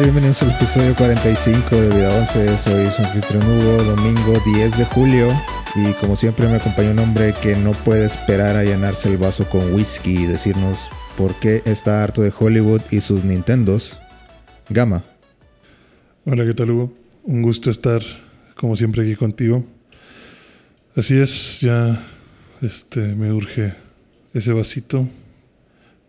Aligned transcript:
Bienvenidos 0.00 0.42
al 0.42 0.50
episodio 0.52 0.94
45 0.96 1.76
de 1.76 1.88
Vida 1.94 2.18
11. 2.18 2.56
Soy 2.56 2.90
su 2.90 3.02
anfitrión 3.02 3.44
Hugo, 3.44 3.84
domingo 3.84 4.40
10 4.56 4.78
de 4.78 4.84
julio. 4.86 5.28
Y 5.74 5.92
como 6.00 6.16
siempre 6.16 6.48
me 6.48 6.56
acompaña 6.56 6.92
un 6.92 6.98
hombre 6.98 7.34
que 7.42 7.56
no 7.56 7.72
puede 7.72 8.06
esperar 8.06 8.56
a 8.56 8.64
llenarse 8.64 9.10
el 9.10 9.18
vaso 9.18 9.46
con 9.50 9.74
whisky 9.74 10.22
y 10.22 10.26
decirnos 10.26 10.88
por 11.18 11.34
qué 11.34 11.60
está 11.66 12.02
harto 12.02 12.22
de 12.22 12.32
Hollywood 12.36 12.80
y 12.90 13.02
sus 13.02 13.22
Nintendos. 13.22 13.98
Gama. 14.70 15.04
Hola, 16.24 16.46
¿qué 16.46 16.54
tal 16.54 16.70
Hugo? 16.70 16.92
Un 17.24 17.42
gusto 17.42 17.70
estar 17.70 18.00
como 18.56 18.76
siempre 18.76 19.02
aquí 19.02 19.14
contigo. 19.14 19.62
Así 20.96 21.18
es, 21.18 21.60
ya 21.60 22.02
este, 22.62 23.14
me 23.14 23.30
urge 23.30 23.74
ese 24.32 24.54
vasito 24.54 25.06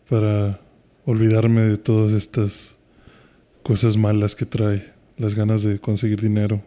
para 0.09 0.61
olvidarme 1.05 1.63
de 1.63 1.77
todas 1.77 2.13
estas 2.13 2.72
cosas 3.63 3.97
malas 3.97 4.35
que 4.35 4.45
trae, 4.45 4.91
las 5.17 5.33
ganas 5.35 5.63
de 5.63 5.79
conseguir 5.79 6.21
dinero. 6.21 6.61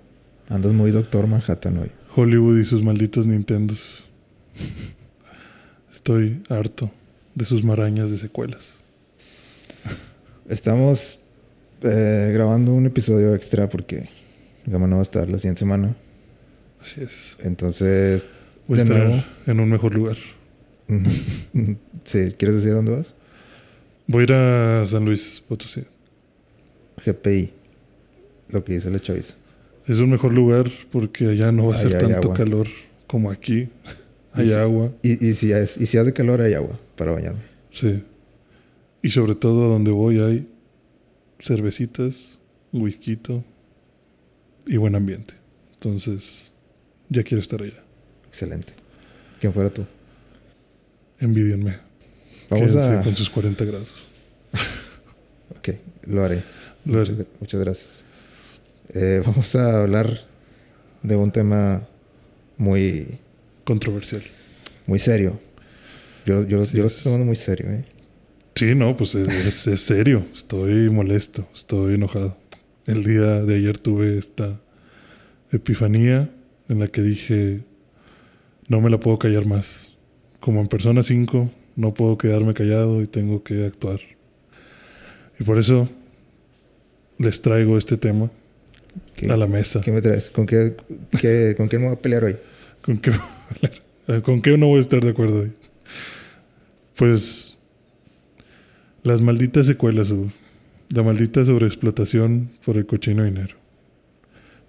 Andas 0.49 0.73
muy 0.73 0.91
doctor 0.91 1.27
Manhattan 1.27 1.79
hoy. 1.79 1.91
Hollywood 2.15 2.59
y 2.59 2.65
sus 2.65 2.83
malditos 2.83 3.27
Nintendos. 3.27 4.05
Estoy 5.93 6.43
harto 6.49 6.91
de 7.35 7.45
sus 7.45 7.63
marañas 7.65 8.11
de 8.11 8.17
secuelas. 8.17 8.75
Estamos 10.49 11.19
eh, 11.83 12.31
grabando 12.33 12.73
un 12.73 12.87
episodio 12.87 13.35
extra 13.35 13.69
porque 13.69 14.09
Gama 14.65 14.87
no 14.87 14.97
va 14.97 15.01
a 15.01 15.03
estar 15.03 15.29
la 15.29 15.39
siguiente 15.39 15.59
semana. 15.61 15.95
Así 16.81 17.03
es. 17.03 17.37
Entonces, 17.43 18.27
Voy 18.67 18.79
a 18.79 18.83
estar 18.83 18.99
nuevo. 19.07 19.25
en 19.47 19.61
un 19.61 19.69
mejor 19.69 19.95
lugar. 19.95 20.17
sí, 22.05 22.33
¿quieres 22.39 22.57
decir 22.57 22.73
dónde 22.73 22.93
vas? 22.93 23.15
Voy 24.07 24.23
a 24.23 24.25
ir 24.25 24.33
a 24.33 24.87
San 24.87 25.05
Luis 25.05 25.43
Potosí. 25.47 25.83
GPI. 27.07 27.53
Lo 28.51 28.65
que 28.65 28.75
dice 28.75 28.91
la 28.91 29.01
chaviza. 29.01 29.37
Es 29.87 29.99
un 29.99 30.11
mejor 30.11 30.33
lugar 30.35 30.69
porque 30.91 31.29
allá 31.29 31.53
no 31.53 31.69
va 31.69 31.77
a 31.77 31.79
ser 31.79 31.97
tanto 31.99 32.17
agua. 32.29 32.35
calor 32.35 32.67
como 33.07 33.31
aquí. 33.31 33.69
Hay 34.33 34.45
Y 34.47 34.49
si- 34.49 34.55
agua, 34.55 34.93
Y, 35.03 35.27
y, 35.29 35.35
si, 35.35 35.53
es- 35.53 35.81
y 35.81 35.87
si 35.87 35.97
hace 35.97 36.13
calor, 36.13 36.43
hay 36.43 36.53
agua 36.55 36.79
para 36.97 37.13
bañarme. 37.13 37.41
sí. 37.71 38.03
Y 39.03 39.11
sobre 39.11 39.35
todo 39.37 39.65
a 39.67 39.69
donde 39.69 39.93
voy 39.93 40.19
hay 40.21 40.49
cervecitas, 41.41 42.39
whisky 42.73 43.17
y 44.67 44.77
buen 44.79 44.97
ambiente. 44.97 45.35
Entonces, 45.75 46.51
ya 47.09 47.23
quiero 47.23 47.41
estar 47.41 47.63
allá. 47.63 47.85
Excelente. 48.27 48.73
¿Quién 49.41 49.53
fuera 49.53 49.71
tú? 49.71 49.87
Envidienme. 51.21 51.79
Vamos 52.51 52.67
Quédense 52.73 52.99
a... 52.99 53.03
con 53.03 53.15
sus 53.17 53.31
40 53.31 53.65
grados. 53.65 53.95
Ok, 55.57 55.69
lo 56.09 56.25
haré. 56.25 56.43
Muchas, 56.87 57.17
muchas 57.41 57.61
gracias. 57.61 58.03
Eh, 58.95 59.23
vamos 59.27 59.55
a 59.57 59.83
hablar 59.83 60.09
de 61.03 61.17
un 61.17 61.31
tema 61.33 61.87
muy, 62.57 63.19
Controversial. 63.65 64.23
muy 64.87 64.99
serio. 64.99 65.39
Yo, 66.25 66.47
yo, 66.47 66.65
Sí, 66.65 66.73
yo 66.77 66.81
lo 66.83 66.87
es- 66.87 66.93
estoy 66.93 67.05
tomando 67.05 67.27
muy 67.27 67.37
serio, 67.37 67.71
¿eh? 67.71 67.85
Sí, 68.55 68.75
no, 68.75 68.97
pues 68.97 69.15
es, 69.15 69.31
es- 69.33 69.67
es 69.67 69.81
serio. 69.83 70.25
Estoy 70.35 70.89
molesto, 70.91 71.47
estoy 71.55 71.95
enojado. 71.95 72.37
El 72.87 73.03
día 73.05 73.43
de 73.43 73.57
ayer 73.57 73.79
tuve 73.79 74.17
esta 74.17 74.61
epifanía 75.53 76.31
en 76.69 76.79
la 76.79 76.87
que 76.89 77.03
dije, 77.03 77.61
no 78.69 78.81
me 78.81 78.91
la 78.91 78.99
puedo 79.01 79.19
callar 79.19 79.47
más. 79.47 79.93
Como 80.41 80.61
en 80.61 80.69
Persona 80.69 81.03
5, 81.03 81.51
no 81.75 81.93
puedo 81.95 82.17
quedarme 82.17 82.55
callado 82.55 83.03
y 83.03 83.07
tengo 83.09 83.43
que 83.43 83.67
actuar. 83.67 84.01
Y 85.39 85.45
por 85.45 85.59
eso 85.59 85.89
les 87.19 87.41
traigo 87.43 87.79
este 87.79 87.97
tema 87.97 88.31
¿Qué, 89.15 89.31
a 89.31 89.37
la 89.37 89.47
mesa. 89.47 89.81
qué 89.83 89.93
me 89.93 90.01
traes? 90.03 90.31
¿Con 90.31 90.47
qué, 90.47 90.77
qué- 91.21 91.55
¿Con 91.57 91.69
quién 91.69 91.83
me 91.83 91.89
voy 91.89 91.97
a 91.97 92.01
pelear 92.01 92.25
hoy? 92.25 92.37
¿Con 92.83 92.99
qué, 92.99 93.13
¿Con 94.23 94.41
qué 94.43 94.57
no 94.57 94.67
voy 94.69 94.79
a 94.79 94.81
estar 94.81 95.01
de 95.03 95.11
acuerdo? 95.11 95.47
Pues 96.97 97.57
las 99.03 99.21
malditas 99.21 99.67
secuelas, 99.67 100.11
Hugo. 100.11 100.31
la 100.89 101.03
maldita 101.03 101.45
sobreexplotación 101.45 102.51
por 102.65 102.77
el 102.77 102.87
cochino 102.87 103.25
dinero. 103.25 103.57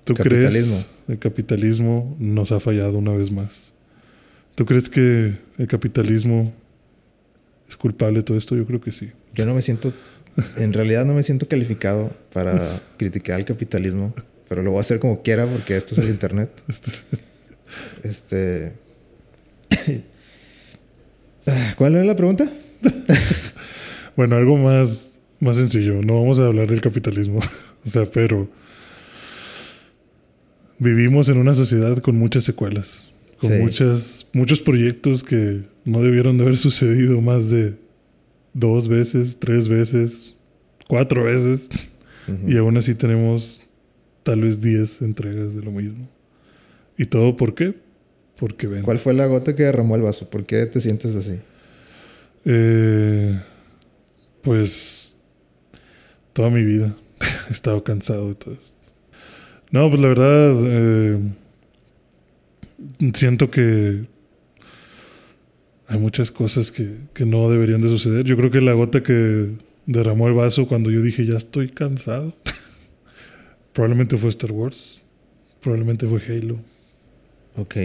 ¿Tú 0.03 0.13
Capitalismo. 0.13 0.75
crees 0.75 0.87
el 1.09 1.19
capitalismo 1.19 2.15
nos 2.19 2.51
ha 2.51 2.59
fallado 2.59 2.97
una 2.97 3.11
vez 3.13 3.31
más? 3.31 3.73
¿Tú 4.55 4.65
crees 4.65 4.89
que 4.89 5.37
el 5.57 5.67
capitalismo 5.67 6.53
es 7.69 7.75
culpable 7.77 8.19
de 8.19 8.23
todo 8.23 8.37
esto? 8.37 8.55
Yo 8.55 8.65
creo 8.65 8.79
que 8.81 8.91
sí. 8.91 9.11
Yo 9.33 9.45
no 9.45 9.53
me 9.53 9.61
siento... 9.61 9.93
En 10.57 10.71
realidad 10.73 11.05
no 11.05 11.13
me 11.13 11.23
siento 11.23 11.47
calificado 11.47 12.11
para 12.33 12.79
criticar 12.97 13.35
al 13.37 13.45
capitalismo. 13.45 14.13
Pero 14.47 14.63
lo 14.63 14.71
voy 14.71 14.77
a 14.77 14.81
hacer 14.81 14.99
como 14.99 15.21
quiera 15.23 15.45
porque 15.45 15.75
esto 15.75 15.93
es 15.93 15.99
el 15.99 16.09
internet. 16.09 16.49
Este... 18.03 18.73
¿Cuál 21.77 21.95
era 21.95 22.05
la 22.05 22.15
pregunta? 22.15 22.49
Bueno, 24.15 24.35
algo 24.35 24.57
más, 24.57 25.19
más 25.39 25.57
sencillo. 25.57 26.01
No 26.01 26.19
vamos 26.19 26.39
a 26.39 26.47
hablar 26.47 26.67
del 26.67 26.81
capitalismo. 26.81 27.37
o 27.85 27.89
sea, 27.89 28.05
pero 28.05 28.49
vivimos 30.79 31.29
en 31.29 31.37
una 31.37 31.53
sociedad 31.53 31.99
con 31.99 32.15
muchas 32.17 32.43
secuelas. 32.43 33.09
Con 33.39 33.51
Sí. 33.51 33.57
muchas, 33.59 34.27
muchos 34.33 34.59
proyectos 34.61 35.23
que 35.23 35.61
no 35.85 36.01
debieron 36.01 36.37
de 36.39 36.45
haber 36.45 36.57
sucedido 36.57 37.21
más 37.21 37.51
de 37.51 37.75
dos 38.57 38.87
veces, 38.87 39.37
tres 39.39 39.69
veces, 39.69 40.35
cuatro 40.87 41.23
veces. 41.23 41.69
Y 42.45 42.57
aún 42.57 42.75
así 42.75 42.93
tenemos 42.93 43.61
tal 44.23 44.41
vez 44.41 44.59
diez 44.59 45.01
entregas 45.01 45.55
de 45.55 45.61
lo 45.61 45.71
mismo. 45.71 46.09
¿Y 46.97 47.05
todo 47.05 47.35
por 47.35 47.55
qué? 47.55 47.75
Porque 48.37 48.67
ven. 48.67 48.83
¿Cuál 48.83 48.97
fue 48.97 49.13
la 49.13 49.27
gota 49.27 49.55
que 49.55 49.63
derramó 49.63 49.95
el 49.95 50.01
vaso? 50.01 50.29
¿Por 50.29 50.45
qué 50.45 50.65
te 50.65 50.81
sientes 50.81 51.15
así? 51.15 51.39
Eh, 52.43 53.39
pues 54.41 55.15
toda 56.33 56.49
mi 56.49 56.63
vida 56.63 56.97
he 57.49 57.53
estado 57.53 57.83
cansado 57.83 58.29
de 58.29 58.35
todo 58.35 58.53
esto. 58.55 58.75
No, 59.71 59.89
pues 59.89 60.01
la 60.01 60.07
verdad, 60.07 60.55
eh, 60.65 61.19
siento 63.13 63.51
que 63.51 64.05
hay 65.87 65.99
muchas 65.99 66.31
cosas 66.31 66.71
que, 66.71 66.95
que 67.13 67.25
no 67.25 67.49
deberían 67.49 67.81
de 67.81 67.89
suceder. 67.89 68.25
Yo 68.25 68.35
creo 68.37 68.51
que 68.51 68.61
la 68.61 68.73
gota 68.73 69.03
que 69.03 69.51
derramó 69.85 70.27
el 70.27 70.33
vaso 70.33 70.67
cuando 70.67 70.91
yo 70.91 71.01
dije 71.01 71.25
ya 71.25 71.37
estoy 71.37 71.69
cansado, 71.69 72.35
probablemente 73.73 74.17
fue 74.17 74.29
Star 74.29 74.51
Wars, 74.51 75.01
probablemente 75.61 76.07
fue 76.07 76.21
Halo, 76.21 76.57
Ok. 77.55 77.75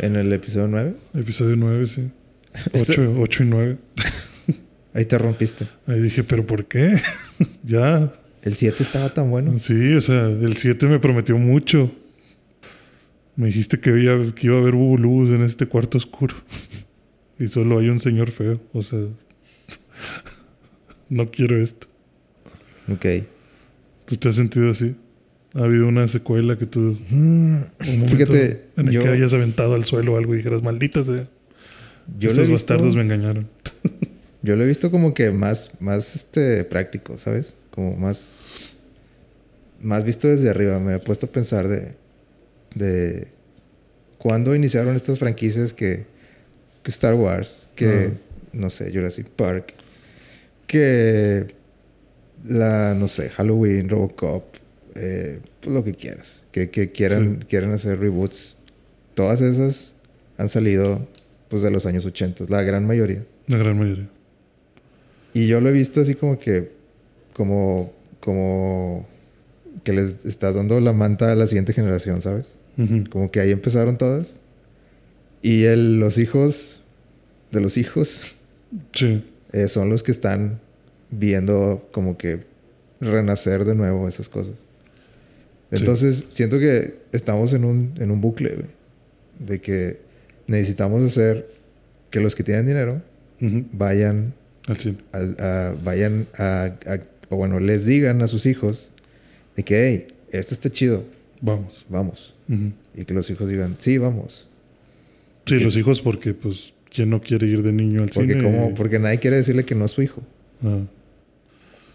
En 0.00 0.14
el 0.16 0.32
episodio 0.32 0.68
9, 0.68 0.94
episodio 1.14 1.56
9, 1.56 1.86
sí. 1.86 2.10
Ese- 2.72 2.92
8, 3.00 3.14
8 3.18 3.42
y 3.42 3.46
9. 3.46 3.78
ahí 4.94 5.04
te 5.04 5.18
rompiste. 5.18 5.66
Ahí 5.86 6.00
dije, 6.00 6.22
pero 6.24 6.46
¿por 6.46 6.66
qué? 6.66 6.96
ya, 7.64 8.12
El 8.42 8.54
7 8.54 8.82
estaba 8.82 9.12
tan 9.12 9.30
bueno. 9.30 9.58
Sí, 9.58 9.94
o 9.94 10.00
sea, 10.00 10.26
el 10.26 10.56
7 10.56 10.86
me 10.86 10.98
prometió 11.00 11.36
mucho. 11.36 11.90
Me 13.34 13.46
dijiste 13.48 13.80
que, 13.80 13.90
había- 13.90 14.34
que 14.34 14.46
iba 14.46 14.56
a 14.56 14.60
haber 14.60 14.74
luz 14.74 15.30
en 15.30 15.42
este 15.42 15.66
cuarto 15.66 15.98
oscuro. 15.98 16.34
Y 17.38 17.48
solo 17.48 17.78
hay 17.78 17.88
un 17.88 18.00
señor 18.00 18.30
feo. 18.30 18.60
O 18.72 18.82
sea, 18.82 18.98
no 21.08 21.30
quiero 21.30 21.56
esto. 21.60 21.86
Ok. 22.92 23.06
¿Tú 24.06 24.16
te 24.16 24.28
has 24.28 24.36
sentido 24.36 24.70
así? 24.70 24.96
¿Ha 25.54 25.64
habido 25.64 25.86
una 25.88 26.08
secuela 26.08 26.56
que 26.58 26.66
tú... 26.66 26.96
Mm, 27.10 27.54
Un 27.54 28.08
Fíjate, 28.08 28.64
en 28.76 28.88
el 28.88 28.94
yo- 28.94 29.02
que 29.02 29.08
hayas 29.08 29.32
aventado 29.32 29.74
al 29.74 29.84
suelo 29.84 30.16
algo 30.16 30.34
y 30.34 30.38
dijeras, 30.38 30.62
maldita 30.62 31.02
sea. 31.04 31.28
Yo 32.18 32.30
Esos 32.30 32.50
bastardos 32.50 32.96
me 32.96 33.02
engañaron. 33.02 33.48
yo 34.42 34.56
lo 34.56 34.64
he 34.64 34.66
visto 34.66 34.90
como 34.90 35.14
que 35.14 35.30
más, 35.30 35.72
más 35.80 36.14
este, 36.16 36.64
práctico, 36.64 37.18
¿sabes? 37.18 37.54
Como 37.70 37.96
más, 37.96 38.32
más 39.80 40.04
visto 40.04 40.26
desde 40.28 40.48
arriba. 40.50 40.78
Me 40.80 40.94
he 40.94 40.98
puesto 40.98 41.26
a 41.26 41.30
pensar 41.30 41.68
de, 41.68 41.94
de 42.74 43.28
cuándo 44.16 44.54
iniciaron 44.54 44.96
estas 44.96 45.18
franquicias 45.18 45.72
que, 45.74 46.06
que 46.88 46.90
Star 46.92 47.12
Wars, 47.12 47.68
que, 47.76 48.14
no 48.54 48.70
sé, 48.70 48.90
Jurassic 48.90 49.26
Park, 49.28 49.74
que 50.66 51.54
la, 52.44 52.94
no 52.94 53.08
sé, 53.08 53.28
Halloween, 53.28 53.90
Robocop, 53.90 54.44
eh, 54.94 55.40
pues 55.60 55.74
lo 55.74 55.84
que 55.84 55.92
quieras, 55.92 56.42
que, 56.50 56.70
que 56.70 56.90
quieran, 56.90 57.40
Sí. 57.40 57.46
quieran 57.46 57.72
hacer 57.72 57.98
reboots. 58.00 58.56
Todas 59.12 59.42
esas 59.42 59.92
han 60.38 60.48
salido 60.48 61.06
pues 61.48 61.62
de 61.62 61.70
los 61.70 61.84
años 61.84 62.06
80, 62.06 62.44
la 62.48 62.62
gran 62.62 62.86
mayoría. 62.86 63.22
La 63.48 63.58
gran 63.58 63.78
mayoría. 63.78 64.08
Y 65.34 65.46
yo 65.46 65.60
lo 65.60 65.68
he 65.68 65.72
visto 65.72 66.00
así 66.00 66.14
como 66.14 66.38
que, 66.38 66.72
como, 67.34 67.92
como 68.20 69.06
que 69.84 69.92
les 69.92 70.24
estás 70.24 70.54
dando 70.54 70.80
la 70.80 70.94
manta 70.94 71.32
a 71.32 71.34
la 71.34 71.46
siguiente 71.46 71.74
generación, 71.74 72.22
¿sabes? 72.22 72.54
Como 73.10 73.30
que 73.30 73.40
ahí 73.40 73.50
empezaron 73.50 73.98
todas. 73.98 74.36
Y 75.42 75.64
el- 75.64 76.00
los 76.00 76.16
hijos 76.16 76.77
de 77.50 77.60
los 77.60 77.76
hijos 77.76 78.34
Sí. 78.92 79.24
eh, 79.52 79.68
son 79.68 79.88
los 79.88 80.02
que 80.02 80.10
están 80.12 80.60
viendo 81.10 81.88
como 81.92 82.16
que 82.18 82.40
renacer 83.00 83.64
de 83.64 83.74
nuevo 83.74 84.06
esas 84.08 84.28
cosas. 84.28 84.54
Entonces, 85.70 86.26
siento 86.32 86.58
que 86.58 86.96
estamos 87.12 87.52
en 87.52 87.64
un, 87.64 87.92
en 87.98 88.10
un 88.10 88.20
bucle, 88.20 88.54
güey. 88.54 88.66
De 89.38 89.60
que 89.60 90.00
necesitamos 90.46 91.02
hacer 91.02 91.48
que 92.10 92.20
los 92.20 92.34
que 92.34 92.42
tienen 92.42 92.66
dinero 92.66 93.02
vayan 93.72 94.34
al 95.12 95.36
a, 95.38 95.74
vayan 95.84 96.26
a, 96.38 96.70
o 97.28 97.36
bueno, 97.36 97.60
les 97.60 97.84
digan 97.84 98.20
a 98.22 98.28
sus 98.28 98.46
hijos 98.46 98.90
de 99.56 99.62
que, 99.62 99.86
hey, 99.88 100.06
esto 100.30 100.54
está 100.54 100.70
chido. 100.70 101.04
Vamos. 101.40 101.84
Vamos. 101.88 102.34
Y 102.94 103.04
que 103.04 103.14
los 103.14 103.30
hijos 103.30 103.48
digan, 103.48 103.76
sí, 103.78 103.98
vamos. 103.98 104.48
Sí, 105.46 105.58
los 105.60 105.76
hijos 105.76 106.02
porque, 106.02 106.34
pues, 106.34 106.72
¿quién 106.90 107.10
no 107.10 107.20
quiere 107.20 107.46
ir 107.46 107.62
de 107.62 107.72
niño 107.72 108.02
al 108.02 108.10
porque 108.10 108.32
cine? 108.32 108.42
Como, 108.42 108.74
porque 108.74 108.98
nadie 108.98 109.18
quiere 109.18 109.36
decirle 109.36 109.64
que 109.64 109.74
no 109.74 109.84
es 109.84 109.92
su 109.92 110.02
hijo. 110.02 110.22
Ah. 110.62 110.80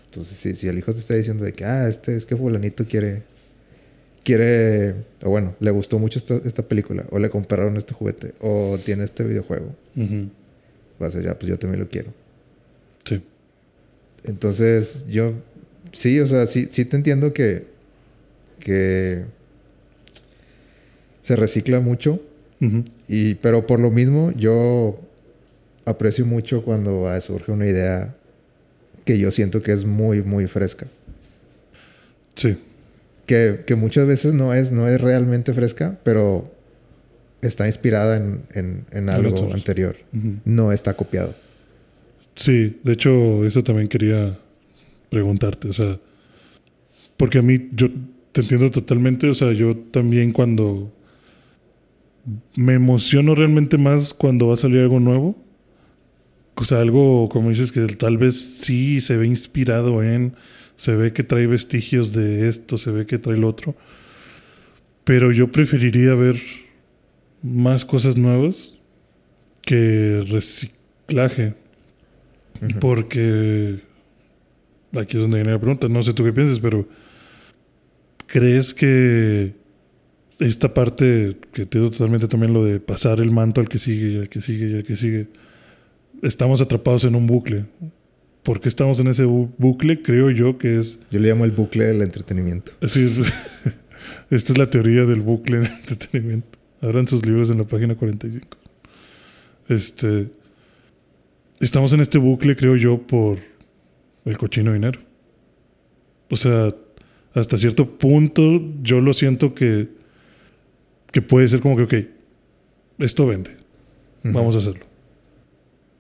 Entonces, 0.05 0.37
si, 0.37 0.55
si 0.55 0.67
el 0.67 0.77
hijo 0.77 0.93
te 0.93 0.99
está 0.99 1.15
diciendo 1.15 1.43
de 1.43 1.53
que, 1.53 1.65
ah, 1.65 1.87
este 1.87 2.15
es 2.15 2.25
que 2.25 2.37
fulanito 2.37 2.85
quiere, 2.85 3.23
quiere, 4.23 4.95
o 5.23 5.29
bueno, 5.29 5.55
le 5.59 5.71
gustó 5.71 5.97
mucho 5.97 6.19
esta, 6.19 6.35
esta 6.45 6.67
película, 6.67 7.05
o 7.09 7.19
le 7.19 7.29
compraron 7.29 7.77
este 7.77 7.93
juguete, 7.93 8.33
o 8.39 8.77
tiene 8.83 9.03
este 9.03 9.23
videojuego, 9.23 9.75
va 11.01 11.07
a 11.07 11.11
ser 11.11 11.23
ya, 11.23 11.37
pues 11.37 11.49
yo 11.49 11.57
también 11.57 11.81
lo 11.81 11.89
quiero. 11.89 12.13
Sí. 13.05 13.23
Entonces, 14.23 15.05
yo, 15.09 15.33
sí, 15.91 16.19
o 16.19 16.27
sea, 16.27 16.45
sí, 16.45 16.67
sí 16.71 16.85
te 16.85 16.95
entiendo 16.95 17.33
que, 17.33 17.65
que 18.59 19.25
se 21.23 21.35
recicla 21.35 21.79
mucho, 21.79 22.21
y, 23.07 23.35
pero 23.35 23.67
por 23.67 23.79
lo 23.79 23.91
mismo, 23.91 24.31
yo 24.31 24.99
aprecio 25.85 26.25
mucho 26.25 26.63
cuando 26.63 27.09
surge 27.21 27.51
una 27.51 27.67
idea 27.67 28.15
que 29.05 29.17
yo 29.17 29.31
siento 29.31 29.61
que 29.61 29.71
es 29.71 29.85
muy, 29.85 30.21
muy 30.21 30.47
fresca. 30.47 30.87
Sí. 32.35 32.57
Que, 33.25 33.63
que 33.65 33.75
muchas 33.75 34.05
veces 34.05 34.33
no 34.33 34.53
es, 34.53 34.71
no 34.71 34.87
es 34.87 34.99
realmente 34.99 35.53
fresca, 35.53 35.99
pero 36.03 36.51
está 37.41 37.67
inspirada 37.67 38.17
en, 38.17 38.85
en, 38.91 39.09
algo 39.09 39.53
anterior. 39.53 39.95
No 40.45 40.71
está 40.71 40.95
copiado. 40.95 41.35
Sí, 42.35 42.79
de 42.83 42.93
hecho, 42.93 43.45
eso 43.45 43.63
también 43.63 43.87
quería 43.87 44.37
preguntarte. 45.09 45.69
O 45.69 45.73
sea, 45.73 45.99
porque 47.17 47.39
a 47.39 47.41
mí, 47.41 47.69
yo 47.73 47.89
te 48.31 48.41
entiendo 48.41 48.71
totalmente. 48.71 49.29
O 49.29 49.35
sea, 49.35 49.53
yo 49.53 49.77
también 49.77 50.31
cuando 50.31 50.91
me 52.55 52.73
emociono 52.73 53.35
realmente 53.35 53.77
más 53.77 54.13
cuando 54.13 54.47
va 54.47 54.53
a 54.53 54.57
salir 54.57 54.79
algo 54.79 54.99
nuevo 54.99 55.43
o 56.55 56.65
sea, 56.65 56.79
algo 56.79 57.29
como 57.29 57.49
dices 57.49 57.71
que 57.71 57.81
tal 57.87 58.17
vez 58.17 58.39
sí 58.39 59.01
se 59.01 59.17
ve 59.17 59.25
inspirado 59.25 60.03
en, 60.03 60.35
se 60.75 60.95
ve 60.95 61.11
que 61.11 61.23
trae 61.23 61.47
vestigios 61.47 62.13
de 62.13 62.47
esto, 62.47 62.77
se 62.77 62.91
ve 62.91 63.05
que 63.05 63.17
trae 63.17 63.37
lo 63.37 63.47
otro. 63.47 63.75
Pero 65.03 65.31
yo 65.31 65.51
preferiría 65.51 66.13
ver 66.13 66.39
más 67.41 67.85
cosas 67.85 68.17
nuevas 68.17 68.75
que 69.61 70.23
reciclaje. 70.29 71.55
Porque 72.79 73.81
aquí 74.93 75.17
es 75.17 75.21
donde 75.21 75.37
viene 75.37 75.51
la 75.51 75.59
pregunta. 75.59 75.89
No 75.89 76.03
sé 76.03 76.13
tú 76.13 76.23
qué 76.23 76.31
piensas, 76.31 76.59
pero 76.59 76.87
¿crees 78.27 78.73
que 78.73 79.53
esta 80.39 80.73
parte, 80.73 81.37
que 81.51 81.65
te 81.65 81.77
digo 81.77 81.91
totalmente 81.91 82.27
también 82.27 82.53
lo 82.53 82.63
de 82.63 82.79
pasar 82.79 83.19
el 83.19 83.31
manto 83.31 83.61
al 83.61 83.69
que 83.69 83.79
sigue 83.79 84.11
y 84.11 84.17
al 84.17 84.29
que 84.29 84.41
sigue 84.41 84.69
y 84.69 84.73
al 84.75 84.83
que 84.83 84.95
sigue, 84.95 85.27
estamos 86.21 86.61
atrapados 86.61 87.03
en 87.03 87.15
un 87.15 87.27
bucle. 87.27 87.65
¿Por 88.43 88.59
qué 88.59 88.67
estamos 88.67 88.99
en 88.99 89.07
ese 89.07 89.23
bucle? 89.23 90.01
Creo 90.01 90.29
yo 90.29 90.57
que 90.57 90.77
es... 90.77 90.99
Yo 91.11 91.19
le 91.19 91.29
llamo 91.29 91.45
el 91.45 91.51
bucle 91.51 91.85
del 91.85 92.01
entretenimiento. 92.01 92.73
Sí, 92.87 93.05
esta 94.29 94.53
es 94.53 94.57
la 94.57 94.69
teoría 94.69 95.05
del 95.05 95.21
bucle 95.21 95.59
del 95.59 95.71
entretenimiento. 95.71 96.59
Abran 96.81 97.07
sus 97.07 97.25
libros 97.25 97.49
en 97.49 97.59
la 97.59 97.63
página 97.63 97.95
45. 97.95 98.57
Este... 99.69 100.29
Estamos 101.61 101.93
en 101.93 102.01
este 102.01 102.17
bucle, 102.17 102.57
creo 102.57 102.75
yo, 102.75 103.07
por 103.07 103.39
el 104.25 104.37
cochino 104.37 104.73
dinero. 104.73 104.99
O 106.29 106.35
sea, 106.35 106.75
hasta 107.33 107.57
cierto 107.57 107.97
punto 107.97 108.61
yo 108.81 108.99
lo 108.99 109.13
siento 109.13 109.53
que, 109.53 109.89
que 111.13 111.21
puede 111.21 111.47
ser 111.47 111.61
como 111.61 111.77
que, 111.77 111.83
ok, 111.83 111.93
esto 112.99 113.25
vende. 113.25 113.55
Vamos 114.23 114.55
a 114.55 114.59
hacerlo 114.59 114.85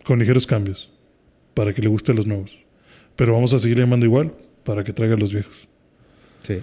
con 0.03 0.19
ligeros 0.19 0.45
cambios 0.45 0.91
para 1.53 1.73
que 1.73 1.81
le 1.81 1.87
guste 1.87 2.11
a 2.11 2.15
los 2.15 2.27
nuevos. 2.27 2.57
Pero 3.15 3.33
vamos 3.33 3.53
a 3.53 3.59
seguir 3.59 3.79
llamando 3.79 4.05
igual 4.05 4.33
para 4.63 4.83
que 4.83 4.91
traiga 4.91 5.15
a 5.15 5.17
los 5.17 5.31
viejos. 5.31 5.67
Sí. 6.41 6.61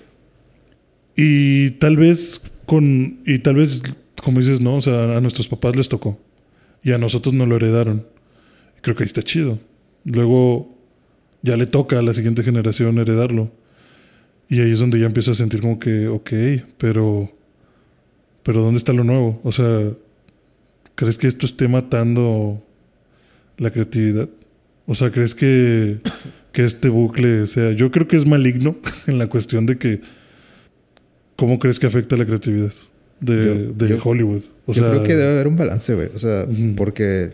Y 1.17 1.70
tal 1.73 1.97
vez 1.97 2.41
con 2.67 3.20
y 3.26 3.38
tal 3.38 3.56
vez 3.56 3.82
como 4.23 4.41
dices, 4.41 4.61
no, 4.61 4.76
o 4.76 4.81
sea, 4.81 5.17
a 5.17 5.20
nuestros 5.20 5.49
papás 5.49 5.76
les 5.76 5.88
tocó 5.88 6.20
y 6.82 6.93
a 6.93 6.99
nosotros 6.99 7.35
no 7.35 7.46
lo 7.46 7.56
heredaron. 7.56 8.06
Creo 8.82 8.96
que 8.96 9.05
ahí 9.05 9.08
está 9.08 9.23
chido. 9.23 9.58
Luego 10.05 10.76
ya 11.43 11.56
le 11.56 11.67
toca 11.67 11.99
a 11.99 12.03
la 12.03 12.14
siguiente 12.14 12.43
generación 12.43 12.98
heredarlo. 12.98 13.53
Y 14.48 14.60
ahí 14.60 14.72
es 14.72 14.81
donde 14.81 14.98
ya 14.98 15.06
empiezo 15.06 15.31
a 15.31 15.34
sentir 15.34 15.60
como 15.60 15.79
que, 15.79 16.08
ok, 16.08 16.31
pero, 16.77 17.31
pero 18.43 18.63
¿dónde 18.63 18.79
está 18.79 18.93
lo 18.93 19.05
nuevo? 19.05 19.41
O 19.44 19.53
sea, 19.53 19.93
¿crees 20.94 21.19
que 21.19 21.27
esto 21.27 21.47
esté 21.47 21.69
matando 21.69 22.63
la 23.59 23.70
creatividad? 23.70 24.29
O 24.87 24.94
sea, 24.94 25.11
¿crees 25.11 25.35
que, 25.35 26.01
que 26.53 26.65
este 26.65 26.89
bucle 26.89 27.47
sea... 27.47 27.73
Yo 27.73 27.91
creo 27.91 28.09
que 28.09 28.17
es 28.17 28.27
maligno 28.27 28.77
en 29.06 29.19
la 29.19 29.29
cuestión 29.29 29.67
de 29.67 29.79
que... 29.79 30.01
¿Cómo 31.37 31.59
crees 31.59 31.79
que 31.79 31.87
afecta 31.87 32.17
la 32.17 32.27
creatividad 32.27 32.73
de, 33.20 33.73
de 33.73 33.99
Hollywood? 34.03 34.43
O 34.67 34.73
yo 34.73 34.91
creo 34.91 35.05
que 35.05 35.17
debe 35.17 35.32
haber 35.32 35.49
un 35.49 35.56
balance, 35.56 35.94
güey. 35.94 36.11
O 36.15 36.19
sea, 36.19 36.47
porque... 36.77 37.32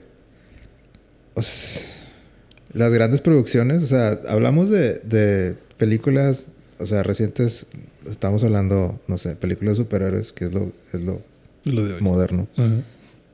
las 1.34 2.92
grandes 2.92 3.20
producciones, 3.20 3.82
o 3.82 3.86
sea, 3.86 4.20
hablamos 4.28 4.70
de, 4.70 5.00
de 5.00 5.56
películas, 5.76 6.50
o 6.78 6.86
sea, 6.86 7.02
recientes, 7.02 7.66
estamos 8.08 8.44
hablando, 8.44 9.00
no 9.06 9.18
sé, 9.18 9.36
películas 9.36 9.76
de 9.76 9.84
superhéroes, 9.84 10.32
que 10.32 10.44
es 10.44 10.52
lo, 10.52 10.72
es 10.92 11.00
lo, 11.00 11.20
moderno. 12.00 12.48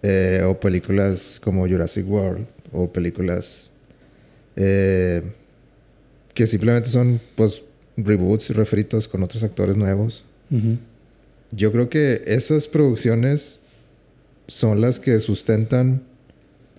Eh, 0.03 0.43
o 0.47 0.59
películas 0.59 1.41
como 1.43 1.67
Jurassic 1.69 2.09
World, 2.09 2.47
o 2.73 2.93
películas 2.93 3.71
eh, 4.57 5.23
que 6.35 6.47
simplemente 6.47 6.89
son 6.89 7.21
pues 7.37 7.63
reboots 7.97 8.51
y 8.51 8.53
refritos 8.55 9.07
con 9.07 9.23
otros 9.23 9.43
actores 9.43 9.77
nuevos. 9.77 10.25
Yo 11.51 11.73
creo 11.73 11.89
que 11.89 12.23
esas 12.27 12.69
producciones 12.69 13.59
son 14.47 14.81
las 14.81 15.01
que 15.01 15.19
sustentan 15.21 16.03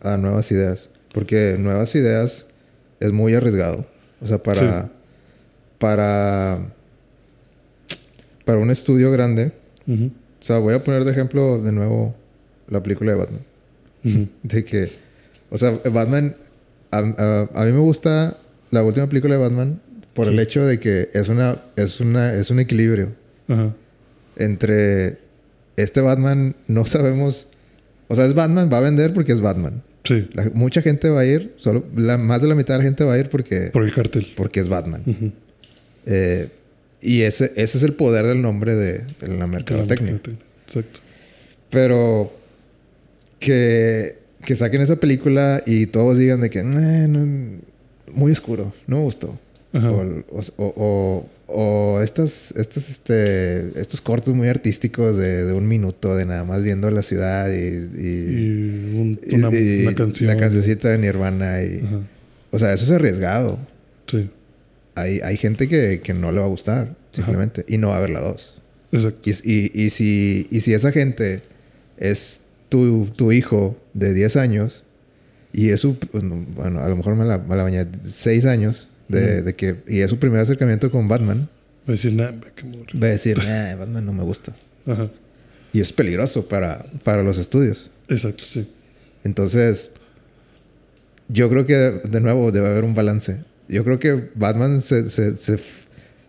a 0.02 0.18
nuevas 0.18 0.52
ideas. 0.52 0.90
Porque 1.14 1.56
nuevas 1.58 1.96
ideas 1.96 2.48
es 3.00 3.12
muy 3.12 3.34
arriesgado. 3.34 3.86
O 4.22 4.28
sea, 4.28 4.42
para. 4.42 4.92
Para. 5.80 6.74
Para 8.46 8.60
un 8.60 8.72
estudio 8.72 9.12
grande. 9.12 9.52
O 9.88 10.46
sea, 10.46 10.58
voy 10.58 10.74
a 10.74 10.84
poner 10.84 11.04
de 11.06 11.12
ejemplo 11.12 11.60
de 11.60 11.72
nuevo 11.72 12.16
la 12.68 12.82
película 12.84 13.14
de 13.14 13.18
Batman. 13.18 13.42
De 14.44 14.66
que 14.66 14.90
o 15.54 15.58
sea, 15.60 15.80
Batman, 15.92 16.36
a, 16.90 17.02
mí 17.04 17.72
me 17.72 17.78
gusta 17.78 18.38
la 18.72 18.84
última 18.84 19.08
película 19.08 19.36
de 19.36 19.42
Batman 19.42 19.80
por 20.16 20.28
el 20.28 20.40
hecho 20.40 20.66
de 20.66 20.80
que 20.80 21.10
es 21.14 21.30
una, 21.30 21.62
es 21.76 22.00
una, 22.00 22.34
es 22.34 22.50
un 22.50 22.60
equilibrio 22.60 23.10
entre 24.36 25.20
este 25.76 26.02
Batman 26.02 26.56
no 26.68 26.88
sabemos, 26.88 27.50
o 28.08 28.16
sea, 28.16 28.26
es 28.26 28.34
Batman 28.34 28.70
va 28.74 28.80
a 28.80 28.82
vender 28.82 29.14
porque 29.14 29.32
es 29.32 29.42
Batman. 29.42 29.84
Sí. 30.04 30.28
mucha 30.54 30.82
gente 30.82 31.10
va 31.10 31.22
a 31.22 31.26
ir, 31.26 31.54
solo 31.58 31.86
la, 31.96 32.18
más 32.18 32.42
de 32.42 32.48
la 32.48 32.56
mitad 32.56 32.74
de 32.74 32.80
la 32.80 32.84
gente 32.84 33.04
va 33.06 33.14
a 33.14 33.20
ir 33.20 33.30
porque 33.30 33.70
por 33.72 33.84
el 33.84 33.94
cartel, 33.94 34.34
porque 34.36 34.60
es 34.60 34.68
Batman. 34.68 35.04
Eh, 36.06 36.50
y 37.04 37.22
ese, 37.22 37.52
ese 37.56 37.78
es 37.78 37.84
el 37.84 37.94
poder 37.94 38.26
del 38.26 38.42
nombre 38.42 38.76
de, 38.76 39.04
de 39.20 39.28
la 39.28 39.46
mercadotecnia. 39.46 40.20
Exacto. 40.68 41.00
Pero 41.70 42.34
que 43.40 44.24
que 44.44 44.56
saquen 44.56 44.82
esa 44.82 44.98
película 44.98 45.64
y 45.66 45.88
todos 45.88 46.18
digan 46.18 46.42
de 46.42 46.50
que 46.50 46.64
muy 48.14 48.32
oscuro, 48.32 48.74
no 48.88 48.98
me 48.98 49.04
gustó. 49.04 49.40
O, 50.58 51.26
o, 51.48 52.02
estas, 52.02 52.52
estas, 52.56 52.90
este, 52.90 53.80
estos 53.80 54.02
cortos 54.02 54.34
muy 54.36 54.48
artísticos 54.48 55.18
de, 55.18 55.52
un 55.54 55.68
minuto 55.68 56.16
de 56.16 56.26
nada 56.26 56.44
más 56.44 56.62
viendo 56.62 56.92
la 56.92 57.02
ciudad 57.02 57.52
y, 57.52 59.26
una, 59.34 59.96
canción. 59.96 60.28
La 60.28 60.38
cancioncita 60.38 60.90
de 60.90 60.98
Nirvana. 61.00 61.64
Y, 61.64 61.82
o 62.52 62.60
sea, 62.60 62.74
eso 62.74 62.84
es 62.84 62.92
arriesgado. 62.92 63.58
Sí. 64.08 64.30
Hay, 64.96 65.20
hay 65.22 65.38
gente 65.38 65.68
que, 65.68 66.02
que 66.04 66.14
no 66.14 66.32
le 66.32 66.40
va 66.40 66.46
a 66.46 66.50
gustar, 66.50 66.96
simplemente, 67.12 67.66
y 67.68 67.78
no 67.78 67.90
va 67.90 67.98
a 67.98 68.00
ver 68.00 68.12
la 68.12 68.22
dos. 68.22 68.62
Exacto. 68.92 69.30
Y, 69.44 69.72
y, 69.74 69.90
si, 69.90 70.48
y 70.52 70.62
si 70.62 70.74
esa 70.74 70.92
gente 70.92 71.42
es 71.98 72.44
tu, 72.70 73.32
hijo 73.32 73.78
de 73.94 74.14
10 74.14 74.36
años 74.38 74.84
y 75.52 75.70
eso, 75.70 75.96
bueno, 76.12 76.80
a 76.80 76.90
lo 76.90 76.96
mejor 76.96 77.16
me 77.16 77.26
la, 77.26 77.38
me 77.38 77.56
la 77.56 77.64
bañé 77.64 77.86
6 78.02 78.46
años 78.46 78.90
De, 79.08 79.44
de 79.44 79.54
que, 79.54 79.76
y 79.88 80.00
es 80.00 80.10
su 80.10 80.18
primer 80.18 80.40
acercamiento 80.40 80.90
con 80.90 81.08
Batman. 81.08 81.50
Va 81.88 81.90
a 81.90 81.92
decir, 81.92 82.14
nah. 82.14 82.32
Va 82.32 83.08
a 83.08 83.12
decir, 83.12 83.38
nah, 83.38 83.76
Batman 83.76 84.06
no 84.06 84.14
me 84.14 84.24
gusta. 84.24 84.56
Ajá. 84.88 85.10
Y 85.72 85.82
es 85.82 85.92
peligroso 85.92 86.48
para, 86.48 86.86
para 87.04 87.24
los 87.24 87.38
estudios. 87.38 87.92
Exacto, 88.08 88.44
sí. 88.44 88.68
Entonces, 89.24 89.92
yo 91.28 91.50
creo 91.50 91.66
que 91.66 91.74
de 91.76 92.22
nuevo 92.22 92.52
debe 92.52 92.68
haber 92.68 92.84
un 92.84 92.96
balance. 92.96 93.44
Yo 93.67 93.84
creo 93.84 94.00
que 94.00 94.29
Batman 94.36 94.82
se, 94.82 95.10
se, 95.10 95.38
se, 95.38 95.60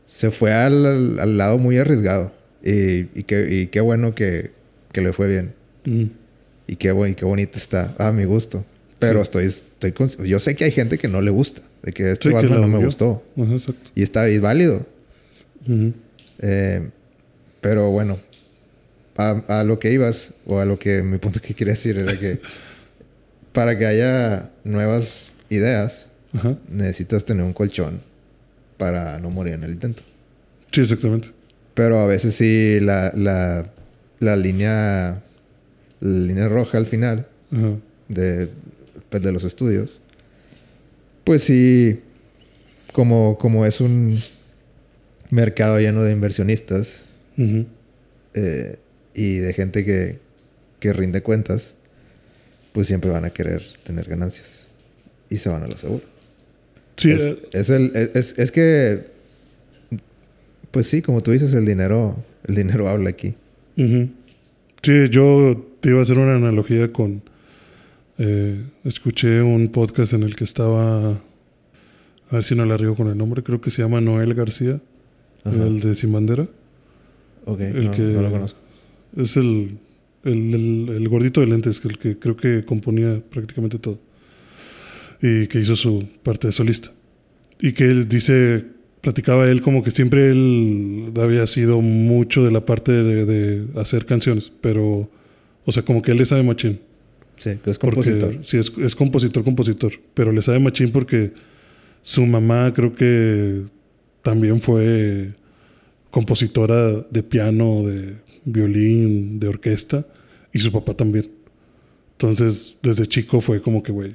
se 0.06 0.30
fue 0.30 0.52
al, 0.52 1.18
al- 1.18 1.36
lado 1.38 1.58
muy 1.58 1.78
arriesgado. 1.78 2.32
Y, 2.62 3.08
y, 3.18 3.24
qué, 3.26 3.46
y 3.50 3.66
qué 3.66 3.80
bueno 3.80 4.14
que, 4.14 4.52
que 4.92 5.00
le 5.02 5.12
fue 5.12 5.28
bien. 5.28 5.52
Mm. 5.84 6.04
Y 6.66 6.76
qué, 6.76 6.94
y 7.08 7.14
qué 7.14 7.24
bonito 7.24 7.58
está. 7.58 7.94
A 7.98 8.12
mi 8.12 8.24
gusto. 8.24 8.64
Pero 8.98 9.20
estoy, 9.20 9.44
estoy 9.46 9.92
cons- 9.92 10.24
yo 10.24 10.40
sé 10.40 10.54
que 10.56 10.64
hay 10.64 10.70
gente 10.72 10.96
que 10.96 11.08
no 11.08 11.20
le 11.20 11.30
gusta. 11.30 11.60
De 11.82 11.92
que 11.92 12.10
este 12.12 12.22
Sí, 12.22 12.28
que 12.30 12.34
Batman 12.34 12.60
la 12.62 12.66
no 12.66 12.78
me 12.78 12.84
gustó. 12.84 13.22
Ajá, 13.36 13.52
exacto. 13.54 13.90
Y 13.94 14.02
está 14.02 14.24
válido. 14.40 14.86
Ujú. 15.68 15.92
Eh, 16.40 16.88
pero 17.60 17.90
bueno, 17.90 18.18
a, 19.16 19.60
a 19.60 19.64
lo 19.64 19.78
que 19.78 19.92
ibas, 19.92 20.34
o 20.46 20.58
a 20.60 20.64
lo 20.64 20.78
que 20.78 21.02
mi 21.02 21.18
punto 21.18 21.40
que 21.42 21.52
quería 21.54 21.74
decir 21.74 21.98
era 21.98 22.18
que 22.18 22.40
para 23.52 23.78
que 23.78 23.84
haya 23.86 24.50
nuevas 24.64 25.36
ideas, 25.50 26.08
Ajá. 26.34 26.58
necesitas 26.68 27.24
tener 27.24 27.44
un 27.44 27.52
colchón 27.52 28.00
para 28.76 29.18
no 29.20 29.30
morir 29.30 29.54
en 29.54 29.62
el 29.64 29.70
intento. 29.72 30.02
Sí, 30.72 30.80
exactamente. 30.82 31.30
Pero 31.74 32.00
a 32.00 32.06
veces 32.06 32.34
sí 32.34 32.78
la, 32.80 33.12
la, 33.14 33.70
la 34.20 34.36
línea 34.36 35.22
la 36.00 36.18
línea 36.18 36.48
roja 36.48 36.76
al 36.78 36.86
final 36.86 37.26
Ajá. 37.52 37.76
de, 38.08 38.48
pues, 39.08 39.22
de 39.22 39.32
los 39.32 39.44
estudios, 39.44 40.00
pues 41.24 41.42
sí, 41.42 42.00
como, 42.92 43.38
como 43.38 43.64
es 43.64 43.80
un 43.80 44.20
mercado 45.30 45.78
lleno 45.78 46.02
de 46.04 46.12
inversionistas, 46.12 47.04
eh, 48.34 48.76
y 49.14 49.36
de 49.38 49.52
gente 49.54 49.84
que, 49.84 50.18
que 50.80 50.92
rinde 50.92 51.22
cuentas, 51.22 51.76
pues 52.72 52.86
siempre 52.88 53.10
van 53.10 53.24
a 53.24 53.30
querer 53.30 53.62
tener 53.84 54.08
ganancias. 54.08 54.66
Y 55.30 55.38
se 55.38 55.48
van 55.48 55.62
a 55.62 55.66
lo 55.66 55.78
seguro. 55.78 56.04
Sí, 56.96 57.10
es, 57.10 57.20
eh, 57.22 57.38
es 57.52 57.70
el, 57.70 57.92
es, 58.14 58.38
es 58.38 58.52
que, 58.52 59.06
pues 60.70 60.86
sí, 60.86 61.02
como 61.02 61.22
tú 61.22 61.30
dices, 61.32 61.52
el 61.54 61.66
dinero, 61.66 62.16
el 62.44 62.54
dinero 62.54 62.88
habla 62.88 63.10
aquí. 63.10 63.34
Sí, 63.76 65.08
yo 65.10 65.66
te 65.80 65.90
iba 65.90 66.00
a 66.00 66.02
hacer 66.02 66.18
una 66.18 66.36
analogía 66.36 66.88
con... 66.88 67.22
eh, 68.18 68.62
escuché 68.84 69.42
un 69.42 69.68
podcast 69.68 70.12
en 70.12 70.22
el 70.22 70.36
que 70.36 70.44
estaba... 70.44 71.20
A 72.30 72.36
ver 72.36 72.44
si 72.44 72.54
no 72.54 72.64
la 72.64 72.76
río 72.76 72.94
con 72.94 73.08
el 73.08 73.16
nombre. 73.18 73.42
Creo 73.42 73.60
que 73.60 73.70
se 73.70 73.82
llama 73.82 74.00
Noel 74.00 74.34
García. 74.34 74.80
Ajá. 75.44 75.54
El 75.66 75.80
de 75.80 75.94
Sin 75.94 76.12
Bandera. 76.12 76.46
Ok, 77.44 77.60
el 77.60 77.84
no, 77.86 77.90
que- 77.90 78.02
no 78.02 78.22
lo 78.22 78.30
conozco. 78.30 78.58
Es 79.16 79.36
el, 79.36 79.78
el, 80.24 80.54
el- 80.54 80.88
el 80.96 81.08
gordito 81.08 81.40
de 81.40 81.46
lentes, 81.48 81.80
que 81.80 81.88
el 81.88 81.98
que 81.98 82.18
creo 82.18 82.36
que 82.36 82.64
componía 82.64 83.20
prácticamente 83.30 83.78
todo. 83.78 83.98
Y 85.22 85.46
que 85.46 85.60
hizo 85.60 85.76
su 85.76 86.06
parte 86.22 86.48
de 86.48 86.52
solista. 86.52 86.90
Y 87.60 87.72
que 87.72 87.84
él 87.84 88.08
dice, 88.08 88.64
platicaba 89.00 89.48
él 89.50 89.62
como 89.62 89.82
que 89.82 89.90
siempre 89.90 90.30
él 90.30 91.12
había 91.16 91.46
sido 91.46 91.80
mucho 91.80 92.44
de 92.44 92.50
la 92.50 92.64
parte 92.66 92.92
de, 92.92 93.24
de 93.24 93.80
hacer 93.80 94.06
canciones, 94.06 94.52
pero, 94.60 95.08
o 95.64 95.72
sea, 95.72 95.82
como 95.84 96.02
que 96.02 96.10
él 96.12 96.18
le 96.18 96.26
sabe 96.26 96.42
machín. 96.42 96.80
Sí, 97.36 97.50
que 97.64 97.70
es 97.70 97.78
Porque- 97.78 97.96
compositor. 97.96 98.38
Sí, 98.44 98.58
es, 98.58 98.72
es 98.80 98.94
compositor, 98.94 99.42
compositor. 99.44 99.92
Pero 100.14 100.30
le 100.32 100.40
sabe 100.42 100.58
machín 100.60 100.90
porque 100.90 101.32
su 102.02 102.24
mamá 102.26 102.72
creo 102.74 102.94
que 102.94 103.62
también 104.22 104.60
fue 104.60 105.32
compositora 106.10 106.90
de 107.10 107.22
piano, 107.22 107.82
de 107.84 108.14
violín, 108.44 109.40
de 109.40 109.48
orquesta. 109.48 110.06
Y 110.52 110.60
su 110.60 110.70
papá 110.70 110.94
también. 110.94 111.28
Entonces, 112.12 112.76
desde 112.82 113.06
chico 113.08 113.40
fue 113.40 113.60
como 113.60 113.82
que, 113.82 113.90
güey, 113.90 114.14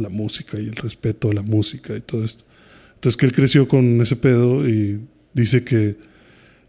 la 0.00 0.08
música 0.08 0.58
y 0.58 0.66
el 0.66 0.76
respeto 0.76 1.30
a 1.30 1.32
la 1.32 1.42
música 1.42 1.96
y 1.96 2.00
todo 2.00 2.24
esto. 2.24 2.44
Entonces, 2.94 3.16
que 3.16 3.26
él 3.26 3.32
creció 3.32 3.66
con 3.68 4.00
ese 4.00 4.16
pedo 4.16 4.68
y 4.68 5.00
dice 5.32 5.64
que 5.64 5.96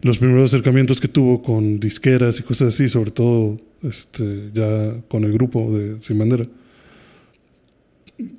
los 0.01 0.17
primeros 0.17 0.53
acercamientos 0.53 0.99
que 0.99 1.07
tuvo 1.07 1.41
con 1.43 1.79
disqueras 1.79 2.39
y 2.39 2.43
cosas 2.43 2.73
así, 2.73 2.89
sobre 2.89 3.11
todo 3.11 3.59
este, 3.83 4.49
ya 4.53 4.95
con 5.07 5.23
el 5.23 5.33
grupo 5.33 5.77
de 5.77 6.01
Sin 6.01 6.17
Bandera, 6.17 6.45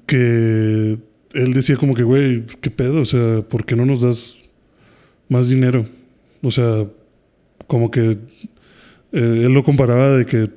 que 0.06 0.98
él 1.34 1.52
decía 1.54 1.76
como 1.76 1.94
que, 1.94 2.02
güey, 2.02 2.44
¿qué 2.60 2.70
pedo? 2.70 3.00
O 3.00 3.04
sea, 3.04 3.42
¿por 3.42 3.64
qué 3.64 3.76
no 3.76 3.86
nos 3.86 4.02
das 4.02 4.36
más 5.28 5.48
dinero? 5.48 5.88
O 6.42 6.50
sea, 6.50 6.86
como 7.66 7.90
que 7.90 8.18
eh, 9.12 9.42
él 9.44 9.52
lo 9.52 9.62
comparaba 9.62 10.10
de 10.10 10.26
que 10.26 10.48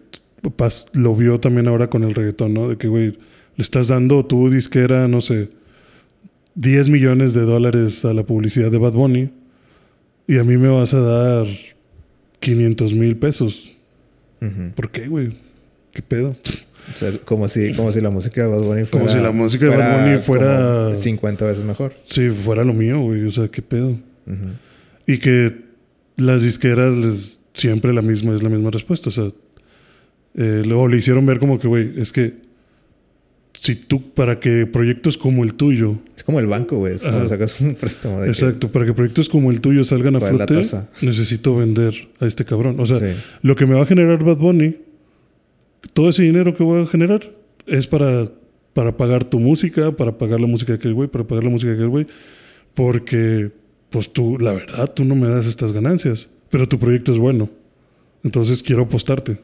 pas- 0.58 0.86
lo 0.94 1.16
vio 1.16 1.40
también 1.40 1.68
ahora 1.68 1.90
con 1.90 2.04
el 2.04 2.14
reggaetón, 2.14 2.54
¿no? 2.54 2.70
De 2.70 2.78
que, 2.78 2.88
güey, 2.88 3.18
le 3.58 3.62
estás 3.64 3.88
dando 3.88 4.26
tu 4.26 4.50
disquera, 4.50 5.08
no 5.08 5.22
sé, 5.22 5.50
10 6.56 6.90
millones 6.90 7.34
de 7.34 7.42
dólares 7.42 8.06
a 8.06 8.14
la 8.14 8.24
publicidad 8.24 8.72
de 8.72 8.78
Bad 8.78 8.94
Bunny 8.94 9.30
y 10.28 10.38
a 10.38 10.44
mí 10.44 10.58
me 10.58 10.70
vas 10.70 10.94
a 10.94 11.00
dar 11.02 11.48
500 12.40 12.94
mil 12.94 13.16
pesos. 13.18 13.72
¿Por 14.76 14.92
qué, 14.92 15.08
güey? 15.08 15.30
¿Qué 15.94 16.02
pedo? 16.02 16.36
O 16.94 16.98
sea, 16.98 17.12
como 17.26 17.48
si, 17.48 17.74
como 17.74 17.92
si 17.92 18.00
la 18.00 18.12
música 18.12 18.44
de 18.44 18.48
Bad 18.48 18.62
Bunny 18.62 18.86
fuera... 18.86 19.06
Como 19.06 19.10
si 19.10 19.24
la 19.24 19.32
música 19.32 19.66
de 19.66 19.76
Bad 19.76 20.02
Bunny 20.06 20.18
fuera- 20.22 20.84
como 20.90 20.96
50 20.96 21.46
veces 21.46 21.64
mejor. 21.64 21.96
Si 22.06 22.30
fuera 22.30 22.64
lo 22.64 22.74
mío, 22.74 23.00
güey, 23.02 23.26
o 23.26 23.32
sea, 23.32 23.48
¿qué 23.48 23.62
pedo? 23.64 23.90
Ujú. 24.28 24.50
Y 25.08 25.18
que 25.18 25.64
las 26.18 26.44
disqueras 26.44 26.96
les 26.96 27.40
siempre 27.54 27.92
la 27.94 28.02
misma 28.04 28.36
es 28.36 28.44
la 28.44 28.50
misma 28.50 28.70
respuesta. 28.70 29.10
O 29.10 29.12
sea, 29.12 29.32
eh, 30.36 30.62
luego 30.66 30.88
le 30.88 30.98
hicieron 30.98 31.26
ver 31.26 31.40
como 31.40 31.58
que, 31.60 31.68
güey, 31.68 32.00
es 32.00 32.12
que 32.12 32.34
si 33.60 33.76
tú, 33.76 34.12
para 34.14 34.40
que 34.40 34.66
proyectos 34.68 35.18
como 35.18 35.44
el 35.44 35.54
tuyo, 35.56 36.00
Es 36.16 36.24
como 36.24 36.40
el 36.40 36.48
banco, 36.48 36.78
güey. 36.78 36.96
Es 36.96 37.04
como 37.04 37.28
sacas 37.28 37.60
un 37.62 37.76
préstamo 37.76 38.20
de 38.20 38.26
que- 38.26 38.32
exacto, 38.32 38.72
para 38.72 38.86
que 38.86 38.94
proyectos 38.94 39.28
como 39.30 39.52
el 39.52 39.62
tuyo 39.62 39.84
salgan 39.84 40.16
a 40.16 40.20
flote, 40.20 40.62
necesito 41.02 41.56
vender 41.56 41.94
a 42.20 42.26
este 42.26 42.46
cabrón. 42.46 42.80
O 42.80 42.86
sea, 42.86 43.00
Sí. 43.00 43.18
lo 43.42 43.56
que 43.56 43.66
me 43.66 43.76
va 43.76 43.84
a 43.84 43.86
generar 43.86 44.24
Bad 44.24 44.38
Bunny, 44.38 44.76
todo 45.94 46.10
ese 46.10 46.24
dinero 46.24 46.54
que 46.54 46.64
voy 46.64 46.82
a 46.84 46.86
generar 46.86 47.32
es 47.68 47.88
para, 47.88 48.30
para 48.74 48.96
pagar 48.98 49.24
tu 49.24 49.40
música, 49.40 49.92
para 49.96 50.18
pagar 50.18 50.40
la 50.42 50.48
música 50.48 50.74
de 50.74 50.78
aquel 50.78 50.94
güey, 50.94 51.08
para 51.10 51.24
pagar 51.26 51.44
la 51.46 51.50
música 51.50 51.70
de 51.72 51.78
aquel 51.78 51.90
güey, 51.90 52.08
porque, 52.74 53.52
pues 53.90 54.12
tú, 54.12 54.38
la 54.40 54.54
verdad, 54.54 54.92
tú 54.94 55.06
no 55.06 55.16
me 55.16 55.28
das 55.28 55.46
estas 55.46 55.72
ganancias, 55.72 56.28
pero 56.50 56.68
tu 56.68 56.78
proyecto 56.78 57.12
es 57.12 57.18
bueno. 57.18 57.50
Entonces 58.24 58.62
quiero 58.64 58.84
apostarte. 58.84 59.40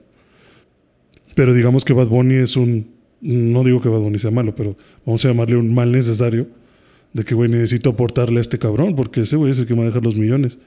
Pero 1.35 1.53
digamos 1.53 1.85
que 1.85 1.93
Bad 1.93 2.07
Bunny 2.07 2.35
es 2.35 2.55
un, 2.57 2.87
no 3.21 3.63
digo 3.63 3.81
que 3.81 3.89
Bad 3.89 3.99
Bunny 3.99 4.19
sea 4.19 4.31
malo, 4.31 4.55
pero 4.55 4.75
vamos 5.05 5.23
a 5.23 5.29
llamarle 5.29 5.57
un 5.57 5.73
mal 5.73 5.91
necesario 5.91 6.47
de 7.13 7.23
que, 7.23 7.35
güey, 7.35 7.49
necesito 7.49 7.91
aportarle 7.91 8.39
a 8.39 8.41
este 8.41 8.57
cabrón, 8.57 8.95
porque 8.95 9.21
ese 9.21 9.35
güey 9.35 9.51
es 9.51 9.59
el 9.59 9.65
que 9.65 9.73
me 9.73 9.79
va 9.79 9.85
a 9.85 9.87
dejar 9.87 10.03
los 10.03 10.17
millones. 10.17 10.57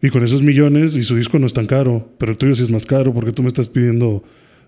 Y 0.00 0.10
con 0.10 0.22
esos 0.22 0.42
millones, 0.42 0.96
y 0.96 1.02
su 1.02 1.16
disco 1.16 1.38
no 1.38 1.46
es 1.46 1.52
tan 1.52 1.66
caro, 1.66 2.08
pero 2.18 2.32
el 2.32 2.38
tuyo 2.38 2.54
sí 2.54 2.62
es 2.62 2.70
más 2.70 2.86
caro, 2.86 3.12
porque 3.12 3.32
tú 3.32 3.42
me 3.42 3.48
estás 3.48 3.68
pidiendo 3.68 4.22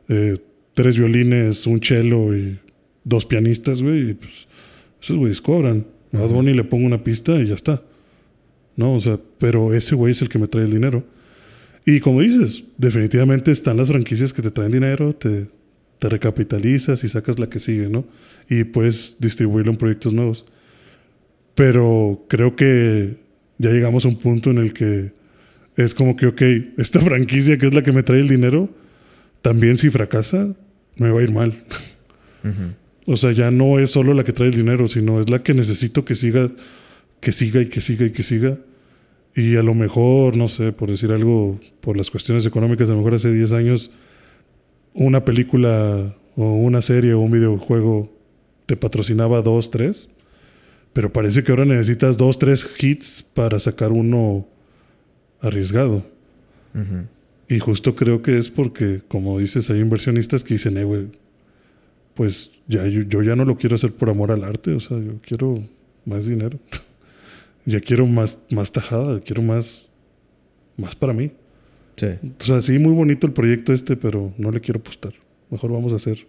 eh, 0.08 0.38
tres 0.74 0.98
violines, 0.98 1.66
un 1.66 1.80
cello 1.80 2.34
y 2.34 2.58
dos 3.04 3.26
pianistas, 3.26 3.82
güey. 3.82 4.10
Y 4.10 4.14
pues, 4.14 4.48
esos 5.00 5.16
güeyes 5.16 5.40
cobran. 5.40 5.86
A 6.12 6.18
Bad 6.18 6.30
Bunny 6.30 6.54
le 6.54 6.64
pongo 6.64 6.86
una 6.86 7.04
pista 7.04 7.38
y 7.40 7.46
ya 7.46 7.54
está. 7.54 7.82
No, 8.74 8.94
o 8.94 9.00
sea, 9.00 9.20
pero 9.38 9.74
ese 9.74 9.94
güey 9.94 10.12
es 10.12 10.22
el 10.22 10.28
que 10.28 10.38
me 10.38 10.48
trae 10.48 10.64
el 10.64 10.72
dinero. 10.72 11.04
Y 11.86 12.00
como 12.00 12.22
dices, 12.22 12.64
definitivamente 12.76 13.52
están 13.52 13.76
las 13.76 13.88
franquicias 13.88 14.32
que 14.32 14.42
te 14.42 14.50
traen 14.50 14.72
dinero, 14.72 15.12
te, 15.14 15.46
te 16.00 16.08
recapitalizas 16.08 17.04
y 17.04 17.08
sacas 17.08 17.38
la 17.38 17.48
que 17.48 17.60
sigue, 17.60 17.88
¿no? 17.88 18.04
Y 18.48 18.64
puedes 18.64 19.16
distribuirlo 19.20 19.70
en 19.70 19.78
proyectos 19.78 20.12
nuevos. 20.14 20.46
Pero 21.54 22.24
creo 22.26 22.56
que 22.56 23.18
ya 23.58 23.70
llegamos 23.70 24.06
a 24.06 24.08
un 24.08 24.16
punto 24.16 24.50
en 24.50 24.58
el 24.58 24.72
que 24.72 25.12
es 25.76 25.94
como 25.94 26.16
que, 26.16 26.26
ok, 26.26 26.42
esta 26.78 27.00
franquicia 27.10 27.58
que 27.58 27.66
es 27.66 27.74
la 27.74 27.82
que 27.82 27.92
me 27.92 28.02
trae 28.02 28.20
el 28.20 28.28
dinero, 28.28 28.70
también 29.42 29.76
si 29.76 29.90
fracasa, 29.90 30.48
me 30.96 31.10
va 31.10 31.20
a 31.20 31.22
ir 31.22 31.32
mal. 31.32 31.52
O 33.06 33.18
sea, 33.18 33.32
ya 33.32 33.50
no 33.50 33.78
es 33.78 33.90
solo 33.90 34.14
la 34.14 34.24
que 34.24 34.32
trae 34.32 34.48
el 34.48 34.56
dinero, 34.56 34.88
sino 34.88 35.20
es 35.20 35.28
la 35.28 35.42
que 35.42 35.52
necesito 35.52 36.06
que 36.06 36.14
siga, 36.14 36.50
que 37.20 37.32
siga 37.32 37.60
y 37.60 37.66
que 37.66 37.82
siga 37.82 38.06
y 38.06 38.10
que 38.10 38.22
siga. 38.22 38.56
Y 39.36 39.56
a 39.56 39.62
lo 39.62 39.74
mejor, 39.74 40.38
no 40.38 40.48
sé, 40.48 40.72
por 40.72 40.90
decir 40.90 41.12
algo, 41.12 41.60
por 41.82 41.98
las 41.98 42.10
cuestiones 42.10 42.46
económicas, 42.46 42.88
a 42.88 42.92
lo 42.92 42.98
mejor 42.98 43.14
hace 43.14 43.30
10 43.30 43.52
años, 43.52 43.90
una 44.94 45.24
película 45.24 46.14
o 46.36 46.54
una 46.54 46.82
serie 46.82 47.14
o 47.14 47.20
un 47.20 47.30
videojuego 47.30 48.10
te 48.66 48.76
patrocinaba 48.76 49.42
dos, 49.42 49.70
tres. 49.70 50.08
Pero 50.92 51.12
parece 51.12 51.44
que 51.44 51.52
ahora 51.52 51.64
necesitas 51.64 52.16
dos, 52.16 52.38
tres 52.38 52.68
hits 52.82 53.22
para 53.22 53.60
sacar 53.60 53.92
uno 53.92 54.46
arriesgado. 55.40 56.04
Y 57.48 57.58
justo 57.58 57.96
creo 57.96 58.22
que 58.22 58.38
es 58.38 58.48
porque, 58.48 59.00
como 59.08 59.38
dices, 59.38 59.70
hay 59.70 59.80
inversionistas 59.80 60.44
que 60.44 60.54
dicen, 60.54 60.78
eh, 60.78 60.84
güey, 60.84 61.08
pues 62.14 62.52
ya 62.68 62.86
yo, 62.86 63.02
yo 63.02 63.22
ya 63.22 63.34
no 63.34 63.44
lo 63.44 63.56
quiero 63.56 63.76
hacer 63.76 63.92
por 63.92 64.10
amor 64.10 64.30
al 64.30 64.44
arte, 64.44 64.72
o 64.72 64.80
sea, 64.80 64.98
yo 64.98 65.20
quiero 65.20 65.54
más 66.04 66.26
dinero. 66.26 66.58
ya 67.64 67.80
quiero 67.80 68.06
más, 68.06 68.38
más 68.50 68.70
tajada, 68.70 69.20
quiero 69.20 69.42
más, 69.42 69.88
más 70.76 70.94
para 70.94 71.12
mí. 71.12 71.32
Sí. 71.96 72.06
O 72.38 72.42
sea, 72.42 72.62
sí, 72.62 72.78
muy 72.78 72.92
bonito 72.94 73.26
el 73.26 73.32
proyecto 73.32 73.72
este, 73.72 73.96
pero 73.96 74.32
no 74.38 74.50
le 74.50 74.60
quiero 74.60 74.80
apostar. 74.80 75.12
Mejor 75.50 75.72
vamos 75.72 75.92
a 75.92 75.96
hacer 75.96 76.26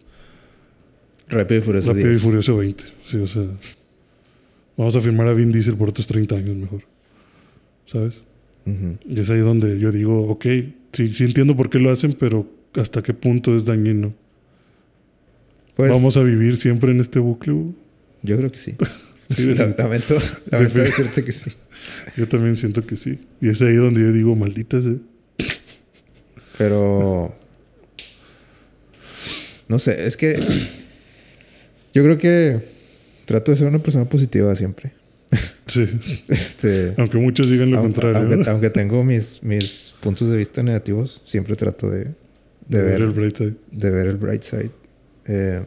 Rápido 1.29 1.59
y 1.59 1.63
Furioso 1.63 1.89
Rápido 1.91 2.09
10. 2.09 2.17
y 2.17 2.21
Furioso 2.21 2.57
20. 2.57 2.83
Sí, 3.05 3.17
o 3.17 3.27
sea, 3.27 3.43
vamos 4.75 4.95
a 4.95 5.01
firmar 5.01 5.27
a 5.27 5.33
Vin 5.33 5.51
Diesel 5.51 5.75
por 5.75 5.89
otros 5.89 6.07
30 6.07 6.35
años 6.35 6.55
mejor. 6.57 6.81
¿Sabes? 7.85 8.21
Y 8.65 9.19
es 9.19 9.29
ahí 9.29 9.39
donde 9.39 9.79
yo 9.79 9.91
digo, 9.91 10.27
ok, 10.27 10.45
sí, 10.91 11.11
sí 11.13 11.23
entiendo 11.23 11.55
por 11.55 11.69
qué 11.69 11.79
lo 11.79 11.89
hacen, 11.89 12.13
pero 12.13 12.47
hasta 12.75 13.01
qué 13.01 13.13
punto 13.13 13.55
es 13.55 13.65
dañino. 13.65 14.13
Pues, 15.75 15.89
Vamos 15.89 16.15
a 16.17 16.23
vivir 16.23 16.57
siempre 16.57 16.91
en 16.91 16.99
este 16.99 17.19
bucle. 17.19 17.73
Yo 18.23 18.37
creo 18.37 18.51
que 18.51 18.57
sí. 18.57 18.75
Sí, 19.35 19.55
lamento, 19.77 20.17
lamento 20.49 20.79
decirte 20.79 21.23
que 21.23 21.31
sí. 21.31 21.51
yo 22.17 22.27
también 22.27 22.57
siento 22.57 22.85
que 22.85 22.97
sí. 22.97 23.17
Y 23.39 23.47
es 23.47 23.61
ahí 23.61 23.75
donde 23.75 24.01
yo 24.01 24.11
digo, 24.11 24.35
maldita 24.35 24.81
sea. 24.81 24.95
Pero. 26.61 27.33
No 29.67 29.79
sé, 29.79 30.05
es 30.05 30.15
que. 30.15 30.35
Yo 31.93 32.03
creo 32.03 32.17
que 32.17 32.59
trato 33.25 33.51
de 33.51 33.57
ser 33.57 33.67
una 33.67 33.79
persona 33.79 34.05
positiva 34.05 34.55
siempre. 34.55 34.91
Sí. 35.65 35.87
Este. 36.27 36.93
Aunque 36.97 37.17
muchos 37.17 37.49
digan 37.49 37.71
lo 37.71 37.79
aunque, 37.79 37.93
contrario. 37.93 38.19
aunque, 38.19 38.37
¿no? 38.45 38.51
aunque 38.51 38.69
tengo 38.69 39.03
mis, 39.03 39.41
mis 39.41 39.93
puntos 40.01 40.29
de 40.29 40.37
vista 40.37 40.61
negativos, 40.61 41.23
siempre 41.25 41.55
trato 41.55 41.89
de, 41.89 42.09
de, 42.67 42.81
ver, 42.83 43.01
el 43.01 43.09
bright 43.09 43.35
side. 43.35 43.55
de 43.71 43.89
ver 43.89 44.07
el 44.07 44.17
bright 44.17 44.43
side. 44.43 44.71
Eh, 45.25 45.61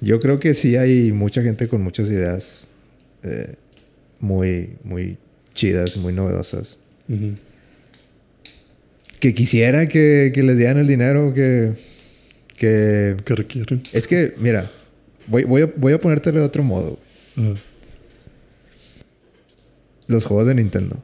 yo 0.00 0.20
creo 0.20 0.38
que 0.38 0.54
sí 0.54 0.76
hay 0.76 1.10
mucha 1.10 1.42
gente 1.42 1.66
con 1.66 1.82
muchas 1.82 2.06
ideas 2.08 2.68
eh, 3.24 3.56
muy, 4.20 4.76
muy 4.84 5.18
chidas, 5.54 5.96
muy 5.96 6.12
novedosas. 6.12 6.78
Ujú. 7.08 7.34
Que 9.20 9.34
quisiera 9.34 9.88
que, 9.88 10.30
que 10.34 10.42
les 10.42 10.56
dieran 10.56 10.78
el 10.78 10.86
dinero 10.86 11.34
que, 11.34 11.72
que... 12.56 13.16
Que 13.24 13.34
requieren. 13.34 13.82
Es 13.92 14.06
que, 14.06 14.34
mira, 14.38 14.70
voy, 15.26 15.44
voy, 15.44 15.62
a, 15.62 15.72
voy 15.76 15.92
a 15.92 16.00
ponértelo 16.00 16.38
de 16.40 16.46
otro 16.46 16.62
modo. 16.62 16.98
Los 20.06 20.24
juegos 20.24 20.46
de 20.46 20.54
Nintendo. 20.54 21.02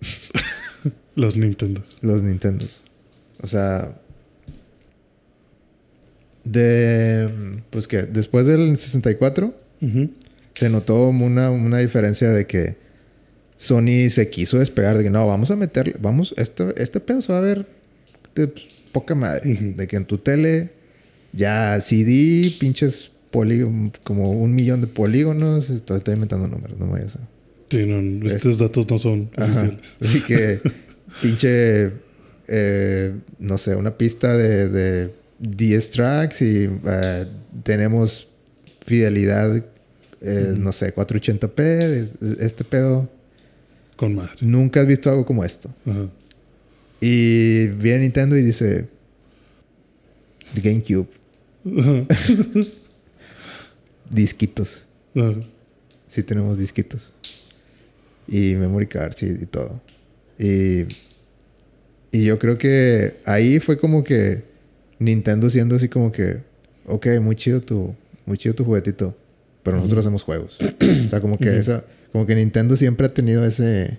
Los 1.14 1.36
Nintendos. 1.36 1.96
Los 2.02 2.22
Nintendos. 2.22 2.82
O 3.42 3.46
sea... 3.46 3.98
De... 6.44 7.28
Pues 7.70 7.88
que 7.88 8.02
después 8.02 8.46
del 8.46 8.76
64 8.76 9.52
Ujú. 9.80 10.10
se 10.54 10.70
notó 10.70 11.08
una, 11.08 11.50
una 11.50 11.78
diferencia 11.78 12.30
de 12.30 12.46
que 12.46 12.76
Sony 13.56 14.10
se 14.10 14.28
quiso 14.30 14.58
despegar 14.58 14.98
de 14.98 15.04
que 15.04 15.10
no, 15.10 15.26
vamos 15.26 15.50
a 15.50 15.56
meterle, 15.56 15.94
vamos, 16.00 16.34
este, 16.36 16.80
este 16.82 17.00
pedo 17.00 17.22
se 17.22 17.32
va 17.32 17.38
a 17.38 17.42
ver 17.42 17.66
de 18.34 18.48
pues, 18.48 18.66
poca 18.92 19.14
madre. 19.14 19.54
De 19.76 19.86
que 19.88 19.96
en 19.96 20.04
tu 20.04 20.18
tele 20.18 20.70
ya 21.32 21.80
CD, 21.80 22.50
pinches 22.60 23.10
polígonos, 23.30 23.92
como 24.04 24.30
un 24.30 24.54
millón 24.54 24.80
de 24.80 24.86
polígonos, 24.86 25.70
estoy, 25.70 25.98
estoy 25.98 26.14
inventando 26.14 26.48
números, 26.48 26.78
no 26.78 26.86
me 26.86 26.92
vayas 26.92 27.16
a... 27.16 27.20
Sí, 27.68 27.84
no, 27.86 28.26
estos 28.30 28.58
datos 28.58 28.88
no 28.88 28.98
son 28.98 29.28
Ajá. 29.36 29.50
oficiales. 29.50 29.98
Y 30.14 30.20
que 30.20 30.60
pinche, 31.22 31.92
eh, 32.48 33.14
no 33.38 33.58
sé, 33.58 33.74
una 33.74 33.96
pista 33.98 34.36
de, 34.36 34.68
de 34.68 35.10
10 35.40 35.90
tracks 35.90 36.42
y 36.42 36.68
eh, 36.86 37.26
tenemos 37.64 38.28
fidelidad, 38.84 39.56
eh, 40.20 40.54
no 40.56 40.72
sé, 40.72 40.94
480p, 40.94 41.60
es- 41.60 42.16
este 42.40 42.64
pedo. 42.64 43.10
Con 43.96 44.14
madre. 44.14 44.36
Nunca 44.40 44.80
has 44.80 44.86
visto 44.86 45.10
algo 45.10 45.24
como 45.24 45.44
esto. 45.44 45.74
Ajá. 45.86 46.08
Y 47.00 47.66
viene 47.68 48.00
Nintendo 48.00 48.36
y 48.36 48.42
dice, 48.42 48.88
GameCube, 50.54 51.08
disquitos. 54.10 54.84
Ajá. 55.14 55.34
Sí 56.08 56.22
tenemos 56.22 56.58
disquitos. 56.58 57.12
Y 58.28 58.54
memory 58.54 58.86
cards 58.86 59.22
y, 59.22 59.26
y 59.26 59.46
todo. 59.46 59.80
Y, 60.38 60.84
y 62.10 62.24
yo 62.24 62.38
creo 62.38 62.58
que 62.58 63.16
ahí 63.24 63.60
fue 63.60 63.78
como 63.78 64.04
que 64.04 64.42
Nintendo 64.98 65.50
siendo 65.50 65.76
así 65.76 65.88
como 65.88 66.12
que, 66.12 66.38
ok, 66.86 67.06
muy 67.20 67.36
chido 67.36 67.60
tu, 67.60 67.94
muy 68.24 68.38
chido 68.38 68.54
tu 68.54 68.64
juguetito, 68.64 69.16
pero 69.62 69.76
nosotros 69.76 70.00
hacemos 70.00 70.22
juegos. 70.22 70.58
o 70.60 71.08
sea, 71.08 71.20
como 71.20 71.38
que 71.38 71.56
esa, 71.56 71.84
como 72.12 72.26
que 72.26 72.34
Nintendo 72.34 72.76
siempre 72.76 73.06
ha 73.06 73.14
tenido 73.14 73.44
ese, 73.44 73.98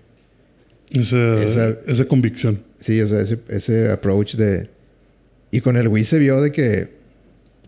Esa, 0.89 1.43
Esa- 1.43 1.77
esa 1.87 2.05
convicción. 2.05 2.63
sí, 2.77 2.99
o 3.01 3.07
sea, 3.07 3.21
ese, 3.21 3.39
ese 3.49 3.89
approach 3.91 4.35
de... 4.35 4.69
Y 5.51 5.61
con 5.61 5.77
el 5.77 5.87
Wii 5.87 6.03
se 6.03 6.19
vio 6.19 6.41
de 6.41 6.51
que 6.51 6.89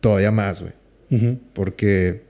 todavía 0.02 0.32
más, 0.32 0.62
güey. 0.62 0.74
Porque 1.54 2.22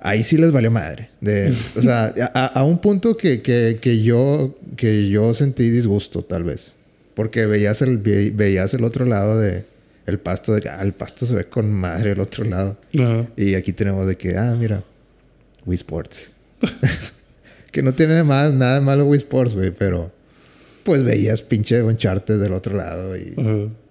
ahí 0.00 0.22
sí 0.22 0.36
les 0.36 0.50
valió 0.52 0.70
madre. 0.70 1.10
De, 1.20 1.52
o 1.76 1.82
sea, 1.82 2.12
a, 2.34 2.46
a 2.46 2.62
un 2.64 2.80
punto 2.80 3.16
que, 3.16 3.42
que, 3.42 3.78
que 3.80 4.02
yo, 4.02 4.56
que 4.76 5.08
yo 5.08 5.34
sentí 5.34 5.68
disgusto, 5.70 6.22
tal 6.22 6.44
vez. 6.44 6.74
Porque 7.14 7.46
veías 7.46 7.82
el, 7.82 7.98
ve- 7.98 8.30
veías 8.34 8.72
el 8.74 8.84
otro 8.84 9.04
lado 9.04 9.38
de... 9.38 9.64
El 10.06 10.18
pasto 10.18 10.54
de 10.54 10.66
ah, 10.70 10.80
el 10.82 10.94
pasto 10.94 11.26
se 11.26 11.34
ve 11.34 11.44
con 11.44 11.70
madre 11.70 12.12
el 12.12 12.20
otro 12.20 12.42
lado. 12.44 12.78
Ajá. 12.98 13.26
Y 13.36 13.54
aquí 13.56 13.74
tenemos 13.74 14.06
de 14.06 14.16
que, 14.16 14.38
ah, 14.38 14.56
mira, 14.58 14.82
Wii 15.66 15.76
Sports. 15.76 16.32
que 17.70 17.82
no 17.82 17.94
tiene 17.94 18.22
mal, 18.24 18.56
nada 18.58 18.76
de 18.76 18.80
malo 18.80 19.04
Wii 19.06 19.16
Sports, 19.18 19.54
güey, 19.54 19.70
pero 19.70 20.10
pues 20.84 21.04
veías 21.04 21.42
pinche 21.42 21.82
Uncharted 21.82 22.40
del 22.40 22.52
otro 22.54 22.76
lado 22.76 23.16
y, 23.16 23.34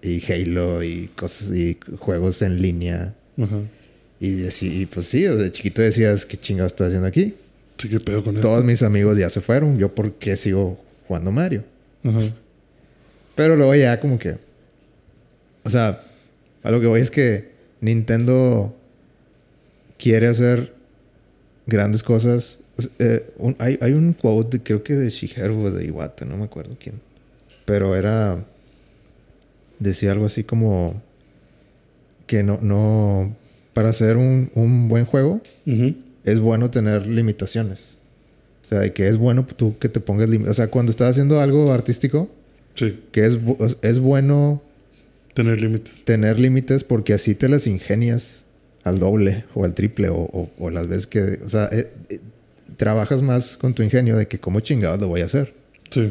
y 0.01 0.23
Halo 0.31 0.81
y 0.83 1.09
cosas 1.15 1.55
y 1.55 1.77
juegos 1.99 2.41
en 2.41 2.61
línea. 2.61 3.13
Ajá. 3.37 3.59
Y, 4.19 4.31
deci- 4.41 4.71
y 4.81 4.85
pues 4.87 5.05
sí, 5.07 5.21
de 5.23 5.51
chiquito 5.51 5.81
decías, 5.83 6.25
¿qué 6.25 6.37
chingados 6.37 6.71
estoy 6.71 6.87
haciendo 6.87 7.07
aquí? 7.07 7.35
Sí, 7.77 7.87
qué 7.89 7.99
pedo 7.99 8.23
con 8.23 8.35
Todos 8.41 8.63
mis 8.63 8.81
amigos 8.81 9.15
ya 9.17 9.29
se 9.29 9.41
fueron, 9.41 9.77
yo 9.77 9.93
por 9.93 10.13
qué 10.13 10.35
sigo 10.35 10.79
jugando 11.07 11.31
Mario. 11.31 11.63
esto. 12.03 12.17
Ajá. 12.17 12.27
Pero 13.35 13.55
luego 13.55 13.75
ya 13.75 13.99
como 13.99 14.17
que... 14.17 14.37
O 15.63 15.69
sea, 15.69 16.03
a 16.63 16.71
lo 16.71 16.81
que 16.81 16.87
voy 16.87 17.01
es 17.01 17.11
que 17.11 17.51
Nintendo 17.81 18.75
quiere 19.99 20.27
hacer 20.27 20.73
grandes 21.67 22.01
cosas. 22.01 22.61
Es- 22.77 22.91
eh, 22.99 23.29
un- 23.37 23.55
hay, 23.59 23.77
hay 23.81 23.93
un 23.93 24.13
quote, 24.13 24.57
de- 24.57 24.63
creo 24.63 24.83
que 24.83 24.95
de 24.95 25.09
Shigeru 25.09 25.65
o 25.65 25.71
de 25.71 25.85
Iwata, 25.85 26.25
no 26.25 26.37
me 26.37 26.45
acuerdo 26.45 26.75
quién. 26.79 26.99
Pero 27.65 27.95
era... 27.95 28.43
Decía 29.79 30.11
algo 30.11 30.25
así 30.25 30.43
como... 30.43 31.01
Que 32.25 32.43
no... 32.43 32.59
no 32.61 33.35
para 33.73 33.89
hacer 33.89 34.17
un, 34.17 34.49
un 34.55 34.87
buen 34.87 35.05
juego 35.05 35.39
es 36.23 36.39
bueno 36.39 36.71
tener 36.71 37.05
limitaciones. 37.05 37.97
O 38.65 38.69
sea, 38.69 38.79
de 38.79 38.91
que 38.91 39.07
es 39.07 39.17
bueno 39.17 39.45
tú 39.45 39.77
que 39.77 39.87
te 39.87 39.99
pongas 39.99 40.27
límites. 40.29 40.49
O 40.49 40.53
sea, 40.55 40.67
cuando 40.69 40.89
estás 40.89 41.11
haciendo 41.11 41.39
algo 41.39 41.71
artístico, 41.71 42.27
Sí, 42.73 42.99
que 43.11 43.25
es, 43.25 43.37
es 43.83 43.99
bueno 43.99 44.61
tener 45.35 45.61
límites. 45.61 46.03
tener 46.05 46.39
límites 46.39 46.83
porque 46.83 47.13
así 47.13 47.35
te 47.35 47.47
las 47.49 47.67
ingenias 47.67 48.45
al 48.83 48.99
doble 48.99 49.45
o 49.53 49.63
al 49.63 49.75
triple 49.75 50.09
o, 50.09 50.21
o- 50.21 50.49
o 50.57 50.69
las 50.71 50.87
veces 50.87 51.05
que... 51.05 51.39
O 51.45 51.49
sea, 51.49 51.69
eh, 51.71 51.91
eh, 52.09 52.19
trabajas 52.77 53.21
más 53.21 53.57
con 53.57 53.73
tu 53.73 53.83
ingenio 53.83 54.15
de 54.15 54.27
que 54.27 54.39
cómo 54.39 54.59
chingados 54.59 54.99
lo 54.99 55.07
voy 55.07 55.21
a 55.21 55.25
hacer. 55.25 55.53
Sí. 55.89 56.09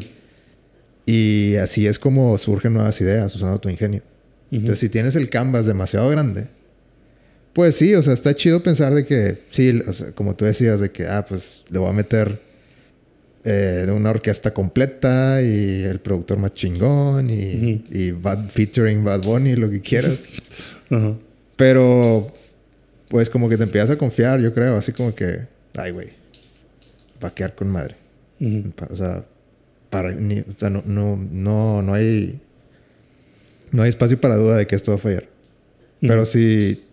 Y 1.05 1.55
así 1.55 1.87
es 1.87 1.97
como 1.97 2.37
surgen 2.37 2.73
nuevas 2.73 2.99
ideas 3.01 3.33
usando 3.33 3.59
tu 3.59 3.69
ingenio. 3.69 4.01
Ujú. 4.47 4.57
Entonces, 4.59 4.79
si 4.79 4.89
tienes 4.89 5.15
el 5.15 5.29
canvas 5.29 5.65
demasiado 5.65 6.09
grande, 6.09 6.47
pues 7.53 7.75
sí, 7.75 7.95
o 7.95 8.03
sea, 8.03 8.13
está 8.13 8.35
chido 8.35 8.61
pensar 8.61 8.93
de 8.93 9.05
que, 9.05 9.39
sí, 9.49 9.81
o 9.87 9.93
sea, 9.93 10.11
como 10.11 10.35
tú 10.35 10.45
decías, 10.45 10.79
de 10.79 10.91
que, 10.91 11.07
ah, 11.07 11.25
pues 11.27 11.63
le 11.69 11.79
voy 11.79 11.89
a 11.89 11.93
meter 11.93 12.39
eh, 13.43 13.83
de 13.85 13.91
una 13.91 14.09
orquesta 14.09 14.53
completa 14.53 15.41
y 15.41 15.83
el 15.83 15.99
productor 15.99 16.37
más 16.37 16.53
chingón 16.53 17.29
y, 17.29 17.83
y 17.89 18.11
Bad, 18.11 18.49
featuring 18.49 19.03
Bad 19.03 19.21
Bunny, 19.21 19.55
lo 19.55 19.69
que 19.69 19.81
quieras. 19.81 20.27
Pero, 21.55 22.31
pues 23.07 23.29
como 23.29 23.47
que 23.47 23.57
te 23.57 23.63
empiezas 23.63 23.91
a 23.91 23.97
confiar, 23.97 24.41
yo 24.41 24.53
creo, 24.53 24.75
así 24.75 24.91
como 24.91 25.15
que, 25.15 25.39
ay, 25.75 25.91
güey, 25.91 26.09
va 27.23 27.29
a 27.29 27.33
quedar 27.33 27.55
con 27.55 27.69
madre. 27.69 27.95
Ujú. 28.39 28.71
Pa- 28.71 28.87
O 28.91 28.95
sea, 28.95 29.25
para, 29.89 30.11
ni- 30.13 30.39
o 30.41 30.45
sea 30.57 30.69
no, 30.69 30.83
no, 30.85 31.15
no, 31.31 31.81
no 31.81 31.93
hay. 31.93 32.39
No 33.71 33.83
hay 33.83 33.89
espacio 33.89 34.19
para 34.19 34.35
duda 34.35 34.57
de 34.57 34.67
que 34.67 34.75
esto 34.75 34.91
va 34.91 34.95
a 34.95 34.99
fallar. 34.99 35.27
Pero 36.01 36.25
si. 36.25 36.83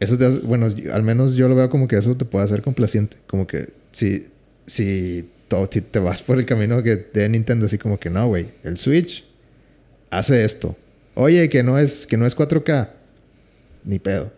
Eso 0.00 0.16
te 0.16 0.24
hace- 0.26 0.40
Bueno, 0.40 0.68
al 0.92 1.02
menos 1.02 1.34
yo 1.34 1.48
lo 1.48 1.54
veo 1.56 1.68
como 1.70 1.88
que 1.88 1.96
eso 1.96 2.16
te 2.16 2.24
puede 2.24 2.44
hacer 2.44 2.62
complaciente. 2.62 3.16
Como 3.26 3.46
que 3.46 3.68
si. 3.92 4.26
Si, 4.66 5.28
to- 5.48 5.68
si 5.70 5.80
te 5.80 5.98
vas 5.98 6.22
por 6.22 6.38
el 6.38 6.44
camino 6.46 6.82
que 6.82 6.96
de 6.96 7.28
Nintendo, 7.28 7.66
así 7.66 7.78
como 7.78 7.98
que 7.98 8.10
no, 8.10 8.26
güey. 8.28 8.48
El 8.64 8.76
Switch 8.76 9.24
hace 10.10 10.44
esto. 10.44 10.76
Oye, 11.14 11.48
que 11.48 11.62
no 11.62 11.78
es, 11.78 12.06
que 12.06 12.16
no 12.16 12.26
es 12.26 12.36
4K. 12.36 12.90
Ni 13.84 13.98
pedo. 13.98 14.30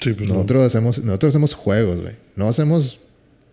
Sí, 0.00 0.12
pues 0.14 0.28
no. 0.28 0.34
Nosotros 0.36 0.62
hacemos, 0.64 1.04
nosotros 1.04 1.30
hacemos 1.32 1.54
juegos, 1.54 2.00
güey. 2.00 2.14
No 2.36 2.48
hacemos 2.48 2.98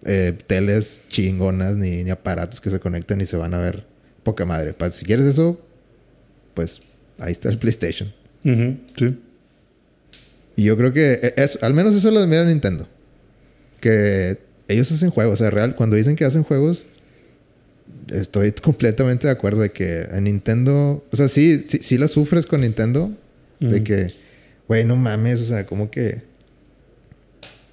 eh, 0.06 0.38
teles 0.48 1.02
chingonas 1.10 1.78
ni, 1.78 2.04
ni 2.04 2.10
aparatos 2.10 2.60
que 2.62 2.70
se 2.70 2.80
conectan 2.80 3.22
y 3.22 3.26
se 3.26 3.38
van 3.38 3.54
a 3.54 3.60
ver 3.60 3.86
poca 4.24 4.46
madre. 4.46 4.74
Pa- 4.74 4.92
si 4.92 5.06
quieres 5.06 5.26
eso, 5.26 5.60
pues 6.54 6.82
ahí 7.20 7.32
está 7.32 7.50
el 7.50 7.58
PlayStation. 7.58 8.14
Sí. 8.44 9.20
Y 10.56 10.64
yo 10.64 10.76
creo 10.78 10.92
que 10.94 11.14
e- 11.22 11.34
es, 11.38 11.62
al 11.64 11.74
menos 11.74 11.96
eso 11.96 12.10
lo 12.12 12.20
admira 12.20 12.44
Nintendo. 12.46 12.88
Que 13.80 14.38
ellos 14.68 14.92
hacen 14.92 15.10
juegos. 15.12 15.34
O 15.34 15.38
sea, 15.44 15.50
real, 15.50 15.76
cuando 15.76 15.96
dicen 15.96 16.16
que 16.16 16.26
hacen 16.26 16.44
juegos, 16.44 16.86
estoy 18.10 18.52
completamente 18.54 19.28
de 19.28 19.34
acuerdo 19.34 19.62
de 19.62 19.72
que 19.72 20.08
a 20.12 20.20
Nintendo... 20.20 21.04
O 21.12 21.16
sea, 21.16 21.28
sí, 21.28 21.64
sí, 21.68 21.80
sí 21.82 21.98
la 21.98 22.08
sufres 22.08 22.46
con 22.46 22.62
Nintendo. 22.62 23.12
De 23.60 23.84
que, 23.84 24.12
güey, 24.68 24.84
no 24.86 24.96
mames. 24.96 25.42
O 25.42 25.46
sea, 25.46 25.66
como 25.66 25.90
que... 25.92 26.22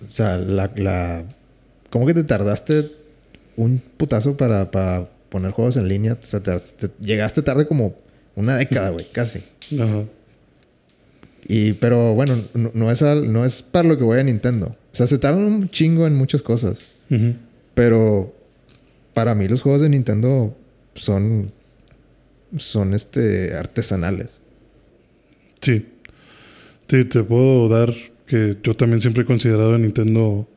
O 0.07 0.11
sea, 0.11 0.37
la... 0.39 0.71
la 0.77 1.25
como 1.91 2.07
que 2.07 2.15
te 2.15 2.25
tardaste 2.25 2.91
un 3.57 3.83
putazo 3.97 4.37
para, 4.37 4.71
para 4.71 5.09
poner 5.29 5.53
juegos 5.53 5.77
en 5.77 5.89
línea. 5.89 6.15
O 6.15 6.19
sea, 6.23 6.41
te- 6.41 6.59
te- 6.59 6.91
llegaste 7.05 7.43
tarde 7.43 7.67
como 7.67 7.97
una 8.37 8.57
década, 8.57 8.91
güey, 8.91 9.11
casi. 9.11 9.43
Ajá. 9.79 10.05
Y, 11.47 11.73
pero 11.75 12.15
bueno, 12.15 12.37
no, 12.55 12.71
no 12.75 12.91
es 12.91 13.03
al- 13.03 13.33
no 13.33 13.45
es 13.45 13.63
para 13.63 13.89
lo 13.89 13.97
que 13.99 14.05
voy 14.05 14.19
a 14.19 14.23
Nintendo. 14.23 14.77
O 14.93 14.97
sea, 14.97 15.07
se 15.07 15.19
tardan 15.19 15.45
un 15.45 15.69
chingo 15.71 16.07
en 16.07 16.15
muchas 16.15 16.43
cosas. 16.43 16.85
Ujú. 17.11 17.35
Pero 17.75 18.35
para 19.15 19.35
mí 19.35 19.49
los 19.49 19.63
juegos 19.63 19.83
de 19.83 19.89
Nintendo 19.89 20.57
son. 20.95 21.53
Son 22.57 22.95
este 22.95 23.55
artesanales. 23.55 24.29
Sí. 25.61 25.87
Sí, 26.89 27.05
te 27.05 27.23
puedo 27.23 27.69
dar 27.69 27.93
que 28.27 28.57
yo 28.63 28.75
también 28.75 29.01
siempre 29.03 29.23
he 29.23 29.27
considerado 29.27 29.75
a 29.75 29.79
Nintendo 29.79 30.49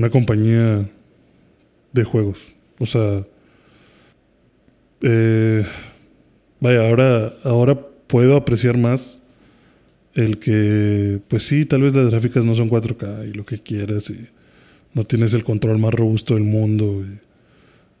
una 0.00 0.08
compañía 0.08 0.90
de 1.92 2.04
juegos. 2.04 2.38
O 2.78 2.86
sea, 2.86 3.22
eh, 5.02 5.62
vaya, 6.58 6.88
ahora, 6.88 7.34
ahora 7.44 7.86
puedo 8.06 8.34
apreciar 8.34 8.78
más 8.78 9.18
el 10.14 10.38
que, 10.38 11.20
pues 11.28 11.46
sí, 11.46 11.66
tal 11.66 11.82
vez 11.82 11.94
las 11.94 12.10
gráficas 12.10 12.46
no 12.46 12.54
son 12.54 12.70
4K 12.70 13.28
y 13.28 13.34
lo 13.34 13.44
que 13.44 13.58
quieras 13.58 14.08
y 14.08 14.26
no 14.94 15.04
tienes 15.04 15.34
el 15.34 15.44
control 15.44 15.78
más 15.78 15.92
robusto 15.92 16.32
del 16.32 16.44
mundo. 16.44 17.04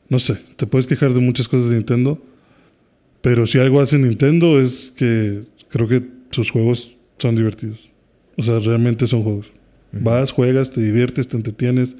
no 0.08 0.18
sé, 0.18 0.38
te 0.56 0.66
puedes 0.66 0.86
quejar 0.86 1.12
de 1.12 1.20
muchas 1.20 1.48
cosas 1.48 1.68
de 1.68 1.76
Nintendo, 1.76 2.18
pero 3.20 3.44
si 3.44 3.58
algo 3.58 3.78
hace 3.78 3.98
Nintendo 3.98 4.58
es 4.58 4.90
que 4.96 5.42
creo 5.68 5.86
que 5.86 6.02
sus 6.30 6.50
juegos 6.50 6.96
son 7.18 7.36
divertidos. 7.36 7.78
O 8.38 8.42
sea, 8.42 8.58
realmente 8.58 9.06
son 9.06 9.22
juegos. 9.22 9.59
Vas, 9.92 10.30
juegas, 10.30 10.70
te 10.70 10.80
diviertes, 10.80 11.28
te 11.28 11.36
entretienes 11.36 11.96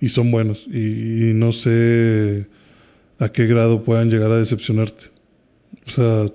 y 0.00 0.08
son 0.08 0.30
buenos. 0.30 0.66
Y, 0.70 1.30
y 1.30 1.32
no 1.34 1.52
sé 1.52 2.46
a 3.18 3.30
qué 3.30 3.46
grado 3.46 3.82
puedan 3.82 4.10
llegar 4.10 4.30
a 4.30 4.38
decepcionarte. 4.38 5.06
O 5.86 5.90
sea, 5.90 6.26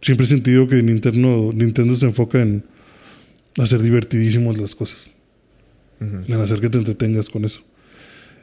siempre 0.00 0.24
he 0.24 0.28
sentido 0.28 0.68
que 0.68 0.82
Nintendo, 0.82 1.50
Nintendo 1.52 1.96
se 1.96 2.06
enfoca 2.06 2.40
en 2.40 2.64
hacer 3.58 3.82
divertidísimos 3.82 4.58
las 4.58 4.74
cosas. 4.74 5.10
Ujú. 6.00 6.32
En 6.32 6.40
hacer 6.40 6.60
que 6.60 6.68
te 6.68 6.78
entretengas 6.78 7.28
con 7.28 7.44
eso. 7.44 7.60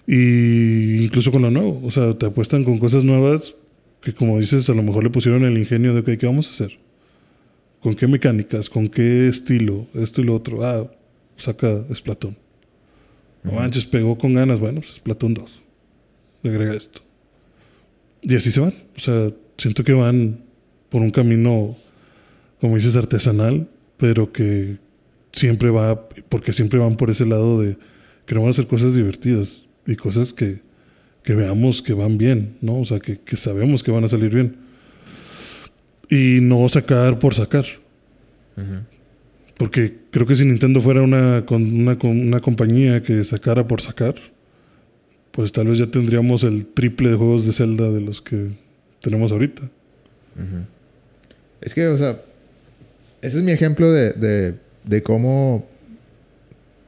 Y 0.08 1.04
incluso 1.04 1.32
con 1.32 1.44
lo 1.44 1.52
nuevo. 1.52 1.82
O 1.84 1.92
sea, 1.92 2.18
te 2.18 2.26
apuestan 2.26 2.64
con 2.64 2.78
cosas 2.78 3.04
nuevas 3.04 3.56
que, 4.02 4.14
como 4.14 4.40
dices, 4.40 4.70
a 4.70 4.74
lo 4.74 4.84
mejor 4.84 5.04
le 5.04 5.10
pusieron 5.10 5.44
el 5.44 5.58
ingenio 5.58 5.94
de, 5.94 6.02
ok, 6.02 6.20
¿qué 6.20 6.26
vamos 6.26 6.48
a 6.48 6.52
hacer? 6.52 6.78
¿Con 7.80 7.96
qué 7.96 8.08
mecánicas? 8.08 8.70
¿Con 8.70 8.88
qué 8.88 9.28
estilo? 9.28 9.88
Esto 9.94 10.22
y 10.22 10.26
lo 10.26 10.36
otro. 10.36 10.66
Ah, 10.66 10.90
saca 11.38 11.84
Splatoon. 11.94 12.38
No 13.44 13.54
manches, 13.54 13.86
pegó 13.86 14.18
con 14.18 14.34
ganas. 14.34 14.60
Bueno, 14.60 14.80
pues 14.80 14.96
Splatoon 14.96 15.34
2. 15.34 15.62
Le 16.44 16.50
agrega 16.50 16.74
esto. 16.74 17.02
Y 18.22 18.36
así 18.36 18.52
se 18.52 18.60
van. 18.60 18.74
O 18.96 19.00
sea, 19.00 19.32
siento 19.58 19.84
que 19.84 19.94
van 19.94 20.44
por 20.90 21.02
un 21.02 21.12
camino, 21.12 21.76
como 22.60 22.76
dices, 22.76 22.96
artesanal, 22.96 23.68
pero 23.98 24.32
que 24.32 24.78
siempre 25.34 25.70
va, 25.70 26.08
porque 26.30 26.54
siempre 26.54 26.80
van 26.80 26.96
por 26.96 27.10
ese 27.10 27.26
lado 27.26 27.62
de 27.62 27.78
queremos 28.26 28.52
hacer 28.52 28.68
cosas 28.68 28.94
divertidas 28.94 29.64
y 29.86 29.96
cosas 29.96 30.32
que, 30.32 30.62
que 31.24 31.34
veamos 31.34 31.82
que 31.82 31.94
van 31.94 32.18
bien, 32.18 32.58
¿no? 32.62 32.80
O 32.80 32.86
sea, 32.86 33.00
que, 33.00 33.20
que 33.20 33.36
sabemos 33.36 33.84
que 33.84 33.92
van 33.92 34.06
a 34.06 34.10
salir 34.10 34.34
bien. 34.34 34.58
Y 36.10 36.40
no 36.42 36.68
sacar 36.70 37.20
por 37.20 37.34
sacar. 37.34 37.66
Ujú. 38.56 38.93
Porque 39.58 39.96
creo 40.12 40.26
que 40.26 40.36
si 40.36 40.46
Nintendo 40.46 40.82
fuera 40.82 41.02
una, 41.02 41.44
una, 41.50 41.98
una 42.04 42.40
compañía 42.40 43.02
que 43.04 43.24
sacara 43.24 43.68
por 43.68 43.82
sacar, 43.82 44.16
pues 45.32 45.52
tal 45.52 45.68
vez 45.68 45.78
ya 45.78 45.88
tendríamos 45.88 46.44
el 46.44 46.66
triple 46.66 47.10
de 47.10 47.16
juegos 47.16 47.46
de 47.46 47.54
Zelda 47.54 47.90
de 47.92 48.02
los 48.02 48.22
que 48.22 48.50
tenemos 49.02 49.32
ahorita. 49.32 49.64
Es 51.62 51.74
que, 51.76 51.88
o 51.88 51.98
sea, 51.98 52.20
ese 53.22 53.38
es 53.38 53.44
mi 53.44 53.52
ejemplo 53.52 53.92
de, 53.92 54.14
de, 54.14 54.56
de 54.84 55.04
cómo. 55.04 55.66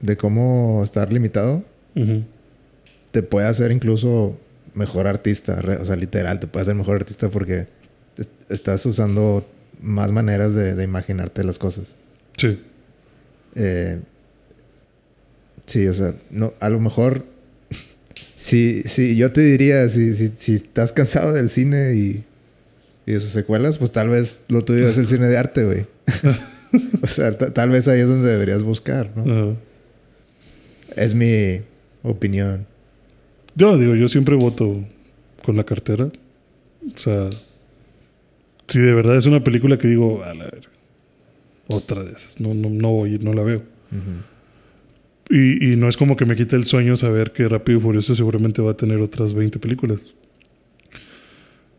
de 0.02 0.18
cómo 0.18 0.82
estar 0.84 1.12
limitado. 1.14 1.64
Te 3.12 3.24
puede 3.24 3.48
hacer 3.48 3.72
incluso 3.72 4.38
mejor 4.74 5.08
artista. 5.08 5.62
O 5.80 5.86
sea, 5.86 5.96
literal, 5.96 6.40
te 6.40 6.48
puede 6.48 6.64
hacer 6.64 6.76
mejor 6.76 6.98
artista 6.98 7.30
porque 7.30 7.68
est- 8.18 8.52
estás 8.52 8.86
usando 8.86 9.46
más 9.82 10.12
maneras 10.12 10.54
de, 10.54 10.76
de 10.76 10.84
imaginarte 10.84 11.44
las 11.44 11.58
cosas. 11.58 11.96
Sí. 12.38 12.60
Eh, 13.56 14.00
sí, 15.66 15.88
o 15.88 15.94
sea, 15.94 16.16
no, 16.32 16.54
a 16.60 16.70
lo 16.70 16.80
mejor. 16.80 17.26
Sí, 18.38 18.84
sí, 18.86 19.16
yo 19.16 19.32
te 19.32 19.42
diría, 19.42 19.88
si, 19.90 20.14
si, 20.14 20.30
si 20.38 20.54
estás 20.56 20.92
cansado 20.94 21.34
del 21.34 21.50
cine 21.50 21.96
y, 21.96 22.24
y 23.08 23.12
de 23.14 23.20
sus 23.20 23.30
secuelas, 23.30 23.78
pues 23.80 23.92
tal 23.94 24.10
vez 24.10 24.44
lo 24.50 24.64
tuyo 24.64 24.88
es 24.88 24.98
el 25.00 25.08
cine 25.08 25.28
de 25.30 25.38
arte, 25.38 25.64
güey. 25.64 25.88
o 27.02 27.08
sea, 27.08 27.36
ta- 27.38 27.52
tal 27.54 27.70
vez 27.70 27.88
ahí 27.88 28.02
es 28.02 28.08
donde 28.08 28.30
deberías 28.30 28.62
buscar, 28.62 29.10
¿no? 29.16 29.24
Ajá. 29.52 29.56
Es 30.96 31.16
mi 31.16 31.62
opinión. 32.04 32.68
Yo 33.56 33.78
digo, 33.80 33.96
yo 33.96 34.10
siempre 34.10 34.36
voto 34.36 34.84
con 35.44 35.56
la 35.56 35.64
cartera. 35.64 36.06
O 36.06 36.98
sea, 36.98 37.30
si 38.68 38.80
de 38.80 38.94
verdad 38.94 39.18
es 39.18 39.26
una 39.26 39.44
película 39.44 39.78
que 39.78 39.88
digo, 39.88 40.24
a 40.24 40.34
la 40.36 40.44
verga, 40.44 40.70
otra 41.68 42.04
de 42.04 42.12
esas, 42.12 42.40
no, 42.40 42.54
no, 42.54 42.70
no 42.70 42.92
voy, 42.92 43.18
no 43.20 43.34
la 43.34 43.44
veo. 43.44 43.58
Ujú. 43.92 45.34
Y, 45.36 45.72
y 45.74 45.76
no 45.76 45.90
es 45.90 45.98
como 45.98 46.16
que 46.16 46.26
me 46.26 46.36
quite 46.36 46.56
el 46.56 46.66
sueño 46.66 46.98
saber 46.98 47.32
que 47.32 47.48
Rápido 47.48 47.80
y 47.80 47.82
Furioso 47.82 48.16
seguramente 48.16 48.62
va 48.62 48.72
a 48.72 48.78
tener 48.78 49.00
otras 49.00 49.34
20 49.34 49.58
películas. 49.60 50.00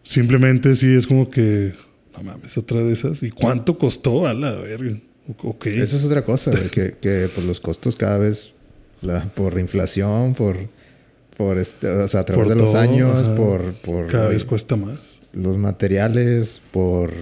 Simplemente 0.03 0.75
sí 0.77 0.95
es 0.95 1.07
como 1.07 1.31
que, 1.31 1.73
no 2.17 2.23
mames, 2.23 2.57
otra 2.59 2.83
de 2.83 2.93
esas. 2.93 3.23
¿Y 3.23 3.31
cuánto 3.31 3.77
costó? 3.79 4.27
A 4.27 4.35
la 4.35 4.53
verga. 4.53 4.97
O- 5.43 5.51
Ok. 5.51 5.67
Eso 5.67 5.97
es 5.97 6.05
otra 6.05 6.25
cosa, 6.25 6.53
que, 6.71 6.95
que 7.01 7.29
por 7.35 7.45
los 7.45 7.61
costos 7.61 7.97
cada 7.97 8.19
vez, 8.19 8.53
la- 9.03 9.25
por 9.35 9.59
inflación, 9.59 10.35
por, 10.35 10.57
por 11.37 11.59
este, 11.59 11.89
o 11.89 12.07
sea, 12.09 12.21
a 12.21 12.25
través 12.25 12.47
Por 12.47 12.55
de 12.55 12.61
los 12.63 12.73
todo, 12.73 12.81
años, 12.81 13.27
ajá. 13.27 13.35
por, 13.37 13.75
por 13.75 14.07
Cada 14.07 14.29
vez 14.29 14.45
cuesta 14.45 14.77
más. 14.77 15.03
los 15.33 15.59
materiales, 15.59 16.63
por 16.71 17.13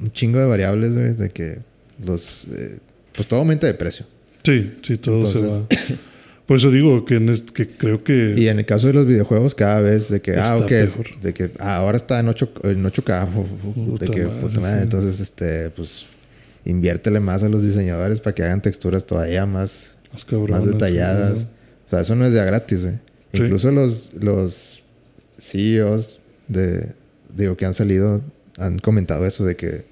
un 0.00 0.10
chingo 0.12 0.38
de 0.38 0.46
variables, 0.46 0.94
güey, 0.94 1.14
de 1.14 1.30
que 1.30 1.58
los, 2.04 2.46
eh, 2.56 2.78
pues 3.14 3.28
todo 3.28 3.40
aumenta 3.40 3.66
de 3.66 3.74
precio. 3.74 4.06
Sí, 4.42 4.74
sí, 4.82 4.96
todo 4.96 5.26
se 5.26 5.40
va. 5.40 5.66
Por 6.46 6.56
eso 6.56 6.70
digo 6.72 7.04
que, 7.04 7.14
en 7.14 7.36
que 7.54 7.68
creo 7.68 8.02
que... 8.02 8.34
Y 8.36 8.48
en 8.48 8.58
el 8.58 8.66
caso 8.66 8.88
de 8.88 8.94
los 8.94 9.06
videojuegos, 9.06 9.54
cada 9.54 9.80
vez 9.80 10.08
de 10.08 10.20
que, 10.20 10.36
ah, 10.36 10.56
ok, 10.56 10.66
peor. 10.66 11.20
de 11.20 11.32
que 11.32 11.50
ah, 11.60 11.76
ahora 11.76 11.96
está 11.96 12.18
en, 12.18 12.26
8, 12.26 12.52
en 12.64 12.84
8K, 12.84 13.98
de 14.00 14.06
que, 14.06 14.24
madre, 14.24 14.40
puta 14.40 14.60
madre, 14.60 14.78
sí. 14.78 14.82
entonces, 14.82 15.20
este, 15.20 15.70
pues, 15.70 16.06
inviértele 16.64 17.20
más 17.20 17.44
a 17.44 17.48
los 17.48 17.62
diseñadores 17.62 18.20
para 18.20 18.34
que 18.34 18.42
hagan 18.42 18.62
texturas 18.62 19.06
todavía 19.06 19.46
más, 19.46 19.96
más, 20.12 20.24
cabrones, 20.24 20.58
más 20.58 20.66
detalladas. 20.66 21.46
O 21.86 21.90
sea, 21.90 22.00
eso 22.00 22.16
no 22.16 22.24
es 22.24 22.32
de 22.32 22.44
gratis, 22.44 22.82
güey. 22.82 22.94
Sí. 23.32 23.42
Incluso 23.42 23.70
los, 23.70 24.10
los 24.14 24.82
CEOs 25.38 26.18
de, 26.48 26.94
digo, 27.32 27.56
que 27.56 27.64
han 27.64 27.74
salido 27.74 28.22
han 28.58 28.78
comentado 28.78 29.24
eso 29.24 29.44
de 29.44 29.56
que 29.56 29.84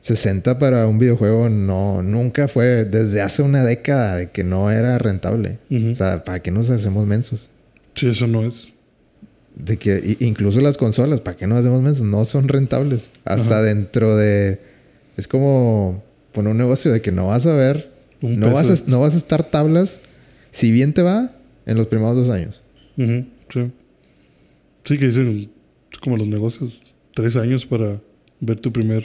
60 0.00 0.58
para 0.58 0.86
un 0.86 0.98
videojuego 0.98 1.48
no, 1.48 2.02
nunca 2.02 2.48
fue, 2.48 2.84
desde 2.84 3.20
hace 3.20 3.42
una 3.42 3.64
década, 3.64 4.16
de 4.16 4.30
que 4.30 4.44
no 4.44 4.70
era 4.70 4.98
rentable. 4.98 5.58
O 5.70 5.94
sea, 5.94 6.24
¿para 6.24 6.40
qué 6.40 6.50
nos 6.50 6.70
hacemos 6.70 7.06
mensos? 7.06 7.50
Sí, 7.94 8.08
eso 8.08 8.26
no 8.26 8.46
es. 8.46 8.68
De 9.54 9.76
que 9.76 10.16
incluso 10.20 10.60
las 10.60 10.78
consolas, 10.78 11.20
¿para 11.20 11.36
qué 11.36 11.46
nos 11.46 11.60
hacemos 11.60 11.82
mensos? 11.82 12.06
No 12.06 12.24
son 12.24 12.48
rentables. 12.48 13.10
Hasta 13.24 13.56
Ajá. 13.56 13.62
dentro 13.62 14.16
de... 14.16 14.60
Es 15.16 15.28
como 15.28 16.02
poner 16.32 16.52
un 16.52 16.58
negocio 16.58 16.90
de 16.92 17.02
que 17.02 17.12
no 17.12 17.26
vas 17.26 17.46
a 17.46 17.54
ver, 17.54 17.90
Un 18.22 18.40
no 18.40 18.52
vas 18.52 18.70
a, 18.70 18.90
no 18.90 19.00
vas 19.00 19.14
a 19.14 19.18
estar 19.18 19.44
tablas, 19.44 20.00
si 20.50 20.70
bien 20.70 20.94
te 20.94 21.02
va, 21.02 21.32
en 21.66 21.76
los 21.76 21.88
primeros 21.88 22.16
dos 22.16 22.30
años. 22.30 22.62
Sí. 22.96 23.26
Sí, 24.84 24.98
que 24.98 25.06
dicen 25.06 25.50
como 26.00 26.16
los 26.16 26.26
negocios. 26.26 26.80
Tres 27.14 27.36
años 27.36 27.66
para 27.66 28.00
ver 28.40 28.60
tu 28.60 28.72
primer 28.72 29.04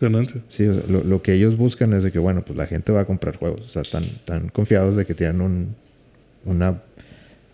ganancia. 0.00 0.40
Sí, 0.48 0.66
o 0.66 0.74
sea, 0.74 0.84
lo, 0.88 1.04
lo 1.04 1.22
que 1.22 1.34
ellos 1.34 1.56
buscan 1.56 1.92
es 1.92 2.02
de 2.02 2.10
que, 2.12 2.18
bueno, 2.18 2.42
pues 2.44 2.56
la 2.58 2.66
gente 2.66 2.92
va 2.92 3.00
a 3.00 3.04
comprar 3.04 3.36
juegos. 3.36 3.60
O 3.62 3.68
sea, 3.68 3.82
están, 3.82 4.02
están 4.04 4.48
confiados 4.48 4.96
de 4.96 5.04
que 5.06 5.14
tienen 5.14 5.40
un, 5.40 5.74
una, 6.44 6.82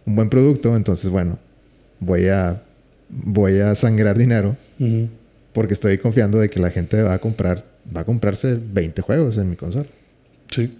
un 0.06 0.14
buen 0.16 0.28
producto, 0.30 0.76
entonces 0.76 1.10
bueno, 1.10 1.38
voy 2.00 2.28
a, 2.28 2.62
voy 3.08 3.58
a 3.60 3.74
sangrar 3.74 4.16
dinero 4.18 4.56
porque 5.52 5.72
estoy 5.74 5.98
confiando 5.98 6.38
de 6.38 6.50
que 6.50 6.60
la 6.60 6.70
gente 6.70 7.02
va 7.02 7.14
a 7.14 7.18
comprar, 7.18 7.64
va 7.94 8.02
a 8.02 8.04
comprarse 8.04 8.58
20 8.72 9.00
juegos 9.02 9.38
en 9.38 9.50
mi 9.50 9.56
consola. 9.56 9.86
Sí. 10.50 10.76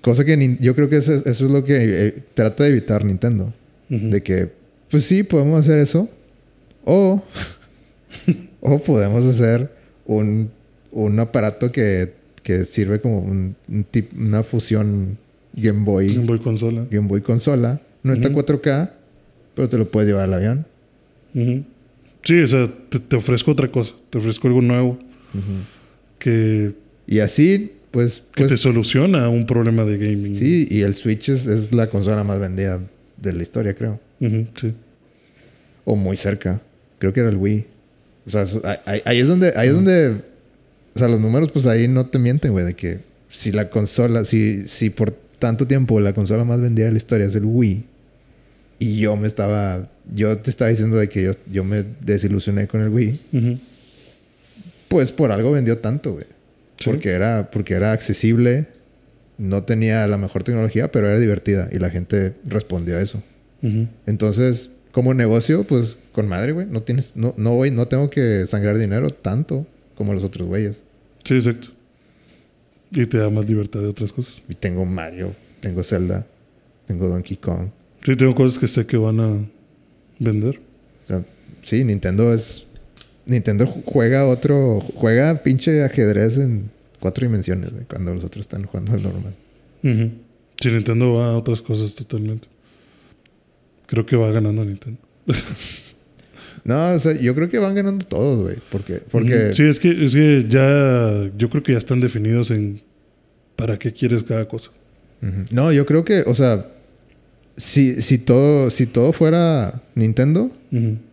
Cosa 0.00 0.24
que 0.24 0.56
yo 0.60 0.74
creo 0.74 0.88
que 0.88 0.96
eso, 0.96 1.14
es- 1.14 1.24
eso 1.26 1.46
es 1.46 1.50
lo 1.50 1.64
que 1.64 1.76
eh, 2.08 2.14
trata 2.34 2.64
de 2.64 2.70
evitar 2.70 3.04
Nintendo. 3.04 3.52
De 3.88 4.22
que, 4.22 4.50
pues 4.90 5.04
sí, 5.04 5.22
podemos 5.22 5.60
hacer 5.60 5.78
eso. 5.78 6.08
O, 6.84 7.22
o 8.60 8.78
podemos 8.78 9.24
hacer 9.26 9.70
un, 10.06 10.50
un 10.92 11.20
aparato 11.20 11.70
que, 11.72 12.12
que 12.42 12.64
sirve 12.64 13.00
como 13.00 13.20
un, 13.20 13.56
un 13.68 13.84
tip- 13.90 14.12
una 14.16 14.42
fusión 14.42 15.16
Game 15.54 15.84
Boy, 15.84 16.14
Game 16.14 16.26
Boy 16.26 16.38
consola. 16.40 16.86
Game 16.90 17.08
Boy 17.08 17.20
consola. 17.20 17.80
No 18.02 18.12
está 18.12 18.28
Ujú. 18.28 18.40
4K, 18.40 18.90
pero 19.54 19.68
te 19.68 19.78
lo 19.78 19.90
puedes 19.90 20.08
llevar 20.08 20.24
al 20.24 20.34
avión. 20.34 20.66
Sí, 22.22 22.40
o 22.40 22.48
sea, 22.48 22.72
te, 22.88 22.98
te 23.00 23.16
ofrezco 23.16 23.50
otra 23.52 23.70
cosa. 23.70 23.92
Te 24.10 24.18
ofrezco 24.18 24.48
algo 24.48 24.60
nuevo 24.62 24.98
que, 26.18 26.72
Y 27.06 27.18
así, 27.20 27.72
pues, 27.90 28.20
que 28.34 28.42
pues 28.44 28.50
te 28.50 28.56
soluciona 28.56 29.28
un 29.28 29.46
problema 29.46 29.84
de 29.84 29.98
gaming. 29.98 30.34
sí, 30.34 30.66
y 30.70 30.82
el 30.82 30.94
Switch 30.94 31.28
es, 31.28 31.46
es 31.46 31.72
la 31.72 31.88
consola 31.90 32.24
más 32.24 32.38
vendida 32.40 32.80
de 33.16 33.32
la 33.32 33.42
historia, 33.42 33.74
creo. 33.74 34.00
Sí. 34.20 34.74
O 35.84 35.96
muy 35.96 36.16
cerca. 36.16 36.60
Creo 36.98 37.12
que 37.12 37.20
era 37.20 37.28
el 37.28 37.36
Wii. 37.36 37.66
O 38.26 38.30
sea, 38.30 38.44
ahí- 38.86 39.18
es 39.20 39.28
donde, 39.28 39.52
ahí 39.56 39.68
es 39.68 39.74
donde, 39.74 40.10
o 40.94 40.98
sea, 40.98 41.08
los 41.08 41.20
números, 41.20 41.50
pues 41.50 41.66
ahí 41.66 41.88
no 41.88 42.06
te 42.06 42.18
mienten, 42.18 42.52
güey, 42.52 42.64
de 42.64 42.74
que 42.74 43.00
si 43.28 43.52
la 43.52 43.68
consola, 43.70 44.24
si, 44.24 44.66
si 44.66 44.90
por 44.90 45.10
tanto 45.38 45.66
tiempo 45.66 46.00
la 46.00 46.12
consola 46.14 46.44
más 46.44 46.60
vendida 46.60 46.86
de 46.86 46.92
la 46.92 46.98
historia 46.98 47.26
es 47.26 47.34
el 47.34 47.44
Wii, 47.44 47.84
y 48.78 48.98
yo 48.98 49.16
me 49.16 49.26
estaba, 49.26 49.88
yo 50.14 50.36
te 50.38 50.50
estaba 50.50 50.70
diciendo 50.70 50.96
de 50.96 51.08
que 51.08 51.22
yo, 51.22 51.30
yo 51.50 51.64
me 51.64 51.84
desilusioné 52.00 52.66
con 52.66 52.80
el 52.80 52.88
Wii, 52.88 53.20
pues 54.88 55.12
por 55.12 55.32
algo 55.32 55.52
vendió 55.52 55.78
tanto, 55.78 56.12
güey. 56.12 56.26
Sí. 56.78 56.84
Porque 56.90 57.10
era, 57.10 57.50
porque 57.50 57.74
era 57.74 57.92
accesible, 57.92 58.66
no 59.38 59.62
tenía 59.64 60.06
la 60.06 60.18
mejor 60.18 60.44
tecnología, 60.44 60.90
pero 60.92 61.08
era 61.08 61.18
divertida, 61.18 61.68
y 61.72 61.78
la 61.78 61.90
gente 61.90 62.34
respondió 62.46 62.96
a 62.96 63.00
eso. 63.00 63.22
Entonces, 64.06 64.70
como 64.94 65.12
negocio, 65.12 65.64
pues 65.64 65.98
con 66.12 66.28
madre, 66.28 66.52
güey. 66.52 66.66
No 66.66 66.80
tienes, 66.82 67.16
no, 67.16 67.34
no 67.36 67.50
voy, 67.56 67.70
no 67.70 67.86
tengo 67.88 68.08
que 68.08 68.46
sangrar 68.46 68.78
dinero 68.78 69.10
tanto 69.10 69.66
como 69.96 70.14
los 70.14 70.24
otros 70.24 70.46
güeyes. 70.48 70.80
Sí, 71.24 71.34
exacto. 71.34 71.68
Y 72.92 73.04
te 73.06 73.18
da 73.18 73.28
más 73.28 73.48
libertad 73.48 73.80
de 73.80 73.88
otras 73.88 74.12
cosas. 74.12 74.34
Y 74.48 74.54
tengo 74.54 74.84
Mario, 74.84 75.34
tengo 75.60 75.82
Zelda, 75.82 76.26
tengo 76.86 77.08
Donkey 77.08 77.36
Kong. 77.36 77.68
Sí, 78.04 78.14
tengo 78.16 78.34
cosas 78.34 78.58
que 78.58 78.68
sé 78.68 78.86
que 78.86 78.96
van 78.96 79.18
a 79.20 79.44
vender. 80.20 80.60
O 81.04 81.06
sea, 81.08 81.24
sí, 81.62 81.84
Nintendo 81.84 82.32
es. 82.32 82.66
Nintendo 83.26 83.66
ju- 83.66 83.82
juega 83.84 84.28
otro. 84.28 84.80
Juega 84.94 85.42
pinche 85.42 85.82
ajedrez 85.82 86.36
en 86.38 86.70
cuatro 87.00 87.26
dimensiones, 87.26 87.72
güey. 87.72 87.84
Cuando 87.86 88.14
los 88.14 88.22
otros 88.22 88.42
están 88.42 88.64
jugando 88.64 88.92
al 88.92 89.02
normal. 89.02 89.34
Ujú. 89.82 90.10
Sí, 90.60 90.68
Nintendo 90.70 91.14
va 91.14 91.28
a 91.30 91.36
otras 91.36 91.62
cosas 91.62 91.94
totalmente. 91.94 92.46
Creo 93.86 94.06
que 94.06 94.16
va 94.16 94.30
ganando 94.30 94.64
Nintendo. 94.64 95.00
No, 96.64 96.94
o 96.94 96.98
sea, 96.98 97.12
yo 97.12 97.34
creo 97.34 97.50
que 97.50 97.58
van 97.58 97.74
ganando 97.74 98.06
todos, 98.06 98.42
güey. 98.42 98.56
Porque, 98.70 99.02
porque. 99.10 99.52
Sí, 99.52 99.64
es 99.64 99.78
que, 99.78 100.06
es 100.06 100.14
que 100.14 100.46
ya. 100.48 101.30
Yo 101.36 101.50
creo 101.50 101.62
que 101.62 101.72
ya 101.72 101.78
están 101.78 102.00
definidos 102.00 102.50
en. 102.50 102.80
¿Para 103.54 103.78
qué 103.78 103.92
quieres 103.92 104.24
cada 104.24 104.48
cosa? 104.48 104.70
No, 105.52 105.72
yo 105.72 105.86
creo 105.86 106.04
que, 106.04 106.22
o 106.26 106.34
sea, 106.34 106.66
si, 107.56 108.02
si 108.02 108.18
todo, 108.18 108.68
si 108.70 108.86
todo 108.86 109.12
fuera 109.12 109.82
Nintendo, 109.94 110.50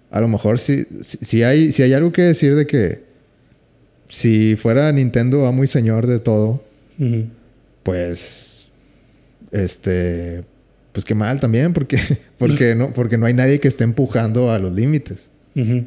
a 0.10 0.22
lo 0.22 0.28
mejor 0.28 0.60
si, 0.60 0.86
si, 1.02 1.18
si 1.22 1.44
hay, 1.44 1.72
si 1.72 1.84
hay 1.84 1.94
algo 1.94 2.12
que 2.12 2.24
decir 2.24 2.56
de 2.56 2.68
que 2.68 3.04
si 4.10 4.58
fuera 4.58 4.92
Nintendo 4.92 5.42
va 5.42 5.52
muy 5.52 5.68
señor 5.68 6.08
de 6.08 6.20
todo, 6.20 6.64
pues 7.84 8.68
este 9.52 10.44
pues 10.92 11.06
qué 11.06 11.16
mal 11.16 11.40
también, 11.40 11.74
porque, 11.74 12.00
porque 12.38 12.76
no, 12.76 12.92
porque 12.92 13.18
no 13.18 13.26
hay 13.26 13.34
nadie 13.34 13.60
que 13.60 13.68
esté 13.68 13.84
empujando 13.84 14.52
a 14.52 14.60
los 14.60 14.74
límites. 14.74 15.30
Ujú. 15.56 15.86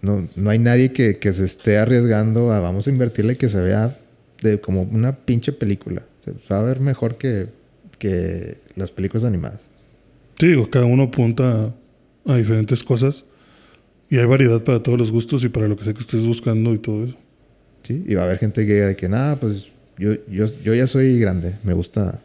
No, 0.00 0.28
no 0.36 0.50
hay 0.50 0.58
nadie 0.58 0.92
que, 0.92 1.18
que 1.18 1.32
se 1.32 1.44
esté 1.44 1.78
arriesgando 1.78 2.52
a 2.52 2.60
vamos 2.60 2.86
a 2.86 2.90
invertirle 2.90 3.36
que 3.36 3.48
se 3.48 3.60
vea 3.60 3.98
de 4.42 4.60
como 4.60 4.82
una 4.82 5.16
pinche 5.16 5.52
película. 5.52 6.02
Se 6.24 6.32
va 6.52 6.60
a 6.60 6.62
ver 6.62 6.80
mejor 6.80 7.18
que, 7.18 7.48
que 7.98 8.58
las 8.76 8.90
películas 8.90 9.24
animadas. 9.24 9.62
Sí, 10.38 10.48
digo, 10.48 10.68
cada 10.70 10.84
uno 10.84 11.04
apunta 11.04 11.74
a, 12.24 12.32
a 12.32 12.36
diferentes 12.36 12.82
cosas. 12.84 13.24
Y 14.10 14.16
hay 14.18 14.24
variedad 14.24 14.62
para 14.62 14.82
todos 14.82 14.98
los 14.98 15.10
gustos 15.10 15.44
y 15.44 15.48
para 15.48 15.68
lo 15.68 15.76
que 15.76 15.84
sea 15.84 15.92
que 15.94 16.00
estés 16.00 16.24
buscando 16.24 16.72
y 16.72 16.78
todo 16.78 17.04
eso. 17.04 17.16
¿sí? 17.82 18.04
Y 18.06 18.14
va 18.14 18.22
a 18.22 18.24
haber 18.24 18.38
gente 18.38 18.66
que 18.66 18.74
diga 18.74 18.86
de 18.86 18.96
que 18.96 19.08
nada, 19.08 19.36
pues 19.36 19.70
yo, 19.98 20.12
yo, 20.30 20.46
yo 20.62 20.74
ya 20.74 20.86
soy 20.86 21.18
grande. 21.18 21.56
Me 21.64 21.72
gusta. 21.72 22.22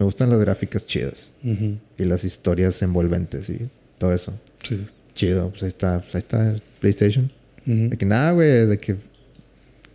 Me 0.00 0.06
gustan 0.06 0.30
las 0.30 0.40
gráficas 0.40 0.86
chidas. 0.86 1.30
Y 1.44 2.04
las 2.06 2.24
historias 2.24 2.80
envolventes 2.80 3.50
y 3.50 3.68
todo 3.98 4.14
eso. 4.14 4.32
Sí. 4.66 4.86
Chido. 5.14 5.50
Pues 5.50 5.62
ahí 5.62 5.68
está, 5.68 6.00
pues 6.00 6.14
ahí 6.14 6.20
está 6.20 6.50
el 6.52 6.62
PlayStation. 6.80 7.30
De 7.66 7.96
que 7.98 8.06
nada, 8.06 8.32
güey, 8.32 8.66
de 8.66 8.80
que. 8.80 8.96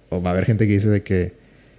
O 0.10 0.22
va 0.22 0.30
a 0.30 0.34
haber 0.34 0.46
gente 0.46 0.68
que 0.68 0.74
dice 0.74 0.90
de 0.90 1.02
que. 1.02 1.34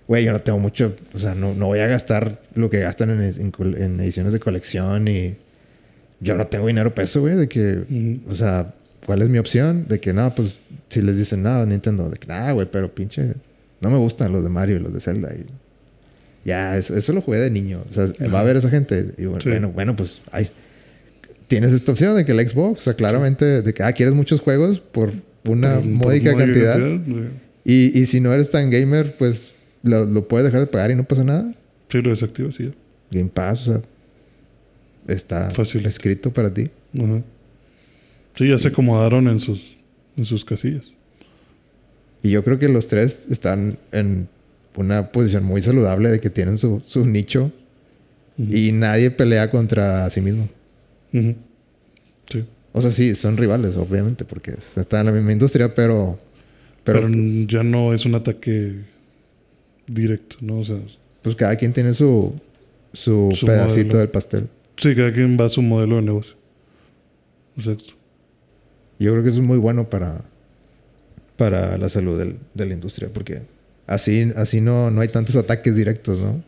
Güey, 0.08 0.24
yo 0.24 0.32
no 0.32 0.40
tengo 0.40 0.58
mucho. 0.58 0.96
O 1.14 1.20
sea, 1.20 1.36
no, 1.36 1.54
no 1.54 1.66
voy 1.66 1.78
a 1.78 1.86
gastar 1.86 2.42
lo 2.54 2.68
que 2.68 2.80
gastan 2.80 3.10
en, 3.10 3.22
en 3.22 3.52
en 3.80 4.00
ediciones 4.00 4.32
de 4.32 4.40
colección 4.40 5.06
y. 5.06 5.36
Yo 6.18 6.34
no 6.34 6.48
tengo 6.48 6.66
dinero 6.66 6.92
peso, 6.96 7.20
güey, 7.20 7.36
de 7.36 7.48
que. 7.48 8.20
O 8.28 8.34
sea, 8.34 8.74
¿cuál 9.06 9.22
es 9.22 9.28
mi 9.28 9.38
opción? 9.38 9.86
De 9.86 10.00
que 10.00 10.12
nada, 10.12 10.34
pues. 10.34 10.58
Si 10.88 11.00
les 11.00 11.16
dicen 11.16 11.44
nada, 11.44 11.64
Nintendo, 11.64 12.10
de 12.10 12.18
que 12.18 12.26
nada, 12.26 12.50
güey, 12.50 12.68
pero 12.68 12.92
pinche. 12.92 13.34
No 13.80 13.88
me 13.88 13.98
gustan 13.98 14.32
los 14.32 14.42
de 14.42 14.48
Mario 14.48 14.76
y 14.76 14.80
los 14.80 14.92
de 14.92 15.00
Zelda. 15.00 15.32
Y 15.32 15.46
ya, 16.46 16.78
eso, 16.78 16.96
eso 16.96 17.12
lo 17.12 17.20
jugué 17.20 17.40
de 17.40 17.50
niño. 17.50 17.84
O 17.90 17.92
sea, 17.92 18.06
va 18.32 18.38
a 18.38 18.40
haber 18.42 18.56
esa 18.56 18.70
gente. 18.70 19.12
Y 19.18 19.24
bueno, 19.26 19.40
Sí. 19.42 19.48
bueno, 19.50 19.68
bueno, 19.72 19.96
pues. 19.96 20.22
Hay, 20.30 20.48
tienes 21.48 21.72
esta 21.72 21.92
opción 21.92 22.16
de 22.16 22.24
que 22.24 22.32
el 22.32 22.48
Xbox, 22.48 22.80
o 22.80 22.84
sea, 22.84 22.94
claramente, 22.94 23.62
de 23.62 23.74
que, 23.74 23.82
ah, 23.82 23.92
quieres 23.92 24.14
muchos 24.14 24.40
juegos 24.40 24.78
por 24.80 25.12
una 25.44 25.74
Por- 25.74 25.82
por 25.82 25.90
módica 25.90 26.34
cantidad. 26.36 26.78
Y, 27.64 27.98
y 27.98 28.06
si 28.06 28.20
no 28.20 28.32
eres 28.32 28.50
tan 28.50 28.70
gamer, 28.70 29.16
pues 29.16 29.52
lo, 29.82 30.04
lo 30.06 30.26
puedes 30.28 30.44
dejar 30.44 30.60
de 30.60 30.66
pagar 30.68 30.90
y 30.92 30.94
no 30.94 31.04
pasa 31.04 31.24
nada. 31.24 31.52
Sí, 31.88 32.00
lo 32.00 32.10
desactivas 32.10 32.54
sí. 32.54 32.72
Game 33.10 33.28
Pass, 33.32 33.68
o 33.68 33.72
sea, 33.72 33.82
está 35.08 35.50
Fácil. 35.50 35.84
escrito 35.86 36.32
para 36.32 36.52
ti. 36.52 36.70
Ajá. 36.98 37.22
Sí, 38.36 38.48
ya 38.48 38.58
se 38.58 38.68
acomodaron 38.68 39.28
en 39.28 39.40
sus, 39.40 39.76
en 40.16 40.24
sus 40.24 40.44
casillas. 40.44 40.84
Y 42.22 42.30
yo 42.30 42.42
creo 42.44 42.58
que 42.58 42.68
los 42.68 42.86
tres 42.88 43.26
están 43.30 43.78
en 43.92 44.28
una 44.76 45.10
posición 45.12 45.44
muy 45.44 45.60
saludable 45.62 46.10
de 46.10 46.20
que 46.20 46.30
tienen 46.30 46.58
su, 46.58 46.82
su 46.86 47.06
nicho 47.06 47.50
y 48.38 48.72
nadie 48.72 49.10
pelea 49.10 49.50
contra 49.50 50.08
sí 50.10 50.20
mismo. 50.20 50.48
Sí. 51.12 52.44
O 52.72 52.82
sea, 52.82 52.90
sí, 52.90 53.14
son 53.14 53.36
rivales, 53.38 53.76
obviamente, 53.76 54.24
porque 54.26 54.52
están 54.76 55.00
en 55.00 55.06
la 55.06 55.12
misma 55.12 55.32
industria, 55.32 55.74
pero... 55.74 56.18
Pero, 56.84 57.00
Pero, 57.00 57.12
ya 57.48 57.62
no 57.64 57.92
es 57.94 58.04
un 58.04 58.14
ataque 58.14 58.76
directo, 59.86 60.36
¿no? 60.40 60.58
O 60.60 60.64
sea, 60.64 60.78
pues 61.22 61.34
cada 61.34 61.56
quien 61.56 61.72
tiene 61.72 61.94
su, 61.94 62.34
su, 62.92 63.32
Su 63.34 63.46
pedacito 63.46 63.86
modelo. 63.86 63.98
del 64.00 64.08
pastel. 64.10 64.48
sí, 64.76 64.94
cada 64.94 65.10
quien 65.12 65.36
va 65.40 65.46
a 65.46 65.48
su 65.48 65.62
modelo 65.62 65.96
de 65.96 66.02
negocio. 66.02 66.34
Exacto. 67.56 67.94
Yo 68.98 69.10
creo 69.12 69.22
que 69.22 69.30
eso 69.30 69.40
es 69.40 69.44
muy 69.46 69.58
bueno 69.58 69.88
para, 69.90 70.22
para 71.36 71.76
la 71.78 71.88
salud 71.88 72.18
del- 72.18 72.36
de 72.54 72.66
la 72.66 72.74
industria, 72.74 73.08
porque 73.12 73.42
así, 73.86 74.32
así 74.36 74.60
no, 74.60 74.90
no 74.90 75.00
hay 75.00 75.08
tantos 75.08 75.36
ataques 75.36 75.76
directos, 75.76 76.20
¿no? 76.20 76.42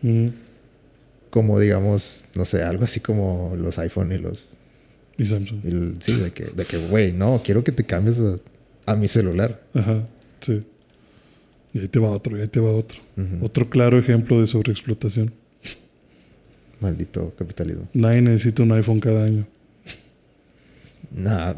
Como 1.31 1.59
digamos, 1.61 2.25
no 2.35 2.45
sé, 2.45 2.63
algo 2.63 2.85
así 2.85 3.01
como 3.01 3.55
los 3.57 3.79
iPhone 3.79 4.13
y 4.13 4.19
los... 4.19 4.47
Y 5.19 5.25
Samsung. 5.27 5.61
y 5.65 5.69
el- 5.69 5.97
sí, 6.01 6.15
de 6.15 6.31
que, 6.31 6.45
de 6.45 6.65
que, 6.65 6.77
güey, 6.79 7.13
no, 7.13 7.43
quiero 7.45 7.65
que 7.65 7.73
te 7.73 7.85
cambies 7.85 8.21
a, 8.21 8.39
a 8.93 8.95
mi 8.97 9.09
celular. 9.09 9.61
Ajá, 9.75 10.07
sí. 10.41 10.65
Y 11.75 11.81
ahí 11.81 11.89
te 11.89 11.99
va 11.99 12.11
otro, 12.11 12.39
y 12.39 12.41
ahí 12.41 12.49
te 12.49 12.61
va 12.61 12.71
otro. 12.73 12.99
Otro 13.43 13.69
claro 13.69 13.99
ejemplo 13.99 14.41
de 14.41 14.47
sobreexplotación. 14.47 15.33
Maldito 16.81 17.35
capitalismo. 17.37 17.89
Nadie 17.93 18.23
necesita 18.23 18.63
un 18.63 18.71
iPhone 18.73 19.01
cada 19.01 19.25
año. 19.25 19.47
Nah. 21.11 21.55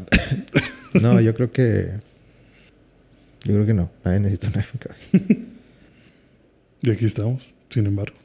no, 1.01 1.21
yo 1.21 1.33
creo 1.35 1.51
que... 1.51 1.91
Yo 3.43 3.53
creo 3.53 3.65
que 3.67 3.73
no. 3.75 3.91
Nadie 4.03 4.19
necesita 4.21 4.47
un 4.47 4.55
iPhone. 4.57 5.47
Y 6.81 6.89
aquí 6.91 7.05
estamos, 7.05 7.43
sin 7.69 7.85
embargo. 7.85 8.15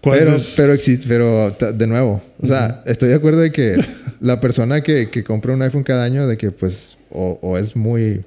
¿Cuál 0.00 0.18
Pero, 0.18 0.36
es? 0.36 0.54
pero 0.56 0.72
existe, 0.72 1.06
pero 1.06 1.50
de 1.50 1.86
nuevo, 1.86 2.22
o 2.40 2.46
sea, 2.46 2.82
estoy 2.86 3.10
de 3.10 3.16
acuerdo 3.16 3.40
de 3.40 3.52
que 3.52 3.76
la 4.20 4.40
persona 4.40 4.80
que, 4.82 5.10
que 5.10 5.22
compra 5.22 5.52
un 5.52 5.60
iPhone 5.60 5.82
cada 5.82 6.04
año, 6.04 6.26
de 6.26 6.38
que 6.38 6.50
pues, 6.50 6.96
o, 7.10 7.38
o 7.42 7.58
es 7.58 7.76
muy, 7.76 8.24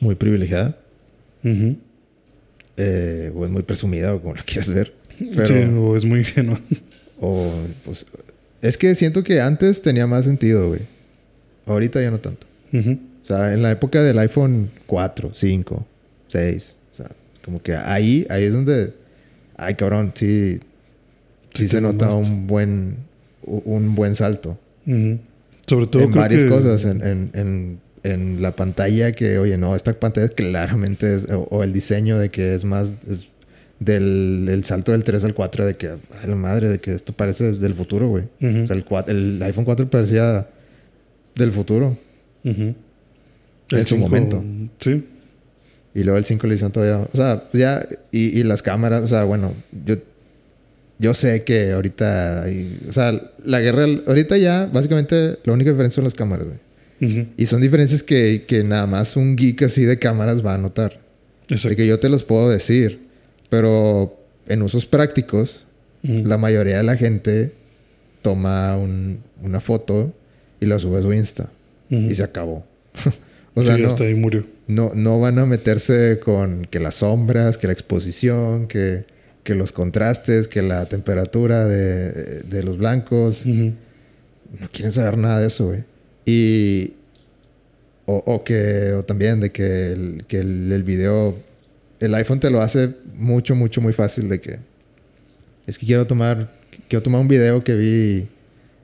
muy 0.00 0.14
privilegiada, 0.14 0.76
eh, 2.76 3.32
o 3.34 3.44
es 3.46 3.50
muy 3.50 3.62
presumida, 3.62 4.14
o 4.14 4.20
como 4.20 4.34
lo 4.34 4.42
quieras 4.44 4.68
ver. 4.72 4.92
Pero, 5.34 5.46
Sí, 5.46 5.54
o 5.54 5.96
es 5.96 6.04
muy 6.04 6.20
ingenuo. 6.20 6.58
o, 7.18 7.50
pues, 7.84 8.04
es 8.60 8.76
que 8.76 8.94
siento 8.94 9.22
que 9.24 9.40
antes 9.40 9.80
tenía 9.80 10.06
más 10.06 10.26
sentido, 10.26 10.68
güey. 10.68 10.82
Ahorita 11.64 12.00
ya 12.02 12.10
no 12.10 12.18
tanto. 12.18 12.46
O 12.74 13.24
sea, 13.24 13.52
en 13.54 13.62
la 13.62 13.70
época 13.70 14.02
del 14.02 14.18
iPhone 14.18 14.70
4, 14.86 15.30
5, 15.34 15.86
6. 16.32 16.76
O 16.92 16.94
sea, 16.94 17.10
como 17.44 17.62
que 17.62 17.74
ahí, 17.76 18.26
ahí 18.30 18.44
es 18.44 18.52
donde. 18.52 18.92
Ay, 19.56 19.74
cabrón, 19.74 20.12
sí. 20.14 20.58
Sí 21.54 21.64
Sí 21.64 21.68
se 21.68 21.80
nota 21.80 22.12
un 22.14 22.46
buen. 22.46 22.96
Un 23.44 23.94
buen 23.94 24.14
salto. 24.14 24.58
Ujú. 24.86 25.18
Sobre 25.66 25.86
todo 25.86 26.02
en 26.02 26.10
creo 26.10 26.22
varias 26.22 26.44
que- 26.44 26.50
cosas. 26.50 26.84
En, 26.84 27.02
en, 27.04 27.30
en, 27.34 27.80
en 28.04 28.42
la 28.42 28.54
pantalla 28.56 29.12
que, 29.12 29.38
oye, 29.38 29.58
no, 29.58 29.76
esta 29.76 29.92
pantalla 29.92 30.28
claramente 30.28 31.14
es. 31.14 31.28
O, 31.30 31.42
o 31.50 31.62
el 31.62 31.72
diseño 31.72 32.18
de 32.18 32.30
que 32.30 32.54
es 32.54 32.64
más. 32.64 32.94
Es 33.08 33.28
del 33.80 34.46
el 34.48 34.62
salto 34.64 34.92
del 34.92 35.02
3 35.02 35.24
al 35.24 35.34
4, 35.34 35.66
de 35.66 35.76
que. 35.76 35.88
Ay, 35.88 36.28
la 36.28 36.36
madre, 36.36 36.68
de 36.68 36.78
que 36.80 36.94
esto 36.94 37.12
parece 37.12 37.52
del 37.52 37.74
futuro, 37.74 38.08
güey. 38.08 38.24
Ujú. 38.40 38.62
O 38.62 38.66
sea, 38.66 38.76
el, 38.76 38.84
cua- 38.84 39.04
el 39.08 39.42
iPhone 39.42 39.64
4 39.64 39.90
parecía 39.90 40.48
del 41.34 41.50
futuro. 41.52 41.98
Ujú. 42.44 42.62
En 42.62 42.76
El 43.78 43.86
su 43.86 43.96
momento. 43.98 44.42
Sí. 44.80 45.04
Y 45.94 46.04
luego 46.04 46.18
el 46.18 46.24
5 46.24 46.46
le 46.46 46.54
hicieron 46.54 46.72
todavía. 46.72 47.06
O 47.12 47.16
sea, 47.16 47.44
ya. 47.52 47.86
Y, 48.10 48.38
y 48.38 48.42
las 48.44 48.62
cámaras. 48.62 49.02
O 49.02 49.06
sea, 49.08 49.24
bueno, 49.24 49.54
yo. 49.86 49.96
Yo 50.98 51.14
sé 51.14 51.42
que 51.44 51.72
ahorita. 51.72 52.44
hay- 52.44 52.78
o 52.88 52.92
sea, 52.92 53.20
la 53.44 53.60
guerra. 53.60 53.86
Ahorita 54.06 54.36
ya, 54.38 54.68
básicamente, 54.72 55.38
la 55.44 55.52
única 55.52 55.70
diferencia 55.70 55.96
son 55.96 56.04
las 56.04 56.14
cámaras, 56.14 56.46
güey. 56.48 56.58
Ujú. 57.20 57.28
Y 57.36 57.46
son 57.46 57.60
diferencias 57.60 58.02
que, 58.02 58.44
que 58.46 58.62
nada 58.62 58.86
más 58.86 59.16
un 59.16 59.34
geek 59.36 59.62
así 59.62 59.84
de 59.84 59.98
cámaras 59.98 60.44
va 60.46 60.54
a 60.54 60.58
notar. 60.58 61.00
De 61.48 61.56
Exacto. 61.56 61.76
que 61.76 61.86
yo 61.86 61.98
te 61.98 62.08
los 62.08 62.22
puedo 62.22 62.48
decir. 62.48 63.00
Pero 63.48 64.16
en 64.46 64.62
usos 64.62 64.86
prácticos, 64.86 65.64
Ujú. 66.04 66.24
la 66.26 66.38
mayoría 66.38 66.76
de 66.78 66.82
la 66.84 66.96
gente 66.96 67.52
toma 68.22 68.76
un- 68.76 69.18
una 69.42 69.60
foto 69.60 70.14
y 70.60 70.66
la 70.66 70.78
sube 70.78 71.00
a 71.00 71.02
su 71.02 71.12
Insta. 71.12 71.50
Ujú. 71.90 72.00
Y 72.10 72.14
se 72.14 72.22
acabó. 72.22 72.64
o 73.54 73.62
sea, 73.62 73.76
sí, 73.76 73.82
no, 73.82 73.88
hasta 73.88 74.04
ahí 74.04 74.14
murió. 74.14 74.46
no, 74.66 74.92
no 74.94 75.20
van 75.20 75.38
a 75.38 75.46
meterse 75.46 76.20
con 76.20 76.66
que 76.66 76.80
las 76.80 76.96
sombras, 76.96 77.58
que 77.58 77.66
la 77.66 77.72
exposición, 77.72 78.66
que, 78.66 79.04
que 79.44 79.54
los 79.54 79.72
contrastes, 79.72 80.48
que 80.48 80.62
la 80.62 80.86
temperatura 80.86 81.66
de, 81.66 82.40
de 82.40 82.62
los 82.62 82.78
blancos. 82.78 83.44
No 83.46 84.68
quieren 84.70 84.92
saber 84.92 85.18
nada 85.18 85.40
de 85.40 85.46
eso, 85.46 85.68
güey. 85.68 85.84
Y. 86.24 86.94
O, 88.06 88.22
o 88.26 88.44
que. 88.44 88.92
O 88.92 89.04
también 89.04 89.40
de 89.40 89.50
que, 89.50 89.92
el, 89.92 90.24
que 90.26 90.38
el, 90.38 90.72
el 90.72 90.82
video. 90.82 91.36
El 92.00 92.14
iPhone 92.14 92.40
te 92.40 92.50
lo 92.50 92.60
hace 92.60 92.90
mucho, 93.14 93.54
mucho, 93.54 93.80
muy 93.80 93.92
fácil 93.92 94.28
de 94.28 94.40
que. 94.40 94.58
Es 95.66 95.78
que 95.78 95.86
quiero 95.86 96.06
tomar. 96.06 96.52
Quiero 96.88 97.02
tomar 97.02 97.20
un 97.20 97.28
video 97.28 97.64
que 97.64 97.74
vi 97.74 98.28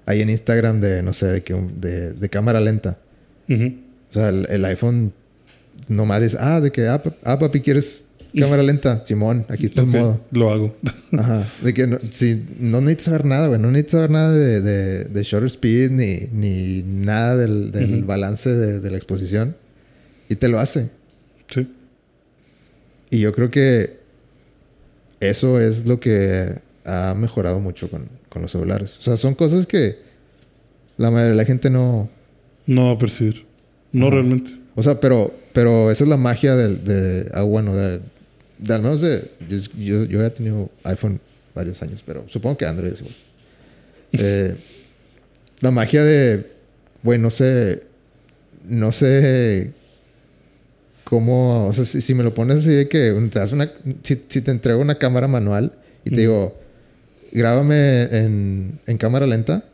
ahí 0.06 0.22
en 0.22 0.30
Instagram 0.30 0.80
de, 0.80 1.02
no 1.02 1.12
sé, 1.12 1.26
de 1.26 1.42
que 1.42 1.54
de, 1.54 2.12
de 2.12 2.28
cámara 2.28 2.60
lenta. 2.60 2.98
O 4.10 4.14
sea, 4.14 4.28
el, 4.30 4.46
el 4.48 4.64
iPhone 4.64 5.12
nomás 5.88 6.22
dice, 6.22 6.36
ah, 6.40 6.60
de 6.60 6.70
que, 6.70 6.86
ah, 6.88 7.02
ah, 7.24 7.38
papi, 7.38 7.60
¿quieres 7.60 8.06
cámara 8.38 8.62
lenta? 8.62 9.04
Simón, 9.04 9.46
aquí 9.48 9.66
está 9.66 9.82
Ok, 9.82 9.94
el 9.94 10.00
modo. 10.00 10.20
Lo 10.30 10.50
hago. 10.50 10.76
Ajá. 11.12 11.44
De 11.62 11.74
que 11.74 11.86
no, 11.86 11.98
si, 12.10 12.44
no 12.58 12.80
necesitas 12.80 13.04
saber 13.06 13.24
nada, 13.24 13.48
güey. 13.48 13.60
No 13.60 13.70
necesitas 13.70 13.92
saber 13.92 14.10
nada 14.10 14.32
de, 14.32 14.60
de, 14.60 15.04
de 15.04 15.22
shutter 15.22 15.46
speed 15.46 15.90
ni, 15.90 16.28
ni 16.32 16.82
nada 16.82 17.36
del, 17.36 17.72
del 17.72 18.04
balance 18.04 18.50
de, 18.50 18.80
de 18.80 18.90
la 18.90 18.96
exposición. 18.96 19.56
Y 20.28 20.36
te 20.36 20.48
lo 20.48 20.58
hace. 20.58 20.90
sí. 21.50 21.66
Y 23.10 23.20
yo 23.20 23.32
creo 23.34 23.50
que 23.50 24.00
eso 25.20 25.58
es 25.60 25.86
lo 25.86 25.98
que 25.98 26.60
ha 26.84 27.14
mejorado 27.16 27.58
mucho 27.58 27.88
con, 27.90 28.08
con 28.28 28.42
los 28.42 28.50
celulares. 28.50 28.98
O 28.98 29.00
sea, 29.00 29.16
son 29.16 29.34
cosas 29.34 29.64
que 29.66 29.98
la 30.98 31.10
mayoría 31.10 31.30
de 31.30 31.36
la 31.36 31.44
gente 31.46 31.70
no... 31.70 32.10
No 32.66 32.86
va 32.88 32.92
a 32.92 32.98
percibir. 32.98 33.46
No 33.92 34.06
Ajá. 34.06 34.14
realmente. 34.16 34.50
O 34.74 34.82
sea, 34.82 35.00
pero, 35.00 35.34
pero 35.52 35.90
esa 35.90 36.04
es 36.04 36.10
la 36.10 36.16
magia 36.16 36.54
del, 36.54 36.84
de... 36.84 37.28
Ah, 37.34 37.42
bueno, 37.42 37.74
de, 37.74 38.00
de 38.58 38.74
al 38.74 38.82
menos 38.82 39.00
de... 39.00 39.30
Yo, 39.48 39.58
yo, 39.76 40.04
yo 40.04 40.24
he 40.24 40.30
tenido 40.30 40.70
iPhone 40.84 41.20
varios 41.54 41.82
años, 41.82 42.02
pero 42.06 42.24
supongo 42.28 42.56
que 42.58 42.66
Android 42.66 42.92
es 42.92 43.00
igual. 43.00 43.14
Eh, 44.12 44.56
la 45.60 45.70
magia 45.70 46.02
de... 46.02 46.50
Güey, 47.02 47.18
no 47.18 47.30
sé... 47.30 47.82
No 48.68 48.92
sé... 48.92 49.72
Cómo... 51.04 51.66
O 51.66 51.72
sea, 51.72 51.84
si, 51.84 52.00
si 52.00 52.14
me 52.14 52.22
lo 52.22 52.32
pones 52.32 52.58
así 52.58 52.70
de 52.70 52.88
que... 52.88 53.12
Te 53.30 53.38
das 53.38 53.52
una, 53.52 53.70
si, 54.02 54.22
si 54.28 54.40
te 54.40 54.50
entrego 54.50 54.80
una 54.80 54.94
cámara 54.98 55.28
manual 55.28 55.72
y 56.04 56.10
te 56.10 56.14
Ujú. 56.14 56.20
digo... 56.20 56.60
Grábame 57.32 58.04
en, 58.04 58.78
en 58.86 58.96
cámara 58.96 59.26
lenta. 59.26 59.64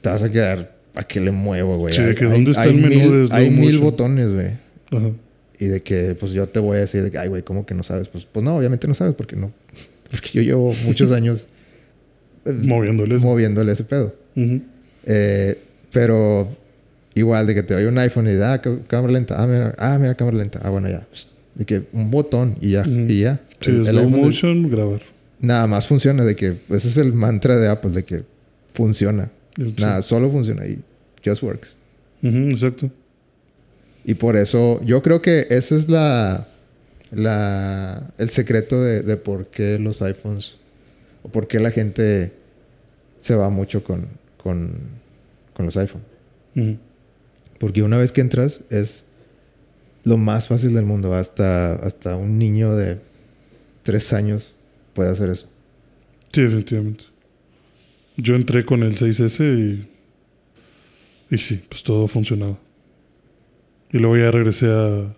Te 0.00 0.08
vas 0.08 0.22
a 0.22 0.30
quedar... 0.30 0.75
¿A 0.96 1.04
qué 1.04 1.20
le 1.20 1.30
muevo, 1.30 1.78
güey? 1.78 1.94
Sí, 1.94 2.02
de 2.02 2.14
que 2.14 2.24
hay- 2.24 2.30
¿dónde 2.30 2.50
está 2.50 2.62
hay 2.62 2.70
el 2.70 2.76
menú 2.76 2.88
mil- 3.10 3.28
de 3.28 3.34
Hay 3.34 3.50
mil 3.50 3.78
botones, 3.78 4.30
güey. 4.32 4.48
Ajá. 4.90 5.10
Y 5.58 5.66
de 5.66 5.82
que, 5.82 6.14
pues 6.18 6.32
yo 6.32 6.48
te 6.48 6.58
voy 6.60 6.76
a 6.78 6.80
decir 6.80 7.02
de 7.02 7.10
que, 7.10 7.18
ay, 7.18 7.28
güey, 7.28 7.42
¿cómo 7.42 7.64
que 7.64 7.74
no 7.74 7.82
sabes? 7.82 8.08
Pues, 8.08 8.24
pues 8.26 8.44
no, 8.44 8.56
obviamente 8.56 8.86
no 8.88 8.94
sabes 8.94 9.14
porque 9.14 9.36
no. 9.36 9.52
Porque 10.10 10.28
yo 10.32 10.42
llevo 10.42 10.72
muchos 10.84 11.10
años 11.12 11.48
eh, 12.44 12.52
Moviéndoles. 12.52 13.20
moviéndole 13.22 13.72
ese 13.72 13.82
pedo. 13.84 14.14
Ujú. 14.36 14.60
Eh, 15.04 15.58
pero 15.92 16.48
igual 17.14 17.46
de 17.46 17.54
que 17.54 17.62
te 17.64 17.74
doy 17.74 17.84
un 17.86 17.98
iPhone 17.98 18.28
y 18.28 18.34
da 18.34 18.52
ah, 18.54 18.62
cá- 18.62 18.78
cámara 18.86 19.12
lenta. 19.12 19.42
Ah, 19.42 19.46
mira, 19.48 19.74
ah, 19.78 19.98
mira, 20.00 20.14
cámara 20.14 20.36
lenta. 20.36 20.60
Ah, 20.62 20.70
bueno, 20.70 20.88
ya. 20.88 21.06
Psst, 21.12 21.30
De 21.56 21.64
que 21.64 21.82
un 21.92 22.10
botón 22.10 22.56
y 22.60 22.70
ya. 22.72 22.84
Y 22.86 23.20
ya. 23.20 23.40
Sí, 23.60 23.70
El- 23.70 23.84
de- 23.84 24.06
motion, 24.06 24.70
grabar. 24.70 25.00
nada 25.40 25.66
más 25.66 25.86
funciona. 25.86 26.24
De 26.24 26.36
que 26.36 26.58
ese 26.70 26.88
es 26.88 26.96
el 26.98 27.12
mantra 27.12 27.56
de 27.58 27.66
Apple, 27.68 27.90
de 27.92 28.04
que 28.04 28.22
funciona. 28.74 29.30
Sí. 29.56 29.74
Nada, 29.78 30.02
solo 30.02 30.30
funciona 30.30 30.66
y 30.66 30.78
just 31.26 31.42
works. 31.42 31.76
Exacto. 32.22 32.90
Y 34.04 34.14
por 34.14 34.36
eso 34.36 34.80
yo 34.84 35.02
creo 35.02 35.20
que 35.20 35.46
ese 35.50 35.76
es 35.76 35.88
la, 35.88 36.46
la 37.10 38.12
el 38.18 38.30
secreto 38.30 38.80
de, 38.82 39.02
de 39.02 39.16
por 39.16 39.46
qué 39.48 39.78
los 39.78 40.00
iPhones 40.02 40.58
o 41.22 41.28
por 41.28 41.48
qué 41.48 41.58
la 41.58 41.70
gente 41.70 42.32
se 43.20 43.34
va 43.34 43.50
mucho 43.50 43.82
con, 43.82 44.06
con, 44.36 44.72
con 45.54 45.66
los 45.66 45.76
iPhone. 45.76 46.02
Ujú. 46.54 46.76
Porque 47.58 47.82
una 47.82 47.98
vez 47.98 48.12
que 48.12 48.20
entras 48.20 48.62
es 48.70 49.06
lo 50.06 50.16
más 50.16 50.46
fácil 50.46 50.72
del 50.72 50.84
mundo. 50.84 51.14
Hasta, 51.14 51.74
hasta 51.74 52.16
un 52.16 52.38
niño 52.38 52.76
de 52.76 53.00
tres 53.82 54.12
años 54.12 54.54
puede 54.94 55.10
hacer 55.10 55.30
eso. 55.30 55.50
Sí, 56.32 56.42
definitivamente. 56.42 57.04
Yo 58.16 58.36
entré 58.36 58.64
con 58.64 58.84
el 58.84 58.94
6S 58.94 59.44
y. 59.44 59.88
Y 61.30 61.38
sí, 61.38 61.62
pues 61.68 61.82
todo 61.82 62.06
funcionaba. 62.06 62.58
Y 63.92 63.98
luego 63.98 64.16
ya 64.16 64.30
regresé 64.30 64.66
a, 64.70 65.14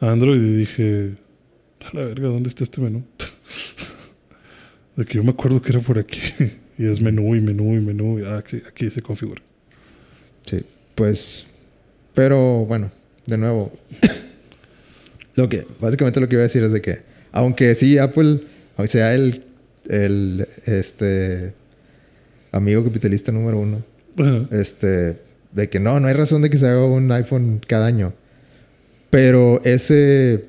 Android 0.00 0.40
y 0.40 0.56
dije. 0.56 1.14
A 1.84 1.96
la 1.96 2.04
verga, 2.06 2.28
¿dónde 2.28 2.48
está 2.48 2.64
este 2.64 2.80
menú? 2.80 3.04
de 4.96 5.04
que 5.04 5.14
yo 5.14 5.24
me 5.24 5.30
acuerdo 5.30 5.62
que 5.62 5.72
era 5.72 5.80
por 5.80 5.98
aquí. 5.98 6.20
y 6.78 6.86
es 6.86 7.00
menú 7.00 7.34
y 7.34 7.40
menú 7.40 7.74
y 7.74 7.80
menú. 7.80 8.18
Y 8.18 8.24
ah, 8.24 8.38
aquí, 8.38 8.62
aquí 8.68 8.90
se 8.90 9.02
configura. 9.02 9.42
Sí, 10.46 10.64
pues, 10.94 11.46
pero 12.14 12.64
bueno, 12.64 12.90
de 13.26 13.36
nuevo, 13.36 13.72
lo 15.34 15.48
que, 15.48 15.66
básicamente 15.80 16.20
lo 16.20 16.28
que 16.28 16.34
iba 16.34 16.42
a 16.42 16.44
decir 16.44 16.62
es 16.62 16.72
de 16.72 16.80
que, 16.80 17.02
aunque 17.32 17.74
sí 17.74 17.98
Apple, 17.98 18.40
aunque 18.76 18.88
sea 18.88 19.14
el, 19.14 19.44
el, 19.88 20.48
este, 20.64 21.52
amigo 22.50 22.82
capitalista 22.82 23.30
número 23.30 23.58
uno, 23.58 23.84
Ajá. 24.18 24.48
este, 24.50 25.27
de 25.52 25.68
que 25.68 25.80
no, 25.80 25.98
no 26.00 26.08
hay 26.08 26.14
razón 26.14 26.42
de 26.42 26.50
que 26.50 26.56
se 26.56 26.66
haga 26.68 26.84
un 26.84 27.10
iPhone 27.12 27.60
cada 27.66 27.86
año, 27.86 28.12
pero 29.10 29.60
ese, 29.64 30.44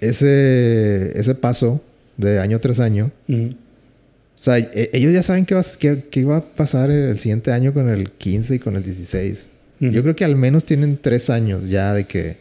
ese, 0.00 1.18
ese 1.18 1.34
paso 1.34 1.82
de 2.16 2.38
año 2.40 2.58
tras 2.60 2.80
año, 2.80 3.10
o 3.28 4.42
sea, 4.42 4.58
e- 4.58 4.90
ellos 4.92 5.12
ya 5.12 5.22
saben 5.22 5.44
qué 5.46 5.54
va, 5.54 5.62
qué, 5.78 6.04
qué 6.10 6.24
va 6.24 6.38
a 6.38 6.44
pasar 6.44 6.90
el 6.90 7.18
siguiente 7.18 7.52
año 7.52 7.72
con 7.74 7.88
el 7.88 8.10
15 8.10 8.54
y 8.54 8.58
con 8.58 8.76
el 8.76 8.82
16. 8.82 9.46
Ujú. 9.80 9.90
Yo 9.90 10.02
creo 10.02 10.16
que 10.16 10.24
al 10.24 10.36
menos 10.36 10.64
tienen 10.64 10.98
tres 11.00 11.30
años 11.30 11.68
ya 11.68 11.92
de 11.94 12.04
que... 12.06 12.38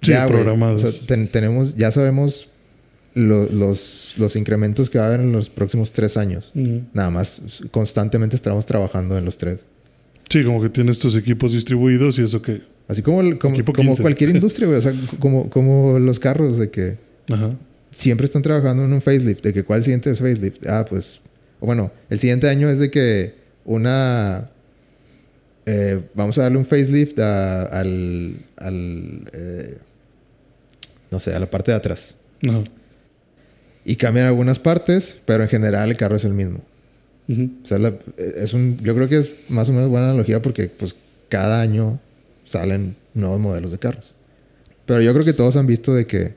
Sí, 0.00 0.10
ya, 0.12 0.26
programados. 0.26 0.82
o 0.82 0.90
sea, 0.92 1.00
ten- 1.06 1.28
tenemos, 1.28 1.76
ya 1.76 1.90
sabemos 1.92 2.48
lo- 3.14 3.48
los, 3.48 4.14
los 4.16 4.34
incrementos 4.36 4.90
que 4.90 4.98
va 4.98 5.04
a 5.04 5.08
haber 5.08 5.20
en 5.20 5.30
los 5.32 5.48
próximos 5.50 5.92
tres 5.92 6.16
años. 6.16 6.50
Nada 6.92 7.10
más, 7.10 7.40
constantemente 7.70 8.34
estamos 8.34 8.66
trabajando 8.66 9.16
en 9.16 9.24
los 9.24 9.38
tres. 9.38 9.64
Sí, 10.32 10.44
como 10.44 10.62
que 10.62 10.68
tienes 10.70 10.98
tus 10.98 11.14
equipos 11.16 11.52
distribuidos 11.52 12.18
y 12.18 12.22
eso 12.22 12.40
que. 12.40 12.62
Así 12.88 13.02
como, 13.02 13.20
el- 13.20 13.38
como, 13.38 13.54
Equipo 13.54 13.72
como 13.72 13.90
15. 13.90 14.02
cualquier 14.02 14.30
industria, 14.34 14.66
güey. 14.66 14.78
O 14.78 14.82
sea, 14.82 14.92
como, 15.18 15.50
como 15.50 15.98
los 15.98 16.18
carros 16.18 16.58
de 16.58 16.70
que 16.70 16.96
Ajá. 17.30 17.54
siempre 17.90 18.24
están 18.26 18.42
trabajando 18.42 18.84
en 18.84 18.92
un 18.92 19.02
facelift. 19.02 19.42
De 19.44 19.52
que 19.52 19.62
cuál 19.62 19.82
siguiente 19.82 20.10
es 20.10 20.18
facelift. 20.18 20.66
Ah, 20.66 20.86
pues... 20.88 21.20
o 21.60 21.66
bueno, 21.66 21.92
el 22.10 22.18
siguiente 22.18 22.48
año 22.48 22.70
es 22.70 22.78
de 22.78 22.90
que 22.90 23.34
una... 23.64 24.50
eh, 25.66 26.00
vamos 26.14 26.38
a 26.38 26.42
darle 26.42 26.58
un 26.58 26.64
facelift 26.64 27.18
a- 27.18 27.64
al... 27.66 28.36
al 28.56 29.30
eh, 29.32 29.78
no 31.10 31.20
sé, 31.20 31.34
a 31.34 31.38
la 31.38 31.50
parte 31.50 31.70
de 31.72 31.76
atrás. 31.76 32.16
Ajá. 32.48 32.64
Y 33.84 33.96
cambian 33.96 34.26
algunas 34.26 34.58
partes, 34.58 35.18
pero 35.26 35.42
en 35.42 35.50
general 35.50 35.90
el 35.90 35.96
carro 35.96 36.16
es 36.16 36.24
el 36.24 36.32
mismo. 36.32 36.60
Ujú. 37.28 37.50
O 37.62 37.66
sea, 37.66 37.78
la- 37.78 37.94
es 38.16 38.52
un, 38.54 38.76
yo 38.78 38.94
creo 38.94 39.08
que 39.08 39.18
es 39.18 39.30
más 39.48 39.68
o 39.68 39.72
menos 39.72 39.88
buena 39.88 40.06
analogía 40.08 40.40
porque 40.42 40.66
pues 40.68 40.94
cada 41.28 41.60
año 41.60 41.98
salen 42.44 42.96
nuevos 43.14 43.40
modelos 43.40 43.70
de 43.70 43.78
carros. 43.78 44.14
Pero 44.86 45.00
yo 45.00 45.12
creo 45.12 45.24
que 45.24 45.32
todos 45.32 45.56
han 45.56 45.66
visto 45.66 45.94
de 45.94 46.06
que 46.06 46.34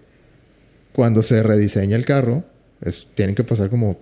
cuando 0.93 1.21
se 1.23 1.41
rediseña 1.43 1.95
el 1.97 2.05
carro, 2.05 2.43
es, 2.81 3.07
tienen 3.15 3.35
que 3.35 3.43
pasar 3.43 3.69
como 3.69 3.97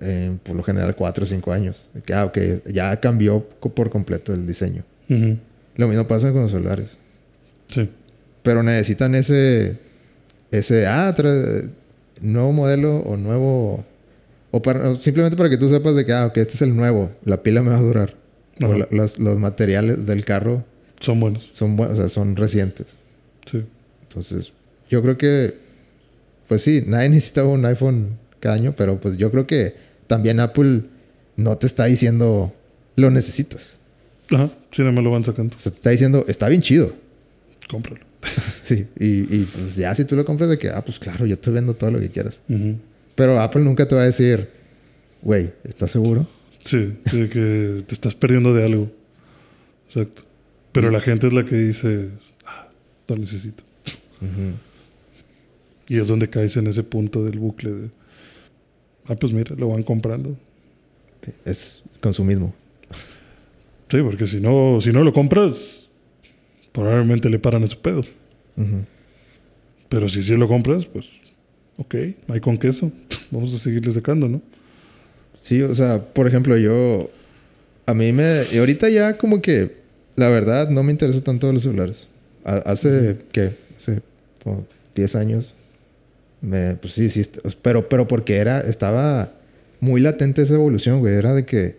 eh, 0.00 0.36
por 0.44 0.54
lo 0.56 0.62
general 0.62 0.94
4 0.94 1.24
o 1.24 1.26
5 1.26 1.52
años. 1.52 1.82
De 1.92 2.00
que, 2.02 2.14
ah, 2.14 2.32
ya 2.72 2.98
cambió 3.00 3.40
por 3.48 3.90
completo 3.90 4.32
el 4.32 4.46
diseño. 4.46 4.84
Lo 5.76 5.88
mismo 5.88 6.06
pasa 6.06 6.32
con 6.32 6.42
los 6.42 6.50
celulares. 6.52 6.98
Sí. 7.68 7.88
Pero 8.42 8.62
necesitan 8.62 9.14
ese, 9.14 9.78
ese, 10.50 10.86
ah, 10.86 11.14
nuevo 12.22 12.52
modelo 12.52 12.98
o 12.98 13.16
nuevo, 13.16 13.84
o, 14.58 14.62
para, 14.62 14.88
o 14.90 14.96
simplemente 14.96 15.36
para 15.36 15.48
que 15.50 15.56
tú 15.56 15.68
sepas 15.68 15.94
de 15.96 16.04
que, 16.04 16.12
ah, 16.12 16.26
ok, 16.26 16.36
este 16.38 16.54
es 16.54 16.62
el 16.62 16.74
nuevo, 16.76 17.10
la 17.24 17.42
pila 17.42 17.62
me 17.62 17.70
va 17.70 17.78
a 17.78 17.82
durar. 17.82 18.14
O 18.62 18.66
Ajá. 18.66 18.76
la- 18.78 18.88
los, 18.90 19.18
los 19.18 19.38
materiales 19.38 20.06
del 20.06 20.24
carro 20.24 20.64
Son 21.00 21.18
buenos. 21.20 21.48
son 21.52 21.76
buenos, 21.76 21.98
o 21.98 22.00
sea, 22.02 22.08
son 22.08 22.36
recientes. 22.36 22.98
Sí. 23.50 23.64
Entonces, 24.02 24.52
yo 24.90 25.00
creo 25.02 25.16
que, 25.18 25.54
pues 26.48 26.62
sí, 26.62 26.82
nadie 26.86 27.08
necesita 27.10 27.44
un 27.44 27.64
iPhone 27.66 28.18
cada 28.40 28.54
año, 28.56 28.74
pero 28.76 29.00
pues 29.00 29.16
yo 29.16 29.30
creo 29.30 29.46
que 29.46 29.74
también 30.06 30.40
Apple 30.40 30.82
no 31.36 31.56
te 31.58 31.66
está 31.66 31.84
diciendo 31.86 32.52
lo 32.96 33.10
necesitas. 33.10 33.78
Ajá. 34.30 34.50
Sí, 34.72 34.82
no 34.82 34.92
me 34.92 35.02
lo 35.02 35.10
van 35.10 35.24
sacando. 35.24 35.56
O 35.56 35.60
sea, 35.60 35.70
te 35.72 35.76
está 35.76 35.90
diciendo, 35.90 36.24
está 36.28 36.48
bien 36.48 36.62
chido. 36.62 36.92
Cómpralo. 37.68 38.00
Sí, 38.68 38.86
y, 38.98 39.34
y 39.34 39.44
pues 39.50 39.76
ya 39.76 39.94
si 39.94 40.04
tú 40.04 40.14
lo 40.14 40.26
compras 40.26 40.50
de 40.50 40.58
que, 40.58 40.68
ah, 40.68 40.84
pues 40.84 40.98
claro, 40.98 41.24
yo 41.24 41.38
te 41.38 41.50
vendo 41.50 41.72
todo 41.74 41.90
lo 41.90 42.00
que 42.00 42.10
quieras. 42.10 42.42
Pero 43.18 43.40
Apple 43.40 43.62
nunca 43.62 43.88
te 43.88 43.96
va 43.96 44.02
a 44.02 44.04
decir, 44.04 44.48
güey, 45.22 45.50
¿estás 45.64 45.90
seguro? 45.90 46.24
Sí, 46.62 46.96
sí, 47.10 47.28
que 47.28 47.82
te 47.84 47.92
estás 47.92 48.14
perdiendo 48.14 48.54
de 48.54 48.64
algo. 48.64 48.92
Exacto. 49.88 50.22
Pero 50.70 50.92
la 50.92 51.00
gente 51.00 51.26
es 51.26 51.32
la 51.32 51.44
que 51.44 51.56
dice, 51.56 52.10
ah, 52.46 52.68
lo 53.08 53.16
necesito. 53.16 53.64
Y 55.88 55.98
es 55.98 56.06
donde 56.06 56.30
caes 56.30 56.56
en 56.58 56.68
ese 56.68 56.84
punto 56.84 57.24
del 57.24 57.40
bucle 57.40 57.72
de, 57.72 57.90
ah, 59.06 59.16
pues 59.16 59.32
mira, 59.32 59.56
lo 59.58 59.66
van 59.70 59.82
comprando. 59.82 60.36
Sí, 61.24 61.32
Es 61.44 61.82
consumismo. 62.00 62.54
Sí, 63.90 64.00
porque 64.00 64.28
si 64.28 64.38
no, 64.38 64.78
si 64.80 64.92
no 64.92 65.02
lo 65.02 65.12
compras, 65.12 65.88
probablemente 66.70 67.28
le 67.28 67.40
paran 67.40 67.64
ese 67.64 67.74
pedo. 67.74 68.02
Ujú. 68.56 68.84
Pero 69.88 70.08
si 70.08 70.22
sí 70.22 70.36
lo 70.36 70.46
compras, 70.46 70.86
pues, 70.86 71.08
ok, 71.78 71.94
hay 72.28 72.40
con 72.40 72.56
queso. 72.58 72.92
Vamos 73.30 73.54
a 73.54 73.58
seguirle 73.58 73.90
sacando, 73.92 74.28
¿no? 74.28 74.40
Sí, 75.40 75.62
o 75.62 75.74
sea, 75.74 76.00
por 76.00 76.26
ejemplo, 76.26 76.56
yo, 76.58 77.10
a 77.86 77.94
mí 77.94 78.12
me, 78.12 78.42
y 78.52 78.58
ahorita 78.58 78.88
ya 78.90 79.16
como 79.16 79.40
que, 79.40 79.76
la 80.16 80.28
verdad, 80.28 80.68
no 80.68 80.82
me 80.82 80.92
interesa 80.92 81.22
tanto 81.22 81.50
los 81.52 81.62
celulares. 81.62 82.08
Ha- 82.44 82.56
hace, 82.70 83.18
¿qué? 83.32 83.56
Hace 83.76 84.00
como 84.44 84.66
10 84.94 85.14
años. 85.16 85.54
Me, 86.40 86.76
pues 86.76 86.94
sí, 86.94 87.08
sí, 87.10 87.22
pero, 87.62 87.88
pero 87.88 88.06
porque 88.06 88.36
era, 88.36 88.60
estaba 88.60 89.32
muy 89.80 90.00
latente 90.00 90.42
esa 90.42 90.54
evolución, 90.54 91.00
güey. 91.00 91.14
Era 91.14 91.34
de 91.34 91.44
que 91.44 91.76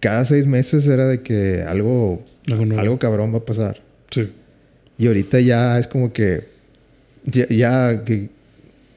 cada 0.00 0.24
seis 0.24 0.46
meses 0.46 0.86
era 0.88 1.06
de 1.06 1.22
que 1.22 1.62
algo, 1.62 2.24
Algo 2.50 2.64
nuevo. 2.66 2.80
algo 2.80 2.98
cabrón 2.98 3.32
va 3.34 3.38
a 3.38 3.44
pasar. 3.44 3.80
Sí. 4.10 4.30
Y 4.98 5.06
ahorita 5.06 5.40
ya 5.40 5.78
es 5.78 5.86
como 5.86 6.12
que, 6.12 6.44
ya, 7.24 7.46
ya 7.48 8.04
que 8.04 8.30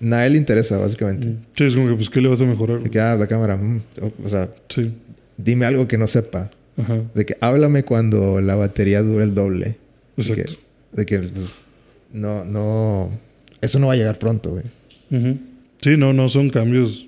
nadie 0.01 0.31
le 0.31 0.37
interesa, 0.37 0.77
básicamente. 0.77 1.35
Sí, 1.55 1.63
es 1.63 1.75
como 1.75 1.87
que, 1.87 1.95
pues, 1.95 2.09
¿qué 2.09 2.19
le 2.19 2.27
vas 2.27 2.41
a 2.41 2.45
mejorar? 2.45 2.81
De 2.83 2.89
que, 2.89 2.99
ah, 2.99 3.15
la 3.15 3.27
cámara, 3.27 3.55
mm, 3.55 3.81
o, 4.01 4.11
o 4.25 4.27
sea, 4.27 4.53
Sí. 4.67 4.91
dime 5.37 5.65
algo 5.65 5.87
que 5.87 5.97
no 5.97 6.07
sepa. 6.07 6.49
Ajá. 6.77 7.01
De 7.13 7.25
que 7.25 7.37
háblame 7.41 7.83
cuando 7.83 8.41
la 8.41 8.55
batería 8.55 9.01
dure 9.01 9.23
el 9.23 9.33
doble. 9.33 9.77
De 10.17 10.23
que, 10.23 10.41
Exacto. 10.41 10.59
de 10.93 11.05
que, 11.05 11.19
pues, 11.19 11.63
no, 12.13 12.43
no, 12.43 13.09
eso 13.61 13.79
no 13.79 13.87
va 13.87 13.93
a 13.93 13.95
llegar 13.95 14.19
pronto, 14.19 14.51
güey. 14.51 14.63
Sí, 15.81 15.97
no, 15.97 16.13
no 16.13 16.29
son 16.29 16.49
cambios, 16.49 17.07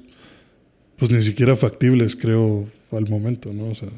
pues 0.97 1.11
ni 1.11 1.21
siquiera 1.21 1.55
factibles, 1.55 2.15
creo, 2.15 2.65
al 2.91 3.09
momento, 3.09 3.51
¿no? 3.53 3.65
O 3.69 3.75
sea. 3.75 3.89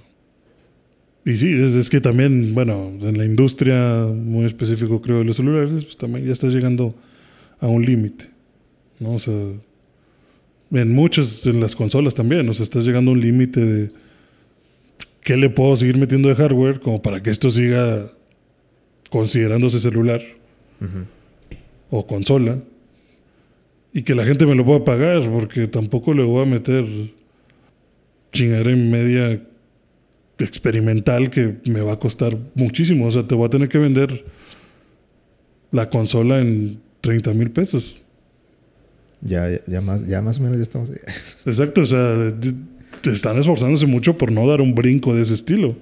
Y 1.26 1.38
sí, 1.38 1.52
es, 1.54 1.74
es 1.74 1.90
que 1.90 2.00
también, 2.02 2.54
bueno, 2.54 2.92
en 3.02 3.18
la 3.18 3.26
industria 3.26 4.06
muy 4.06 4.46
específico, 4.46 5.02
creo, 5.02 5.20
de 5.20 5.26
los 5.26 5.38
celulares, 5.38 5.84
pues 5.84 5.98
también 5.98 6.26
ya 6.26 6.34
estás 6.34 6.54
llegando 6.54 6.94
a 7.60 7.68
un 7.68 7.84
límite, 7.84 8.30
¿no? 9.00 9.14
O 9.14 9.20
sea, 9.20 9.34
en 10.72 10.94
muchas, 10.94 11.46
en 11.46 11.60
las 11.60 11.76
consolas 11.76 12.16
también, 12.16 12.48
o 12.50 12.54
sea, 12.54 12.64
estás 12.64 12.86
llegando 12.86 13.12
a 13.12 13.14
un 13.14 13.22
límite 13.22 13.60
de 13.60 13.92
qué 15.22 15.38
le 15.38 15.50
puedo 15.50 15.76
seguir 15.76 15.98
metiendo 15.98 16.30
de 16.30 16.36
hardware 16.36 16.80
como 16.80 17.02
para 17.02 17.22
que 17.22 17.30
esto 17.30 17.50
siga 17.50 18.08
considerándose 19.10 19.80
celular 19.80 20.22
o 21.90 22.06
consola 22.06 22.60
y 23.94 24.04
que 24.04 24.14
la 24.14 24.26
gente 24.26 24.46
me 24.46 24.56
lo 24.56 24.66
pueda 24.66 24.84
pagar 24.84 25.30
porque 25.32 25.68
tampoco 25.68 26.14
le 26.14 26.24
voy 26.24 26.44
a 26.44 26.46
meter 26.46 26.86
chingadera 28.34 28.72
en 28.72 28.92
media 28.92 29.42
experimental 30.38 31.30
que 31.30 31.56
me 31.66 31.82
va 31.82 31.94
a 31.94 32.00
costar 32.00 32.38
muchísimo. 32.56 33.08
O 33.08 33.12
sea, 33.12 33.26
te 33.26 33.36
voy 33.36 33.48
a 33.48 33.50
tener 33.50 33.70
que 33.70 33.78
vender 33.78 34.26
la 35.72 35.90
consola 35.90 36.40
en 36.40 36.80
30 37.02 37.34
mil 37.34 37.52
pesos. 37.52 38.02
Ya, 39.22 39.50
ya, 39.50 39.60
ya 39.68 39.82
más, 39.82 40.06
ya 40.08 40.22
más 40.22 40.40
o 40.40 40.44
menos 40.44 40.58
ya 40.58 40.64
estamos. 40.64 40.92
Exacto, 41.46 41.82
o 41.82 41.86
sea, 41.86 42.34
te 43.02 43.12
están 43.12 43.38
esforzándose 43.38 43.86
mucho 43.86 44.18
por 44.18 44.32
no 44.32 44.48
dar 44.48 44.62
un 44.62 44.74
brinco 44.76 45.16
de 45.16 45.22
ese 45.22 45.34
estilo. 45.34 45.76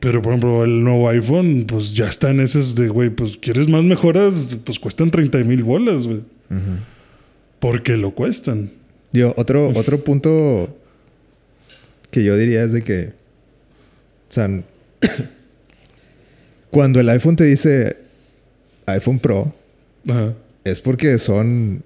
Pero, 0.00 0.20
por 0.20 0.32
ejemplo, 0.32 0.64
el 0.64 0.82
nuevo 0.82 1.08
iPhone, 1.08 1.64
pues 1.66 1.94
ya 1.94 2.08
está 2.08 2.30
en 2.30 2.40
esas 2.40 2.74
de, 2.74 2.88
güey, 2.88 3.10
pues 3.10 3.36
quieres 3.36 3.68
más 3.68 3.84
mejoras, 3.84 4.58
pues 4.64 4.78
cuestan 4.78 5.10
30 5.10 5.38
mil 5.44 5.62
bolas, 5.62 6.06
güey. 6.06 6.22
Porque 7.60 7.96
lo 7.96 8.12
cuestan. 8.12 8.72
Digo, 9.12 9.32
otro, 9.36 9.68
otro 9.68 10.02
punto 10.02 10.76
que 12.10 12.24
yo 12.24 12.36
diría 12.36 12.62
es 12.62 12.72
de 12.72 12.82
que, 12.82 13.12
o 14.28 14.32
sea, 14.32 14.48
cuando 16.70 17.00
el 17.00 17.08
iPhone 17.08 17.36
te 17.36 17.44
dice 17.44 17.96
iPhone 18.86 19.18
Pro, 19.18 19.54
Ajá. 20.08 20.34
Es 20.64 20.80
porque 20.80 21.18
son, 21.18 21.82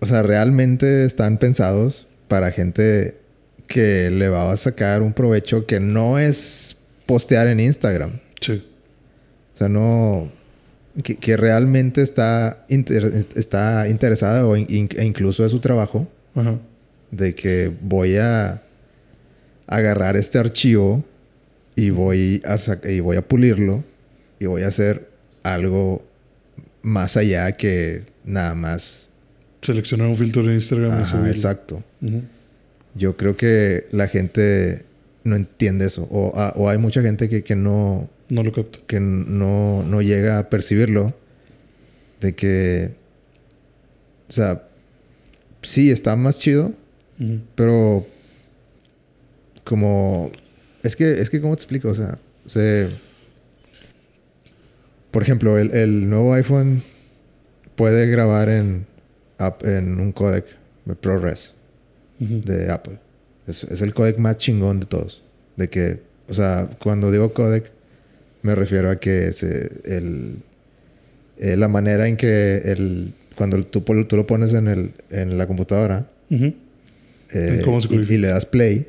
o 0.00 0.06
sea, 0.06 0.22
realmente 0.22 1.04
están 1.04 1.38
pensados 1.38 2.06
para 2.28 2.50
gente 2.52 3.16
que 3.66 4.10
le 4.10 4.28
va 4.28 4.50
a 4.52 4.56
sacar 4.56 5.02
un 5.02 5.12
provecho 5.12 5.66
que 5.66 5.80
no 5.80 6.18
es 6.18 6.76
postear 7.06 7.48
en 7.48 7.60
Instagram. 7.60 8.20
Sí. 8.40 8.64
O 9.54 9.58
sea, 9.58 9.68
no. 9.68 10.30
Que, 11.04 11.16
que 11.16 11.36
realmente 11.36 12.02
está, 12.02 12.64
inter- 12.68 13.12
está 13.36 13.88
interesada 13.88 14.44
o 14.46 14.56
in- 14.56 14.88
e 14.96 15.04
incluso 15.04 15.44
de 15.44 15.48
su 15.48 15.60
trabajo 15.60 16.08
Ajá. 16.34 16.58
de 17.12 17.34
que 17.36 17.72
voy 17.80 18.16
a 18.16 18.60
agarrar 19.68 20.16
este 20.16 20.38
archivo 20.38 21.04
y 21.76 21.90
voy 21.90 22.42
a 22.44 22.56
y 22.88 22.98
voy 22.98 23.16
a 23.16 23.26
pulirlo 23.26 23.84
y 24.40 24.46
voy 24.46 24.62
a 24.64 24.66
hacer 24.68 25.08
algo 25.44 26.04
más 26.82 27.16
allá 27.16 27.52
que 27.56 28.02
nada 28.30 28.54
más. 28.54 29.08
Seleccionar 29.62 30.06
un 30.08 30.16
filtro 30.16 30.42
de 30.42 30.54
Instagram 30.54 30.92
Ajá, 30.92 31.28
exacto. 31.28 31.82
Yo 32.94 33.16
creo 33.16 33.36
que 33.36 33.86
la 33.92 34.08
gente 34.08 34.84
no 35.22 35.36
entiende 35.36 35.84
eso 35.86 36.08
o, 36.10 36.32
a- 36.34 36.54
o 36.56 36.68
hay 36.70 36.78
mucha 36.78 37.02
gente 37.02 37.28
que, 37.28 37.42
que 37.44 37.54
no 37.56 38.08
No 38.30 38.42
lo 38.42 38.52
capto. 38.52 38.78
que 38.86 39.00
no, 39.00 39.82
no 39.84 40.00
llega 40.00 40.38
a 40.38 40.48
percibirlo 40.48 41.14
de 42.20 42.34
que 42.34 42.90
o 44.28 44.32
sea 44.32 44.62
sí 45.62 45.90
está 45.90 46.16
más 46.16 46.38
chido 46.38 46.72
pero 47.54 48.06
como 49.64 50.30
es 50.82 50.96
que 50.96 51.20
es 51.20 51.28
que 51.28 51.40
cómo 51.42 51.54
te 51.56 51.62
explico 51.62 51.90
o 51.90 51.94
sea, 51.94 52.18
o 52.46 52.48
sea, 52.48 52.88
por 55.10 55.22
ejemplo 55.22 55.58
el, 55.58 55.70
el 55.74 56.08
nuevo 56.08 56.32
iPhone 56.34 56.82
puede 57.80 58.06
grabar 58.06 58.48
en 58.50 58.86
en 59.62 60.00
un 60.00 60.12
codec 60.12 60.44
de 60.84 60.94
ProRes 60.94 61.54
de 62.18 62.70
Apple. 62.70 62.98
Es, 63.46 63.64
es 63.64 63.80
el 63.80 63.94
codec 63.94 64.18
más 64.18 64.36
chingón 64.36 64.80
de 64.80 64.86
todos. 64.86 65.22
De 65.56 65.68
que, 65.70 66.00
o 66.28 66.34
sea, 66.34 66.68
cuando 66.78 67.10
digo 67.10 67.32
codec, 67.32 67.70
me 68.42 68.54
refiero 68.54 68.90
a 68.90 69.00
que 69.00 69.32
se, 69.32 69.70
el, 69.84 70.36
eh, 71.38 71.56
la 71.56 71.68
manera 71.68 72.06
en 72.06 72.18
que 72.18 72.58
el, 72.66 73.14
cuando 73.34 73.64
tú, 73.64 73.80
tú 73.80 74.16
lo 74.16 74.26
pones 74.26 74.52
en, 74.52 74.68
el, 74.68 74.92
en 75.10 75.38
la 75.38 75.46
computadora 75.46 76.06
eh, 77.32 77.62
¿Y 78.08 78.18
le 78.18 78.28
das 78.28 78.44
play, 78.44 78.88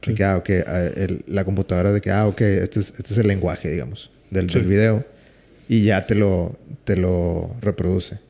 Sí. 0.00 0.10
de 0.12 0.14
que, 0.16 0.24
ah, 0.24 0.36
ok, 0.36 0.50
ah, 0.64 0.90
la 1.26 1.44
computadora 1.44 1.90
de 1.90 2.00
que, 2.00 2.12
ah, 2.12 2.28
ok, 2.28 2.40
este 2.40 2.78
es, 2.78 2.94
este 2.96 3.12
es 3.14 3.18
el 3.18 3.26
lenguaje, 3.26 3.68
digamos, 3.68 4.12
del, 4.30 4.48
Sí. 4.48 4.58
del 4.60 4.68
video. 4.68 5.04
Y 5.68 5.82
ya 5.82 6.06
te 6.06 6.14
lo, 6.14 6.56
te 6.84 6.96
lo 6.96 7.56
reproduce. 7.60 8.27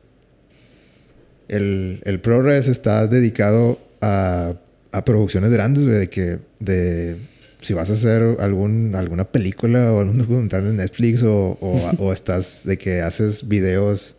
El, 1.49 2.01
el 2.05 2.21
ProRes 2.21 2.69
está 2.69 3.07
dedicado 3.07 3.79
a, 4.01 4.55
a 4.93 5.05
producciones 5.05 5.51
grandes, 5.51 5.85
güey, 5.85 5.99
de 5.99 6.11
que 6.11 6.39
de 6.61 7.17
si 7.61 7.75
vas 7.75 7.91
a 7.91 7.95
hacer 7.95 8.37
algún, 8.41 8.95
alguna 8.95 9.25
película 9.25 9.93
o 9.93 10.01
algún 10.01 10.19
documental 10.19 10.65
de 10.65 10.73
Netflix 10.75 11.23
o, 11.23 11.59
o, 11.61 11.91
o 11.99 12.13
estás 12.13 12.63
de 12.65 12.79
que 12.79 13.01
haces 13.01 13.49
videos 13.49 14.15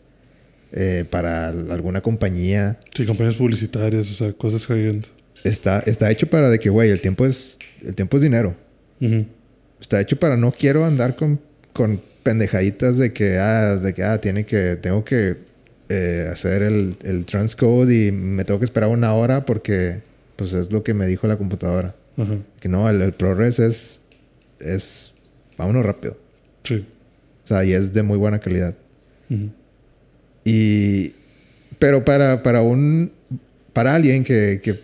eh, 0.71 1.05
para 1.09 1.47
alguna 1.47 2.01
compañía. 2.01 2.79
Sí, 2.93 3.05
campañas 3.05 3.35
publicitarias, 3.35 4.09
o 4.11 4.13
sea, 4.13 4.33
cosas 4.33 4.67
cayendo. 4.67 5.07
Está, 5.43 5.79
está 5.85 6.11
hecho 6.11 6.27
para 6.27 6.49
de 6.49 6.59
que, 6.59 6.69
güey, 6.69 6.91
el 6.91 6.99
tiempo 7.01 7.25
es, 7.25 7.57
el 7.83 7.95
tiempo 7.95 8.17
es 8.17 8.23
dinero. 8.23 8.55
Está 9.79 10.01
hecho 10.01 10.19
para 10.19 10.35
no 10.35 10.51
quiero 10.51 10.83
andar 10.83 11.15
con, 11.15 11.39
con 11.71 12.01
pendejaditas 12.23 12.97
de 12.97 13.13
que, 13.13 13.37
ah, 13.37 13.77
de 13.77 13.93
que, 13.93 14.03
ah, 14.03 14.19
tiene 14.19 14.45
que, 14.45 14.75
tengo 14.75 15.05
que 15.05 15.37
eh, 15.89 16.29
hacer 16.31 16.61
el, 16.61 16.95
el 17.03 17.25
transcode 17.25 18.07
y 18.07 18.11
me 18.11 18.45
tengo 18.45 18.59
que 18.59 18.65
esperar 18.65 18.89
una 18.89 19.13
hora 19.13 19.45
porque, 19.45 20.01
pues 20.35 20.53
es 20.53 20.71
lo 20.71 20.83
que 20.83 20.93
me 20.93 21.07
dijo 21.07 21.27
la 21.27 21.37
computadora. 21.37 21.95
Ajá. 22.17 22.37
Que 22.59 22.69
no, 22.69 22.89
el, 22.89 23.01
el 23.01 23.13
ProRes 23.13 23.59
es, 23.59 24.03
es, 24.59 25.13
vámonos 25.57 25.85
rápido. 25.85 26.17
Sí. 26.63 26.85
O 27.43 27.47
sea, 27.47 27.63
y 27.65 27.73
es 27.73 27.93
de 27.93 28.03
muy 28.03 28.17
buena 28.17 28.39
calidad. 28.39 28.75
Y, 30.45 31.13
pero 31.79 32.05
para, 32.05 32.43
para 32.43 32.61
un, 32.61 33.11
para 33.73 33.95
alguien 33.95 34.23
que, 34.23 34.61
que 34.63 34.79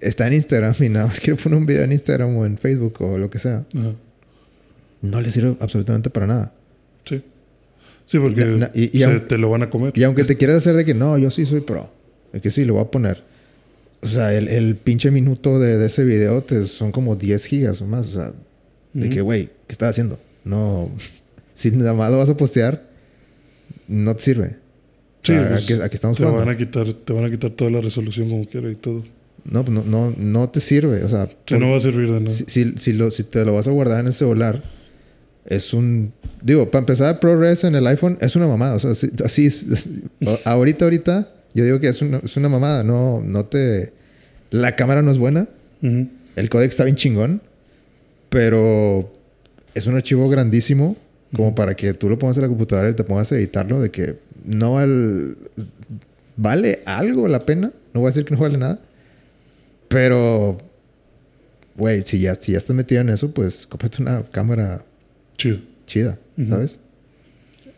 está 0.00 0.26
en 0.26 0.34
Instagram 0.34 0.74
y 0.80 0.88
nada 0.88 1.06
más 1.06 1.20
quiere 1.20 1.40
poner 1.40 1.58
un 1.58 1.66
video 1.66 1.84
en 1.84 1.92
Instagram 1.92 2.36
o 2.36 2.46
en 2.46 2.58
Facebook 2.58 2.96
o 3.00 3.18
lo 3.18 3.30
que 3.30 3.38
sea, 3.38 3.64
Ajá. 3.74 3.92
no 5.02 5.20
le 5.20 5.30
sirve 5.30 5.56
absolutamente 5.60 6.10
para 6.10 6.26
nada. 6.26 6.52
Sí. 8.06 8.18
Porque 8.18 8.68
y- 8.74 8.96
y 8.96 9.00
se- 9.00 9.04
aun- 9.06 9.26
te 9.26 9.38
lo 9.38 9.48
van 9.50 9.62
a 9.62 9.70
comer. 9.70 9.92
Y 9.96 10.04
aunque 10.04 10.24
te 10.24 10.36
quieras 10.36 10.56
hacer 10.56 10.76
de 10.76 10.84
que 10.84 10.94
no, 10.94 11.16
yo 11.18 11.30
sí 11.30 11.46
soy 11.46 11.60
pro, 11.60 11.90
de 12.32 12.40
que 12.40 12.50
sí, 12.50 12.64
lo 12.64 12.74
voy 12.74 12.82
a 12.82 12.90
poner. 12.90 13.22
O 14.02 14.06
sea, 14.08 14.34
el, 14.34 14.48
el 14.48 14.76
pinche 14.76 15.10
minuto 15.10 15.58
de, 15.58 15.78
de 15.78 15.86
ese 15.86 16.04
video 16.04 16.42
te, 16.42 16.62
son 16.64 16.92
como 16.92 17.16
10 17.16 17.46
gigas 17.46 17.80
o 17.80 17.86
más. 17.86 18.06
O 18.08 18.10
sea, 18.10 18.32
de 18.92 19.06
Ujú. 19.06 19.14
que, 19.14 19.20
güey, 19.22 19.46
¿qué 19.66 19.72
estás 19.72 19.90
haciendo? 19.90 20.18
No, 20.44 20.90
si 21.54 21.70
nada 21.70 21.94
más 21.94 22.10
lo 22.12 22.18
vas 22.18 22.28
a 22.28 22.36
postear, 22.36 22.82
no 23.88 24.14
te 24.14 24.22
sirve. 24.22 24.46
O 24.46 25.26
Sí, 25.26 25.32
sea, 25.32 25.48
pues, 25.48 25.62
aquí, 25.64 25.72
aquí 25.74 25.94
estamos 25.94 26.18
te 26.18 26.24
jugando. 26.24 26.44
van 26.44 26.54
a 26.54 26.58
quitar, 26.58 26.92
te 26.92 27.12
van 27.14 27.24
a 27.24 27.30
quitar 27.30 27.50
toda 27.52 27.70
la 27.70 27.80
resolución 27.80 28.28
como 28.28 28.44
quiera 28.44 28.70
y 28.70 28.74
todo. 28.74 29.02
No, 29.44 29.64
pues 29.64 29.74
no, 29.74 29.82
no, 29.84 30.14
no 30.18 30.48
te 30.50 30.60
sirve. 30.60 31.02
O 31.02 31.08
sea, 31.08 31.26
Sí, 31.26 31.36
por- 31.48 31.60
no 31.60 31.70
va 31.70 31.76
a 31.78 31.80
servir 31.80 32.10
de 32.10 32.20
nada. 32.20 32.28
si, 32.30 32.44
si, 32.46 32.74
si 32.76 32.92
lo, 32.92 33.10
si 33.10 33.24
te 33.24 33.42
lo 33.46 33.54
vas 33.54 33.66
a 33.66 33.70
guardar 33.70 34.00
en 34.00 34.08
el 34.08 34.12
celular, 34.12 34.62
es 35.46 35.72
un. 35.74 36.12
Digo, 36.42 36.70
para 36.70 36.80
empezar, 36.80 37.20
ProRes 37.20 37.64
en 37.64 37.74
el 37.74 37.86
iPhone 37.86 38.18
es 38.20 38.36
una 38.36 38.46
mamada. 38.46 38.74
O 38.74 38.78
sea, 38.78 38.92
así, 38.92 39.10
así 39.24 39.46
es- 39.46 39.66
ahorita, 40.44 40.84
ahorita, 40.84 41.28
yo 41.54 41.64
digo 41.64 41.80
que 41.80 41.88
es 41.88 42.00
una, 42.02 42.18
es 42.18 42.36
una 42.36 42.48
mamada. 42.48 42.82
No, 42.84 43.20
no 43.24 43.44
te. 43.46 43.92
La 44.50 44.76
cámara 44.76 45.02
no 45.02 45.10
es 45.10 45.18
buena. 45.18 45.48
Ujú. 45.82 46.08
El 46.36 46.48
códec 46.50 46.70
está 46.70 46.84
bien 46.84 46.96
chingón. 46.96 47.40
Pero 48.28 49.12
es 49.74 49.86
un 49.86 49.94
archivo 49.96 50.28
grandísimo. 50.28 50.96
Como 51.34 51.54
para 51.54 51.74
que 51.74 51.94
tú 51.94 52.08
lo 52.08 52.18
pongas 52.18 52.36
en 52.36 52.42
la 52.42 52.48
computadora 52.48 52.90
y 52.90 52.94
te 52.94 53.04
pongas 53.04 53.30
a 53.32 53.36
editarlo. 53.36 53.80
De 53.80 53.90
que 53.90 54.16
no 54.44 54.74
val- 54.74 55.36
vale 56.36 56.82
algo 56.86 57.26
la 57.28 57.44
pena. 57.44 57.72
No 57.92 58.00
voy 58.00 58.08
a 58.08 58.10
decir 58.10 58.24
que 58.24 58.34
no 58.34 58.40
vale 58.40 58.58
nada. 58.58 58.80
Pero, 59.88 60.58
güey, 61.76 62.02
si 62.06 62.20
ya, 62.20 62.34
si 62.34 62.52
ya 62.52 62.58
estás 62.58 62.74
metido 62.74 63.00
en 63.00 63.08
eso, 63.10 63.32
pues 63.32 63.66
cómprate 63.66 64.02
una 64.02 64.22
cámara 64.24 64.84
Chido. 65.36 65.58
chida. 65.86 66.18
¿sabes? 66.48 66.80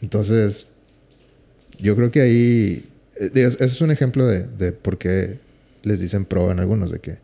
Entonces, 0.02 0.68
yo 1.78 1.94
creo 1.96 2.10
que 2.10 2.20
ahí. 2.20 2.84
eh, 3.20 3.30
Ese 3.34 3.64
es 3.64 3.80
un 3.80 3.90
ejemplo 3.90 4.26
de, 4.26 4.46
de 4.46 4.72
por 4.72 4.98
qué 4.98 5.38
les 5.82 6.00
dicen 6.00 6.24
pro 6.24 6.50
en 6.50 6.58
algunos, 6.60 6.90
de 6.90 6.98
que 7.00 7.18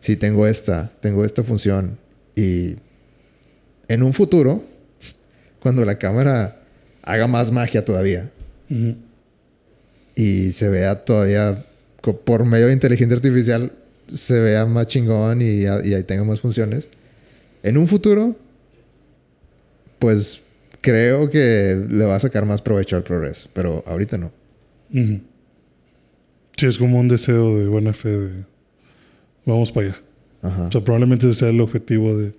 si 0.00 0.16
tengo 0.16 0.46
esta, 0.46 0.90
tengo 1.00 1.24
esta 1.24 1.42
función 1.42 1.98
y 2.36 2.76
en 3.88 4.02
un 4.02 4.12
futuro, 4.12 4.64
cuando 5.60 5.84
la 5.84 5.98
cámara 5.98 6.60
haga 7.02 7.26
más 7.26 7.50
magia 7.52 7.84
todavía 7.84 8.30
y 10.16 10.52
se 10.52 10.68
vea 10.68 11.04
todavía 11.04 11.66
por 12.24 12.44
medio 12.44 12.66
de 12.66 12.72
inteligencia 12.72 13.16
artificial, 13.16 13.72
se 14.12 14.38
vea 14.40 14.66
más 14.66 14.86
chingón 14.86 15.40
y, 15.42 15.62
y 15.62 15.66
ahí 15.94 16.02
tenga 16.04 16.24
más 16.24 16.40
funciones. 16.40 16.88
En 17.62 17.78
un 17.78 17.86
futuro, 17.88 18.36
pues 20.04 20.42
creo 20.82 21.30
que 21.30 21.86
le 21.88 22.04
va 22.04 22.16
a 22.16 22.20
sacar 22.20 22.44
más 22.44 22.60
provecho 22.60 22.94
al 22.96 23.02
progreso, 23.04 23.48
pero 23.54 23.82
ahorita 23.86 24.18
no. 24.18 24.30
Ujú. 24.92 25.20
Sí, 26.58 26.66
es 26.66 26.76
como 26.78 26.98
un 27.00 27.08
deseo 27.08 27.58
de 27.58 27.66
buena 27.68 27.92
fe 27.94 28.10
de 28.10 28.44
vamos 29.46 29.72
para 29.72 29.86
allá. 29.88 29.96
Ajá. 30.42 30.64
O 30.68 30.72
sea, 30.72 30.84
probablemente 30.84 31.26
ese 31.26 31.38
sea 31.40 31.48
el 31.48 31.60
objetivo 31.62 32.16
de, 32.18 32.34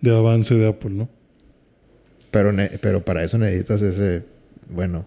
de 0.00 0.16
avance 0.16 0.54
de 0.54 0.68
Apple, 0.68 0.90
¿no? 0.90 1.08
Pero, 2.30 2.52
pero 2.80 3.04
para 3.04 3.24
eso 3.24 3.38
necesitas 3.38 3.82
ese, 3.82 4.22
bueno, 4.70 5.04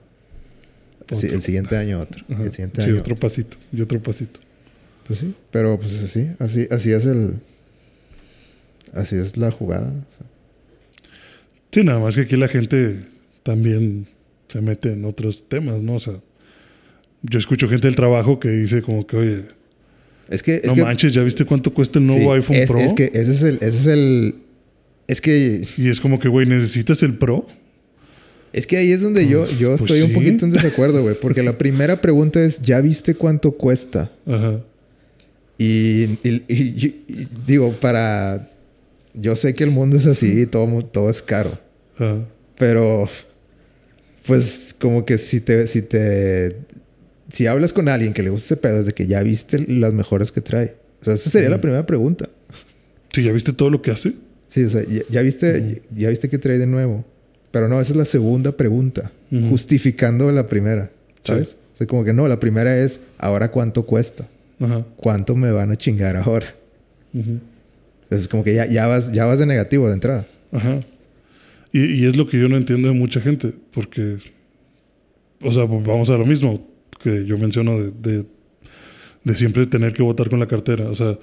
Otro. 1.10 1.18
el 1.30 1.42
siguiente 1.42 1.78
año 1.78 2.02
otro. 2.02 2.24
Ajá. 2.30 2.44
El 2.44 2.52
siguiente 2.52 2.84
Sí, 2.84 2.90
año 2.90 3.00
otro 3.00 3.16
pasito. 3.16 3.56
Y 3.72 3.82
otro 3.82 4.02
pasito. 4.04 4.40
Pues 5.08 5.20
sí, 5.20 5.34
pero 5.52 5.80
pues 5.80 6.04
así, 6.04 6.30
así, 6.40 6.68
así 6.70 6.92
es 6.92 7.06
el, 7.06 7.36
así 8.94 9.16
es 9.16 9.38
la 9.38 9.52
jugada. 9.52 9.88
o 9.90 10.14
sea. 10.14 10.28
Sí, 11.72 11.84
nada 11.84 11.99
más 11.99 12.15
que 12.15 12.22
aquí 12.22 12.36
la 12.38 12.47
gente 12.47 13.01
también 13.43 14.07
se 14.47 14.61
mete 14.61 14.93
en 14.93 15.05
otros 15.05 15.43
temas, 15.47 15.82
¿no? 15.82 15.95
O 15.95 15.99
sea, 15.99 16.15
yo 17.24 17.39
escucho 17.39 17.68
gente 17.68 17.88
del 17.88 17.95
trabajo 17.95 18.39
que 18.39 18.49
dice 18.49 18.82
como 18.82 19.05
que, 19.05 19.18
oye, 19.18 19.41
Es 20.30 20.43
que, 20.43 20.55
es 20.55 20.65
no 20.65 20.76
que- 20.76 20.84
manches, 20.84 21.13
¿ya 21.13 21.24
viste 21.24 21.45
cuánto 21.45 21.74
cuesta 21.74 21.99
el 21.99 22.05
nuevo 22.05 22.32
sí, 22.32 22.38
iPhone 22.38 22.55
es, 22.57 22.68
Pro? 22.70 22.80
es 22.80 22.93
que 22.93 23.11
ese 23.13 23.32
es 23.32 23.41
el, 23.43 23.55
ese 23.55 23.68
es 23.78 23.86
el, 23.88 24.36
es 25.07 25.22
que 25.22 25.68
Y 25.78 25.88
es 25.89 25.99
como 25.99 26.20
que, 26.20 26.28
güey, 26.30 26.45
¿necesitas 26.47 27.03
el 27.03 27.18
Pro? 27.18 27.45
Es 28.53 28.65
que 28.65 28.78
ahí 28.78 28.91
es 28.91 29.01
donde 29.01 29.28
yo, 29.28 29.45
yo 29.57 29.70
Pues 29.78 29.82
estoy 29.82 30.01
un 30.01 30.13
poquito 30.13 30.45
en 30.45 30.51
desacuerdo, 30.51 31.01
güey. 31.03 31.15
Porque 31.22 31.43
la 31.43 31.57
primera 31.57 32.01
pregunta 32.01 32.43
es, 32.43 32.61
¿ya 32.61 32.80
viste 32.82 33.13
cuánto 33.13 33.51
cuesta? 33.51 34.09
Ajá. 34.26 34.61
Y, 35.57 36.03
y- 36.24 36.43
y- 36.47 37.03
y 37.07 37.28
digo, 37.45 37.74
para... 37.74 38.49
Yo 39.20 39.36
sé 39.36 39.55
que 39.55 39.63
el 39.63 39.72
mundo 39.72 39.97
es 39.97 40.05
así 40.05 40.41
y 40.41 40.45
todo, 40.45 40.82
todo 40.84 41.09
es 41.09 41.22
caro. 41.22 41.59
Pero... 42.57 43.09
Pues 44.26 44.76
como 44.80 45.05
que 45.05 45.18
si 45.18 45.41
te... 45.41 45.68
Si 45.68 45.82
te... 45.82 46.57
Si 47.30 47.47
hablas 47.47 47.74
con 47.74 47.89
alguien 47.89 48.13
que 48.13 48.24
le 48.24 48.30
gusta 48.30 48.53
ese 48.53 48.57
pedo, 48.57 48.80
es 48.80 48.86
de 48.86 48.93
que 48.93 49.07
ya 49.07 49.22
viste 49.22 49.65
las 49.68 49.91
mejores 49.91 50.32
que 50.32 50.39
trae. 50.41 50.76
O 51.01 51.05
sea, 51.05 51.15
esa 51.15 51.30
sería 51.30 51.49
la 51.49 51.59
primera 51.59 51.86
pregunta. 51.86 52.30
Sí, 53.11 53.24
¿ya 53.24 53.34
viste 53.34 53.51
todo 53.51 53.70
lo 53.70 53.82
que 53.82 53.91
hace? 53.91 54.13
Sí, 54.47 54.63
o 54.63 54.70
sea, 54.70 54.84
ya, 54.84 55.01
ya 55.09 55.22
viste, 55.22 55.82
ya 55.93 56.09
viste 56.09 56.30
que 56.30 56.38
trae 56.38 56.57
de 56.57 56.68
nuevo. 56.68 57.03
Pero 57.51 57.68
no, 57.68 57.82
esa 57.82 57.91
es 57.91 57.97
la 57.97 58.05
segunda 58.05 58.55
pregunta, 58.55 59.11
justificando 59.49 60.32
la 60.32 60.47
primera, 60.47 60.91
¿sabes? 61.22 61.49
Sí. 61.49 61.55
O 61.74 61.78
sea, 61.78 61.88
como 61.88 62.03
que 62.03 62.13
no, 62.13 62.28
la 62.28 62.39
primera 62.39 62.78
es, 62.78 63.01
¿ahora 63.18 63.51
cuánto 63.51 63.86
cuesta? 63.86 64.28
Ajá. 64.59 64.86
¿Cuánto 64.95 65.36
me 65.36 65.51
van 65.51 65.72
a 65.72 65.76
chingar 65.76 66.15
ahora? 66.15 66.47
Ujú. 67.13 67.39
Es 68.10 68.28
como 68.28 68.43
que 68.43 68.53
ya, 68.53 68.66
ya, 68.68 68.88
vas, 68.88 69.12
ya 69.12 69.26
vas 69.26 69.39
de 69.39 69.45
negativo 69.45 69.88
de 69.88 69.93
entrada. 69.93 70.28
Ajá. 70.51 70.80
Y, 71.74 71.84
y 72.01 72.05
es 72.05 72.16
lo 72.16 72.26
que 72.28 72.39
yo 72.39 72.47
no 72.49 72.55
entiendo 72.58 72.88
de 72.88 72.93
mucha 72.93 73.20
gente, 73.20 73.53
porque, 73.74 74.18
o 75.41 75.51
sea, 75.51 75.68
pues 75.68 75.86
vamos 75.86 76.10
a 76.10 76.14
lo 76.18 76.26
mismo 76.26 76.66
que 77.01 77.26
yo 77.26 77.38
menciono 77.38 77.78
de, 77.80 77.91
de, 77.91 78.26
de 79.24 79.34
siempre 79.36 79.66
tener 79.68 79.93
que 79.93 80.01
votar 80.03 80.30
con 80.30 80.39
la 80.39 80.47
cartera. 80.47 80.89
O 80.89 80.95
sea, 80.95 81.20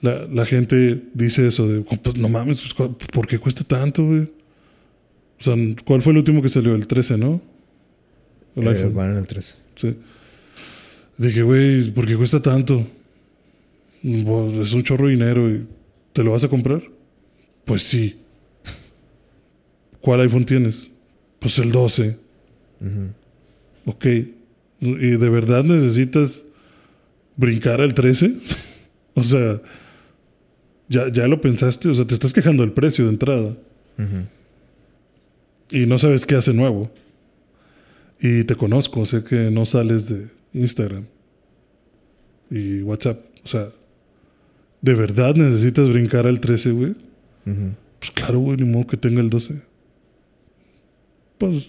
la, 0.00 0.26
la 0.26 0.44
gente 0.44 1.02
dice 1.14 1.46
eso 1.46 1.68
de, 1.68 1.80
pues 1.82 2.16
no 2.18 2.28
mames, 2.28 2.60
pues, 2.60 2.74
¿cu- 2.74 2.96
¿por 3.12 3.26
qué 3.26 3.38
cuesta 3.38 3.62
tanto, 3.64 4.04
güey? 4.04 4.22
O 4.22 5.42
sea, 5.42 5.54
¿cuál 5.84 6.02
fue 6.02 6.12
el 6.12 6.18
último 6.18 6.42
que 6.42 6.48
salió? 6.48 6.74
El 6.74 6.86
13, 6.86 7.16
¿no? 7.16 7.40
El 8.56 8.66
Eh, 8.66 8.70
iPhone. 8.70 8.94
van 8.94 9.12
en 9.12 9.18
el 9.18 9.26
13. 9.26 9.54
Sí. 9.76 9.94
Dije, 11.16 11.42
güey, 11.42 11.90
¿por 11.92 12.06
qué 12.06 12.16
cuesta 12.16 12.42
tanto? 12.42 12.84
Es 14.02 14.72
un 14.72 14.82
chorro 14.82 15.06
de 15.06 15.12
dinero 15.12 15.48
y 15.50 15.66
¿te 16.12 16.22
lo 16.22 16.32
vas 16.32 16.44
a 16.44 16.48
comprar? 16.48 16.82
Pues 17.64 17.82
sí. 17.82 18.20
¿Cuál 20.00 20.20
iPhone 20.20 20.44
tienes? 20.44 20.90
Pues 21.38 21.58
el 21.58 21.72
12. 21.72 22.16
Ujú. 22.80 23.12
Ok. 23.86 24.06
¿Y 24.80 25.10
de 25.16 25.28
verdad 25.28 25.64
necesitas 25.64 26.44
brincar 27.36 27.80
al 27.80 27.94
13? 27.94 28.34
o 29.14 29.24
sea, 29.24 29.60
¿ya, 30.88 31.10
¿ya 31.12 31.26
lo 31.26 31.40
pensaste? 31.40 31.88
O 31.88 31.94
sea, 31.94 32.06
te 32.06 32.14
estás 32.14 32.32
quejando 32.32 32.62
del 32.62 32.72
precio 32.72 33.04
de 33.04 33.10
entrada 33.10 33.56
y 35.70 35.86
no 35.86 35.98
sabes 35.98 36.26
qué 36.26 36.34
hace 36.34 36.52
nuevo. 36.52 36.90
Y 38.20 38.44
te 38.44 38.54
conozco, 38.54 39.06
sé 39.06 39.24
que 39.24 39.50
no 39.50 39.64
sales 39.64 40.08
de 40.08 40.28
Instagram 40.52 41.06
y 42.50 42.82
WhatsApp. 42.82 43.18
O 43.44 43.48
sea, 43.48 43.70
¿de 44.82 44.94
verdad 44.94 45.34
necesitas 45.34 45.88
brincar 45.88 46.26
al 46.26 46.40
13, 46.40 46.70
güey? 46.72 46.94
Pues 47.44 48.10
claro, 48.14 48.38
güey, 48.40 48.56
ni 48.58 48.64
modo 48.64 48.86
que 48.86 48.96
tenga 48.96 49.20
el 49.20 49.30
12. 49.30 49.54
Pues, 51.38 51.64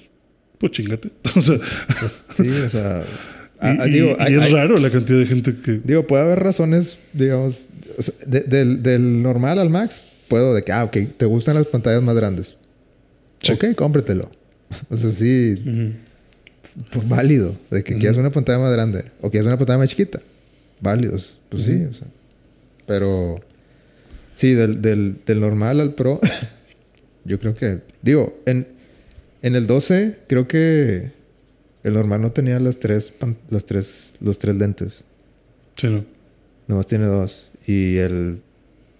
pues 0.57 0.71
chingate. 0.73 1.11
o 1.35 1.41
sea, 1.41 1.57
Pues, 1.99 2.25
sí, 2.35 2.49
o 2.49 2.69
sea, 2.69 3.03
y, 3.55 3.65
ah, 3.65 3.87
y- 3.87 3.91
digo, 3.91 4.07
y 4.19 4.21
hay- 4.21 4.33
es 4.35 4.41
hay- 4.43 4.53
raro 4.53 4.77
la 4.77 4.89
cantidad 4.89 5.19
de 5.19 5.25
gente 5.25 5.55
que. 5.55 5.81
Digo, 5.83 6.05
puede 6.07 6.23
haber 6.23 6.39
razones, 6.39 6.99
digamos, 7.13 7.65
o 7.97 8.01
sea, 8.01 8.13
de- 8.25 8.41
del, 8.41 8.83
del 8.83 9.21
normal 9.21 9.59
al 9.59 9.69
max, 9.69 10.01
puedo 10.27 10.53
de 10.53 10.63
que, 10.63 10.71
ah, 10.71 10.83
ok, 10.83 10.97
te 11.17 11.25
gustan 11.25 11.55
las 11.55 11.67
pantallas 11.67 12.01
más 12.01 12.15
grandes. 12.15 12.55
Sí. 13.41 13.53
Ok, 13.53 13.65
cómpretelo. 13.75 14.29
O 14.89 14.95
sea, 14.95 15.09
sí, 15.11 15.93
pues 16.91 17.09
válido. 17.09 17.57
De 17.69 17.83
que 17.83 17.97
quieras 17.97 18.15
una 18.17 18.31
pantalla 18.31 18.59
más 18.59 18.71
grande 18.71 19.03
o 19.19 19.29
quieres 19.29 19.45
una 19.47 19.57
pantalla 19.57 19.79
más 19.79 19.89
chiquita. 19.89 20.21
Válidos. 20.79 21.37
Pues 21.49 21.63
sí, 21.63 21.83
o 21.89 21.93
sea. 21.93 22.07
Pero 22.87 23.39
sí, 24.35 24.53
del, 24.53 24.81
del, 24.81 25.17
del 25.25 25.39
normal 25.39 25.79
al 25.79 25.93
pro, 25.93 26.19
yo 27.25 27.39
creo 27.39 27.53
que, 27.53 27.79
digo, 28.01 28.39
en, 28.45 28.67
en 29.41 29.55
el 29.55 29.67
12, 29.67 30.17
creo 30.27 30.47
que 30.47 31.11
el 31.83 31.93
normal 31.93 32.21
no 32.21 32.31
tenía 32.31 32.59
las 32.59 32.79
tres, 32.79 33.11
pan- 33.11 33.37
las 33.49 33.65
tres, 33.65 34.15
los 34.19 34.39
tres 34.39 34.55
lentes. 34.55 35.03
Sí, 35.75 35.87
no. 35.87 36.05
Nomás 36.67 36.87
tiene 36.87 37.05
dos. 37.05 37.49
Y 37.65 37.97
el, 37.97 38.41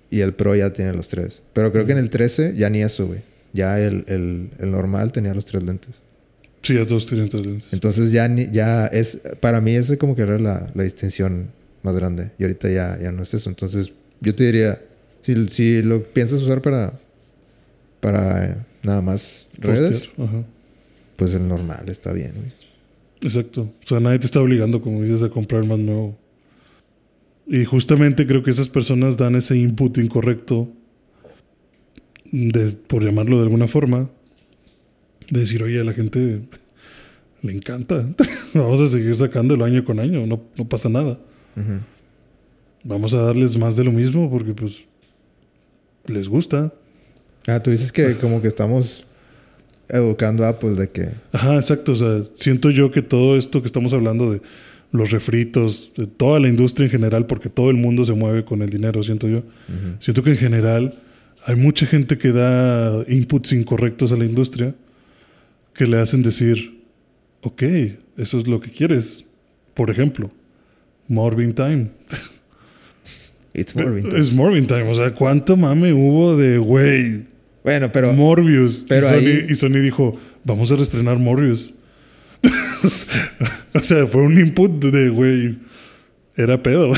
y 0.10 0.22
el 0.22 0.34
Pro 0.34 0.56
ya 0.56 0.72
tiene 0.74 0.94
los 0.94 1.08
tres. 1.10 1.42
Pero 1.54 1.72
creo 1.72 1.86
que 1.86 1.92
en 1.92 1.98
el 2.00 2.10
13 2.10 2.56
ya 2.56 2.70
ni 2.70 2.82
eso, 2.82 3.08
güey. 3.08 3.22
Ya 3.54 3.80
el, 3.80 4.04
el, 4.08 4.50
el 4.60 4.72
normal 4.72 5.12
tenía 5.12 5.34
los 5.34 5.46
tres 5.46 5.64
lentes. 5.64 6.02
Sí, 6.64 6.76
ya 6.76 6.86
todos 6.86 7.06
tienen 7.08 7.28
tres 7.30 7.46
lentes. 7.46 7.74
Entonces 7.74 8.12
ya 8.12 8.28
ni, 8.28 8.50
ya 8.52 8.88
es... 8.88 9.22
Para 9.40 9.62
mí 9.62 9.76
ese 9.76 9.98
como 9.98 10.16
que 10.16 10.22
era 10.24 10.38
la, 10.40 10.68
la 10.74 10.84
distinción 10.84 11.48
más 11.84 11.96
grande. 11.96 12.32
Y 12.38 12.44
ahorita 12.44 12.70
ya, 12.70 13.00
ya 13.02 13.12
no 13.12 13.24
es 13.24 13.34
eso. 13.34 13.50
Entonces 13.50 13.92
yo 14.20 14.36
te 14.36 14.46
diría... 14.46 14.80
Si, 15.22 15.48
si 15.50 15.82
lo 15.82 16.04
piensas 16.04 16.42
usar 16.42 16.62
para... 16.62 16.94
Para 18.00 18.46
eh, 18.46 18.58
nada 18.84 19.02
más 19.02 19.48
redes... 19.58 20.10
Ajá. 20.18 20.44
Pues 21.16 21.36
el 21.36 21.48
normal 21.48 21.88
está 21.88 22.12
bien, 22.14 22.34
güey. 22.34 22.52
Exacto. 23.22 23.72
O 23.84 23.88
sea, 23.88 24.00
nadie 24.00 24.18
te 24.18 24.26
está 24.26 24.42
obligando, 24.42 24.82
como 24.82 25.04
dices, 25.04 25.22
a 25.22 25.30
comprar 25.30 25.64
más 25.66 25.78
nuevo. 25.78 26.18
Y 27.46 27.66
justamente 27.66 28.26
creo 28.26 28.42
que 28.44 28.50
esas 28.50 28.70
personas 28.70 29.18
dan 29.18 29.36
ese 29.36 29.56
input 29.58 29.98
incorrecto, 30.00 30.70
de, 32.32 32.72
por 32.88 33.04
llamarlo 33.04 33.38
de 33.38 33.44
alguna 33.44 33.68
forma, 33.68 34.10
de 35.30 35.40
decir, 35.40 35.62
oye, 35.62 35.80
a 35.80 35.84
la 35.84 35.94
gente 35.94 36.42
le 37.44 37.52
encanta. 37.52 38.10
Vamos 38.54 38.82
a 38.82 38.88
seguir 38.88 39.16
sacándolo 39.16 39.66
año 39.66 39.86
con 39.86 40.00
año, 40.00 40.26
no, 40.26 40.42
no 40.58 40.70
pasa 40.70 40.90
nada. 40.90 41.20
Vamos 42.84 43.14
a 43.14 43.22
darles 43.22 43.58
más 43.58 43.76
de 43.76 43.84
lo 43.84 43.92
mismo 43.92 44.30
porque 44.30 44.54
pues 44.54 44.86
les 46.08 46.28
gusta. 46.28 46.74
Ah, 47.48 47.62
tú 47.62 47.72
dices 47.72 47.92
que 47.92 48.16
como 48.18 48.42
que 48.42 48.48
estamos 48.48 49.06
educando 49.90 50.46
a 50.46 50.50
Apple 50.50 50.76
de 50.76 50.90
que... 50.90 51.10
Ajá, 51.32 51.56
exacto. 51.58 51.94
O 51.94 51.96
sea, 51.96 52.24
siento 52.34 52.70
yo 52.70 52.92
que 52.92 53.02
todo 53.02 53.38
esto 53.38 53.62
que 53.62 53.68
estamos 53.68 53.94
hablando 53.94 54.32
de 54.32 54.42
los 54.92 55.12
refritos, 55.12 55.92
de 55.96 56.08
toda 56.08 56.40
la 56.40 56.48
industria 56.48 56.86
en 56.86 56.92
general, 56.92 57.26
porque 57.26 57.50
todo 57.50 57.70
el 57.70 57.78
mundo 57.78 58.04
se 58.06 58.14
mueve 58.14 58.44
con 58.44 58.62
el 58.62 58.70
dinero, 58.70 59.04
siento 59.04 59.28
yo. 59.28 59.44
Siento 60.00 60.24
que 60.24 60.32
en 60.32 60.38
general 60.38 61.00
hay 61.46 61.56
mucha 61.56 61.86
gente 61.86 62.18
que 62.18 62.32
da 62.32 63.04
inputs 63.08 63.54
incorrectos 63.54 64.12
a 64.12 64.18
la 64.18 64.26
industria 64.26 64.76
que 65.74 65.88
le 65.88 66.00
hacen 66.00 66.22
decir, 66.22 66.82
ok, 67.42 67.64
eso 68.18 68.38
es 68.38 68.48
lo 68.48 68.60
que 68.60 68.70
quieres. 68.70 69.26
Por 69.74 69.90
ejemplo, 69.90 70.30
Morbin 71.12 71.54
Time. 71.54 71.90
It's 73.54 73.76
more 73.76 73.92
vintage. 73.92 74.18
Es 74.20 74.34
Morbin 74.34 74.66
Time. 74.66 74.84
O 74.90 74.96
sea, 74.96 75.14
¿cuánto 75.14 75.58
mame 75.58 75.92
hubo 75.92 76.38
de, 76.38 76.58
güey, 76.58 77.26
Bueno, 77.66 77.92
pero... 77.92 78.14
Morbius? 78.14 78.86
pero 78.88 79.08
y, 79.08 79.10
Sony, 79.10 79.18
ahí- 79.18 79.46
y 79.50 79.56
Sony 79.56 79.82
dijo, 79.82 80.18
vamos 80.46 80.72
a 80.72 80.78
reestrenar 80.78 81.20
Morbius. 81.20 81.74
o 83.74 83.80
sea, 83.84 84.06
fue 84.08 84.22
un 84.22 84.40
input 84.40 84.72
de, 84.86 85.10
güey, 85.10 85.58
era 86.38 86.64
pedo. 86.64 86.94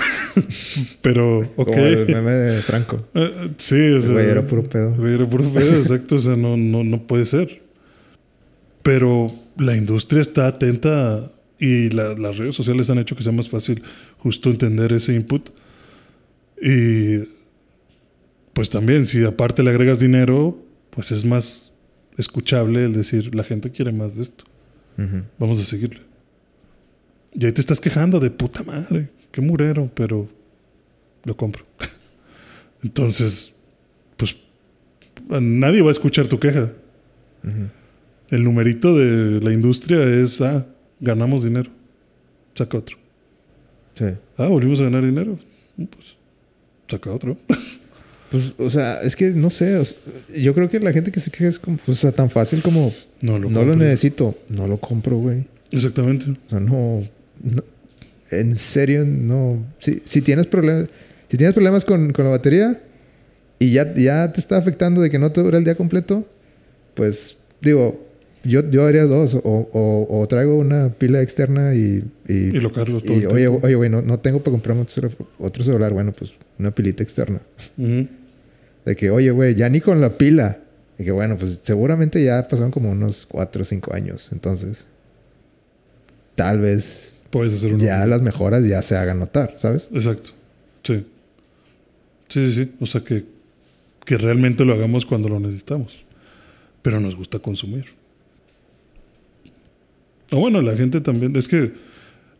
pero, 1.01 1.39
ok. 1.39 1.65
Como 1.65 1.77
el 1.85 2.07
meme 2.07 2.31
de 2.31 2.61
Franco. 2.61 2.97
Eh, 3.15 3.49
sí, 3.57 3.91
o 3.93 4.01
sea, 4.01 4.11
güey 4.11 4.27
era 4.29 4.45
puro 4.45 4.63
pedo. 4.63 4.93
Güey, 4.93 5.15
era 5.15 5.27
puro 5.27 5.49
pedo, 5.49 5.75
exacto. 5.77 6.17
O 6.17 6.19
sea, 6.19 6.35
no, 6.35 6.55
no, 6.55 6.83
no 6.83 7.01
puede 7.07 7.25
ser. 7.25 7.61
Pero 8.83 9.27
la 9.57 9.75
industria 9.75 10.21
está 10.21 10.45
atenta 10.47 11.31
y 11.65 11.89
la- 11.91 12.13
las 12.15 12.37
redes 12.37 12.55
sociales 12.55 12.89
han 12.89 12.97
hecho 12.99 13.15
que 13.15 13.23
sea 13.23 13.31
más 13.31 13.49
fácil 13.49 13.81
justo 14.17 14.49
entender 14.49 14.91
ese 14.91 15.13
input. 15.15 15.49
Y 16.61 17.19
pues 18.53 18.69
también, 18.69 19.05
si 19.07 19.23
aparte 19.23 19.63
le 19.63 19.69
agregas 19.69 19.99
dinero, 19.99 20.57
pues 20.89 21.11
es 21.11 21.25
más 21.25 21.71
escuchable 22.17 22.85
el 22.85 22.93
decir, 22.93 23.33
la 23.33 23.43
gente 23.43 23.71
quiere 23.71 23.91
más 23.91 24.15
de 24.15 24.23
esto. 24.23 24.43
Vamos 25.39 25.59
a 25.59 25.63
seguirle. 25.63 26.01
Y 27.33 27.45
ahí 27.45 27.51
te 27.51 27.61
estás 27.61 27.79
quejando 27.79 28.19
de 28.19 28.29
puta 28.29 28.61
madre, 28.63 29.09
qué 29.31 29.41
murero, 29.41 29.89
pero 29.95 30.29
lo 31.25 31.35
compro. 31.35 31.65
Entonces, 32.83 33.53
pues 34.17 34.35
nadie 35.29 35.81
va 35.81 35.89
a 35.89 35.91
escuchar 35.93 36.27
tu 36.27 36.39
queja. 36.39 36.71
El 38.29 38.43
numerito 38.43 38.95
de 38.95 39.39
la 39.41 39.51
industria 39.53 40.03
es, 40.03 40.41
ah, 40.41 40.67
ganamos 41.03 41.43
dinero. 41.43 41.69
Saca 42.55 42.77
otro. 42.77 42.97
Sí. 43.95 44.05
Ah, 44.37 44.47
volvimos 44.47 44.79
a 44.79 44.83
ganar 44.83 45.03
dinero. 45.03 45.37
Mm, 45.77 45.83
Pues, 45.85 46.05
saca 46.89 47.11
otro. 47.11 47.37
Pues, 48.31 48.51
o 48.57 48.67
sea, 48.71 48.99
es 49.03 49.15
que 49.15 49.29
no 49.29 49.51
sé. 49.51 49.77
o 49.77 49.85
sea, 49.85 49.95
yo 50.35 50.55
creo 50.55 50.67
que 50.67 50.79
la 50.79 50.91
gente 50.91 51.11
que 51.11 51.19
se 51.19 51.29
queja 51.29 51.47
es 51.49 51.59
como, 51.59 51.77
o 51.85 51.93
sea, 51.93 52.11
tan 52.11 52.31
fácil 52.31 52.63
como 52.63 52.91
No 53.21 53.37
lo 53.37 53.47
no 53.47 53.63
lo 53.63 53.75
necesito, 53.75 54.35
no 54.49 54.65
lo 54.67 54.77
compro, 54.77 55.17
güey. 55.17 55.43
Exactamente. 55.69 56.25
O 56.31 56.49
sea, 56.49 56.59
no, 56.59 57.03
no- 57.43 57.63
en 58.31 58.55
serio, 58.55 59.05
no. 59.05 59.63
Si, 59.77 60.01
si 60.05 60.23
tienes 60.23 60.47
problemas, 60.47 60.89
si 61.29 61.37
tienes 61.37 61.53
problemas 61.53 61.85
con, 61.85 62.11
con 62.11 62.25
la 62.25 62.31
batería 62.31 62.81
y 63.59 63.71
ya, 63.73 63.93
ya 63.93 64.33
te 64.33 64.39
está 64.39 64.57
afectando 64.57 64.99
de 65.01 65.11
que 65.11 65.19
no 65.19 65.31
te 65.31 65.43
dura 65.43 65.59
el 65.59 65.63
día 65.63 65.75
completo, 65.75 66.27
pues 66.95 67.37
digo, 67.61 68.02
yo, 68.43 68.69
yo 68.69 68.85
haría 68.85 69.03
dos. 69.05 69.35
O, 69.35 69.41
o- 69.43 70.19
o 70.19 70.27
traigo 70.27 70.55
una 70.57 70.89
pila 70.89 71.21
externa 71.21 71.73
y. 71.75 72.03
y, 72.27 72.33
Y 72.33 72.51
lo 72.59 72.71
cargo 72.71 72.99
todo. 73.01 73.13
y, 73.13 73.21
el 73.21 73.27
oye, 73.27 73.47
oye, 73.47 73.75
güey, 73.75 73.89
no, 73.89 74.01
no 74.01 74.19
tengo 74.19 74.39
para 74.39 74.51
comprarme 74.51 74.83
otro, 74.83 75.01
celu- 75.09 75.27
otro 75.39 75.63
celular. 75.63 75.93
Bueno, 75.93 76.11
pues 76.13 76.33
una 76.59 76.71
pilita 76.71 77.03
externa. 77.03 77.41
De 77.77 78.95
que, 78.95 79.09
oye, 79.09 79.31
güey, 79.31 79.55
ya 79.55 79.69
ni 79.69 79.79
con 79.81 80.01
la 80.01 80.17
pila. 80.17 80.59
De 80.97 81.05
que, 81.05 81.11
bueno, 81.11 81.37
pues 81.37 81.59
seguramente 81.63 82.23
ya 82.23 82.47
pasaron 82.47 82.71
como 82.71 82.91
unos 82.91 83.25
4 83.25 83.61
o 83.61 83.65
5 83.65 83.93
años. 83.93 84.29
Entonces, 84.31 84.87
tal 86.35 86.59
vez 86.59 87.23
Puedes 87.29 87.53
hacer 87.55 87.73
uno. 87.73 87.83
ya 87.83 88.05
las 88.05 88.21
mejoras 88.21 88.65
ya 88.65 88.81
se 88.81 88.95
hagan 88.95 89.19
notar, 89.19 89.55
¿sabes? 89.57 89.87
Exacto. 89.91 90.29
Sí. 90.83 91.05
Sí, 92.29 92.51
sí, 92.51 92.53
sí. 92.65 92.71
O 92.79 92.85
sea 92.85 93.01
que, 93.01 93.25
que 94.05 94.17
realmente 94.17 94.65
lo 94.65 94.73
hagamos 94.73 95.05
cuando 95.05 95.29
lo 95.29 95.39
necesitamos. 95.39 96.03
Pero 96.81 96.99
nos 96.99 97.15
gusta 97.15 97.39
consumir. 97.39 97.85
O 100.33 100.39
bueno, 100.39 100.61
la 100.61 100.75
gente 100.75 100.99
también. 101.01 101.35
Es 101.35 101.47
que 101.47 101.71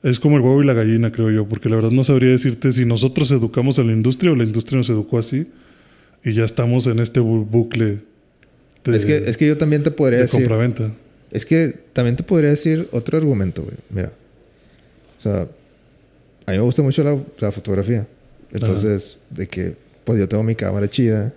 es 0.03 0.19
como 0.19 0.35
el 0.37 0.41
huevo 0.41 0.61
y 0.61 0.65
la 0.65 0.73
gallina, 0.73 1.11
creo 1.11 1.31
yo. 1.31 1.47
Porque 1.47 1.69
la 1.69 1.75
verdad 1.75 1.91
no 1.91 2.03
sabría 2.03 2.29
decirte 2.31 2.73
si 2.73 2.85
nosotros 2.85 3.31
educamos 3.31 3.79
a 3.79 3.83
la 3.83 3.91
industria 3.93 4.31
o 4.31 4.35
la 4.35 4.43
industria 4.43 4.77
nos 4.77 4.89
educó 4.89 5.17
así. 5.19 5.45
Y 6.25 6.33
ya 6.33 6.43
estamos 6.45 6.87
en 6.87 6.99
este 6.99 7.19
bu- 7.21 7.45
bucle 7.49 7.99
de, 8.83 8.97
es, 8.97 9.05
que, 9.05 9.17
es 9.27 9.37
que 9.37 9.47
yo 9.47 9.57
también 9.57 9.83
te 9.83 9.91
podría 9.91 10.17
de 10.17 10.23
decir. 10.23 10.39
compraventa. 10.41 10.91
Es 11.31 11.45
que 11.45 11.73
también 11.93 12.15
te 12.15 12.23
podría 12.23 12.49
decir 12.49 12.87
otro 12.91 13.17
argumento, 13.17 13.63
güey. 13.63 13.75
Mira. 13.89 14.11
O 15.17 15.21
sea, 15.21 15.41
a 16.45 16.51
mí 16.51 16.57
me 16.57 16.59
gusta 16.63 16.81
mucho 16.81 17.03
la, 17.03 17.17
la 17.39 17.51
fotografía. 17.51 18.07
Entonces, 18.51 19.17
de 19.29 19.47
que, 19.47 19.75
pues 20.03 20.19
yo 20.19 20.27
tengo 20.27 20.43
mi 20.43 20.55
cámara 20.55 20.89
chida 20.89 21.33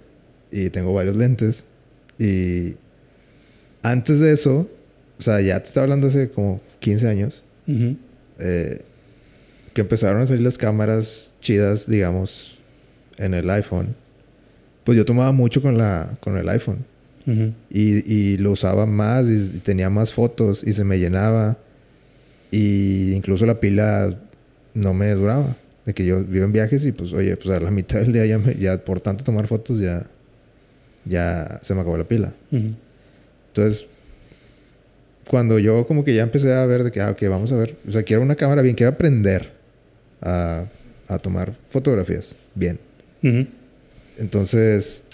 y 0.50 0.70
tengo 0.70 0.92
varios 0.92 1.16
lentes. 1.16 1.64
Y 2.18 2.74
antes 3.82 4.20
de 4.20 4.32
eso, 4.32 4.68
o 5.18 5.22
sea, 5.22 5.40
ya 5.40 5.58
te 5.60 5.66
estaba 5.68 5.84
hablando 5.84 6.08
hace 6.08 6.28
como 6.30 6.60
15 6.80 7.08
años, 7.08 7.42
eh, 8.38 8.80
que 9.74 9.80
empezaron 9.80 10.20
a 10.22 10.26
salir 10.26 10.42
las 10.42 10.58
cámaras 10.58 11.34
chidas, 11.40 11.88
digamos, 11.88 12.58
en 13.18 13.34
el 13.34 13.48
iPhone. 13.50 13.94
Pues 14.84 14.96
yo 14.96 15.04
tomaba 15.04 15.32
mucho 15.32 15.60
con, 15.62 15.76
la, 15.78 16.16
con 16.20 16.36
el 16.38 16.48
iPhone. 16.48 16.84
Y, 17.70 18.12
y 18.12 18.36
lo 18.36 18.52
usaba 18.52 18.86
más 18.86 19.26
y, 19.26 19.56
y 19.56 19.60
tenía 19.60 19.90
más 19.90 20.12
fotos 20.12 20.62
y 20.64 20.72
se 20.72 20.84
me 20.84 20.98
llenaba. 20.98 21.58
Y 22.52 23.12
incluso 23.14 23.44
la 23.46 23.58
pila 23.58 24.16
no 24.74 24.94
me 24.94 25.10
duraba. 25.12 25.56
De 25.84 25.92
que 25.94 26.04
yo 26.04 26.22
vivo 26.24 26.44
en 26.44 26.52
viajes 26.52 26.84
y 26.84 26.92
pues, 26.92 27.12
oye, 27.12 27.36
pues 27.36 27.56
a 27.56 27.60
la 27.60 27.70
mitad 27.72 28.00
del 28.00 28.12
día 28.12 28.26
ya, 28.26 28.38
me- 28.38 28.54
ya 28.56 28.78
por 28.84 29.00
tanto 29.00 29.24
tomar 29.24 29.46
fotos 29.46 29.80
ya, 29.80 30.06
ya 31.04 31.58
se 31.62 31.74
me 31.74 31.80
acabó 31.80 31.96
la 31.96 32.04
pila. 32.04 32.32
Entonces, 33.48 33.86
cuando 35.28 35.58
yo 35.58 35.86
como 35.86 36.04
que 36.04 36.14
ya 36.14 36.22
empecé 36.22 36.52
a 36.52 36.64
ver 36.66 36.84
de 36.84 36.90
que, 36.92 37.00
ah, 37.00 37.10
ok, 37.10 37.22
vamos 37.28 37.50
a 37.52 37.56
ver. 37.56 37.76
O 37.88 37.92
sea, 37.92 38.02
quiero 38.02 38.22
una 38.22 38.36
cámara 38.36 38.62
bien, 38.62 38.74
quiero 38.76 38.92
aprender 38.92 39.52
a, 40.20 40.66
a 41.08 41.18
tomar 41.18 41.54
fotografías 41.70 42.34
bien. 42.54 42.78
Ujú. 43.22 43.46
Entonces, 44.18 45.04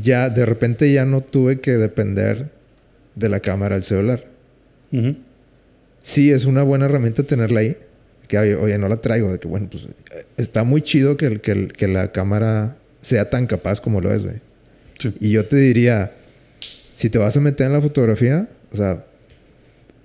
ya 0.00 0.30
de 0.30 0.46
repente 0.46 0.92
ya 0.92 1.04
no 1.04 1.20
tuve 1.20 1.60
que 1.60 1.72
depender 1.72 2.50
de 3.14 3.28
la 3.28 3.40
cámara 3.40 3.74
del 3.76 3.84
celular. 3.84 4.24
Ujú. 4.92 5.16
sí 6.02 6.30
es 6.32 6.44
una 6.44 6.62
buena 6.62 6.84
herramienta 6.86 7.22
tenerla 7.22 7.60
ahí. 7.60 7.76
Que 8.28 8.38
oye, 8.56 8.76
no 8.78 8.88
la 8.88 8.96
traigo. 9.00 9.30
De 9.32 9.38
que 9.38 9.48
bueno, 9.48 9.68
pues 9.70 9.84
eh, 9.84 10.24
está 10.36 10.64
muy 10.64 10.80
chido 10.82 11.16
que, 11.16 11.26
el- 11.26 11.40
que, 11.40 11.50
el- 11.52 11.72
que 11.72 11.88
la 11.88 12.12
cámara 12.12 12.76
sea 13.02 13.28
tan 13.30 13.46
capaz 13.46 13.80
como 13.80 14.00
lo 14.00 14.12
es, 14.12 14.22
güey. 14.22 14.36
Sí. 14.98 15.14
Y 15.20 15.30
yo 15.30 15.44
te 15.46 15.56
diría, 15.56 16.12
si 17.02 17.10
te 17.10 17.18
vas 17.18 17.36
a 17.36 17.40
meter 17.40 17.66
en 17.66 17.72
la 17.72 17.82
fotografía, 17.82 18.48
o 18.72 18.76
sea, 18.76 19.04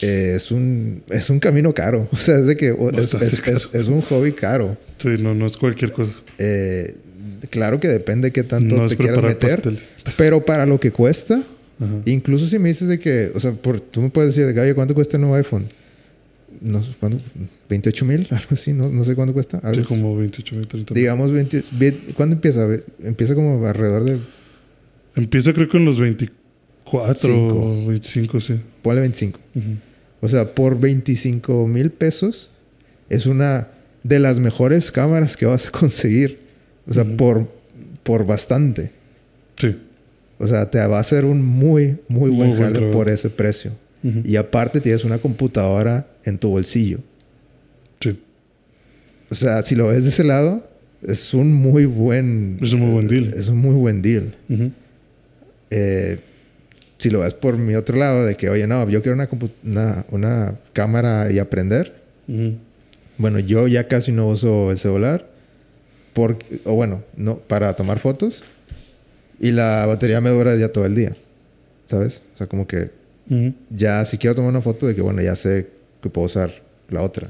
eh, 0.02 0.34
es 0.36 0.52
un 0.52 1.04
es 1.10 1.30
un 1.30 1.40
camino 1.40 1.74
caro. 1.74 2.08
O 2.12 2.18
sea, 2.18 2.38
es 2.40 2.48
de 2.48 2.58
que 2.58 2.70
es, 2.70 2.78
Bastante 2.78 3.26
es- 3.28 3.48
es- 3.48 3.70
es 3.74 3.88
un 3.88 4.02
hobby 4.02 4.32
caro. 4.34 4.78
Sí, 4.98 5.10
no, 5.20 5.34
no 5.36 5.46
es 5.48 5.58
cualquier 5.58 5.92
cosa. 5.92 6.12
Eh, 6.40 6.96
claro 7.50 7.80
que 7.80 7.88
depende 7.88 8.32
qué 8.32 8.44
tanto 8.44 8.76
no 8.78 8.88
te 8.88 8.98
quieras 8.98 9.22
meter. 9.24 9.56
pasteles. 9.56 9.96
Pero 10.18 10.44
para 10.44 10.66
lo 10.66 10.80
que 10.80 10.92
cuesta, 10.92 11.36
Ajá. 11.80 12.02
incluso 12.06 12.46
si 12.48 12.58
me 12.60 12.70
dices 12.70 12.88
de 12.88 13.00
que, 13.00 13.32
o 13.36 13.40
sea, 13.40 13.52
por, 13.54 13.80
tú 13.80 14.02
me 14.02 14.10
puedes 14.10 14.36
decir 14.36 14.52
de 14.52 14.60
oye, 14.60 14.74
¿cuánto 14.74 14.94
cuesta 14.96 15.18
el 15.18 15.22
nuevo 15.22 15.36
iPhone? 15.36 15.68
No 16.62 16.82
sé, 16.82 16.92
¿cuánto? 17.00 17.20
¿28 17.70 18.06
mil? 18.06 18.28
Algo 18.32 18.48
así, 18.52 18.74
no, 18.74 18.90
no 18.90 19.04
sé 19.04 19.14
cuánto 19.14 19.34
cuesta. 19.34 19.58
Algo 19.60 19.76
Sí, 19.76 19.82
así. 19.82 19.90
como 19.90 20.18
28 20.18 20.56
mil, 20.56 20.68
30 20.68 20.94
mil. 20.94 21.02
Digamos, 21.02 21.32
20, 21.32 21.64
ve- 21.74 21.98
¿cuándo 22.16 22.36
empieza? 22.36 22.68
Empieza 23.04 23.36
como 23.36 23.66
alrededor 23.68 24.04
de, 24.04 24.20
Empieza 25.16 25.52
creo 25.54 25.68
que 25.70 25.78
en 25.78 25.86
los 25.86 26.00
24 26.00 26.36
Cinco. 27.18 27.56
o 27.56 27.88
25, 27.88 28.40
sí. 28.40 28.60
ponle 28.82 29.02
25. 29.02 29.40
Ujú. 29.56 29.66
O 30.22 30.28
sea, 30.28 30.56
por 30.56 30.80
25 30.80 31.68
mil 31.68 31.92
pesos 31.92 32.50
es 33.10 33.26
una 33.26 33.70
de 34.04 34.20
las 34.20 34.40
mejores 34.40 34.92
cámaras 34.92 35.38
que 35.38 35.46
vas 35.46 35.68
a 35.68 35.72
conseguir. 35.72 36.40
O 36.88 36.94
sea, 36.94 37.04
por, 37.04 37.48
por 38.04 38.26
bastante. 38.26 38.92
Sí. 39.58 39.78
O 40.40 40.48
sea, 40.48 40.70
te 40.70 40.80
va 40.86 40.98
a 40.98 41.02
hacer 41.02 41.26
un 41.26 41.42
muy, 41.42 41.98
muy, 42.08 42.30
Muy 42.30 42.38
buen 42.38 42.58
buen 42.58 42.74
jale 42.74 42.92
por 42.92 43.10
ese 43.10 43.30
precio. 43.30 43.72
Y 44.24 44.38
aparte 44.38 44.80
tienes 44.80 45.04
una 45.04 45.18
computadora 45.18 46.08
en 46.24 46.38
tu 46.38 46.50
bolsillo. 46.50 47.00
Sí. 48.00 48.18
O 49.30 49.36
sea, 49.36 49.62
si 49.64 49.76
lo 49.76 49.90
ves 49.90 50.04
de 50.04 50.10
ese 50.10 50.24
lado, 50.24 50.66
es 51.02 51.34
un 51.34 51.52
muy 51.52 51.86
buen... 51.86 52.58
Es 52.62 52.72
un 52.72 52.82
muy 52.82 52.92
buen 52.92 53.08
deal. 53.08 53.34
Es 53.36 53.50
un 53.50 53.58
muy 53.58 53.74
buen 53.74 54.02
deal. 54.02 54.34
Eh, 55.72 56.20
si 56.98 57.10
lo 57.10 57.20
ves 57.20 57.34
por 57.34 57.58
mi 57.58 57.76
otro 57.76 57.98
lado, 57.98 58.26
de 58.26 58.36
que, 58.36 58.50
oye, 58.50 58.68
no, 58.68 58.90
yo 58.90 59.02
quiero 59.02 59.16
una, 59.16 59.30
una, 59.64 60.06
una 60.10 60.56
cámara 60.74 61.32
y 61.32 61.40
aprender. 61.40 61.94
Bueno, 63.18 63.40
yo 63.40 63.68
ya 63.68 63.88
casi 63.88 64.12
no 64.12 64.28
uso 64.28 64.72
el 64.72 64.78
celular. 64.78 65.28
Porque, 66.14 66.62
o 66.66 66.74
bueno, 66.74 67.04
no, 67.16 67.38
para 67.38 67.76
tomar 67.76 68.00
fotos. 68.00 68.44
Y 69.40 69.52
la 69.52 69.86
batería 69.86 70.20
me 70.20 70.32
dura 70.32 70.56
ya 70.56 70.70
todo 70.72 70.86
el 70.86 70.96
día. 70.96 71.16
¿Sabes? 71.86 72.24
O 72.34 72.38
sea, 72.38 72.48
como 72.48 72.66
que 72.68 72.90
ya 73.70 74.04
si 74.06 74.18
quiero 74.18 74.36
tomar 74.36 74.50
una 74.50 74.62
foto 74.62 74.88
de 74.88 74.96
que, 74.96 75.02
bueno, 75.02 75.22
ya 75.22 75.36
sé 75.36 75.68
que 76.02 76.10
puedo 76.10 76.26
usar 76.26 76.52
la 76.90 77.02
otra. 77.02 77.30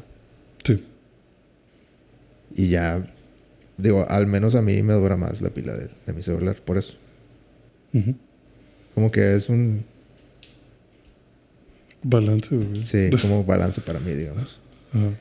Sí. 0.63 0.83
Y 2.55 2.69
ya, 2.69 3.03
digo, 3.77 4.05
al 4.07 4.27
menos 4.27 4.55
a 4.55 4.61
mí 4.61 4.81
me 4.83 4.93
dura 4.93 5.17
más 5.17 5.41
la 5.41 5.49
pila 5.49 5.75
de, 5.75 5.89
de 6.05 6.13
mi 6.13 6.23
celular, 6.23 6.55
por 6.63 6.77
eso. 6.77 6.93
Ujú. 7.93 8.15
Como 8.97 9.11
que 9.11 9.35
es 9.35 9.47
un, 9.47 9.85
Balance, 12.01 12.55
güey. 12.55 12.67
sí, 12.87 13.11
como 13.21 13.43
balance 13.43 13.79
para 13.79 13.99
mí, 13.99 14.11
digamos. 14.11 14.59
Ajá. 14.91 15.11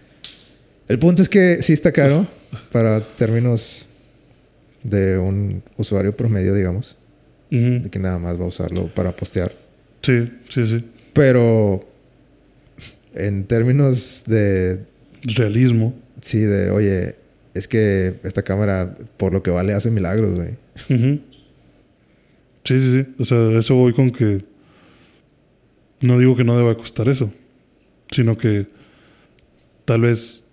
El 0.89 0.99
punto 0.99 1.21
es 1.21 1.29
que 1.29 1.61
sí 1.61 1.75
está 1.75 1.93
caro 1.93 2.27
para 2.73 3.03
términos 3.17 3.85
de 4.83 5.19
un 5.19 5.63
usuario 5.77 6.17
promedio, 6.17 6.55
digamos, 6.55 6.97
Ujú. 7.53 7.83
de 7.83 7.91
que 7.91 7.99
nada 7.99 8.19
más 8.19 8.41
va 8.41 8.45
a 8.45 8.49
usarlo 8.49 8.87
para 8.95 9.15
postear. 9.15 9.53
Sí, 10.01 10.27
sí, 10.49 10.65
sí. 10.67 10.83
Pero 11.13 11.87
en 13.15 13.45
términos 13.45 14.25
de, 14.27 14.85
Realismo. 15.35 15.93
sí, 16.23 16.39
de, 16.39 16.71
oye, 16.71 17.17
es 17.53 17.69
que 17.69 18.15
esta 18.25 18.41
cámara, 18.43 18.97
por 19.19 19.35
lo 19.35 19.43
que 19.43 19.51
vale, 19.51 19.75
hace 19.75 19.91
milagros, 19.91 20.33
güey. 20.35 20.55
Ujú. 20.89 21.21
Sí, 22.67 22.81
sí, 22.81 22.93
sí. 22.93 23.07
O 23.19 23.25
sea, 23.25 23.59
eso 23.59 23.75
voy 23.77 23.93
con 23.93 24.11
que 24.11 24.45
no 26.01 26.19
digo 26.19 26.37
que 26.37 26.45
no 26.45 26.57
deba 26.57 26.77
costar 26.77 27.09
eso, 27.09 27.33
sino 28.11 28.37
que 28.37 28.67
tal 29.85 30.03
vez 30.03 30.45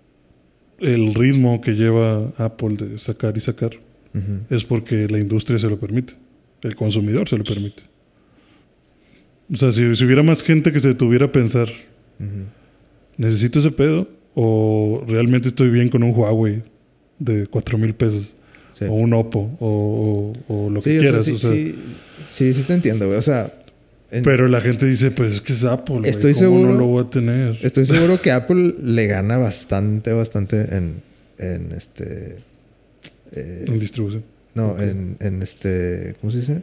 el 0.78 1.14
ritmo 1.14 1.60
que 1.60 1.72
lleva 1.72 2.32
Apple 2.38 2.76
de 2.76 2.98
sacar 2.98 3.36
y 3.36 3.40
sacar 3.40 3.72
es 4.48 4.64
porque 4.64 5.08
la 5.08 5.18
industria 5.18 5.58
se 5.58 5.68
lo 5.68 5.78
permite, 5.80 6.14
el 6.62 6.76
consumidor 6.76 7.28
se 7.28 7.36
lo 7.36 7.42
permite. 7.42 7.82
O 9.52 9.56
sea, 9.56 9.72
si, 9.72 9.96
si 9.96 10.04
hubiera 10.04 10.22
más 10.22 10.44
gente 10.44 10.70
que 10.70 10.78
se 10.80 10.88
detuviera 10.88 11.26
a 11.26 11.32
pensar. 11.32 11.68
¿necesito 13.16 13.58
ese 13.58 13.70
pedo? 13.70 14.08
¿O 14.34 15.04
realmente 15.06 15.48
estoy 15.48 15.70
bien 15.70 15.88
con 15.88 16.02
un 16.02 16.14
Huawei 16.14 16.62
de 17.18 17.46
4 17.46 17.78
mil 17.78 17.94
pesos? 17.94 18.36
Sí. 18.74 18.84
O 18.86 18.92
un 18.92 19.12
Oppo, 19.14 19.56
o, 19.60 20.34
o- 20.48 20.66
o 20.66 20.70
lo 20.70 20.80
Sí, 20.82 20.90
que 20.90 21.00
sea, 21.00 21.00
quieras. 21.00 21.24
sí, 21.24 21.30
o 21.32 21.38
sea, 21.38 21.50
sí, 21.52 21.74
sí, 22.28 22.52
sí 22.54 22.62
te 22.64 22.74
entiendo, 22.74 23.06
güey. 23.06 23.18
O 23.18 23.22
sea, 23.22 23.50
en- 24.10 24.22
Pero 24.24 24.46
la 24.48 24.60
gente 24.60 24.84
dice, 24.86 25.10
pues 25.12 25.32
es 25.32 25.40
que 25.40 25.52
es 25.54 25.64
Apple, 25.64 25.98
güey, 25.98 26.10
Estoy 26.10 26.32
¿cómo 26.34 26.44
seguro- 26.44 26.72
no 26.72 26.78
lo 26.80 26.86
voy 26.86 27.04
a 27.04 27.10
tener? 27.10 27.58
estoy 27.62 27.86
seguro 27.86 28.20
que 28.20 28.30
Apple 28.32 28.74
le 28.82 29.06
gana 29.06 29.38
bastante, 29.38 30.12
bastante 30.12 30.76
en, 30.76 31.02
en 31.38 31.72
este... 31.72 32.36
eh, 33.32 33.64
En 33.66 33.78
distribución. 33.78 34.24
no, 34.54 34.78
en, 34.80 35.16
en 35.20 35.40
este... 35.42 36.16
¿Cómo 36.20 36.30
se 36.32 36.38
dice? 36.38 36.62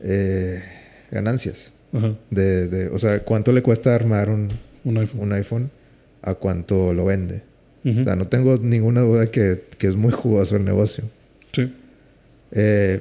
Eh, 0.00 0.60
ganancias. 1.10 1.72
Ajá. 1.92 2.14
De, 2.30 2.68
de- 2.68 2.88
o 2.88 2.98
sea, 2.98 3.20
¿cuánto 3.20 3.52
le 3.52 3.62
cuesta 3.62 3.94
armar 3.94 4.30
un, 4.30 4.48
Un 4.84 4.98
iPhone. 4.98 5.20
un 5.20 5.32
iPhone 5.32 5.70
a 6.22 6.34
cuánto 6.34 6.92
lo 6.94 7.04
vende? 7.06 7.42
O 7.84 8.04
sea, 8.04 8.14
no 8.16 8.28
tengo 8.28 8.56
ninguna 8.58 9.00
duda 9.00 9.30
que, 9.30 9.64
que 9.78 9.86
es 9.88 9.96
muy 9.96 10.12
jugoso 10.12 10.56
el 10.56 10.64
negocio. 10.64 11.04
Sí. 11.52 11.72
Eh, 12.52 13.00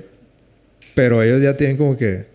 pero 0.96 1.22
ellos 1.22 1.42
ya 1.42 1.56
tienen 1.56 1.78
como 1.78 1.96
que 1.98 2.26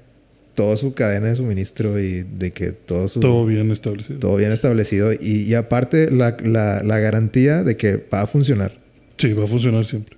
toda 0.55 0.77
su 0.77 0.95
cadena 0.95 1.29
de 1.29 1.37
suministro 1.37 1.99
y 2.01 2.23
de 2.23 2.53
que 2.53 2.73
todo 2.73 3.09
su... 3.09 3.21
Todo 3.21 3.45
bien 3.47 3.71
establecido. 3.73 4.19
todo 4.21 4.37
bien 4.37 4.53
establecido. 4.53 5.13
Y, 5.13 5.43
y 5.47 5.55
aparte 5.55 6.11
la, 6.11 6.37
la- 6.43 6.83
la 6.85 6.99
garantía 7.01 7.63
de 7.65 7.77
que 7.77 7.97
va 8.13 8.23
a 8.23 8.27
funcionar. 8.27 8.73
Sí, 9.19 9.33
va 9.33 9.45
a 9.45 9.47
funcionar 9.49 9.85
siempre. 9.85 10.17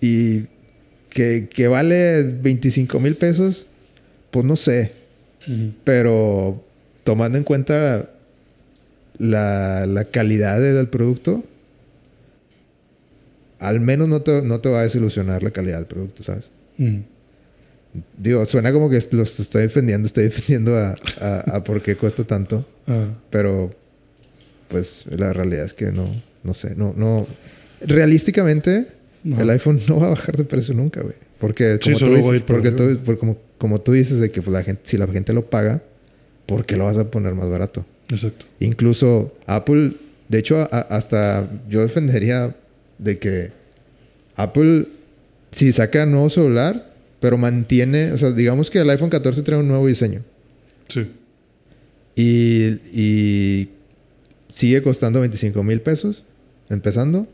Y 0.00 0.46
que, 1.10 1.48
que 1.52 1.68
vale 1.68 2.22
25 2.24 2.98
mil 2.98 3.16
pesos, 3.16 3.66
pues 4.30 4.44
no 4.44 4.56
sé. 4.56 4.92
Pero 5.84 6.64
tomando 7.04 7.38
en 7.38 7.44
cuenta 7.44 8.09
la, 9.20 9.86
la 9.86 10.04
calidad 10.06 10.58
de- 10.60 10.72
del 10.72 10.88
producto, 10.88 11.44
al 13.58 13.80
menos 13.80 14.08
no 14.08 14.22
te, 14.22 14.42
no 14.42 14.60
te 14.60 14.68
va 14.70 14.80
a 14.80 14.82
desilusionar 14.82 15.42
la 15.42 15.50
calidad 15.50 15.76
del 15.76 15.86
producto, 15.86 16.22
¿sabes? 16.22 16.50
Ujú. 16.78 17.02
Digo, 18.16 18.44
suena 18.46 18.72
como 18.72 18.88
que 18.88 18.98
los 19.12 19.38
estoy 19.40 19.62
defendiendo, 19.62 20.06
estoy 20.06 20.24
defendiendo 20.24 20.76
a, 20.78 20.94
a, 21.20 21.56
a 21.56 21.64
por 21.64 21.82
qué 21.82 21.96
cuesta 21.96 22.24
tanto, 22.24 22.66
Ah, 22.86 23.08
pero 23.30 23.72
pues 24.68 25.04
la 25.10 25.32
realidad 25.32 25.64
es 25.64 25.74
que 25.74 25.92
no, 25.92 26.06
no 26.42 26.54
sé, 26.54 26.74
no, 26.76 26.94
no. 26.96 27.26
Realísticamente, 27.80 28.86
no. 29.24 29.40
el 29.40 29.50
iPhone 29.50 29.80
no 29.88 29.98
va 30.00 30.06
a 30.06 30.10
bajar 30.10 30.36
de 30.36 30.44
precio 30.44 30.74
nunca, 30.74 31.02
güey. 31.02 31.14
Porque 31.38 31.78
Sí, 31.82 31.92
como, 31.92 31.98
tú 32.06 32.14
dices, 32.16 32.42
porque 32.46 32.70
tú- 32.70 33.16
como, 33.18 33.36
como 33.58 33.80
tú 33.80 33.92
dices 33.92 34.18
de 34.20 34.30
que 34.30 34.40
pues, 34.42 34.52
la 34.52 34.62
gente, 34.62 34.82
si 34.84 34.96
la 34.96 35.06
gente 35.08 35.32
lo 35.32 35.44
paga, 35.50 35.82
¿por 36.46 36.64
qué 36.66 36.76
lo 36.76 36.84
vas 36.86 36.98
a 36.98 37.10
poner 37.10 37.34
más 37.34 37.48
barato? 37.50 37.84
Exacto. 38.10 38.46
Incluso 38.60 39.34
Apple, 39.46 39.96
de 40.28 40.38
hecho, 40.38 40.58
a- 40.58 40.66
hasta 40.90 41.48
yo 41.68 41.80
defendería 41.80 42.56
de 42.98 43.18
que 43.18 43.52
Apple, 44.36 44.86
si 45.52 45.72
saca 45.72 46.06
nuevo 46.06 46.28
celular, 46.30 46.92
pero 47.20 47.36
mantiene, 47.38 48.12
o 48.12 48.18
sea, 48.18 48.30
digamos 48.32 48.70
que 48.70 48.78
el 48.80 48.90
iPhone 48.90 49.10
14 49.10 49.42
trae 49.42 49.58
un 49.58 49.68
nuevo 49.68 49.86
diseño 49.86 50.22
Sí. 50.88 51.06
y, 52.16 52.66
y 52.92 53.68
sigue 54.48 54.82
costando 54.82 55.20
25 55.20 55.62
mil 55.62 55.80
pesos, 55.80 56.24
empezando, 56.68 57.26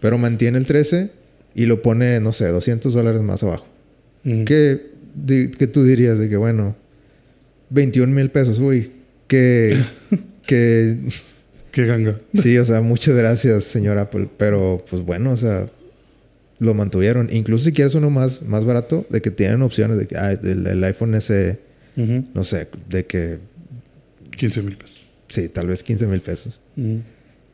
pero 0.00 0.18
mantiene 0.18 0.58
el 0.58 0.66
13 0.66 1.10
y 1.54 1.66
lo 1.66 1.82
pone, 1.82 2.20
no 2.20 2.32
sé, 2.32 2.48
200 2.48 2.92
dólares 2.94 3.20
más 3.22 3.42
abajo. 3.42 3.66
Ujú. 4.24 4.44
¿Qué, 4.44 4.90
qué 5.58 5.66
tú 5.66 5.84
dirías 5.84 6.18
de 6.18 6.28
que, 6.28 6.36
bueno, 6.36 6.76
21 7.70 8.12
mil 8.14 8.30
pesos, 8.30 8.58
uy, 8.58 8.92
que, 9.30 9.78
que 10.46 10.96
Qué 11.70 11.86
ganga. 11.86 12.18
Sí, 12.34 12.58
o 12.58 12.64
sea, 12.64 12.80
muchas 12.80 13.14
gracias, 13.14 13.62
señor 13.62 13.96
Apple. 13.98 14.28
Pero, 14.36 14.84
pues 14.90 15.02
bueno, 15.02 15.30
o 15.30 15.36
sea, 15.36 15.70
lo 16.58 16.74
mantuvieron. 16.74 17.28
Incluso 17.32 17.64
si 17.64 17.72
quieres 17.72 17.94
uno 17.94 18.10
más, 18.10 18.42
más 18.42 18.64
barato, 18.64 19.06
de 19.08 19.22
que 19.22 19.30
tienen 19.30 19.62
opciones 19.62 19.96
de 19.96 20.08
que 20.08 20.16
ah, 20.16 20.32
el, 20.32 20.66
el 20.66 20.84
iPhone 20.84 21.14
Ujú. 21.14 22.24
no 22.34 22.44
sé, 22.44 22.68
de 22.88 23.06
que 23.06 23.38
15 24.36 24.62
mil 24.62 24.76
pesos. 24.76 25.00
sí, 25.28 25.48
tal 25.48 25.68
vez 25.68 25.82
15 25.84 26.06
mil 26.08 26.20
pesos. 26.20 26.60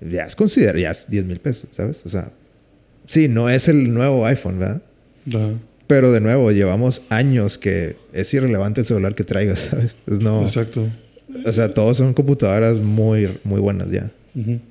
Ya 0.00 0.24
es 0.24 0.34
considerado, 0.36 0.78
ya 0.78 0.90
es 0.92 1.10
10 1.10 1.24
mil 1.26 1.40
pesos, 1.40 1.68
¿sabes? 1.72 2.04
O 2.06 2.08
sea, 2.08 2.30
sí, 3.06 3.28
no 3.28 3.50
es 3.50 3.68
el 3.68 3.92
nuevo 3.92 4.24
iPhone, 4.24 4.58
¿verdad? 4.58 4.82
Pero 5.86 6.12
de 6.12 6.20
nuevo, 6.20 6.52
llevamos 6.52 7.02
años 7.10 7.58
que 7.58 7.96
es 8.12 8.32
irrelevante 8.32 8.80
el 8.80 8.86
celular 8.86 9.14
que 9.14 9.24
traigas, 9.24 9.58
¿sabes? 9.70 9.96
Es 10.06 10.20
no. 10.20 10.42
Exacto. 10.42 10.88
O 11.44 11.52
sea, 11.52 11.72
todos 11.74 11.96
son 11.96 12.14
computadoras 12.14 12.80
muy, 12.80 13.28
muy 13.44 13.60
buenas 13.60 13.90
ya. 13.90 14.10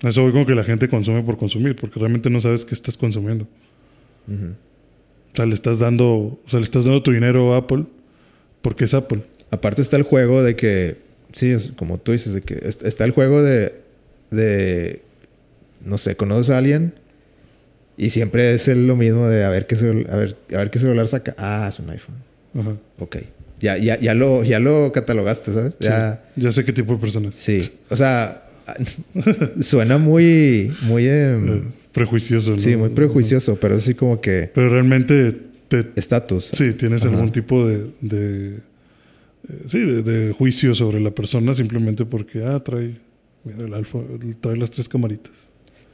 Eso 0.03 0.22
voy 0.22 0.32
con 0.32 0.45
que 0.45 0.53
la 0.55 0.63
gente 0.63 0.88
consume 0.88 1.24
por 1.24 1.38
consumir, 1.38 1.76
porque 1.76 1.99
realmente 1.99 2.30
no 2.30 2.39
sabes 2.39 2.66
qué 2.66 2.74
estás 2.76 2.97
consumiendo. 2.97 3.47
O 4.28 5.36
sea, 5.36 5.45
le 5.45 5.53
estás 5.55 5.80
dando, 5.80 6.07
o 6.07 6.39
sea, 6.47 6.59
le 6.59 6.63
estás 6.66 6.86
dando 6.86 7.01
tu 7.03 7.11
dinero 7.11 7.53
a 7.53 7.57
Apple 7.57 7.86
porque 8.61 8.86
es 8.86 8.93
Apple. 8.93 9.22
Aparte 9.51 9.82
está 9.82 9.97
el 9.97 10.03
juego 10.03 10.43
de 10.43 10.55
que, 10.55 10.97
sí, 11.34 11.49
es 11.51 11.72
como 11.76 11.97
tú 11.99 12.11
dices, 12.13 12.34
de 12.34 12.41
que 12.41 12.55
est- 12.63 12.84
está 12.84 13.03
el 13.05 13.11
juego 13.11 13.41
de, 13.41 13.74
de, 14.32 15.01
no 15.84 15.97
sé, 15.97 16.16
conoces 16.16 16.49
a 16.51 16.57
alguien 16.57 16.93
y 17.97 18.09
siempre 18.09 18.53
es 18.53 18.68
el- 18.68 18.88
lo 18.88 18.95
mismo 18.95 19.28
de 19.28 19.43
a 19.45 19.49
ver 19.49 19.68
qué, 19.68 19.76
cel- 19.76 20.09
a 20.09 20.16
ver, 20.18 20.36
a 20.53 20.57
ver 20.57 20.70
qué 20.72 20.80
celular 20.80 21.07
saca. 21.07 21.36
Ah, 21.38 21.68
es 21.70 21.80
un 21.80 21.89
iPhone. 21.89 22.16
Ajá. 22.57 22.76
Ok. 22.99 23.18
Ya, 23.60 23.78
ya, 23.78 23.99
ya, 23.99 24.14
lo, 24.14 24.43
ya 24.43 24.60
lo 24.60 24.91
catalogaste, 24.91 25.53
¿sabes? 25.53 25.74
Sí. 25.80 25.86
Ya, 25.86 26.24
Ya 26.36 26.51
sé 26.51 26.66
qué 26.66 26.74
tipo 26.74 26.93
de 26.93 26.99
personas. 26.99 27.36
sí. 27.36 27.60
O 27.89 27.95
sea, 27.95 28.43
suena 29.62 29.97
muy, 29.97 30.72
muy, 30.82 31.08
em, 31.08 31.47
Eh, 31.58 31.64
prejuicioso. 31.91 32.51
¿no? 32.51 32.60
sí, 32.60 32.76
muy 32.76 32.89
prejuicioso, 32.89 33.58
pero 33.60 33.76
es 33.76 33.84
así 33.84 33.93
como 33.93 34.20
que 34.20 34.51
Pero 34.53 34.70
realmente 34.70 35.36
te, 35.68 35.86
estatus. 35.95 36.51
sí, 36.53 36.74
tienes 36.74 37.03
Ajá. 37.06 37.14
algún 37.14 37.32
tipo 37.32 37.66
de, 37.68 37.88
de 38.01 38.56
eh, 38.58 39.62
sí, 39.68 39.80
de, 39.80 40.03
de 40.03 40.34
juicio 40.34 40.76
sobre 40.76 40.99
la 40.99 41.12
persona 41.12 41.53
simplemente 41.56 42.06
porque 42.06 42.43
ah 42.43 42.60
trae 42.64 42.95
mira, 43.43 43.66
el 43.66 43.74
alfa, 43.74 43.99
trae 44.41 44.58
las 44.58 44.72
tres 44.72 44.89
camaritas. 44.89 45.32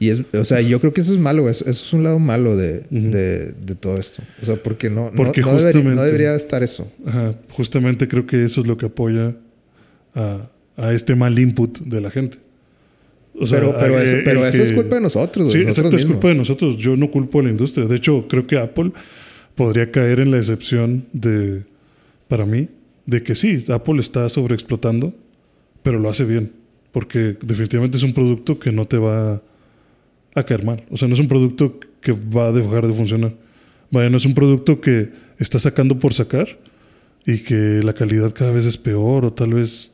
Y 0.02 0.08
es, 0.10 0.22
o 0.34 0.44
sea, 0.44 0.60
yo 0.60 0.80
creo 0.80 0.92
que 0.92 1.00
eso 1.00 1.12
es 1.14 1.20
malo, 1.20 1.48
eso, 1.48 1.68
es 1.70 1.92
un 1.92 2.02
lado 2.02 2.18
malo 2.18 2.56
de, 2.56 2.80
de, 2.90 3.52
de 3.52 3.74
todo 3.76 3.98
esto. 3.98 4.22
O 4.42 4.46
sea, 4.46 4.56
porque 4.56 4.90
no, 4.90 5.06
no- 5.06 5.12
Porque 5.12 5.42
no, 5.42 5.54
debería, 5.54 5.94
no 5.94 6.02
debería 6.02 6.34
estar 6.34 6.62
eso. 6.62 6.90
Ajá, 7.06 7.34
justamente 7.50 8.08
creo 8.08 8.26
que 8.26 8.44
eso 8.44 8.62
es 8.62 8.66
lo 8.66 8.76
que 8.76 8.86
apoya 8.86 9.36
a, 10.14 10.50
a 10.76 10.92
este 10.92 11.14
mal 11.14 11.38
input 11.38 11.78
de 11.80 12.00
la 12.00 12.10
gente. 12.10 12.38
O 13.38 13.46
sea, 13.46 13.60
pero 13.60 13.76
pero, 13.78 13.98
eso, 14.00 14.16
el 14.16 14.24
pero 14.24 14.44
eso 14.46 14.58
que- 14.58 14.64
es 14.64 14.72
culpa 14.72 14.96
de 14.96 15.00
nosotros, 15.02 15.52
Sí, 15.52 15.58
de 15.58 15.64
nosotros 15.66 15.92
exacto, 15.92 15.96
es 16.08 16.12
culpa 16.12 16.28
de 16.28 16.34
nosotros. 16.34 16.76
Yo 16.78 16.96
no 16.96 17.10
culpo 17.10 17.38
a 17.38 17.42
la 17.44 17.50
industria. 17.50 17.86
De 17.86 17.94
hecho, 17.96 18.26
creo 18.28 18.46
que 18.46 18.58
Apple 18.58 18.90
podría 19.54 19.90
caer 19.92 20.18
en 20.20 20.30
la 20.32 20.38
excepción 20.38 21.06
de, 21.12 21.62
para 22.28 22.44
mí, 22.44 22.68
de 23.06 23.22
que 23.22 23.34
sí, 23.36 23.64
Apple 23.68 24.00
está 24.00 24.28
sobreexplotando, 24.28 25.14
pero 25.84 25.98
lo 26.00 26.10
hace 26.10 26.24
bien. 26.24 26.52
Porque 26.90 27.36
definitivamente 27.40 27.96
es 27.98 28.02
un 28.02 28.12
producto 28.12 28.58
que 28.58 28.72
no 28.72 28.84
te 28.84 28.98
va 28.98 29.40
a 30.34 30.42
caer 30.44 30.64
mal. 30.64 30.84
O 30.90 30.96
sea, 30.96 31.08
no 31.08 31.14
es 31.14 31.20
un 31.20 31.28
producto 31.28 31.78
que 32.00 32.12
va 32.12 32.46
a 32.48 32.52
dejar 32.52 32.86
de 32.86 32.92
funcionar. 32.92 33.34
Vaya, 33.90 34.08
no 34.10 34.16
es 34.16 34.24
un 34.24 34.34
producto 34.34 34.80
que 34.80 35.10
está 35.38 35.58
sacando 35.58 35.98
por 35.98 36.14
sacar 36.14 36.48
y 37.26 37.38
que 37.38 37.80
la 37.84 37.92
calidad 37.92 38.32
cada 38.32 38.50
vez 38.52 38.64
es 38.66 38.76
peor 38.78 39.24
o 39.26 39.32
tal 39.32 39.54
vez 39.54 39.92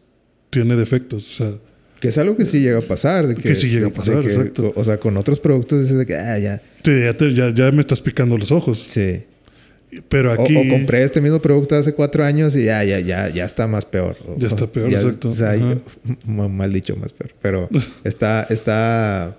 tiene 0.50 0.76
defectos. 0.76 1.28
O 1.40 1.44
sea, 1.44 1.52
Que 2.00 2.08
es 2.08 2.18
algo 2.18 2.36
que 2.36 2.46
sí 2.46 2.60
llega 2.60 2.78
a 2.78 2.82
pasar. 2.82 3.26
De 3.26 3.34
que, 3.34 3.42
Que 3.42 3.54
sí 3.56 3.68
llega 3.68 3.86
de- 3.86 3.90
a 3.90 3.92
pasar, 3.92 4.22
que, 4.22 4.32
exacto. 4.32 4.72
O 4.76 4.84
sea, 4.84 4.98
con 4.98 5.16
otros 5.16 5.40
productos 5.40 5.80
dices 5.82 5.98
de 5.98 6.06
que, 6.06 6.14
ah, 6.16 6.38
ya, 6.38 6.62
sí, 6.84 7.00
ya, 7.02 7.16
te- 7.16 7.34
ya, 7.34 7.52
ya 7.52 7.72
me 7.72 7.80
estás 7.80 8.00
picando 8.00 8.36
los 8.38 8.52
ojos. 8.52 8.84
sí. 8.88 9.24
Pero 10.10 10.30
O, 10.32 10.44
aquí... 10.44 10.54
o 10.54 10.68
compré 10.68 11.02
este 11.02 11.22
mismo 11.22 11.40
producto 11.40 11.74
hace 11.74 11.94
cuatro 11.94 12.22
años 12.22 12.54
y 12.54 12.64
ya, 12.66 12.84
ya, 12.84 13.00
ya, 13.00 13.30
ya 13.30 13.46
está 13.46 13.66
más 13.66 13.86
peor. 13.86 14.18
O- 14.28 14.36
Ya 14.38 14.48
está 14.48 14.66
peor, 14.66 14.92
exacto. 14.92 15.30
O 15.30 15.34
sea, 15.34 15.54
mal 16.26 16.72
dicho, 16.74 16.94
más 16.96 17.12
peor. 17.14 17.32
Pero 17.40 17.68
está, 18.04 18.46
está... 18.50 19.38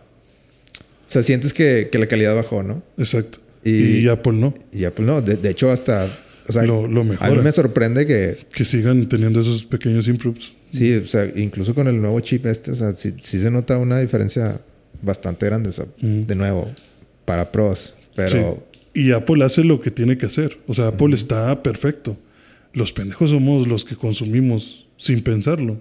O 1.10 1.12
sea, 1.12 1.24
sientes 1.24 1.53
que, 1.53 1.89
que 1.91 1.97
la 1.97 2.07
calidad 2.07 2.36
bajó, 2.36 2.62
¿no? 2.64 2.84
Exacto. 2.97 3.39
Y- 3.64 3.97
Y, 3.99 4.07
Apple 4.07 4.34
no. 4.34 4.53
Y 4.72 4.86
Apple 4.86 5.05
no. 5.05 5.22
De, 5.22 5.36
de 5.36 5.49
hecho, 5.49 5.72
hasta... 5.72 6.07
O 6.47 6.51
sea, 6.51 6.64
Lo- 6.64 6.88
lo 6.88 7.01
a 7.01 7.30
mí 7.30 7.38
me 7.43 7.51
sorprende 7.51 8.05
que... 8.07 8.38
Que 8.53 8.64
sigan 8.66 9.07
teniendo 9.10 9.41
esos 9.41 9.66
pequeños 9.66 10.07
improves. 10.07 10.53
Sí, 10.72 10.95
o 10.95 11.05
sea, 11.05 11.28
incluso 11.36 11.74
con 11.76 11.88
el 11.88 11.99
nuevo 12.01 12.20
chip 12.22 12.45
este, 12.45 12.72
o 12.72 12.76
sea, 12.76 12.91
sí, 12.93 13.14
sí 13.22 13.39
se 13.39 13.49
nota 13.51 13.78
una 13.78 13.99
diferencia 13.99 14.60
bastante 15.01 15.45
grande. 15.47 15.70
O 15.70 15.74
sea, 15.74 15.86
Mm. 16.01 16.24
de 16.24 16.36
nuevo, 16.36 16.72
para 17.26 17.51
pros. 17.51 17.95
Pero... 18.16 18.64
Sí. 18.93 19.01
Y 19.01 19.12
Apple 19.12 19.43
hace 19.45 19.64
lo 19.64 19.80
que 19.80 19.91
tiene 19.91 20.18
que 20.18 20.26
hacer. 20.26 20.57
O 20.68 20.74
sea, 20.74 20.88
Apple 20.88 21.14
está 21.16 21.62
perfecto. 21.62 22.18
Los 22.74 22.91
pendejos 22.93 23.30
somos 23.30 23.68
los 23.68 23.86
que 23.86 23.95
consumimos 23.95 24.88
sin 24.97 25.22
pensarlo. 25.22 25.80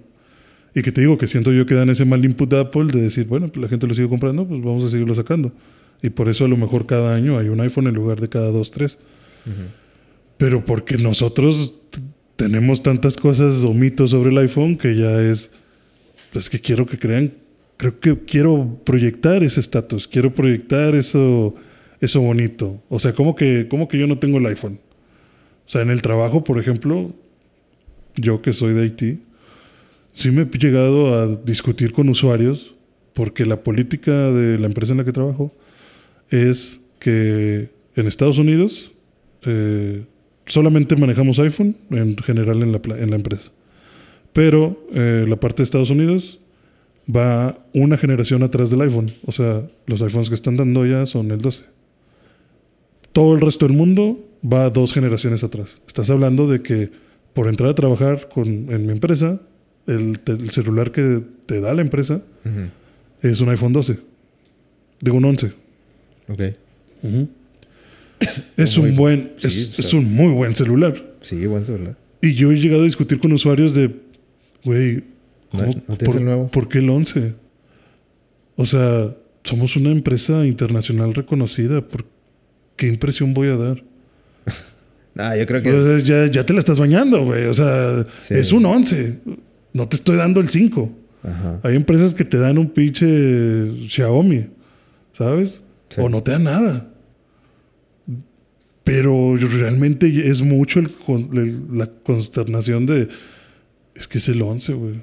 Y 0.75 0.81
que 0.81 0.91
te 0.91 1.01
digo 1.01 1.17
que 1.17 1.27
siento 1.27 1.51
yo 1.51 1.65
que 1.65 1.75
dan 1.75 1.89
ese 1.89 2.05
mal 2.05 2.23
input 2.23 2.49
de 2.49 2.59
Apple 2.59 2.85
de 2.85 3.01
decir, 3.01 3.25
bueno, 3.25 3.47
pues 3.47 3.61
la 3.61 3.67
gente 3.67 3.87
lo 3.87 3.93
sigue 3.93 4.07
comprando, 4.07 4.47
pues 4.47 4.61
vamos 4.61 4.83
a 4.83 4.89
seguirlo 4.89 5.15
sacando. 5.15 5.51
Y 6.01 6.09
por 6.09 6.29
eso 6.29 6.45
a 6.45 6.47
lo 6.47 6.57
mejor 6.57 6.85
cada 6.85 7.15
año 7.15 7.37
hay 7.37 7.49
un 7.49 7.59
iPhone 7.61 7.87
en 7.87 7.95
lugar 7.95 8.21
de 8.21 8.29
cada 8.29 8.51
dos, 8.51 8.71
tres. 8.71 8.97
Pero 10.37 10.63
porque 10.63 10.97
nosotros 10.97 11.73
tenemos 12.35 12.83
tantas 12.83 13.17
cosas 13.17 13.63
o 13.63 13.73
mitos 13.73 14.11
sobre 14.11 14.29
el 14.29 14.37
iPhone 14.37 14.77
que 14.77 14.95
ya 14.95 15.21
es, 15.21 15.51
es 16.33 16.49
que 16.49 16.61
quiero 16.61 16.85
que 16.85 16.97
crean, 16.97 17.33
creo 17.75 17.99
que 17.99 18.17
quiero 18.19 18.79
proyectar 18.85 19.43
ese 19.43 19.59
estatus, 19.59 20.07
quiero 20.07 20.33
proyectar 20.33 20.95
eso, 20.95 21.55
eso 21.99 22.21
bonito. 22.21 22.81
O 22.89 22.99
sea, 22.99 23.13
¿cómo 23.13 23.35
que, 23.35 23.67
¿cómo 23.69 23.87
que 23.87 23.97
yo 23.97 24.07
no 24.07 24.19
tengo 24.19 24.37
el 24.37 24.45
iPhone? 24.45 24.79
O 25.65 25.69
sea, 25.69 25.81
en 25.81 25.89
el 25.89 26.01
trabajo, 26.01 26.43
por 26.43 26.59
ejemplo, 26.59 27.13
yo 28.15 28.41
que 28.41 28.53
soy 28.53 28.73
de 28.73 28.83
Haití, 28.83 29.19
sí 30.19 30.31
me 30.31 30.41
he 30.41 30.57
llegado 30.57 31.17
a 31.17 31.27
discutir 31.27 31.93
con 31.93 32.09
usuarios 32.09 32.75
porque 33.13 33.45
la 33.45 33.63
política 33.63 34.11
de 34.11 34.59
la 34.59 34.67
empresa 34.67 34.91
en 34.91 34.97
la 34.97 35.05
que 35.05 35.13
trabajo 35.13 35.55
es 36.29 36.79
que 36.99 37.69
en 37.95 38.07
Estados 38.07 38.37
Unidos 38.37 38.91
eh, 39.43 40.03
solamente 40.45 40.97
manejamos 40.97 41.39
iPhone 41.39 41.77
en 41.91 42.17
general 42.17 42.61
en 42.61 42.73
la, 42.73 42.81
en 42.97 43.09
la 43.09 43.15
empresa. 43.15 43.51
Pero 44.33 44.85
eh, 44.93 45.25
la 45.25 45.37
parte 45.37 45.57
de 45.57 45.63
Estados 45.63 45.89
Unidos 45.89 46.39
va 47.09 47.57
una 47.73 47.95
generación 47.95 48.43
atrás 48.43 48.69
del 48.69 48.81
iPhone. 48.81 49.11
O 49.25 49.31
sea, 49.31 49.65
los 49.87 50.01
iPhones 50.01 50.27
que 50.27 50.35
están 50.35 50.57
dando 50.57 50.85
ya 50.85 51.05
son 51.05 51.31
el 51.31 51.39
12. 51.39 51.63
Todo 53.13 53.35
el 53.35 53.41
resto 53.41 53.67
del 53.67 53.75
mundo 53.75 54.19
va 54.43 54.69
dos 54.69 54.91
generaciones 54.91 55.45
atrás. 55.45 55.75
Estás 55.87 56.09
hablando 56.09 56.45
de 56.47 56.61
que 56.61 56.91
por 57.33 57.47
entrar 57.47 57.69
a 57.69 57.75
trabajar 57.75 58.27
con, 58.27 58.47
en 58.47 58.85
mi 58.85 58.91
empresa, 58.91 59.39
el, 59.89 60.49
celular 60.51 60.91
que 60.91 61.21
te 61.45 61.59
da 61.61 61.73
la 61.73 61.81
empresa 61.81 62.21
es 63.21 63.41
un 63.41 63.49
iPhone 63.49 63.73
12. 63.73 63.99
De 65.01 65.11
un 65.11 65.25
11. 65.25 65.53
Ok. 66.29 66.41
Es 68.57 68.77
un 68.77 68.95
buen, 68.97 69.31
sí, 69.37 69.47
es, 69.77 69.93
un 69.93 70.13
muy 70.13 70.33
buen 70.33 70.53
celular. 70.53 70.93
Sí, 71.21 71.45
buen 71.45 71.63
celular. 71.63 71.95
Y 72.21 72.33
yo 72.33 72.51
he 72.51 72.59
llegado 72.59 72.81
a 72.81 72.85
discutir 72.85 73.17
con 73.19 73.31
usuarios 73.31 73.73
de, 73.73 73.95
güey, 74.65 75.05
¿No- 75.53 75.59
¿cómo- 75.59 75.83
no 75.87 75.95
tienes 75.97 76.49
por, 76.51 76.67
qué 76.67 76.79
el 76.79 76.89
11? 76.89 77.33
O 78.57 78.65
sea, 78.65 79.15
somos 79.45 79.77
una 79.77 79.91
empresa 79.91 80.45
internacional 80.45 81.13
reconocida. 81.13 81.79
¿Por 81.87 82.05
qué 82.75 82.87
impresión 82.87 83.33
voy 83.33 83.47
a 83.49 83.55
dar? 83.57 83.83
Ah, 85.21 85.35
yo 85.35 85.45
creo 85.47 85.61
que... 85.61 85.69
Sea, 85.71 86.25
ya, 86.25 86.31
ya 86.31 86.45
te 86.45 86.53
la 86.53 86.59
estás 86.59 86.79
bañando, 86.79 87.25
güey. 87.25 87.45
O 87.47 87.53
sea, 87.53 88.05
Sí. 88.17 88.35
es 88.35 88.53
un 88.53 88.65
11. 88.65 89.17
No 89.79 89.87
te 89.87 89.95
estoy 89.95 90.17
dando 90.17 90.41
el 90.41 90.49
5. 90.49 90.91
Ajá. 91.23 91.59
Hay 91.63 91.75
empresas 91.77 92.13
que 92.13 92.25
te 92.25 92.37
dan 92.37 92.57
un 92.57 92.67
pinche 92.67 93.87
Xiaomi, 93.87 94.47
¿sabes? 95.13 95.61
Sí. 95.89 96.01
O 96.01 96.09
no 96.09 96.21
te 96.21 96.31
dan 96.31 96.43
nada. 96.43 96.91
Pero 98.83 99.35
realmente 99.37 100.07
es 100.29 100.41
mucho 100.41 100.79
el 100.79 100.91
con- 100.91 101.29
el- 101.37 101.77
la 101.77 101.87
consternación 101.87 102.85
de... 102.85 103.07
Es 103.95 104.07
que 104.07 104.17
es 104.17 104.27
el 104.29 104.41
11, 104.41 104.73
güey. 104.73 104.95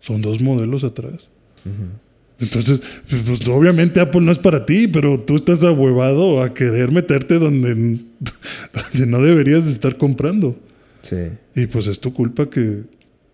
Son 0.00 0.20
dos 0.22 0.40
modelos 0.40 0.84
atrás. 0.84 1.28
Entonces, 2.40 2.80
pues, 3.10 3.22
pues, 3.26 3.48
obviamente 3.48 4.00
Apple 4.00 4.20
no 4.22 4.30
es 4.32 4.38
para 4.38 4.64
ti, 4.64 4.86
pero 4.88 5.20
tú 5.20 5.36
estás 5.36 5.62
ahuevado 5.64 6.42
a 6.42 6.54
querer 6.54 6.92
meterte 6.92 7.38
donde, 7.38 7.74
donde 8.72 9.06
no 9.06 9.20
deberías 9.20 9.64
de 9.66 9.72
estar 9.72 9.96
comprando. 9.98 10.56
Sí. 11.02 11.16
Y 11.54 11.66
pues 11.66 11.86
es 11.88 11.98
tu 12.00 12.12
culpa 12.14 12.48
que, 12.48 12.84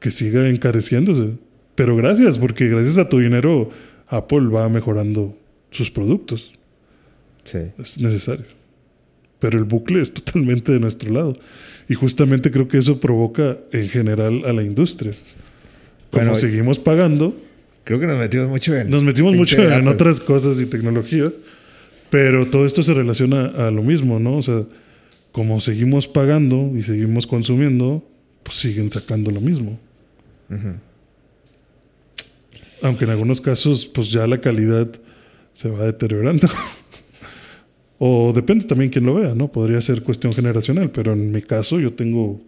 que 0.05 0.11
siga 0.11 0.50
encareciéndose. 0.50 1.30
Pero 1.76 1.96
gracias, 1.96 2.38
porque 2.38 2.68
gracias 2.68 2.98
a 2.98 3.09
tu 3.09 3.20
dinero 3.20 3.70
Apple 4.07 4.48
va 4.48 4.68
mejorando 4.68 5.34
sus 5.70 5.90
productos. 5.90 6.52
Sí. 7.44 7.61
Es 7.78 7.98
necesario. 7.98 8.44
Pero 9.38 9.57
el 9.57 9.64
bucle 9.64 10.02
es 10.02 10.12
totalmente 10.12 10.72
de 10.72 10.78
nuestro 10.78 11.11
lado. 11.11 11.38
Y 11.88 11.94
justamente 11.94 12.50
creo 12.50 12.68
que 12.68 12.76
eso 12.76 13.00
provoca 13.00 13.57
en 13.72 13.88
general 13.88 14.42
a 14.44 14.52
la 14.52 14.62
industria. 14.62 15.12
Como 16.11 16.24
Bueno, 16.24 16.36
seguimos 16.36 16.78
pagando, 16.78 17.34
Creo 17.84 17.98
que 17.98 18.07
nos 18.07 18.18
metimos 18.18 18.48
mucho 18.48 18.74
en... 18.76 18.90
nos 18.90 19.02
metimos 19.02 19.34
mucho 19.34 19.62
en 19.62 19.72
Apple. 19.72 19.88
otras 19.88 20.20
cosas 20.20 20.59
y 20.59 20.66
tecnología, 20.66 21.32
pero 22.11 22.46
todo 22.48 22.66
esto 22.66 22.82
se 22.82 22.92
relaciona 22.92 23.46
a 23.46 23.70
lo 23.70 23.82
mismo, 23.82 24.18
¿no? 24.18 24.36
O 24.36 24.42
sea, 24.42 24.64
como 25.32 25.61
seguimos 25.61 26.09
pagando 26.09 26.72
y 26.74 26.82
seguimos 26.82 27.26
consumiendo, 27.26 28.02
pues 28.42 28.59
siguen 28.59 28.90
sacando 28.90 29.30
lo 29.30 29.42
mismo. 29.42 29.78
Aunque 32.82 33.05
en 33.05 33.11
algunos 33.11 33.40
casos, 33.40 33.86
pues 33.86 34.11
ya 34.11 34.26
la 34.26 34.40
calidad 34.40 34.88
se 35.55 35.68
va 35.70 35.84
deteriorando. 35.86 36.48
o 37.98 38.32
depende 38.34 38.64
también 38.66 38.90
quién 38.90 39.07
lo 39.07 39.14
vea, 39.14 39.34
¿no? 39.34 39.50
Podría 39.50 39.80
ser 39.80 40.02
cuestión 40.02 40.32
generacional, 40.32 40.90
pero 40.90 41.12
en 41.12 41.30
mi 41.30 41.40
caso 41.42 41.80
yo 41.80 41.92
tengo 41.94 42.40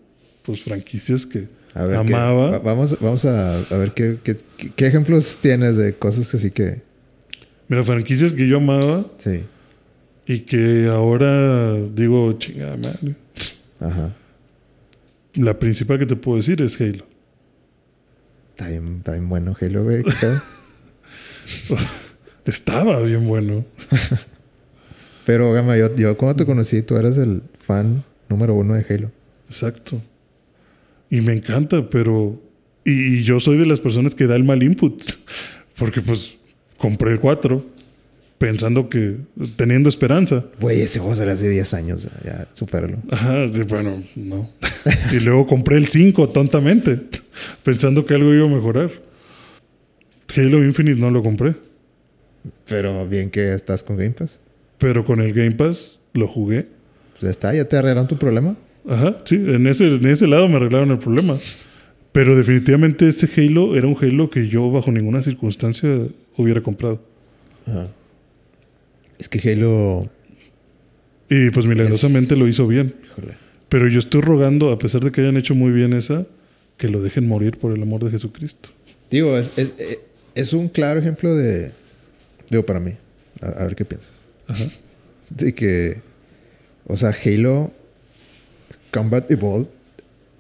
pues 0.43 0.61
franquicias 0.63 1.25
que 1.27 1.49
A 1.75 1.85
ver, 1.87 1.93
¿qué- 2.07 2.15
amaba. 2.15 2.51
va- 2.51 2.59
vamos, 2.59 2.99
vamos 3.01 3.25
a, 3.25 3.59
a 3.61 3.77
ver 3.79 3.93
qué, 3.93 4.19
qué, 4.23 4.37
qué 4.77 4.87
ejemplos 4.87 5.39
tienes 5.41 5.77
de 5.77 5.95
cosas 5.95 6.31
que 6.31 6.39
sí 6.39 6.51
que. 6.51 6.83
Mira, 7.69 7.83
franquicias 7.83 8.33
que 8.33 8.47
yo 8.47 8.59
amaba 8.59 9.07
Sí. 9.19 9.41
y 10.27 10.41
que 10.41 10.87
ahora 10.89 11.75
digo, 11.75 12.33
chingada 12.39 12.77
madre. 12.77 13.17
Ajá. 13.81 14.15
La 15.35 15.59
principal 15.59 15.99
que 15.99 16.07
te 16.07 16.17
puedo 16.17 16.37
decir 16.39 16.61
es 16.63 16.81
Halo. 16.81 17.05
Está 18.57 18.71
bien, 18.71 18.97
está 18.97 19.13
bien 19.13 19.29
bueno 19.29 19.55
Halo, 19.61 19.85
güey. 19.85 20.03
Estaba 22.47 23.01
bien 23.01 23.29
bueno. 23.29 23.67
Pero, 25.27 25.53
Gama, 25.53 25.77
yo, 25.77 25.95
yo 25.95 26.17
cuando 26.17 26.37
te 26.37 26.47
conocí, 26.47 26.81
tú 26.81 26.97
eras 26.97 27.19
el 27.19 27.43
fan 27.61 28.03
número 28.31 28.55
uno 28.55 28.73
de 28.73 28.87
Halo. 28.89 29.11
Exacto. 29.51 30.01
Y 31.11 31.21
me 31.21 31.35
encanta, 31.35 31.87
pero... 31.91 32.41
Y, 32.83 33.19
y 33.19 33.25
yo 33.25 33.41
soy 33.41 33.59
de 33.59 33.67
las 33.67 33.81
personas 33.81 34.15
que 34.15 34.27
da 34.27 34.37
el 34.37 34.45
mal 34.45 34.63
input. 34.63 35.05
Porque 35.77 36.01
pues 36.01 36.39
compré 36.79 37.13
el 37.13 37.21
4 37.21 37.63
pensando 38.39 38.89
que... 38.89 39.19
Teniendo 39.57 39.91
esperanza. 39.91 40.47
Güey, 40.61 40.81
ese 40.81 40.99
juego 40.99 41.15
salió 41.15 41.35
hace 41.35 41.51
10 41.51 41.75
años. 41.75 42.09
Ya, 42.25 42.49
supéralo. 42.55 42.97
Ajá, 43.11 43.49
bueno, 43.69 44.03
no. 44.15 44.51
y 45.13 45.21
luego 45.21 45.47
compré 45.47 45.77
el 45.77 45.89
5 45.89 46.31
tontamente, 46.31 47.03
pensando 47.63 48.05
que 48.07 48.15
algo 48.15 48.33
iba 48.35 48.47
a 48.47 48.51
mejorar. 48.51 48.91
Halo 50.37 50.65
Infinite 50.65 51.01
no 51.01 51.11
lo 51.11 51.23
compré, 51.23 51.55
Pero 52.69 53.07
bien 53.09 53.31
que 53.31 53.55
estás 53.55 53.83
con 53.83 53.97
Game 53.97 54.11
Pass. 54.11 54.39
pero 54.79 55.05
con 55.05 55.21
el 55.21 55.33
Game 55.33 55.53
Pass 55.53 56.01
lo 56.15 56.27
jugué. 56.29 56.67
Pues 57.13 57.23
ya 57.23 57.31
está, 57.31 57.55
ya 57.55 57.65
te 57.67 57.77
arreglaron 57.77 58.09
tu 58.09 58.19
problema. 58.19 58.57
Ajá, 58.89 59.19
sí, 59.25 59.37
en 59.37 59.67
ese, 59.67 59.87
en 59.87 60.07
ese 60.07 60.27
lado 60.27 60.49
me 60.49 60.57
arreglaron 60.57 60.91
el 60.91 60.99
problema. 60.99 61.39
Pero 62.13 62.37
definitivamente 62.37 63.09
ese 63.09 63.29
Halo 63.41 63.77
era 63.77 63.87
un 63.87 63.97
Halo 64.01 64.31
que 64.31 64.49
yo 64.49 64.71
bajo 64.71 64.91
ninguna 64.91 65.23
circunstancia 65.23 65.89
hubiera 66.37 66.61
comprado. 66.61 67.01
Ajá. 67.67 67.89
Es 69.19 69.29
que 69.29 69.39
Halo. 69.51 70.09
Y 71.29 71.51
pues 71.51 71.67
milagrosamente 71.67 72.37
lo 72.37 72.47
hizo 72.47 72.67
bien. 72.67 72.95
Híjole. 73.13 73.37
Pero 73.69 73.89
yo 73.89 73.99
estoy 73.99 74.21
rogando, 74.21 74.71
a 74.71 74.79
pesar 74.79 75.03
de 75.03 75.11
que 75.11 75.21
hayan 75.23 75.37
hecho 75.37 75.55
muy 75.55 75.73
bien 75.73 75.93
esa, 75.93 76.27
que 76.77 76.89
lo 76.89 77.03
dejen 77.03 77.27
morir 77.29 77.59
por 77.59 77.73
el 77.73 77.83
amor 77.83 78.05
de 78.05 78.11
Jesucristo. 78.11 78.69
Digo, 79.11 79.37
es, 79.37 79.53
es, 79.57 79.75
eh, 79.79 80.01
es 80.35 80.53
un 80.53 80.69
claro 80.69 81.01
ejemplo 81.01 81.35
de. 81.35 81.73
Digo, 82.51 82.65
para 82.67 82.81
mí. 82.81 82.93
A, 83.41 83.47
a 83.49 83.65
ver 83.65 83.77
qué 83.77 83.85
piensas. 83.85 84.13
Ajá. 84.47 84.65
De 85.31 85.55
que. 85.55 86.01
O 86.87 86.97
sea, 86.97 87.11
Halo 87.25 87.73
Combat 88.93 89.31
Evolved 89.31 89.69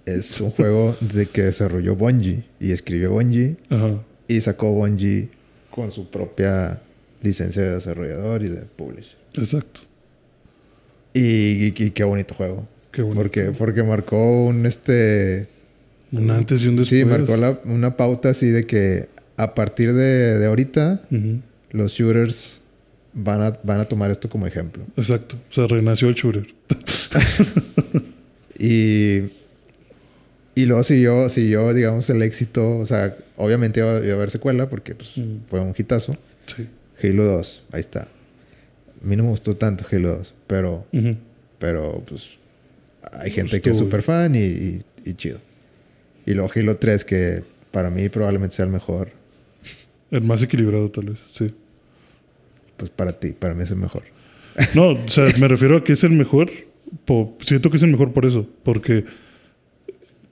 es 0.05 0.41
un 0.41 0.51
juego 0.53 0.97
de 1.01 1.27
que 1.27 1.43
desarrolló 1.43 1.97
Bungie 1.97 2.45
y 2.61 2.71
escribió 2.73 3.11
Bungie 3.13 3.57
Ajá. 3.71 4.01
y 4.29 4.41
sacó 4.41 4.71
Bungie 4.73 5.29
con 5.71 5.91
su 5.91 6.09
propia 6.11 6.81
licencia 7.23 7.63
de 7.63 7.73
desarrollador 7.75 8.43
y 8.45 8.49
de 8.49 8.61
publisher. 8.63 9.17
Exacto. 9.35 9.81
Y, 11.13 11.21
y- 11.67 11.75
y 11.77 11.91
qué 11.91 12.05
bonito 12.05 12.35
juego. 12.35 12.69
Qué 12.93 13.03
bonito. 13.03 13.21
Porque, 13.21 13.45
porque 13.57 13.83
marcó 13.83 14.45
un 14.47 14.67
este. 14.67 15.49
Un 16.19 16.31
antes 16.31 16.63
y 16.63 16.69
un 16.69 16.77
después. 16.77 16.89
Sí, 17.01 17.05
marcó 17.05 17.37
la- 17.37 17.61
una 17.65 17.97
pauta 17.97 18.31
así 18.31 18.49
de 18.49 18.67
que 18.67 19.09
a 19.37 19.55
partir 19.55 19.93
de, 19.93 20.39
de 20.39 20.47
ahorita 20.47 21.03
los 21.73 21.93
shooters 21.93 22.61
van 23.13 23.43
a, 23.43 23.59
van 23.63 23.81
a 23.81 23.85
tomar 23.85 24.11
esto 24.11 24.29
como 24.29 24.47
ejemplo. 24.47 24.85
Exacto. 24.97 25.37
O 25.51 25.55
sea, 25.55 25.67
renació 25.67 26.09
el 26.09 26.15
shooter. 26.15 26.47
Y, 28.59 29.25
y 30.55 30.65
luego 30.65 30.83
siguió, 30.83 31.29
siguió, 31.29 31.75
digamos, 31.75 32.09
el 32.11 32.23
éxito. 32.23 32.79
O 32.79 32.87
sea, 32.87 33.15
obviamente 33.37 33.81
iba, 33.81 33.99
iba 34.03 34.13
a 34.13 34.17
haber 34.17 34.31
secuela 34.31 34.69
porque 34.71 34.95
pues, 34.95 35.17
Mm. 35.19 35.37
fue 35.51 35.61
un 35.61 35.75
hitazo. 35.77 36.17
Sí. 36.57 36.67
Halo 37.03 37.25
2, 37.25 37.63
ahí 37.73 37.81
está. 37.81 38.03
A 38.03 39.07
mí 39.07 39.15
no 39.17 39.25
me 39.25 39.29
gustó 39.31 39.55
tanto 39.57 39.85
Halo 39.93 40.17
2, 40.17 40.35
pero, 40.47 40.87
pero 41.59 42.03
pues 42.09 42.39
hay 43.13 43.31
gente 43.31 43.61
que 43.61 43.71
es 43.71 43.77
súper 43.77 44.03
fan 44.03 44.35
y, 44.35 44.39
y- 44.39 44.83
y 45.05 45.15
chido. 45.15 45.39
Y 46.27 46.35
luego 46.35 46.51
Halo 46.55 46.77
3, 46.77 47.05
que 47.05 47.43
para 47.71 47.89
mí 47.89 48.09
probablemente 48.09 48.57
sea 48.57 48.65
el 48.67 48.73
mejor. 48.73 49.11
El 50.11 50.23
más 50.23 50.43
equilibrado, 50.43 50.91
tal 50.91 51.11
vez. 51.11 51.19
Sí. 51.33 51.55
Pues 52.77 52.91
para 52.91 53.19
ti, 53.19 53.31
para 53.31 53.55
mí 53.55 53.63
es 53.63 53.71
el 53.71 53.79
mejor. 53.79 54.03
No, 54.75 54.91
o 54.91 55.09
sea, 55.09 55.27
me 55.39 55.49
refiero 55.49 55.77
a 55.77 55.85
que 55.85 55.93
es 55.95 56.05
el 56.05 56.13
mejor. 56.13 56.51
siento 57.45 57.71
que 57.71 57.77
es 57.77 57.83
el 57.83 57.91
mejor 57.91 58.13
por 58.13 58.27
eso. 58.27 58.47
Porque 58.63 59.05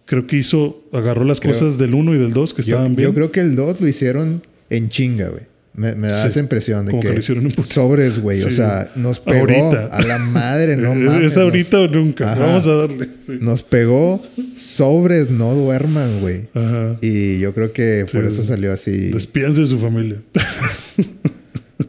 creo 0.05 0.26
que 0.26 0.36
hizo. 0.36 0.82
Agarró 0.92 1.24
las 1.24 1.40
Creo- 1.40 1.53
cosas 1.53 1.78
del 1.78 1.95
1 1.95 2.14
y 2.14 2.18
del 2.18 2.32
2 2.32 2.55
que 2.55 2.62
Yo, 2.62 2.74
estaban 2.76 2.97
bien. 2.97 3.09
yo 3.11 3.14
creo 3.14 3.32
que 3.32 3.40
el 3.40 3.55
2 3.57 3.80
lo 3.80 3.88
hicieron 3.88 4.42
en 4.70 4.88
chinga, 4.88 5.28
güey. 5.28 5.42
Me, 5.77 5.95
me 5.97 6.07
da 6.07 6.22
Sí, 6.22 6.29
esa 6.29 6.41
impresión 6.41 6.87
de 6.87 6.93
como 6.93 7.03
que, 7.03 7.18
hicieron 7.18 7.53
sobres, 7.64 8.20
güey. 8.20 8.41
O 8.43 8.51
sea, 8.53 8.93
nos 8.95 9.18
pegó 9.18 9.41
Ahorita. 9.41 9.87
a 9.87 10.03
la 10.03 10.18
madre, 10.18 10.77
no 10.77 10.93
¿Es- 10.93 10.99
mames. 10.99 11.27
¿Es 11.33 11.37
ahorita 11.37 11.81
o 11.81 11.89
nunca? 11.89 12.33
Ajá. 12.33 12.47
Vamos 12.47 12.66
a 12.68 12.75
darle. 12.77 13.09
Sí. 13.27 13.39
Nos, 13.41 13.62
pegó 13.64 14.22
sobres, 14.57 15.31
no 15.31 15.53
duerman, 15.55 16.20
güey. 16.20 16.43
Ajá. 16.55 16.97
Y 17.01 17.41
yo 17.41 17.53
creo 17.55 17.72
que 17.72 18.07
por 18.12 18.25
eso 18.25 18.45
salió 18.45 18.72
así. 18.72 19.09
Despídense 19.11 19.62
de 19.62 19.66
su 19.66 19.79
familia. 19.79 20.18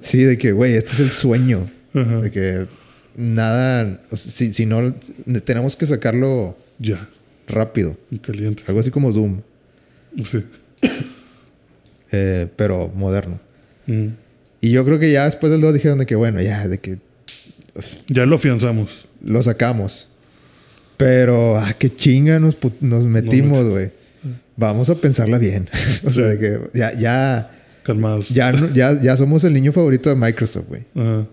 Sí, 0.02 0.20
de 0.20 0.38
que, 0.38 0.52
güey, 0.52 0.76
este 0.76 0.92
es 0.94 1.00
el 1.00 1.10
sueño. 1.12 1.68
Ajá. 1.94 2.22
De 2.22 2.30
que 2.32 2.68
nada, 3.16 4.00
o 4.12 4.16
sea, 4.16 4.32
si, 4.32 4.54
si 4.54 4.66
no, 4.66 4.94
tenemos 5.44 5.76
que 5.76 5.88
sacarlo 5.88 6.56
Ya. 6.78 7.10
rápido. 7.48 7.98
En 8.12 8.20
caliente. 8.20 8.64
Algo 8.68 8.80
así 8.82 8.92
como 8.92 9.12
Doom, 9.12 9.42
Sí. 10.30 10.44
eh, 12.12 12.48
pero 12.56 12.92
moderno. 12.96 13.40
Y 13.88 14.72
yo 14.72 14.84
creo 14.86 15.00
que 15.00 15.12
ya 15.12 15.26
después 15.26 15.52
del 15.52 15.62
2 15.62 15.74
dijeron 15.74 16.00
de 16.00 16.06
que, 16.06 16.16
bueno, 16.16 16.42
ya, 16.42 16.68
de 16.68 16.80
que 16.80 16.98
Ya 18.08 18.26
lo 18.26 18.36
afianzamos. 18.36 19.08
lo 19.24 19.42
sacamos. 19.44 20.10
Pero, 20.98 21.58
ah, 21.58 21.74
qué 21.78 21.94
chinga 21.94 22.40
nos, 22.40 22.58
nos 22.82 23.06
metimos, 23.06 23.70
güey. 23.70 23.92
Vamos 24.56 24.90
a 24.90 24.96
pensarla 24.96 25.38
bien. 25.38 25.70
o 26.06 26.10
sea, 26.12 26.26
de 26.26 26.40
que 26.40 26.60
ya, 26.74 26.94
ya, 26.94 27.52
Calmados. 27.84 28.30
ya, 28.30 28.52
no- 28.54 28.74
ya, 28.74 29.00
ya 29.02 29.18
somos 29.18 29.44
el 29.44 29.54
niño 29.54 29.74
favorito 29.74 30.10
de 30.10 30.16
Microsoft, 30.16 30.68
güey. 30.70 30.84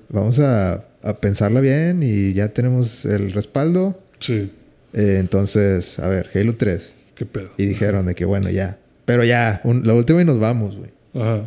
Vamos 0.09 0.41
a, 0.41 0.85
a 1.03 1.21
pensarla 1.21 1.61
bien 1.61 2.03
y 2.03 2.33
ya 2.33 2.49
tenemos 2.49 3.05
el 3.05 3.33
respaldo. 3.33 3.99
Sí. 4.19 4.51
Eh, 4.95 5.17
entonces, 5.21 5.99
a 6.01 6.09
ver, 6.09 6.29
Halo 6.35 6.57
3. 6.57 6.95
Qué 7.15 7.25
pedo. 7.25 7.51
Y 7.57 7.67
dijeron 7.67 8.05
de 8.07 8.15
que, 8.15 8.25
bueno, 8.25 8.51
ya. 8.51 8.79
Pero 9.05 9.25
ya, 9.25 9.61
un- 9.65 9.87
la 9.87 9.95
última 9.95 10.21
y 10.21 10.25
nos 10.25 10.41
vamos, 10.41 10.77
güey. 10.77 10.91
Ajá. 11.15 11.45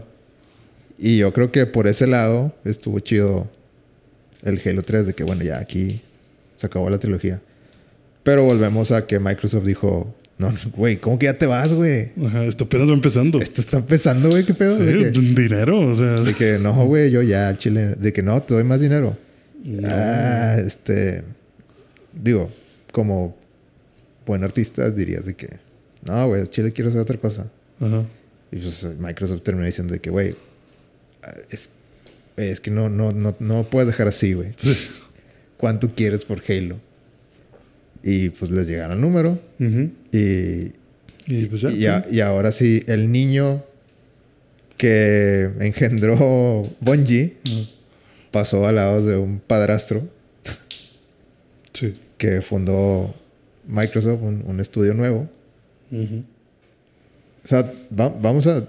Y 0.98 1.18
yo 1.18 1.34
creo 1.34 1.52
que 1.52 1.66
por 1.66 1.88
ese 1.88 2.08
lado 2.08 2.54
estuvo 2.64 3.00
chido 3.00 3.50
el 4.44 4.62
Halo 4.66 4.84
3 4.84 5.08
de 5.08 5.14
que, 5.14 5.24
bueno, 5.24 5.44
ya 5.44 5.60
aquí 5.60 6.00
se 6.56 6.68
acabó 6.68 6.90
la 6.90 7.00
trilogía. 7.00 7.42
Pero 8.24 8.44
volvemos 8.44 8.92
a 8.92 9.06
que 9.06 9.20
Microsoft 9.20 9.66
dijo, 9.66 10.16
no, 10.38 10.52
no, 10.52 10.58
güey, 10.76 10.98
¿cómo 10.98 11.20
que 11.20 11.26
ya 11.26 11.38
te 11.38 11.46
vas, 11.46 11.74
güey? 11.74 12.12
Ajá. 12.26 12.46
Esto 12.46 12.66
apenas 12.66 12.90
va 12.90 12.94
empezando. 12.94 13.40
Esto 13.42 13.62
está 13.62 13.78
empezando, 13.78 14.30
güey, 14.30 14.46
¿qué 14.46 14.54
pedo? 14.54 14.78
Sí, 14.78 14.86
De 14.86 15.12
que, 15.12 15.20
dinero, 15.20 15.80
o 15.90 15.94
sea. 15.94 16.16
de 16.16 16.34
que, 16.34 16.60
no, 16.60 16.74
güey, 16.86 17.12
yo 17.12 17.22
ya, 17.22 17.58
chile, 17.58 17.96
de 17.96 18.14
que 18.14 18.22
no, 18.22 18.42
te 18.42 18.54
doy 18.54 18.64
más 18.64 18.82
dinero. 18.82 19.18
Ah, 19.84 20.58
este, 20.66 21.24
digo, 22.14 22.52
como 22.92 23.36
buen 24.26 24.44
artista 24.44 24.90
dirías 24.92 25.26
de 25.26 25.36
que, 25.36 25.50
no, 26.04 26.28
güey, 26.28 26.46
chile 26.48 26.72
quiero 26.72 26.90
hacer 26.90 27.02
otra 27.02 27.18
cosa. 27.18 27.52
Ajá. 27.80 28.06
Y 28.52 28.58
pues 28.58 28.88
Microsoft 29.00 29.42
termina 29.42 29.66
diciendo 29.66 29.94
de 29.94 30.00
que, 30.00 30.10
güey, 30.10 30.36
es, 31.50 31.70
es 32.38 32.60
que 32.60 32.72
no, 32.72 32.90
no, 32.90 33.12
no, 33.12 33.36
no 33.40 33.70
puedes 33.70 33.88
dejar 33.88 34.08
así, 34.08 34.34
güey. 34.34 34.54
¿Cuánto 35.58 35.94
quieres 35.96 36.26
por 36.26 36.42
Halo? 36.48 36.78
Y 38.04 38.30
pues 38.30 38.52
les 38.52 38.68
llegaron 38.68 38.98
el 38.98 39.02
número. 39.02 39.40
Y, 39.60 40.72
Y 41.28 41.46
pues 41.50 41.62
ya. 41.62 41.72
y, 41.72 41.86
a- 41.88 42.06
y 42.12 42.20
ahora 42.20 42.52
sí, 42.52 42.84
el 42.88 43.12
niño 43.12 43.64
que 44.78 45.50
engendró 45.60 46.70
Bungie 46.82 47.38
pasó 48.32 48.68
al 48.68 48.76
lado 48.76 49.04
de 49.06 49.18
un 49.18 49.40
padrastro 49.40 50.08
Sí. 51.74 51.94
que 52.18 52.42
fundó 52.42 53.16
Microsoft, 53.68 54.22
un, 54.22 54.44
un 54.46 54.60
estudio 54.60 54.94
nuevo. 54.94 55.30
O 55.92 57.48
sea, 57.48 57.72
va- 57.98 58.10
vamos 58.10 58.48
a 58.48 58.68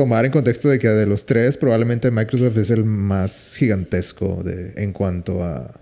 tomar 0.00 0.24
en 0.24 0.32
contexto 0.32 0.70
de 0.70 0.78
que 0.78 0.88
de 0.88 1.04
los 1.04 1.26
tres, 1.26 1.58
probablemente 1.58 2.10
Microsoft 2.10 2.56
es 2.56 2.70
el 2.70 2.84
más 2.84 3.54
gigantesco 3.58 4.42
de, 4.42 4.72
en 4.76 4.94
cuanto 4.94 5.44
a 5.44 5.78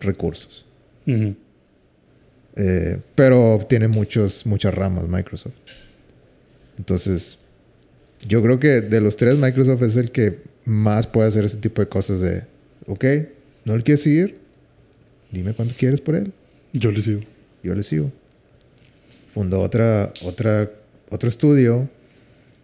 recursos. 0.00 0.64
Ujú. 1.06 1.36
Eh, 2.56 2.98
pero 3.14 3.58
tiene 3.68 3.88
muchos, 3.88 4.46
muchas 4.46 4.74
ramas 4.74 5.06
Microsoft. 5.06 5.52
Entonces, 6.78 7.36
yo 8.26 8.42
creo 8.42 8.58
que 8.58 8.80
de 8.80 9.02
los 9.02 9.18
tres, 9.18 9.36
Microsoft 9.36 9.82
es 9.82 9.98
el 9.98 10.10
que 10.10 10.38
más 10.64 11.06
puede 11.06 11.28
hacer 11.28 11.44
ese 11.44 11.58
tipo 11.58 11.82
de 11.82 11.88
cosas 11.90 12.20
de, 12.20 12.44
ok, 12.86 13.04
¿no 13.66 13.76
le 13.76 13.82
quieres 13.82 14.02
seguir? 14.02 14.38
Dime 15.30 15.52
cuánto 15.52 15.74
quieres 15.76 16.00
por 16.00 16.14
él. 16.14 16.32
Yo 16.72 16.90
le 16.90 17.02
sigo. 17.02 17.20
Yo 17.62 17.74
le 17.74 17.82
sigo. 17.82 18.10
fundó 19.34 19.60
otra, 19.60 20.10
otra, 20.24 20.70
otro 21.10 21.28
estudio 21.28 21.86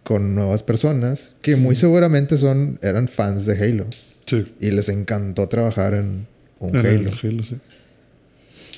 con 0.07 0.35
nuevas 0.35 0.63
personas 0.63 1.33
que 1.41 1.57
muy 1.57 1.75
seguramente 1.75 2.37
son, 2.37 2.79
eran 2.81 3.09
fans 3.09 3.45
de 3.45 3.61
Halo. 3.61 3.87
Sí. 4.25 4.53
Y 4.61 4.71
les 4.71 4.87
encantó 4.87 5.49
trabajar 5.49 5.95
en 5.95 6.27
un 6.59 6.77
Halo. 6.77 7.11
Halo, 7.21 7.43
sí. 7.43 7.57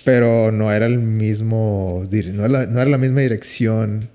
Pero 0.04 0.52
no 0.52 0.72
era 0.72 0.88
el 0.88 0.98
mismo, 0.98 2.04
no 2.34 2.46
era, 2.46 2.48
la, 2.48 2.66
no 2.66 2.82
era 2.82 2.90
la 2.90 2.98
misma 2.98 3.22
dirección 3.22 4.10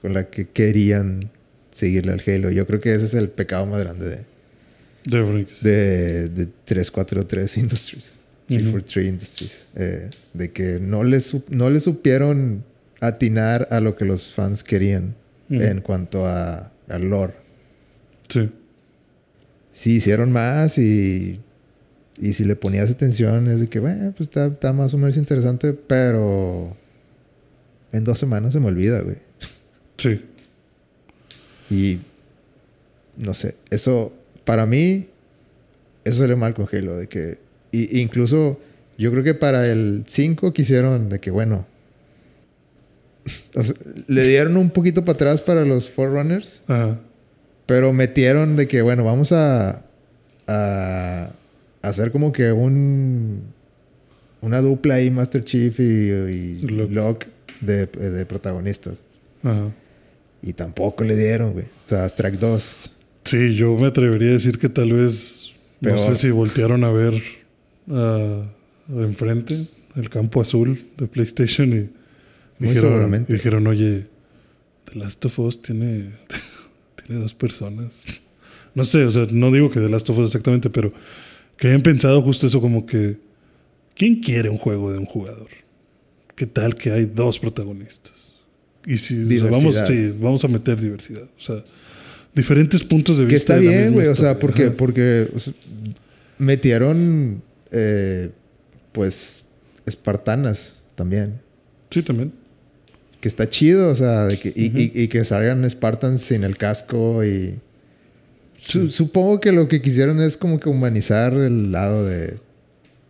con 0.00 0.14
la 0.14 0.30
que 0.30 0.48
querían 0.48 1.30
seguirle 1.70 2.12
al 2.12 2.22
Halo. 2.26 2.50
Yo 2.50 2.66
creo 2.66 2.80
que 2.80 2.94
ese 2.94 3.04
es 3.04 3.14
el 3.14 3.28
pecado 3.28 3.66
más 3.66 3.80
grande 3.80 4.08
de, 4.08 4.20
De 5.18 5.22
Frank. 5.26 5.48
de, 5.60 6.28
de 6.30 6.46
343 6.64 7.58
Industries. 7.58 8.12
Ujú. 8.48 8.56
343 8.80 9.06
Industries. 9.06 9.66
eh, 9.76 10.08
de 10.32 10.50
que 10.52 10.78
no 10.80 11.04
le, 11.04 11.18
no 11.50 11.68
le 11.68 11.80
supieron 11.80 12.64
atinar 13.00 13.68
a 13.70 13.80
lo 13.80 13.96
que 13.96 14.06
los 14.06 14.32
fans 14.32 14.64
querían 14.64 15.14
En 15.50 15.80
cuanto 15.80 16.26
a, 16.26 16.72
al 16.88 17.08
lore. 17.08 17.34
Sí. 18.28 18.50
Sí, 19.72 19.96
hicieron 19.96 20.32
más 20.32 20.78
y, 20.78 21.40
y 22.18 22.32
si 22.32 22.44
le 22.44 22.56
ponías 22.56 22.90
atención 22.90 23.48
es 23.48 23.60
de 23.60 23.68
que, 23.68 23.80
bueno, 23.80 24.12
pues 24.16 24.28
está, 24.28 24.46
está 24.46 24.72
más 24.72 24.94
o 24.94 24.98
menos 24.98 25.16
interesante, 25.16 25.72
pero 25.72 26.76
en 27.92 28.04
dos 28.04 28.18
semanas 28.18 28.52
se 28.52 28.60
me 28.60 28.66
olvida, 28.66 29.00
güey. 29.00 29.16
Sí. 29.98 30.24
Y 31.70 32.00
no 33.16 33.34
sé, 33.34 33.56
eso 33.70 34.12
para 34.44 34.66
mí, 34.66 35.08
eso 36.04 36.18
salió 36.18 36.36
mal 36.36 36.54
con 36.54 36.68
Halo, 36.70 36.96
de 36.96 37.08
que 37.08 37.38
y, 37.72 38.00
incluso 38.00 38.60
yo 38.96 39.10
creo 39.10 39.24
que 39.24 39.34
para 39.34 39.66
el 39.66 40.04
5 40.06 40.52
quisieron 40.52 41.08
de 41.08 41.18
que, 41.18 41.30
bueno, 41.30 41.66
o 43.54 43.62
sea, 43.62 43.74
le 44.06 44.28
dieron 44.28 44.56
un 44.56 44.70
poquito 44.70 45.04
para 45.04 45.14
atrás 45.14 45.40
para 45.40 45.64
los 45.64 45.88
Forerunners. 45.90 46.62
Ajá. 46.66 46.98
Pero 47.66 47.92
metieron 47.92 48.56
de 48.56 48.68
que, 48.68 48.82
bueno, 48.82 49.04
vamos 49.04 49.32
a, 49.32 49.84
a 50.46 51.32
hacer 51.82 52.12
como 52.12 52.32
que 52.32 52.52
un 52.52 53.54
una 54.44 54.60
dupla 54.60 54.96
ahí, 54.96 55.10
Master 55.10 55.44
Chief 55.44 55.78
y, 55.80 55.82
y 55.82 56.60
Locke. 56.68 56.92
Locke 56.92 57.26
de, 57.60 57.86
de 57.86 58.26
protagonistas. 58.26 58.94
Ajá. 59.42 59.72
Y 60.42 60.52
tampoco 60.52 61.04
le 61.04 61.16
dieron, 61.16 61.52
güey. 61.54 61.64
O 61.86 61.88
sea, 61.88 62.04
Strike 62.06 62.38
2. 62.38 62.76
Sí, 63.24 63.54
yo 63.54 63.74
me 63.78 63.86
atrevería 63.86 64.28
a 64.28 64.32
decir 64.32 64.58
que 64.58 64.68
tal 64.68 64.92
vez, 64.92 65.52
no 65.80 65.96
sé 65.96 66.16
si 66.16 66.30
voltearon 66.30 66.84
a 66.84 66.92
ver 66.92 67.14
ah, 67.88 68.42
enfrente 68.90 69.66
el 69.96 70.10
campo 70.10 70.42
azul 70.42 70.86
de 70.98 71.06
PlayStation 71.06 71.72
y 71.72 71.88
dijeron, 72.68 72.90
seguramente. 72.90 73.32
dijeron, 73.32 73.66
oye, 73.66 74.04
The 74.92 74.98
Last 74.98 75.24
of 75.24 75.38
Us 75.38 75.60
tiene, 75.60 76.10
tiene 77.06 77.20
dos 77.20 77.34
personas. 77.34 78.02
No 78.74 78.84
sé, 78.84 79.04
o 79.04 79.10
sea, 79.10 79.26
no 79.30 79.50
digo 79.52 79.70
que 79.70 79.80
The 79.80 79.88
Last 79.88 80.08
of 80.10 80.18
Us 80.18 80.30
exactamente, 80.30 80.70
pero 80.70 80.92
que 81.56 81.68
hayan 81.68 81.82
pensado 81.82 82.20
justo 82.22 82.46
eso 82.46 82.60
como 82.60 82.86
que, 82.86 83.18
¿quién 83.94 84.20
quiere 84.20 84.50
un 84.50 84.58
juego 84.58 84.92
de 84.92 84.98
un 84.98 85.06
jugador? 85.06 85.48
¿Qué 86.34 86.46
tal 86.46 86.74
que 86.74 86.90
hay 86.90 87.04
dos 87.06 87.38
protagonistas? 87.38 88.32
Y 88.86 88.98
si 88.98 89.24
o 89.24 89.40
sea, 89.40 89.50
vamos, 89.50 89.76
sí, 89.86 90.12
vamos 90.20 90.44
a 90.44 90.48
meter 90.48 90.80
diversidad. 90.80 91.22
O 91.22 91.40
sea, 91.40 91.64
diferentes 92.34 92.82
puntos 92.82 93.16
de 93.18 93.26
Que 93.26 93.34
vista. 93.34 93.54
está 93.54 93.60
de 93.60 93.66
la 93.66 93.70
bien, 93.82 93.92
güey. 93.94 94.08
O 94.08 94.16
sea, 94.16 94.38
porque, 94.38 94.64
Ajá. 94.64 94.74
porque 94.76 95.28
o 95.34 95.38
sea, 95.38 95.54
metieron, 96.38 97.42
eh, 97.70 98.30
pues, 98.92 99.48
espartanas 99.86 100.76
también. 100.96 101.40
Sí, 101.90 102.02
también. 102.02 102.32
Que 103.24 103.28
está 103.28 103.48
chido, 103.48 103.88
o 103.88 103.94
sea, 103.94 104.26
de 104.26 104.38
que, 104.38 104.52
y, 104.54 104.68
Ujú. 104.68 104.78
y- 104.80 104.92
y 104.94 105.08
que 105.08 105.24
salgan 105.24 105.64
Spartans 105.70 106.20
sin 106.20 106.44
el 106.44 106.58
casco 106.58 107.24
y... 107.24 107.54
Su- 108.58 108.90
Supongo 108.90 109.40
que 109.40 109.50
lo 109.50 109.66
que 109.66 109.80
quisieron 109.80 110.20
es 110.20 110.36
como 110.36 110.60
que 110.60 110.68
humanizar 110.68 111.32
el 111.32 111.72
lado 111.72 112.04
de... 112.04 112.34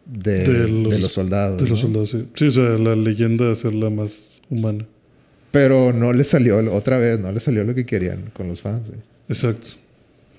De, 0.07 0.39
De 0.39 0.67
de 0.67 0.99
los- 1.01 1.11
soldados. 1.11 1.61
De 1.61 1.69
los 1.69 1.81
soldados, 1.81 2.11
sí. 2.11 2.29
Sí, 2.37 2.45
o 2.47 2.51
sea, 2.53 2.63
la 2.79 2.95
leyenda 2.95 3.47
de 3.47 3.53
hacerla 3.55 3.91
más 3.91 4.13
humana. 4.49 4.87
Pero 5.51 5.93
no 5.93 6.13
les 6.13 6.29
salió, 6.29 6.59
otra 6.73 6.99
vez, 6.99 7.19
no 7.19 7.33
les 7.33 7.43
salió 7.43 7.65
lo 7.65 7.75
que 7.75 7.85
querían 7.85 8.31
con 8.37 8.47
los 8.47 8.61
fans. 8.61 8.93
Exacto. 9.29 9.67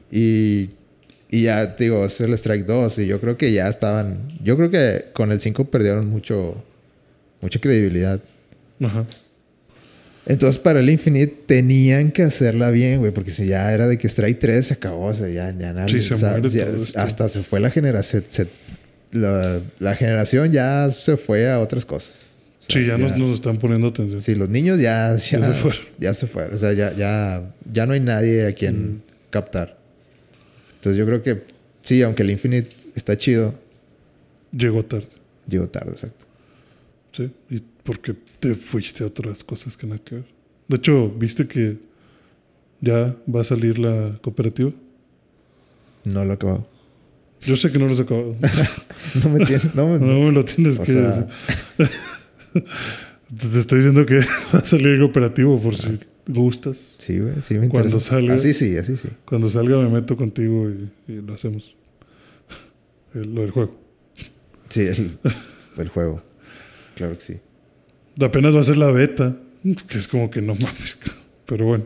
Y, 0.10 0.70
y 1.30 1.42
ya, 1.44 1.66
digo, 1.66 2.06
es 2.06 2.22
el 2.22 2.34
Strike 2.36 2.66
2 2.66 3.00
y 3.00 3.08
yo 3.08 3.20
creo 3.20 3.38
que 3.38 3.52
ya 3.52 3.68
estaban... 3.68 4.20
Yo 4.42 4.56
creo 4.56 4.70
que 4.72 5.08
con 5.12 5.34
el 5.34 5.42
5 5.42 5.66
perdieron 5.66 6.08
mucho... 6.08 6.64
Mucha 7.42 7.60
credibilidad. 7.60 8.22
Ajá. 8.82 9.06
Entonces, 10.28 10.60
para 10.60 10.80
el 10.80 10.90
Infinite 10.90 11.44
tenían 11.46 12.12
que 12.12 12.24
hacerla 12.24 12.72
bien, 12.72 13.00
güey, 13.00 13.12
porque 13.12 13.30
si 13.32 13.46
ya 13.48 13.72
era 13.74 13.88
de 13.88 13.98
que 14.00 14.08
Strike 14.08 14.40
3 14.40 14.66
se 14.68 14.74
acabó, 14.74 15.06
o 15.08 15.14
sea, 15.14 15.28
ya, 15.30 15.56
ya 15.58 15.72
nadie- 15.72 16.02
Sí, 16.02 16.16
se 16.16 16.16
muere 16.26 16.50
ya- 16.50 16.66
todo 16.66 16.84
hasta 16.96 17.28
se 17.28 17.44
fue 17.44 17.60
la 17.60 17.70
generación, 17.70 18.24
se- 18.28 18.48
la, 19.12 19.62
la 19.80 19.96
generación 19.96 20.52
ya 20.52 20.90
se 20.92 21.16
fue 21.18 21.50
a 21.52 21.60
otras 21.60 21.86
cosas. 21.86 22.28
O 22.60 22.64
sea, 22.72 22.82
Sí, 22.82 22.88
ya, 22.88 22.98
Nos, 22.98 23.16
nos 23.18 23.36
están 23.36 23.58
poniendo 23.60 23.88
atención. 23.88 24.22
Sí, 24.24 24.34
los 24.34 24.50
niños 24.50 24.80
ya, 24.80 25.12
ya, 25.12 25.18
se 25.18 25.38
fueron. 25.54 25.80
ya 26.00 26.14
se 26.16 26.26
fueron, 26.28 26.56
o 26.56 26.58
sea, 26.58 26.74
ya, 26.74 26.94
ya, 26.96 27.54
ya 27.72 27.86
no 27.86 27.94
hay 27.94 28.00
nadie 28.00 28.48
a 28.48 28.50
Mm. 28.50 28.54
quien 28.54 29.04
captar. 29.30 29.78
Entonces, 30.78 30.98
yo 30.98 31.06
creo 31.06 31.22
que 31.22 31.44
sí, 31.84 32.02
aunque 32.02 32.24
el 32.24 32.32
Infinite 32.32 32.70
está 32.96 33.16
chido, 33.16 33.54
Llegó 34.52 34.84
tarde. 34.84 35.08
llegó 35.48 35.68
tarde, 35.70 35.92
exacto. 35.92 36.25
Sí. 37.16 37.32
Y 37.50 37.62
porque 37.84 38.16
te 38.40 38.54
fuiste 38.56 39.04
a 39.04 39.08
otras 39.08 39.44
cosas 39.44 39.78
que 39.78 39.88
nada 39.88 40.00
que 40.04 40.16
ver. 40.16 40.26
De 40.68 40.78
hecho, 40.78 41.10
¿viste 41.10 41.48
que 41.48 41.78
ya 42.82 43.16
va 43.34 43.42
a 43.42 43.44
salir 43.44 43.80
la 43.80 44.18
cooperativa? 44.22 44.72
No 46.04 46.26
lo 46.26 46.32
he 46.32 46.34
acabado. 46.36 46.68
Yo 47.42 47.56
sé 47.56 47.72
que 47.72 47.78
no 47.80 47.86
lo 47.88 47.94
has 47.94 48.00
acabado. 48.00 48.36
No 49.24 49.30
me 49.30 49.46
tienes, 49.46 49.74
no 49.76 49.88
me, 49.88 50.00
No 50.00 50.20
me 50.26 50.32
lo 50.32 50.44
tienes 50.44 50.80
que 50.80 50.86
sea, 50.92 51.02
decir. 51.08 51.26
Te 53.52 53.60
estoy 53.60 53.80
diciendo 53.80 54.06
que 54.06 54.16
va 54.54 54.60
a 54.60 54.66
salir 54.66 54.88
el 54.88 55.00
cooperativo 55.00 55.60
por 55.62 55.76
si 55.76 55.98
gustas. 56.28 56.96
Sí, 57.00 57.20
güey, 57.20 57.42
sí 57.42 57.56
me 57.56 57.70
Cuando 57.70 57.90
interesa. 57.98 58.16
salga- 58.18 58.34
Así 58.36 58.54
sí, 58.54 58.76
así 58.78 58.98
sí. 58.98 59.10
Cuando 59.26 59.50
salga 59.50 59.78
me 59.78 59.90
meto 59.90 60.16
contigo 60.18 60.70
y, 60.70 60.90
y 61.12 61.22
lo 61.22 61.34
hacemos. 61.34 61.76
El- 63.14 63.34
lo 63.34 63.42
del 63.42 63.52
juego. 63.52 63.78
Sí, 64.70 64.82
el, 64.82 65.18
el 65.78 65.90
juego. 65.90 66.22
Claro 66.96 67.18
que 67.18 67.22
sí. 67.22 67.38
Apenas 68.20 68.56
va 68.56 68.62
a 68.62 68.64
ser 68.64 68.78
la 68.78 68.92
beta, 68.92 69.38
que 69.88 69.98
es 69.98 70.08
como 70.08 70.30
que 70.30 70.42
no 70.42 70.56
mames. 70.56 71.00
Pero 71.46 71.66
bueno, 71.66 71.86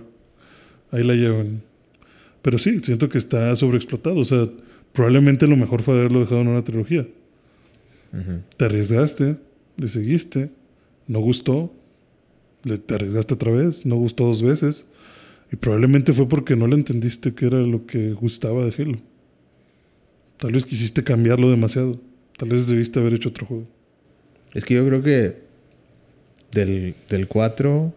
ahí 0.92 1.04
la 1.04 1.16
llevan. 1.16 1.62
Pero 2.42 2.58
sí, 2.58 2.80
siento 2.84 3.10
que 3.10 3.18
está 3.18 3.56
sobreexplotado. 3.56 4.20
O 4.20 4.26
sea, 4.26 4.48
probablemente 4.94 5.48
lo 5.48 5.58
mejor 5.58 5.82
fue 5.82 5.96
haberlo 5.96 6.22
dejado 6.22 6.42
en 6.42 6.48
una 6.48 6.64
trilogía. 6.64 7.08
Te 8.58 8.66
arriesgaste, 8.66 9.38
le 9.78 9.88
seguiste, 9.88 10.50
no 11.06 11.20
gustó, 11.20 11.72
le, 12.64 12.80
te 12.80 12.96
arriesgaste 12.96 13.36
otra 13.36 13.52
vez, 13.52 13.86
no 13.86 13.98
gustó 13.98 14.26
dos 14.26 14.42
veces. 14.42 14.88
Y 15.52 15.58
probablemente 15.58 16.14
fue 16.14 16.28
porque 16.28 16.56
no 16.56 16.66
le 16.68 16.76
entendiste 16.76 17.34
qué 17.34 17.48
era 17.48 17.60
lo 17.60 17.86
que 17.86 18.14
gustaba 18.14 18.66
de 18.66 18.74
Halo. 18.78 19.00
Tal 20.38 20.52
vez 20.54 20.66
quisiste 20.66 21.04
cambiarlo 21.04 21.50
demasiado. 21.50 22.00
Tal 22.38 22.50
vez 22.50 22.68
debiste 22.68 23.00
haber 23.00 23.14
hecho 23.14 23.30
otro 23.30 23.46
juego. 23.46 23.68
Es 24.54 24.66
que 24.66 24.76
yo 24.76 24.86
creo 24.86 25.02
que 25.02 25.36
del, 26.52 26.96
del 27.10 27.28
4, 27.28 27.94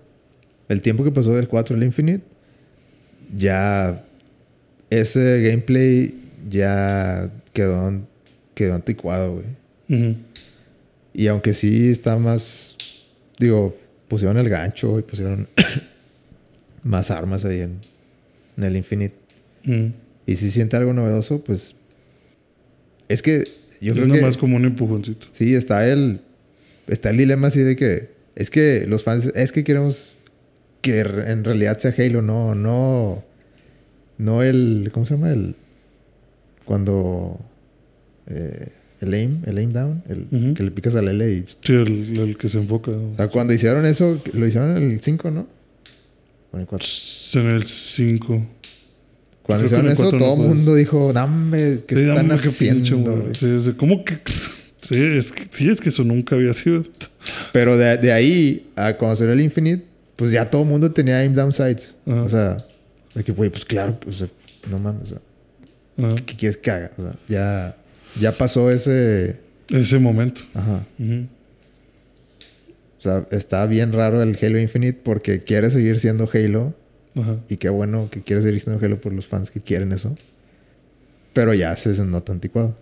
el 0.68 0.82
tiempo 0.82 1.04
que 1.04 1.10
pasó 1.10 1.34
del 1.34 1.48
4 1.48 1.76
al 1.76 1.82
Infinite, 1.82 2.24
ya 3.36 4.04
ese 4.90 5.42
gameplay 5.42 6.14
ya 6.48 7.30
quedó, 7.52 8.00
quedó 8.54 8.74
anticuado, 8.74 9.34
güey. 9.34 10.16
Y 11.14 11.26
aunque 11.26 11.52
sí 11.52 11.90
está 11.90 12.16
más, 12.16 12.76
digo, 13.38 13.76
pusieron 14.08 14.38
el 14.38 14.48
gancho 14.48 14.98
y 14.98 15.02
pusieron 15.02 15.48
más 16.82 17.10
armas 17.10 17.44
ahí 17.44 17.60
en, 17.60 17.78
en 18.56 18.64
el 18.64 18.76
Infinite. 18.76 19.14
Y 20.26 20.36
si 20.36 20.50
siente 20.50 20.76
algo 20.76 20.92
novedoso, 20.92 21.42
pues 21.42 21.74
es 23.08 23.22
que 23.22 23.44
yo 23.80 23.92
es 23.92 23.98
creo 23.98 24.12
que 24.12 24.22
más 24.22 24.36
como 24.36 24.56
un 24.56 24.64
empujoncito. 24.64 25.26
sí 25.32 25.54
está 25.54 25.86
el 25.86 26.20
está 26.86 27.10
el 27.10 27.16
dilema 27.18 27.48
así 27.48 27.60
de 27.60 27.76
que 27.76 28.10
es 28.34 28.50
que 28.50 28.86
los 28.88 29.02
fans 29.04 29.26
es 29.34 29.52
que 29.52 29.64
queremos 29.64 30.14
que 30.80 31.00
en 31.00 31.44
realidad 31.44 31.78
sea 31.78 31.94
Halo, 31.96 32.22
no 32.22 32.54
no 32.54 33.24
no 34.18 34.42
el 34.42 34.90
¿cómo 34.92 35.06
se 35.06 35.14
llama 35.14 35.30
el 35.30 35.54
cuando 36.64 37.40
eh, 38.26 38.68
el 39.00 39.14
aim, 39.14 39.42
el 39.46 39.58
aim 39.58 39.72
down, 39.72 40.02
el 40.08 40.54
que 40.54 40.62
le 40.62 40.70
picas 40.70 40.94
al 40.94 41.08
L 41.08 41.28
y 41.28 41.44
Sí, 41.64 41.72
el, 41.72 42.18
el 42.18 42.36
que 42.36 42.48
se 42.48 42.58
enfoca. 42.58 42.92
o 42.92 43.16
sea, 43.16 43.26
cuando 43.28 43.52
hicieron 43.52 43.84
eso, 43.84 44.22
lo 44.32 44.46
hicieron 44.46 44.76
en 44.76 44.92
el 44.92 45.00
5, 45.00 45.30
¿no? 45.32 45.48
En 46.52 46.60
el 46.60 46.66
4. 46.66 46.88
En 47.34 47.46
el 47.48 47.64
5. 47.64 48.46
Cuando 49.42 49.66
hicieron 49.66 49.88
eso, 49.90 50.10
todo 50.16 50.40
el 50.40 50.48
mundo 50.48 50.76
dijo, 50.76 51.12
dame, 51.12 51.80
¿qué 51.86 52.00
están 52.00 52.30
haciendo? 52.30 53.16
güey?" 53.16 53.34
Sí, 53.34 53.60
sí. 53.60 53.72
¿Cómo 53.72 54.04
que 54.04 54.14
Sí, 54.82 55.00
es 55.00 55.30
que, 55.30 55.44
sí, 55.48 55.70
es 55.70 55.80
que 55.80 55.90
eso 55.90 56.02
nunca 56.02 56.34
había 56.34 56.52
sido. 56.52 56.84
Pero 57.52 57.76
de, 57.76 57.96
de 57.98 58.12
ahí 58.12 58.70
a 58.74 58.96
cuando 58.96 59.16
salió 59.16 59.32
el 59.32 59.40
Infinite, 59.40 59.84
pues 60.16 60.32
ya 60.32 60.50
todo 60.50 60.62
el 60.62 60.68
mundo 60.68 60.90
tenía 60.90 61.20
aim 61.20 61.34
down 61.34 61.52
sights. 61.52 61.94
Ajá. 62.04 62.22
O 62.22 62.28
sea, 62.28 62.56
de 63.14 63.22
que, 63.24 63.32
güey, 63.32 63.48
pues 63.48 63.64
claro, 63.64 63.98
o 64.06 64.12
sea, 64.12 64.28
no 64.68 64.78
mames, 64.80 65.02
o 65.02 65.06
sea, 65.06 66.08
Ajá. 66.08 66.16
¿qué 66.26 66.36
quieres 66.36 66.56
que 66.56 66.70
haga? 66.70 66.90
O 66.98 67.02
sea, 67.02 67.16
ya, 67.28 67.76
ya 68.20 68.36
pasó 68.36 68.70
ese. 68.70 69.36
Ese 69.68 69.98
momento. 69.98 70.40
Ajá. 70.54 70.84
O 72.98 73.02
sea, 73.02 73.26
está 73.30 73.64
bien 73.66 73.92
raro 73.92 74.22
el 74.22 74.36
Halo 74.40 74.58
Infinite 74.58 75.00
porque 75.02 75.44
quiere 75.44 75.70
seguir 75.70 75.98
siendo 76.00 76.28
Halo. 76.32 76.74
Ajá. 77.14 77.36
Y 77.48 77.56
qué 77.56 77.68
bueno 77.68 78.08
que 78.10 78.22
quiere 78.22 78.42
seguir 78.42 78.60
siendo 78.60 78.84
Halo 78.84 79.00
por 79.00 79.12
los 79.12 79.28
fans 79.28 79.50
que 79.50 79.60
quieren 79.60 79.92
eso. 79.92 80.16
Pero 81.32 81.54
ya 81.54 81.74
se 81.76 82.04
nota 82.04 82.32
anticuado. 82.32 82.76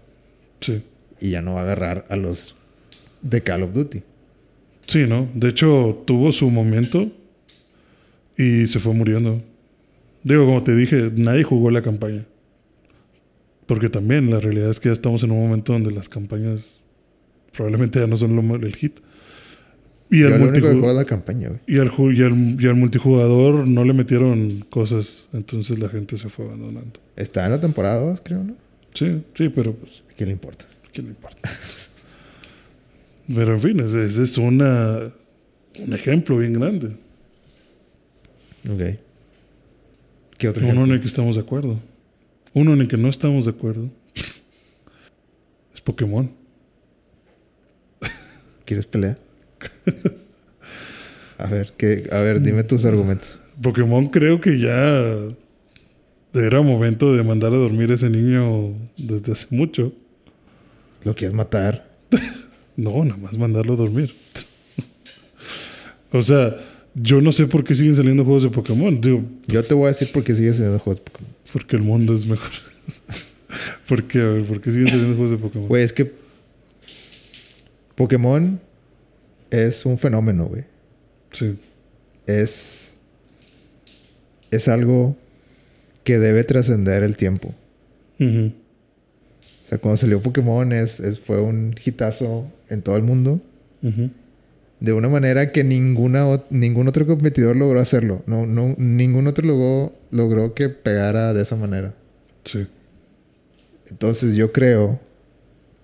Sí. 0.61 0.83
Y 1.21 1.31
ya 1.31 1.43
no 1.43 1.55
va 1.55 1.61
a 1.61 1.63
agarrar 1.65 2.07
a 2.09 2.17
los 2.17 2.55
de 3.23 3.43
Call 3.43 3.63
of 3.63 3.73
Duty. 3.75 4.03
Sí, 4.87 5.07
¿no? 5.07 5.29
De 5.35 5.49
hecho, 5.51 6.03
tuvo 6.07 6.33
su 6.33 6.51
momento 6.51 7.11
y 8.37 8.67
se 8.67 8.81
fue 8.81 8.95
muriendo. 8.95 9.43
Digo, 10.25 10.45
como 10.47 10.63
te 10.65 10.75
dije, 10.75 11.11
nadie 11.15 11.43
jugó 11.45 11.71
la 11.71 11.83
campaña. 11.83 12.25
Porque 13.67 13.89
también 13.89 14.31
la 14.31 14.41
realidad 14.41 14.71
es 14.71 14.81
que 14.81 14.89
ya 14.89 14.93
estamos 14.93 15.23
en 15.23 15.31
un 15.31 15.41
momento 15.41 15.73
donde 15.73 15.93
las 15.93 16.09
campañas 16.09 16.81
probablemente 17.53 18.01
ya 18.01 18.07
no 18.07 18.17
son 18.17 18.35
lo, 18.35 18.57
el 18.57 18.75
hit. 18.75 18.99
Y 20.11 20.25
al, 20.25 20.31
lo 20.31 20.37
único 20.37 20.53
que 20.55 20.61
multiju- 20.61 20.71
juego 20.73 20.91
es 20.91 20.97
la 20.97 21.05
campaña, 21.05 21.49
güey. 21.51 21.61
y, 21.69 21.79
al, 21.79 21.89
ju- 21.91 22.13
y, 22.17 22.23
al, 22.23 22.61
y 22.61 22.67
al 22.67 22.75
multijugador 22.75 23.69
no 23.69 23.85
le 23.85 23.93
metieron 23.93 24.65
cosas. 24.71 25.27
Entonces 25.33 25.79
la 25.79 25.89
gente 25.89 26.17
se 26.17 26.29
fue 26.29 26.47
abandonando. 26.47 26.99
Está 27.15 27.45
en 27.45 27.53
la 27.53 27.61
temporada 27.61 28.01
2, 28.01 28.21
creo, 28.25 28.43
¿no? 28.43 28.55
Sí, 28.93 29.23
sí, 29.35 29.49
pero 29.51 29.73
pues, 29.75 30.03
¿Qué 30.17 30.27
le 30.27 30.33
importa? 30.33 30.65
¿Qué 30.93 31.03
le 31.03 31.09
importa? 31.09 31.51
pero 33.35 33.55
en 33.55 33.61
fin, 33.61 33.81
ese, 33.81 34.05
ese 34.07 34.23
es 34.23 34.39
una, 34.39 35.11
un 35.79 35.93
ejemplo 35.93 36.37
bien 36.37 36.53
grande. 36.55 36.89
Ok. 38.69 38.99
¿Qué 40.39 40.49
otro 40.49 40.63
Uno 40.63 40.73
ejemplo? 40.73 40.85
en 40.87 40.93
el 40.93 41.01
que 41.01 41.07
estamos 41.07 41.35
de 41.37 41.43
acuerdo. 41.43 41.81
Uno 42.55 42.73
en 42.73 42.81
el 42.81 42.89
que 42.89 42.97
no 42.97 43.09
estamos 43.09 43.45
de 43.45 43.51
acuerdo. 43.53 43.89
Es 45.75 45.81
Pokémon. 45.81 46.31
¿Quieres 48.65 48.87
pelear? 48.87 49.19
a 51.39 51.47
ver, 51.47 51.73
¿qué? 51.77 52.09
a 52.13 52.19
ver, 52.21 52.41
dime 52.41 52.63
tus 52.65 52.85
argumentos. 52.85 53.41
Pokémon 53.63 54.07
creo 54.09 54.41
que 54.41 54.59
ya 54.59 55.15
era 56.35 56.63
momento 56.63 57.15
de 57.15 57.23
mandar 57.23 57.53
a 57.53 57.57
dormir 57.57 57.91
a 57.91 57.95
ese 57.95 58.09
niño 58.11 58.75
desde 58.97 59.33
hace 59.33 59.47
mucho. 59.51 59.93
¿Lo 61.05 61.15
quieres 61.15 61.35
matar? 61.35 61.89
No, 62.77 63.05
nada 63.05 63.21
más 63.21 63.37
mandarlo 63.37 63.75
a 63.75 63.77
dormir. 63.77 64.15
o 66.13 66.23
sea, 66.23 66.57
yo 66.95 67.21
no 67.21 67.31
sé 67.31 67.47
por 67.47 67.63
qué 67.63 67.75
siguen 67.75 67.95
saliendo 67.95 68.25
juegos 68.25 68.45
de 68.45 68.49
Pokémon. 68.49 68.99
Digo, 68.99 69.23
Yo 69.49 69.63
te 69.63 69.75
voy 69.75 69.85
a 69.85 69.89
decir 69.89 70.11
por 70.13 70.25
qué 70.25 70.35
sigues 70.35 70.55
haciendo 70.55 70.79
juegos 70.79 71.05
de 71.05 71.11
Pokémon. 71.11 71.35
porque 71.53 71.77
el 71.77 71.83
mundo 71.83 72.15
es 72.15 72.25
mejor. 72.25 72.53
¿Por 73.89 74.05
qué? 74.05 74.21
A 74.21 74.25
ver, 74.27 74.45
¿por 74.45 74.63
qué 74.63 74.71
siguen 74.71 74.87
saliendo 74.89 75.15
juegos 75.15 75.33
de 75.33 75.37
Pokémon? 75.37 75.69
Güey, 75.69 75.83
es 75.83 75.93
que 75.93 76.11
Pokémon 77.97 78.59
es 79.51 79.85
un 79.85 79.99
fenómeno, 79.99 80.47
güey. 80.47 80.65
Sí. 81.33 81.59
Es 82.27 82.91
es 84.51 84.69
algo 84.69 85.17
que 86.05 86.19
debe 86.19 86.45
trascender 86.45 87.03
el 87.03 87.17
tiempo. 87.17 87.55
O 88.19 88.53
sea, 89.71 89.79
cuando 89.79 89.97
salió 89.97 90.21
Pokémon 90.21 90.73
es, 90.73 91.01
es- 91.01 91.19
fue 91.21 91.41
un 91.41 91.75
hitazo 91.85 92.47
en 92.69 92.83
todo 92.83 92.97
el 92.97 93.03
mundo. 93.03 93.41
De 94.81 94.93
una 94.93 95.09
manera 95.09 95.53
que 95.53 95.63
ninguna, 95.65 96.43
ningún 96.51 96.89
otro 96.89 97.07
competidor 97.07 97.55
logró 97.57 97.81
hacerlo. 97.81 98.23
No, 98.27 98.47
no, 98.47 98.75
ningún 98.79 99.27
otro 99.27 99.47
logró, 99.47 99.93
logró 100.11 100.55
que 100.55 100.69
pegara 100.71 101.33
de 101.35 101.43
esa 101.43 101.57
manera. 101.57 101.95
Sí. 102.45 102.67
Entonces 103.91 104.37
yo 104.37 104.53
creo 104.53 104.99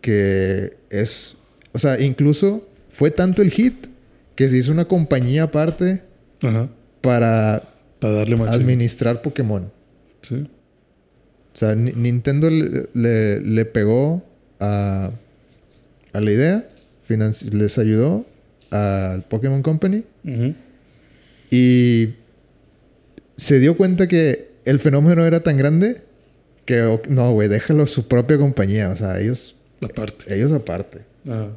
que 0.00 0.76
es... 0.90 1.36
O 1.72 1.78
sea, 1.78 2.00
incluso 2.00 2.66
fue 2.90 3.10
tanto 3.10 3.42
el 3.42 3.50
hit 3.50 3.86
que 4.34 4.48
se 4.48 4.56
hizo 4.56 4.72
una 4.72 4.86
compañía 4.86 5.44
aparte 5.44 6.02
Ajá. 6.42 6.68
para 7.02 7.68
Para 8.00 8.14
darle 8.14 8.36
más. 8.36 8.50
administrar 8.50 9.20
Pokémon. 9.22 9.70
Sí. 10.22 10.48
O 11.56 11.58
sea, 11.58 11.74
Ni- 11.74 11.92
Nintendo 11.92 12.50
le, 12.50 12.88
le- 12.92 13.40
le 13.40 13.64
pegó 13.64 14.22
a, 14.60 15.10
a 16.12 16.20
la 16.20 16.30
idea, 16.30 16.68
les 17.52 17.78
ayudó 17.78 18.26
al 18.70 19.22
Pokémon 19.24 19.62
Company 19.62 20.04
y 21.50 22.10
se 23.36 23.58
dio 23.60 23.76
cuenta 23.76 24.06
que 24.06 24.50
el 24.64 24.80
fenómeno 24.80 25.24
era 25.24 25.40
tan 25.42 25.56
grande 25.56 26.02
que 26.66 26.98
no, 27.08 27.32
güey, 27.32 27.48
déjalo 27.48 27.86
su 27.86 28.08
propia 28.08 28.36
compañía, 28.38 28.90
o 28.90 28.96
sea, 28.96 29.20
ellos, 29.20 29.54
Aparte. 29.80 30.34
ellos 30.34 30.52
aparte. 30.52 30.98
Ajá. 31.28 31.50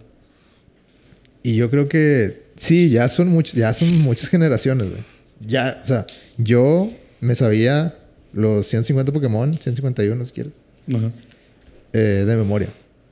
Y 1.42 1.56
yo 1.56 1.70
creo 1.72 1.90
que 1.90 2.44
sí, 2.56 2.90
ya 2.90 3.08
son 3.10 3.30
muchas, 3.30 3.56
ya 3.56 3.74
son 3.74 3.98
muchas 4.00 4.30
generaciones, 4.30 4.90
güey. 4.90 5.02
Ya, 5.46 5.82
o 5.84 5.88
sea, 5.88 6.06
yo 6.38 6.90
me 7.22 7.34
sabía 7.34 7.96
los 8.34 8.66
150 8.68 9.12
Pokémon, 9.12 9.54
151 9.54 10.26
si 10.26 10.32
quieres, 10.32 10.54
Ajá. 10.94 11.12
eh, 11.94 12.24
de 12.28 12.36
memoria. 12.36 12.72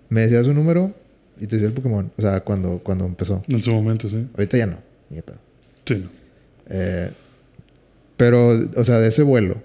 Me 0.09 0.21
decías 0.21 0.47
un 0.47 0.55
número 0.55 0.93
y 1.39 1.47
te 1.47 1.55
decía 1.55 1.67
el 1.67 1.73
Pokémon. 1.73 2.11
O 2.17 2.21
sea, 2.21 2.39
cuando, 2.41 2.79
cuando 2.83 3.05
empezó. 3.05 3.41
En 3.47 3.61
su 3.61 3.71
momento, 3.71 4.09
sí. 4.09 4.27
Ahorita 4.35 4.57
ya 4.57 4.65
no, 4.67 4.77
ni 5.09 5.17
de 5.17 5.23
pedo. 5.23 5.37
Sí, 5.85 5.95
no. 5.95 6.09
Eh, 6.69 7.11
pero, 8.15 8.49
o 8.75 8.83
sea, 8.83 8.99
de 8.99 9.07
ese 9.09 9.23
vuelo. 9.23 9.61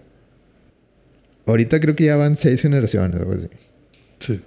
Ahorita 1.47 1.81
creo 1.81 1.97
que 1.97 2.05
ya 2.05 2.17
van 2.17 2.37
seis 2.37 2.61
generaciones, 2.63 3.19
algo 3.19 3.33
así. 3.33 3.49
Sí. 4.21 4.41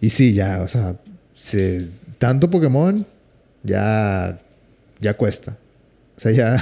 Y 0.00 0.08
sí, 0.10 0.32
ya, 0.34 0.62
o 0.62 0.68
sea, 0.68 0.96
se- 1.34 1.86
tanto 2.18 2.50
Pokémon 2.50 3.06
ya, 3.62 4.40
ya 5.00 5.16
cuesta. 5.16 5.56
O 6.16 6.20
sea, 6.20 6.32
ya. 6.32 6.56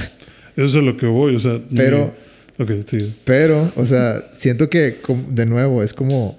Eso 0.56 0.78
es 0.78 0.84
lo 0.84 0.96
que 0.96 1.06
voy, 1.06 1.36
o 1.36 1.38
sea. 1.40 1.52
mi- 1.52 1.76
Pero- 1.76 2.14
Ok, 2.58 2.72
sí. 2.86 3.14
Pero, 3.24 3.70
o 3.76 3.86
sea, 3.86 4.20
siento 4.32 4.68
que, 4.68 4.98
de 5.28 5.46
nuevo, 5.46 5.82
es 5.82 5.94
como. 5.94 6.38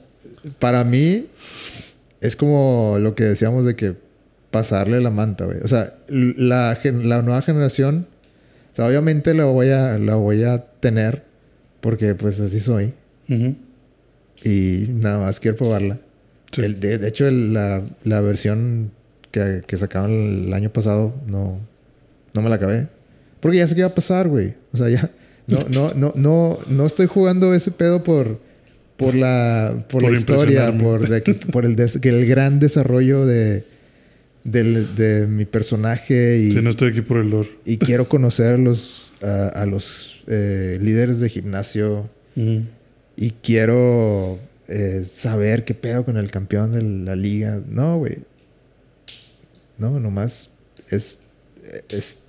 Para 0.60 0.84
mí, 0.84 1.26
es 2.20 2.36
como 2.36 2.98
lo 3.00 3.16
que 3.16 3.24
decíamos 3.24 3.66
de 3.66 3.76
que 3.76 3.96
pasarle 4.52 5.02
la 5.02 5.10
manta, 5.10 5.46
güey. 5.46 5.58
O 5.64 5.68
sea, 5.68 5.94
la, 6.10 6.78
la 6.84 7.22
nueva 7.24 7.42
generación, 7.42 8.06
o 8.72 8.76
sea, 8.76 8.86
obviamente 8.86 9.34
la 9.34 9.46
voy 9.46 9.70
a, 9.70 9.98
la 9.98 10.16
voy 10.16 10.44
a 10.44 10.60
tener 10.80 11.24
porque, 11.80 12.14
pues, 12.14 12.40
así 12.40 12.60
soy. 12.60 12.94
Ujú. 13.28 13.56
Y 14.44 14.88
nada 14.90 15.20
más 15.20 15.40
quiero 15.40 15.58
probarla. 15.58 15.98
Sí. 16.52 16.62
El- 16.62 16.80
de, 16.80 16.98
de 17.00 17.08
hecho, 17.08 17.28
el- 17.28 17.54
la, 17.54 17.82
la 18.04 18.22
versión 18.22 18.92
que, 19.32 19.64
que 19.66 19.78
sacaron 19.78 20.12
el 20.12 20.54
año 20.54 20.70
pasado 20.72 21.16
no, 21.28 21.60
no 22.34 22.42
me 22.44 22.50
la 22.50 22.56
acabé. 22.58 22.88
Porque 23.42 23.58
ya 23.58 23.68
sé 23.68 23.76
qué 23.76 23.82
va 23.82 23.90
a 23.90 23.96
pasar, 23.96 24.28
güey. 24.30 24.54
O 24.72 24.78
sea, 24.78 24.88
ya. 24.90 25.12
No, 25.48 25.60
no, 25.70 25.94
no, 25.96 26.14
no, 26.16 26.60
no 26.70 26.86
estoy 26.86 27.08
jugando 27.08 27.54
ese 27.54 27.72
pedo 27.72 28.04
por, 28.04 28.40
por 28.96 29.16
la, 29.16 29.84
por 29.90 30.04
Por 30.04 30.12
la 30.12 30.18
historia, 30.18 30.78
por, 30.78 31.10
de 31.10 31.22
por 31.52 31.66
el, 31.66 31.76
des- 31.76 31.98
que 32.00 32.10
el 32.10 32.26
gran 32.28 32.60
desarrollo 32.60 33.26
de, 33.26 33.64
del- 34.46 34.96
de 34.96 35.28
mi 35.28 35.46
personaje 35.46 36.38
y, 36.38 36.52
Sí, 36.52 36.62
no 36.62 36.70
estoy 36.70 36.92
aquí 36.92 37.02
por 37.02 37.18
el 37.18 37.30
lore. 37.32 37.50
y 37.66 37.78
quiero 37.78 38.08
conocer 38.08 38.60
los, 38.60 39.12
a, 39.22 39.48
a 39.48 39.66
los 39.66 40.24
eh, 40.28 40.78
líderes 40.82 41.20
de 41.20 41.28
gimnasio 41.30 42.10
y 43.18 43.32
quiero 43.44 44.40
eh, 44.70 45.04
saber 45.04 45.66
qué 45.66 45.74
pedo 45.74 46.06
con 46.06 46.16
el 46.18 46.32
campeón 46.32 46.72
de 46.72 46.82
la 46.82 47.16
liga. 47.16 47.60
No, 47.68 47.98
güey. 47.98 48.20
No, 49.78 50.00
nomás 50.00 50.52
es, 50.90 51.20
es... 51.90 52.20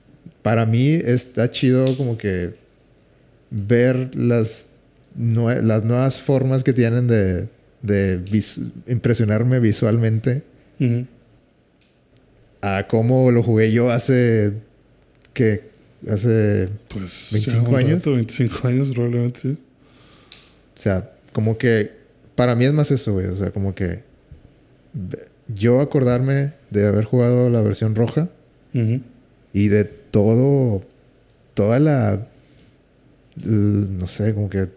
Para 0.42 0.66
mí 0.66 0.88
está 0.94 1.50
chido 1.50 1.96
como 1.96 2.18
que 2.18 2.54
ver 3.50 4.10
las, 4.14 4.68
nue- 5.18 5.60
las 5.62 5.84
nuevas 5.84 6.20
formas 6.20 6.64
que 6.64 6.72
tienen 6.72 7.06
de, 7.06 7.48
de 7.82 8.20
impresionarme 8.88 9.60
visualmente 9.60 10.42
a 12.60 12.86
cómo 12.88 13.30
lo 13.30 13.42
jugué 13.42 13.72
yo 13.72 13.90
hace... 13.90 14.54
que 15.32 15.70
Hace... 16.10 16.68
Pues. 16.88 17.28
25 17.30 17.62
ya 17.64 17.68
un 17.70 17.76
años. 17.76 17.98
rato, 18.00 18.12
25 18.14 18.66
años, 18.68 18.90
probablemente, 18.90 19.40
sí. 19.40 19.56
O 20.76 20.80
sea, 20.80 21.12
como 21.32 21.56
que 21.58 21.92
para 22.34 22.56
mí 22.56 22.64
es 22.64 22.72
más 22.72 22.90
eso, 22.90 23.12
güey. 23.12 23.26
O 23.26 23.36
sea, 23.36 23.52
como 23.52 23.72
que 23.76 24.02
yo 25.46 25.80
acordarme 25.80 26.54
de 26.70 26.88
haber 26.88 27.04
jugado 27.04 27.48
la 27.50 27.62
versión 27.62 27.94
roja 27.94 28.28
y 29.52 29.68
de 29.68 29.90
todo, 30.12 30.84
toda 31.54 31.80
la, 31.80 32.28
no 33.44 34.06
sé, 34.06 34.32
como 34.34 34.48
que 34.48 34.68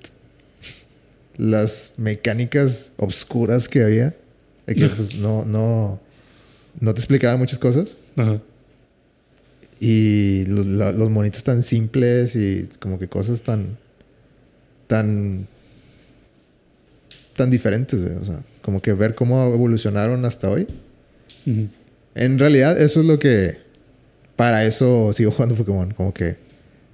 las 1.37 1.91
mecánicas 1.97 2.91
obscuras 2.97 3.69
que 3.69 3.83
había 3.83 4.15
que 4.65 4.87
pues, 4.87 5.15
no, 5.15 5.45
no, 5.45 5.99
no 6.79 6.93
te 6.95 6.99
explicaba 6.99 7.37
muchas 7.37 7.59
cosas. 7.59 7.97
Ajá. 8.15 8.41
Y 9.79 10.45
los, 10.45 10.65
la- 10.65 10.91
los 10.93 11.11
monitos 11.11 11.43
tan 11.43 11.61
simples 11.61 12.35
y 12.35 12.67
como 12.79 12.97
que 12.97 13.07
cosas 13.07 13.43
tan. 13.43 13.77
tan. 14.87 15.47
tan 17.35 17.49
diferentes, 17.51 18.01
güey. 18.01 18.15
O 18.15 18.23
sea, 18.25 18.41
como 18.61 18.81
que 18.81 18.93
ver 18.93 19.13
cómo 19.13 19.53
evolucionaron 19.53 20.23
hasta 20.25 20.49
hoy. 20.49 20.65
En 22.15 22.39
realidad, 22.39 22.81
eso 22.81 23.01
es 23.01 23.05
lo 23.05 23.19
que. 23.19 23.57
Para 24.35 24.65
eso 24.65 25.13
sigo 25.13 25.31
jugando 25.31 25.55
Pokémon. 25.55 25.93
Como 25.93 26.13
que. 26.13 26.37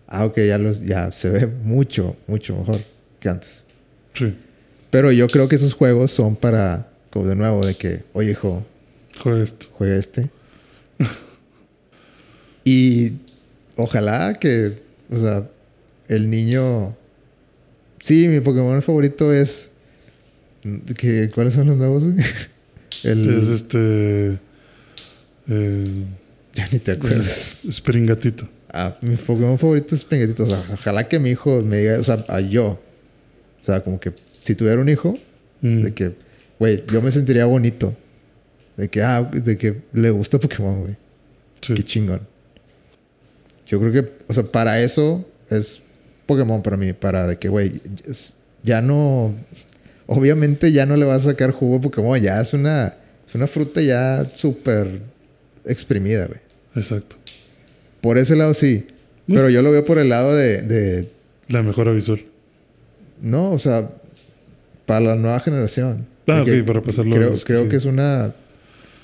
Ah, 0.08 0.26
ok, 0.26 0.38
ya, 0.40 0.58
los, 0.58 0.82
ya 0.82 1.12
se 1.12 1.30
ve 1.30 1.48
mucho, 1.48 2.16
mucho 2.28 2.56
mejor 2.56 2.80
que 3.20 3.30
antes. 3.30 3.66
Sí. 4.14 4.36
Pero 4.90 5.12
yo 5.12 5.28
creo 5.28 5.48
que 5.48 5.56
esos 5.56 5.74
juegos 5.74 6.12
son 6.12 6.36
para. 6.36 6.88
Como 7.10 7.28
de 7.28 7.36
nuevo, 7.36 7.66
de 7.66 7.76
que, 7.76 8.04
oye, 8.14 8.32
hijo, 8.32 8.64
Juega 9.22 9.44
esto. 9.44 9.68
juega 9.74 9.96
este. 9.98 10.30
y 12.64 13.14
ojalá 13.76 14.38
que, 14.40 14.82
o 15.10 15.18
sea, 15.18 15.50
el 16.08 16.30
niño. 16.30 16.96
Sí, 18.02 18.28
mi 18.28 18.40
Pokémon 18.40 18.82
favorito 18.82 19.34
es. 19.34 19.72
Que, 20.98 21.32
¿Cuáles 21.34 21.54
son 21.54 21.68
los 21.68 21.78
nuevos, 21.78 22.04
güey? 22.04 22.18
El. 23.04 23.30
Es 23.42 23.48
este. 23.50 24.40
Eh, 25.50 26.06
Ya 26.54 26.68
ni 26.72 26.80
te 26.80 26.92
acuerdas. 26.94 27.58
Springatito. 27.72 28.48
Ah, 28.74 28.98
mi 29.02 29.16
Pokémon 29.16 29.58
favorito 29.60 29.96
es 29.96 30.02
Springatito. 30.02 30.44
O 30.44 30.48
sea, 30.48 30.62
ojalá 30.74 31.08
que 31.08 31.20
mi 31.20 31.30
hijo 31.32 31.62
me 31.62 31.78
diga, 31.80 32.00
o 32.00 32.04
sea, 32.04 32.24
a 32.28 32.40
yo. 32.42 32.80
O 33.62 33.64
sea, 33.64 33.82
como 33.82 34.00
que 34.00 34.12
si 34.42 34.56
tuviera 34.56 34.80
un 34.82 34.90
hijo, 34.90 35.14
Mm. 35.62 35.84
de 35.84 35.94
que, 35.94 36.16
güey, 36.58 36.84
yo 36.92 37.02
me 37.04 37.12
sentiría 37.12 37.46
bonito. 37.46 37.96
De 38.78 38.90
que, 38.90 39.04
ah, 39.04 39.22
de 39.22 39.56
que 39.56 39.82
le 39.94 40.10
gusta 40.10 40.40
Pokémon, 40.40 40.80
güey. 40.82 40.96
Sí. 41.62 41.76
Qué 41.76 41.84
chingón. 41.84 42.22
Yo 43.68 43.80
creo 43.80 43.92
que, 43.94 44.12
o 44.28 44.34
sea, 44.34 44.44
para 44.44 44.82
eso 44.82 45.24
es 45.50 45.80
Pokémon 46.26 46.64
para 46.64 46.78
mí. 46.78 46.94
Para 46.94 47.28
de 47.28 47.38
que, 47.38 47.48
güey, 47.48 47.80
ya 48.64 48.82
no. 48.82 49.36
Obviamente 50.08 50.72
ya 50.72 50.86
no 50.86 50.96
le 50.98 51.06
vas 51.06 51.26
a 51.26 51.32
sacar 51.32 51.52
jugo 51.52 51.78
a 51.78 51.82
Pokémon. 51.82 52.20
Ya 52.20 52.42
es 52.42 52.54
una, 52.54 52.96
es 53.28 53.36
una 53.36 53.46
fruta 53.48 53.82
ya 53.82 54.26
súper 54.36 55.02
exprimida, 55.66 56.28
güey. 56.28 56.40
Exacto. 56.76 57.18
Por 58.02 58.18
ese 58.18 58.36
lado 58.36 58.54
sí. 58.54 58.88
Pero 59.28 59.50
yo 59.50 59.62
lo 59.62 59.72
veo 59.72 59.86
por 59.86 59.98
el 59.98 60.10
lado 60.10 60.36
de, 60.36 60.62
de- 60.62 61.10
La 61.48 61.62
mejora 61.64 61.92
visual. 61.92 62.22
No, 63.22 63.52
o 63.52 63.60
sea, 63.60 63.90
para 64.86 65.00
la 65.02 65.16
nueva 65.16 65.40
generación. 65.40 66.06
Ah, 66.28 66.44
De 66.46 66.62
ok, 66.62 66.68
para 66.68 66.82
pasarlo 66.82 67.16
Creo, 67.16 67.30
los 67.32 67.42
que 67.46 67.54
creo 67.54 67.64
sí. 67.64 67.70
que 67.70 67.76
es 67.78 67.86
una. 67.86 68.34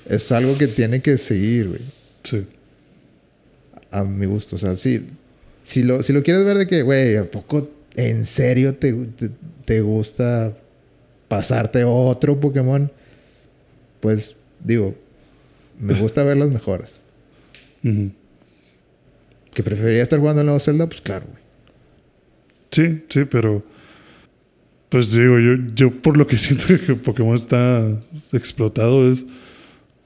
Es 0.07 0.31
algo 0.31 0.57
que 0.57 0.67
tiene 0.67 1.01
que 1.01 1.17
seguir, 1.17 1.67
güey. 1.69 1.81
Sí. 2.23 2.45
A 3.91 4.03
mi 4.03 4.25
gusto. 4.25 4.55
O 4.55 4.59
sea, 4.59 4.75
sí. 4.75 5.07
Si 5.65 5.83
lo, 5.83 6.01
si 6.03 6.13
lo 6.13 6.23
quieres 6.23 6.43
ver 6.45 6.57
de 6.57 6.67
que, 6.67 6.81
güey, 6.81 7.17
¿a 7.17 7.29
poco 7.29 7.69
en 7.95 8.25
serio 8.25 8.75
te, 8.75 8.93
te, 8.93 9.29
te 9.65 9.81
gusta 9.81 10.53
pasarte 11.27 11.83
otro 11.83 12.39
Pokémon? 12.39 12.89
Pues, 13.99 14.35
digo, 14.63 14.95
me 15.79 15.93
gusta 15.93 16.23
ver 16.23 16.37
las 16.37 16.49
mejoras. 16.49 16.99
¿Que 19.53 19.63
preferiría 19.63 20.03
estar 20.03 20.19
jugando 20.19 20.41
el 20.41 20.47
nuevo 20.47 20.59
Zelda? 20.59 20.87
Pues 20.87 21.01
claro, 21.01 21.25
güey. 21.27 21.41
Sí, 22.71 23.03
sí, 23.09 23.25
pero. 23.25 23.63
Pues 24.89 25.11
digo, 25.11 25.37
yo, 25.39 25.55
yo 25.73 26.01
por 26.01 26.15
lo 26.17 26.27
que 26.27 26.37
siento 26.37 26.65
que 26.67 26.95
Pokémon 26.95 27.35
está 27.35 27.99
explotado 28.31 29.09
es 29.11 29.25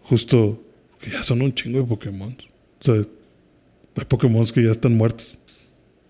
justo 0.02 0.64
que 0.99 1.11
ya 1.11 1.23
son 1.23 1.41
un 1.41 1.53
chingo 1.53 1.80
de 1.80 1.85
Pokémon. 1.85 2.35
O 2.80 2.84
sea, 2.84 2.95
hay 2.95 4.06
Pokémon 4.06 4.45
que 4.45 4.64
ya 4.64 4.72
están 4.72 4.95
muertos. 4.95 5.38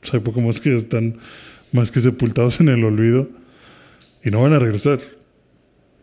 O 0.02 0.06
sea, 0.06 0.20
hay 0.20 0.24
Pokémon 0.24 0.54
que 0.54 0.72
ya 0.72 0.78
están 0.78 1.18
más 1.72 1.92
que 1.92 2.00
sepultados 2.00 2.60
en 2.60 2.70
el 2.70 2.84
olvido 2.84 3.30
y 4.24 4.30
no 4.30 4.42
van 4.42 4.54
a 4.54 4.60
regresar. 4.60 5.00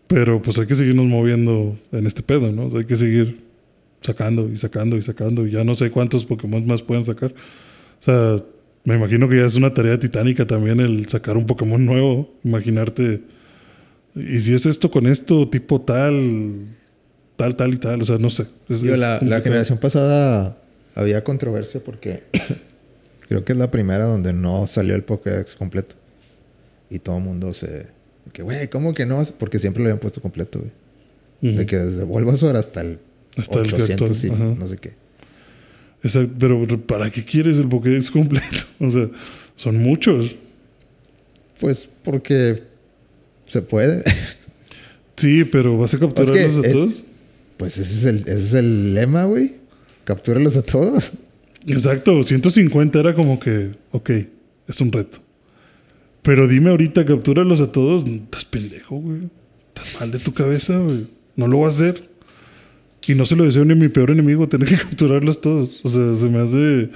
Pero 0.07 0.41
pues 0.41 0.59
hay 0.59 0.67
que 0.67 0.75
seguirnos 0.75 1.07
moviendo 1.07 1.79
en 1.93 2.07
este 2.07 2.23
pedo, 2.23 2.51
¿no? 2.51 2.67
O 2.67 2.71
sea, 2.71 2.81
hay 2.81 2.87
que 2.87 2.97
seguir 2.97 3.48
sacando 4.01 4.49
y 4.49 4.57
sacando 4.57 4.97
y 4.97 5.03
sacando. 5.03 5.47
Y 5.47 5.53
ya 5.53 5.65
no 5.65 5.75
sé 5.75 5.91
cuántos 5.91 6.25
Pokémon 6.25 6.67
más 6.67 6.83
pueden 6.83 7.05
sacar. 7.05 7.33
O 7.33 8.03
sea, 8.03 8.37
me 8.85 8.95
imagino 8.97 9.29
que 9.29 9.37
ya 9.37 9.47
es 9.47 9.57
una 9.57 9.75
tarea 9.75 9.99
titánica 9.99 10.47
también 10.47 10.81
el 10.81 11.09
sacar 11.09 11.37
un 11.37 11.47
Pokémon 11.47 11.85
nuevo. 11.85 12.33
Imaginarte. 12.45 13.23
Y 14.15 14.39
si 14.41 14.55
es 14.55 14.67
esto 14.67 14.91
con 14.91 15.07
esto, 15.07 15.49
tipo 15.49 15.81
tal, 15.83 16.67
tal, 17.37 17.57
tal 17.57 17.75
y 17.75 17.79
tal. 17.79 18.03
O 18.03 18.05
sea, 18.05 18.19
no 18.19 18.31
sé. 18.31 18.47
Es- 18.69 18.83
Digo, 18.83 18.95
es 18.95 19.01
la, 19.01 19.21
la 19.23 19.41
generación 19.41 19.79
pasada 19.79 20.59
había 20.95 21.23
controversia 21.23 21.81
porque 21.85 22.25
creo 23.29 23.45
que 23.45 23.53
es 23.53 23.59
la 23.59 23.71
primera 23.71 24.05
donde 24.07 24.33
no 24.33 24.67
salió 24.67 24.95
el 24.95 25.03
Pokédex 25.05 25.55
completo. 25.55 25.95
Y 26.91 26.99
todo 27.01 27.19
el 27.19 27.23
mundo 27.25 27.53
se... 27.53 27.87
Que, 28.33 28.43
güey, 28.43 28.69
¿cómo 28.69 28.95
que 28.95 29.07
no? 29.07 29.23
Porque 29.39 29.59
siempre 29.59 29.83
lo 29.83 29.89
habían 29.89 30.01
puesto 30.01 30.21
completo, 30.23 30.59
güey. 30.61 31.55
De 31.57 31.67
que 31.67 31.77
desde 31.77 32.03
Bulbasaur 32.05 32.57
hasta 32.57 32.81
el 32.81 32.99
Hasta 33.39 33.61
el 33.61 33.69
que 33.69 33.83
800 33.83 34.25
y 34.25 34.29
actual, 34.29 34.59
no 34.59 34.67
sé 34.67 34.79
qué. 34.79 34.93
Exacto, 36.03 36.35
pero 36.39 36.87
¿para 36.87 37.11
qué 37.11 37.25
quieres 37.25 37.57
el 37.59 37.69
Pokédex 37.69 38.11
completo? 38.11 38.59
O 38.81 38.91
sea, 38.91 39.09
son 39.57 39.79
muchos. 39.79 40.37
Pues 41.59 41.89
porque 42.05 42.63
se 43.47 43.63
puede. 43.63 44.05
Sí, 45.17 45.45
pero 45.45 45.77
¿vas 45.77 45.93
a 45.95 45.99
capturarlos 45.99 46.65
a 46.65 46.71
todos? 46.71 47.05
pues 47.57 47.77
ese 47.77 47.93
es 47.93 48.05
el, 48.05 48.19
ese 48.21 48.35
es 48.35 48.55
el 48.55 48.95
lema, 48.95 49.25
güey. 49.25 49.57
Captúralos 50.05 50.57
a 50.57 50.63
todos. 50.63 51.13
Exacto, 51.67 52.23
150 52.23 52.99
era 53.01 53.15
como 53.15 53.41
que, 53.41 53.73
ok, 53.91 54.11
es 54.69 54.81
un 54.81 54.93
reto. 54.93 55.19
Pero 56.23 56.47
dime 56.47 56.71
ahorita, 56.71 57.05
captúralos 57.05 57.61
a 57.61 57.73
todos. 57.73 58.09
Estás 58.09 58.45
pendejo, 58.45 58.97
güey. 58.97 59.23
Estás 59.75 60.01
mal 60.01 60.11
de 60.11 60.19
tu 60.19 60.33
cabeza, 60.33 60.79
güey. 60.79 61.07
No 61.37 61.47
lo 61.49 61.59
voy 61.59 61.67
a 61.67 61.71
hacer. 61.71 62.09
Y 63.07 63.15
no 63.15 63.25
se 63.25 63.37
lo 63.37 63.45
deseo 63.45 63.65
ni 63.65 63.73
a 63.73 63.77
mi 63.77 63.89
peor 63.89 64.11
enemigo 64.11 64.49
tener 64.49 64.69
que 64.69 64.77
capturarlos 64.77 65.41
todos. 65.41 65.81
O 65.85 65.89
sea, 65.89 66.15
se 66.15 66.27
me 66.29 66.41
hace 66.41 66.83
eh, 66.83 66.91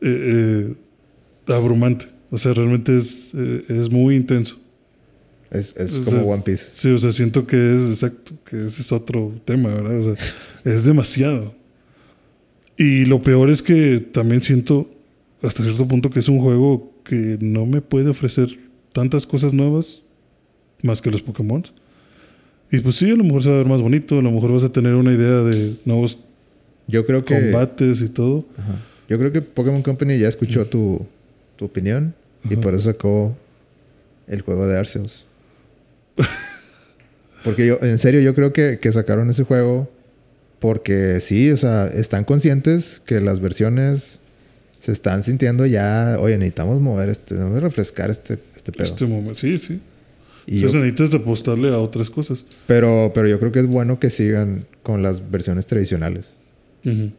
eh, 0.00 0.74
abrumante. 1.48 2.06
O 2.30 2.38
sea, 2.38 2.54
realmente 2.54 2.96
es, 2.96 3.32
eh, 3.34 3.64
es 3.68 3.90
muy 3.90 4.16
intenso. 4.16 4.58
Es, 5.50 5.76
es 5.76 5.92
como 5.92 6.10
sea, 6.10 6.22
One 6.22 6.42
Piece. 6.42 6.64
Sí, 6.74 6.88
o 6.88 6.98
sea, 6.98 7.12
siento 7.12 7.46
que 7.46 7.74
es 7.74 7.82
exacto, 7.90 8.32
que 8.48 8.66
ese 8.66 8.80
es 8.80 8.90
otro 8.90 9.32
tema, 9.44 9.68
¿verdad? 9.68 10.00
O 10.00 10.14
sea, 10.14 10.24
es 10.64 10.84
demasiado. 10.84 11.54
Y 12.78 13.04
lo 13.04 13.20
peor 13.20 13.50
es 13.50 13.62
que 13.62 14.00
también 14.00 14.42
siento 14.42 14.90
hasta 15.42 15.62
cierto 15.62 15.86
punto 15.86 16.08
que 16.08 16.20
es 16.20 16.28
un 16.28 16.38
juego 16.38 16.92
que 17.04 17.36
no 17.40 17.66
me 17.66 17.82
puede 17.82 18.08
ofrecer 18.08 18.58
tantas 18.92 19.26
cosas 19.26 19.52
nuevas 19.52 20.02
más 20.82 21.02
que 21.02 21.10
los 21.10 21.22
Pokémon. 21.22 21.64
Y 22.72 22.80
pues 22.80 22.96
sí, 22.96 23.10
a 23.10 23.14
lo 23.14 23.22
mejor 23.22 23.42
se 23.42 23.50
va 23.50 23.56
a 23.56 23.58
ver 23.58 23.66
más 23.66 23.80
bonito, 23.80 24.18
a 24.18 24.22
lo 24.22 24.30
mejor 24.30 24.52
vas 24.52 24.64
a 24.64 24.72
tener 24.72 24.94
una 24.94 25.12
idea 25.12 25.42
de 25.42 25.76
nuevos 25.84 26.18
Yo 26.88 27.06
creo 27.06 27.24
que... 27.24 27.34
combates 27.34 28.00
y 28.00 28.08
todo. 28.08 28.46
Ajá. 28.56 28.78
Yo 29.12 29.18
creo 29.18 29.30
que 29.30 29.42
Pokémon 29.42 29.82
Company 29.82 30.18
ya 30.18 30.26
escuchó 30.26 30.64
tu, 30.64 31.06
tu 31.56 31.66
opinión 31.66 32.14
y 32.48 32.56
por 32.56 32.72
eso 32.72 32.90
sacó 32.90 33.36
el 34.26 34.40
juego 34.40 34.66
de 34.66 34.78
Arceus. 34.78 35.26
porque 37.44 37.66
yo, 37.66 37.78
en 37.82 37.98
serio, 37.98 38.22
yo 38.22 38.34
creo 38.34 38.54
que, 38.54 38.78
que 38.80 38.90
sacaron 38.90 39.28
ese 39.28 39.44
juego 39.44 39.90
porque 40.60 41.20
sí, 41.20 41.50
o 41.50 41.58
sea, 41.58 41.88
están 41.88 42.24
conscientes 42.24 43.02
que 43.04 43.20
las 43.20 43.40
versiones 43.40 44.20
se 44.78 44.92
están 44.92 45.22
sintiendo 45.22 45.66
ya, 45.66 46.16
oye, 46.18 46.38
necesitamos 46.38 46.80
mover 46.80 47.10
este, 47.10 47.34
necesitamos 47.34 47.62
refrescar 47.62 48.10
este, 48.10 48.38
este 48.56 48.72
pedo. 48.72 48.84
Este 48.84 49.04
momento. 49.04 49.34
Sí, 49.34 49.58
sí. 49.58 49.78
Y 50.46 50.60
yo- 50.60 50.66
Entonces 50.68 50.80
necesitas 50.92 51.20
apostarle 51.20 51.68
a 51.68 51.78
otras 51.78 52.10
cosas. 52.10 52.44
pero, 52.66 53.12
pero 53.14 53.28
yo 53.28 53.38
creo 53.38 53.52
que 53.52 53.60
es 53.60 53.66
bueno 53.66 53.98
que 54.00 54.10
sigan 54.10 54.66
con 54.82 55.02
las 55.02 55.30
versiones 55.30 55.66
tradicionales. 55.66 56.34
Ujú. 56.84 57.12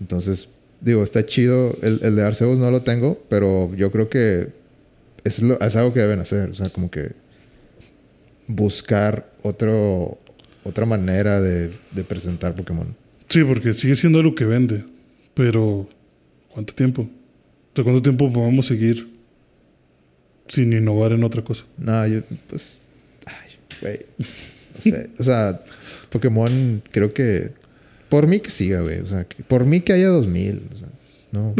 Entonces, 0.00 0.48
digo, 0.80 1.02
está 1.02 1.24
chido. 1.26 1.76
El, 1.82 2.00
el 2.02 2.16
de 2.16 2.22
Arceus 2.22 2.58
no 2.58 2.70
lo 2.70 2.82
tengo, 2.82 3.20
pero 3.28 3.74
yo 3.74 3.90
creo 3.90 4.08
que 4.08 4.48
es, 5.24 5.42
lo- 5.42 5.58
es 5.60 5.74
algo 5.76 5.92
que 5.94 6.00
deben 6.00 6.20
hacer. 6.20 6.50
O 6.50 6.54
sea, 6.54 6.68
como 6.70 6.90
que 6.90 7.12
buscar 8.46 9.30
otro, 9.42 10.18
otra 10.64 10.86
manera 10.86 11.40
de, 11.40 11.70
de 11.92 12.04
presentar 12.04 12.54
Pokémon. 12.54 12.94
Sí, 13.28 13.44
porque 13.44 13.74
sigue 13.74 13.96
siendo 13.96 14.22
lo 14.22 14.34
que 14.34 14.44
vende. 14.44 14.84
Pero, 15.34 15.88
¿cuánto 16.52 16.74
tiempo? 16.74 17.08
Sea, 17.74 17.84
¿Cuánto 17.84 18.02
tiempo 18.02 18.32
podemos 18.32 18.66
seguir 18.66 19.08
sin 20.48 20.72
innovar 20.72 21.12
en 21.12 21.24
otra 21.24 21.42
cosa? 21.42 21.64
No, 21.76 22.06
yo, 22.06 22.20
pues, 22.48 22.82
ay, 23.26 23.34
güey. 23.80 24.00
No 24.18 24.80
sé. 24.80 25.10
O 25.18 25.22
sea, 25.22 25.60
Pokémon 26.10 26.82
creo 26.90 27.12
que... 27.12 27.50
Por 28.08 28.26
mí 28.26 28.40
que 28.40 28.48
siga, 28.50 28.80
güey. 28.80 29.00
O 29.00 29.06
sea, 29.06 29.24
que- 29.24 29.42
por 29.42 29.64
mí 29.66 29.80
que 29.80 29.92
haya 29.92 30.08
2000. 30.08 30.62
O 30.74 30.78
sea, 30.78 30.88
no, 31.32 31.54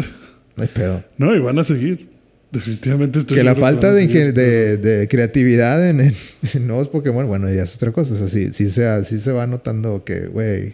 no 0.55 0.63
hay 0.63 0.67
pedo. 0.69 1.03
No, 1.17 1.35
y 1.35 1.39
van 1.39 1.59
a 1.59 1.63
seguir. 1.63 2.09
Definitivamente 2.51 3.19
estoy 3.19 3.37
que 3.37 3.43
la 3.43 3.53
falta 3.53 3.93
de, 3.93 5.07
creatividad 5.07 5.87
en, 5.87 6.01
en- 6.01 6.15
en 6.55 6.67
nuevos 6.67 6.89
Pokémon, 6.89 7.27
bueno, 7.27 7.47
ya 7.53 7.61
es 7.61 7.75
otra 7.75 7.91
cosa. 7.91 8.15
O 8.15 8.17
sea, 8.17 8.27
sí, 8.27 8.51
sí, 8.51 8.67
se, 8.69 9.03
sí 9.03 9.19
se 9.19 9.31
va 9.31 9.45
notando 9.45 10.03
que, 10.03 10.21
güey, 10.27 10.73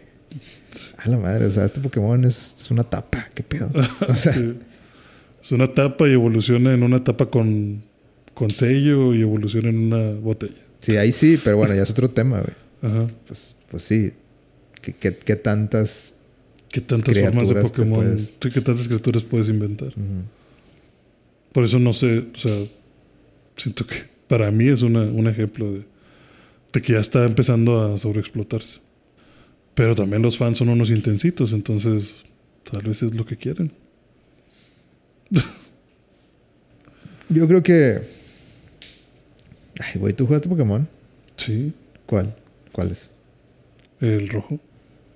a 0.97 1.09
la 1.09 1.17
madre, 1.17 1.45
o 1.47 1.51
sea, 1.51 1.65
este 1.65 1.81
Pokémon 1.81 2.23
es, 2.23 2.55
es 2.61 2.71
una 2.71 2.85
tapa, 2.85 3.27
qué 3.33 3.43
pedo. 3.43 3.69
O 4.07 4.15
sea, 4.15 4.31
Sí. 4.33 4.55
Es 5.43 5.51
una 5.51 5.71
tapa 5.73 6.07
y 6.07 6.13
evoluciona 6.13 6.73
en 6.73 6.81
una 6.81 7.03
tapa 7.03 7.29
con, 7.29 7.83
con 8.35 8.51
sello 8.51 9.15
y 9.15 9.21
evoluciona 9.21 9.69
en 9.69 9.77
una 9.91 10.11
botella. 10.19 10.61
sí, 10.81 10.95
ahí 10.97 11.11
sí, 11.11 11.39
pero 11.43 11.57
bueno, 11.57 11.73
ya 11.73 11.81
es 11.81 11.89
otro 11.89 12.09
tema, 12.11 12.41
güey. 12.41 12.55
Ajá. 12.93 13.07
Pues, 13.25 13.55
pues 13.71 13.81
sí. 13.83 14.11
¿Qué, 14.81 14.93
qué, 14.93 15.17
qué 15.17 15.35
tantas. 15.35 16.17
¿Qué 16.71 16.81
tantas 16.81 17.17
formas 17.17 17.49
de 17.49 17.55
Pokémon, 17.61 17.99
puedes- 18.03 18.35
sí, 18.39 18.49
qué 18.53 18.61
tantas 18.61 18.87
criaturas 18.87 19.23
puedes 19.23 19.47
inventar? 19.49 19.93
Por 21.51 21.63
eso 21.63 21.79
no 21.79 21.93
sé, 21.93 22.19
o 22.19 22.37
sea, 22.37 22.53
siento 23.55 23.87
que 23.87 23.95
para 24.27 24.51
mí 24.51 24.67
es 24.67 24.81
una, 24.81 25.03
un 25.03 25.27
ejemplo 25.27 25.71
de, 25.71 25.83
de 26.73 26.81
que 26.81 26.93
ya 26.93 26.99
está 26.99 27.23
empezando 27.25 27.81
a 27.81 27.97
sobreexplotarse. 27.97 28.79
Pero 29.73 29.95
también 29.95 30.21
los 30.21 30.37
fans 30.37 30.57
son 30.57 30.67
unos 30.69 30.89
intensitos, 30.89 31.53
entonces 31.53 32.13
tal 32.69 32.81
vez 32.83 33.01
es 33.03 33.15
lo 33.15 33.25
que 33.25 33.37
quieren. 33.37 33.71
Yo 37.29 37.47
creo 37.47 37.63
que. 37.63 38.01
Ay, 39.80 39.99
güey, 39.99 40.14
¿tú 40.14 40.26
jugaste 40.26 40.47
Pokémon? 40.49 40.88
Sí, 41.38 41.73
¿Cuál? 42.06 42.35
¿Cuál 42.72 42.91
es? 42.91 43.10
el 44.02 44.27
rojo. 44.30 44.60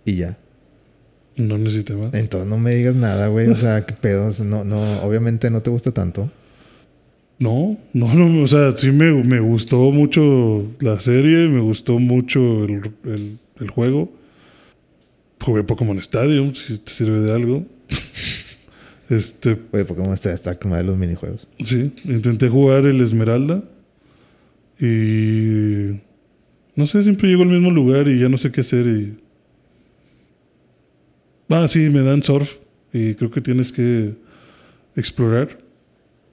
Y 0.06 0.16
ya. 0.18 0.38
No 1.36 1.58
necesité 1.58 1.94
más. 1.94 2.14
Entonces 2.14 2.50
no 2.50 2.58
me 2.58 2.74
digas 2.74 2.96
nada, 2.96 3.28
güey. 3.28 3.48
O 3.50 3.56
sea, 3.56 3.86
qué 3.86 3.94
pedo. 3.94 4.28
O 4.28 4.32
sea, 4.32 4.46
no, 4.46 4.64
no, 4.64 5.02
obviamente 5.04 5.50
no 5.50 5.62
te 5.62 5.70
gusta 5.70 5.92
tanto. 5.92 6.32
No, 7.40 7.78
no, 7.94 8.14
no, 8.16 8.44
o 8.44 8.48
sea, 8.48 8.76
sí 8.76 8.92
me, 8.92 9.14
me 9.24 9.40
gustó 9.40 9.78
mucho 9.92 10.66
la 10.82 11.00
serie, 11.00 11.48
me 11.48 11.62
gustó 11.62 11.98
mucho 12.00 12.66
el, 12.66 12.92
el- 13.06 13.38
el 13.60 13.70
juego. 13.70 14.12
Jugué 15.42 15.64
Pokémon 15.64 15.98
Stadium, 16.00 16.54
si 16.54 16.78
te 16.80 16.92
sirve 16.92 17.20
de 17.22 17.32
algo. 17.34 17.66
este, 19.10 19.56
Güey, 19.72 19.86
Pokémon 19.86 20.14
está, 20.14 20.34
está 20.34 20.56
con 20.56 20.72
de 20.72 20.84
los 20.84 20.98
minijuegos. 20.98 21.48
sí, 21.64 21.94
intenté 22.06 22.50
jugar 22.50 22.86
el 22.86 23.00
Esmeralda 23.02 23.64
y 24.80 26.00
no 26.76 26.88
sé, 26.88 27.04
siempre 27.04 27.28
llego 27.28 27.44
al 27.44 27.50
mismo 27.50 27.72
lugar 27.72 28.08
y 28.08 28.20
ya 28.20 28.30
no 28.30 28.38
sé 28.38 28.52
qué 28.52 28.62
hacer 28.62 28.88
y... 28.88 29.18
Ah, 31.50 31.68
sí, 31.68 31.90
me 31.90 32.04
dan 32.04 32.24
surf 32.24 32.58
y 32.94 33.16
creo 33.16 33.32
que 33.32 33.42
tienes 33.42 33.72
que 33.74 34.14
explorar. 34.96 35.58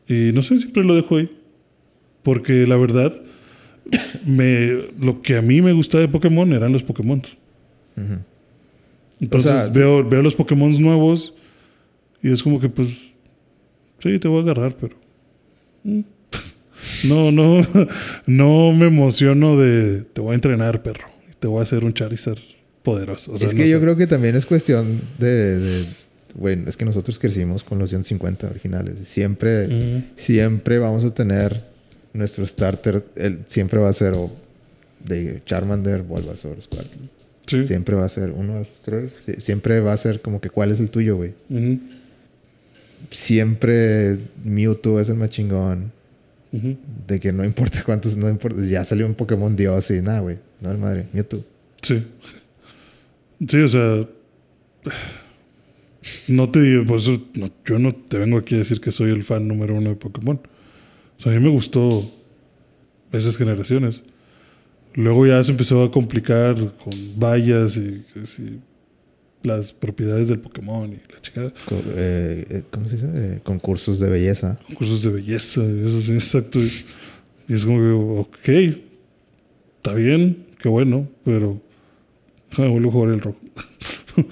Y 0.06 0.30
no 0.32 0.42
sé, 0.42 0.58
siempre 0.58 0.84
lo 0.84 0.94
dejo 0.94 1.16
ahí. 1.16 1.30
Porque 2.22 2.66
la 2.66 2.76
verdad, 2.76 3.12
me, 4.26 4.90
lo 5.00 5.22
que 5.22 5.36
a 5.36 5.42
mí 5.42 5.62
me 5.62 5.72
gustaba 5.72 6.02
de 6.02 6.08
Pokémon 6.08 6.52
eran 6.52 6.72
los 6.72 6.84
Pokémon. 6.84 7.22
Entonces 9.18 9.50
O 9.50 9.54
sea, 9.54 9.68
veo, 9.68 10.08
veo 10.08 10.22
los 10.22 10.36
Pokémon 10.36 10.80
nuevos 10.80 11.34
y 12.22 12.30
es 12.30 12.42
como 12.42 12.60
que 12.60 12.68
pues, 12.68 12.88
sí, 13.98 14.18
te 14.18 14.28
voy 14.28 14.40
a 14.40 14.42
agarrar, 14.42 14.76
pero... 14.76 14.94
mm. 15.82 16.00
No, 17.04 17.30
no, 17.30 17.66
no 18.26 18.72
me 18.72 18.86
emociono 18.86 19.58
de 19.58 20.02
te 20.12 20.20
voy 20.20 20.32
a 20.32 20.34
entrenar, 20.34 20.82
perro. 20.82 21.08
Te 21.38 21.46
voy 21.46 21.60
a 21.60 21.62
hacer 21.62 21.84
un 21.84 21.92
Charizard 21.92 22.38
poderoso. 22.82 23.32
O 23.32 23.38
sea, 23.38 23.48
es 23.48 23.54
no 23.54 23.60
que 23.60 23.68
yo 23.68 23.78
sé. 23.78 23.82
creo 23.82 23.96
que 23.96 24.06
también 24.06 24.36
es 24.36 24.46
cuestión 24.46 25.02
de. 25.18 25.58
de 25.58 25.86
güey, 26.34 26.58
es 26.66 26.76
que 26.76 26.84
nosotros 26.84 27.18
crecimos 27.18 27.64
con 27.64 27.78
los 27.78 27.90
150 27.90 28.48
originales. 28.48 29.06
Siempre, 29.06 30.02
siempre 30.16 30.78
vamos 30.78 31.04
a 31.04 31.12
tener 31.12 31.62
nuestro 32.12 32.46
starter. 32.46 33.04
El, 33.16 33.40
siempre 33.46 33.80
va 33.80 33.88
a 33.88 33.92
ser 33.92 34.14
o 34.14 34.30
de 35.04 35.42
Charmander, 35.46 36.02
Bulbasaur, 36.02 36.60
Squirtle. 36.60 37.08
Sí. 37.46 37.64
Siempre 37.64 37.94
va 37.94 38.04
a 38.04 38.08
ser 38.08 38.32
uno, 38.32 38.58
dos, 38.58 38.68
tres. 38.84 39.12
Siempre 39.38 39.80
va 39.80 39.92
a 39.92 39.96
ser 39.96 40.20
como 40.20 40.40
que 40.40 40.50
cuál 40.50 40.72
es 40.72 40.80
el 40.80 40.90
tuyo, 40.90 41.16
güey. 41.16 41.32
Siempre 43.10 44.18
Mewtwo 44.44 45.00
es 45.00 45.08
el 45.08 45.16
más 45.16 45.30
chingón. 45.30 45.92
De 46.52 47.20
que 47.20 47.32
no 47.32 47.44
importa 47.44 47.82
cuántos, 47.84 48.16
no 48.16 48.28
importa. 48.28 48.62
Ya 48.64 48.84
salió 48.84 49.06
un 49.06 49.14
Pokémon 49.14 49.54
Dios 49.54 49.90
y 49.90 50.00
nada, 50.00 50.20
güey. 50.20 50.38
No, 50.60 50.70
el 50.70 50.78
madre, 50.78 51.08
Mewtwo. 51.12 51.44
Sí. 51.82 52.06
Sí, 53.46 53.58
o 53.58 53.68
sea. 53.68 54.08
No 56.28 56.50
te 56.50 56.60
digo, 56.60 56.86
por 56.86 56.98
eso 56.98 57.20
yo 57.64 57.78
no 57.78 57.92
te 57.92 58.18
vengo 58.18 58.38
aquí 58.38 58.54
a 58.54 58.58
decir 58.58 58.80
que 58.80 58.90
soy 58.90 59.10
el 59.10 59.24
fan 59.24 59.46
número 59.48 59.74
uno 59.74 59.90
de 59.90 59.96
Pokémon. 59.96 60.40
O 61.18 61.22
sea, 61.22 61.32
a 61.32 61.34
mí 61.34 61.42
me 61.42 61.50
gustó 61.50 62.10
esas 63.12 63.36
generaciones. 63.36 64.02
Luego 64.94 65.26
ya 65.26 65.42
se 65.44 65.50
empezó 65.50 65.82
a 65.82 65.90
complicar 65.90 66.54
con 66.54 66.92
vallas 67.18 67.76
y, 67.76 68.04
las 69.42 69.72
propiedades 69.72 70.28
del 70.28 70.40
Pokémon 70.40 70.90
y 70.90 71.12
la 71.12 71.20
chica, 71.20 71.52
eh, 71.70 72.46
eh, 72.50 72.62
¿Cómo 72.70 72.88
se 72.88 72.96
dice? 72.96 73.10
Eh, 73.14 73.40
concursos 73.42 74.00
de 74.00 74.10
belleza. 74.10 74.58
concursos 74.66 75.02
de 75.02 75.10
belleza, 75.10 75.62
eso 75.62 76.02
sí, 76.02 76.12
exacto. 76.12 76.58
Y, 76.58 77.54
es 77.54 77.64
como 77.64 77.78
que, 77.78 77.90
ok, 78.20 78.76
está 79.76 79.94
bien, 79.94 80.46
qué 80.58 80.68
bueno, 80.68 81.08
pero 81.24 81.60
ah, 82.58 82.66
vuelvo 82.66 82.88
a 82.88 82.92
jugar 82.92 83.14
el 83.14 83.20
rock. 83.20 83.36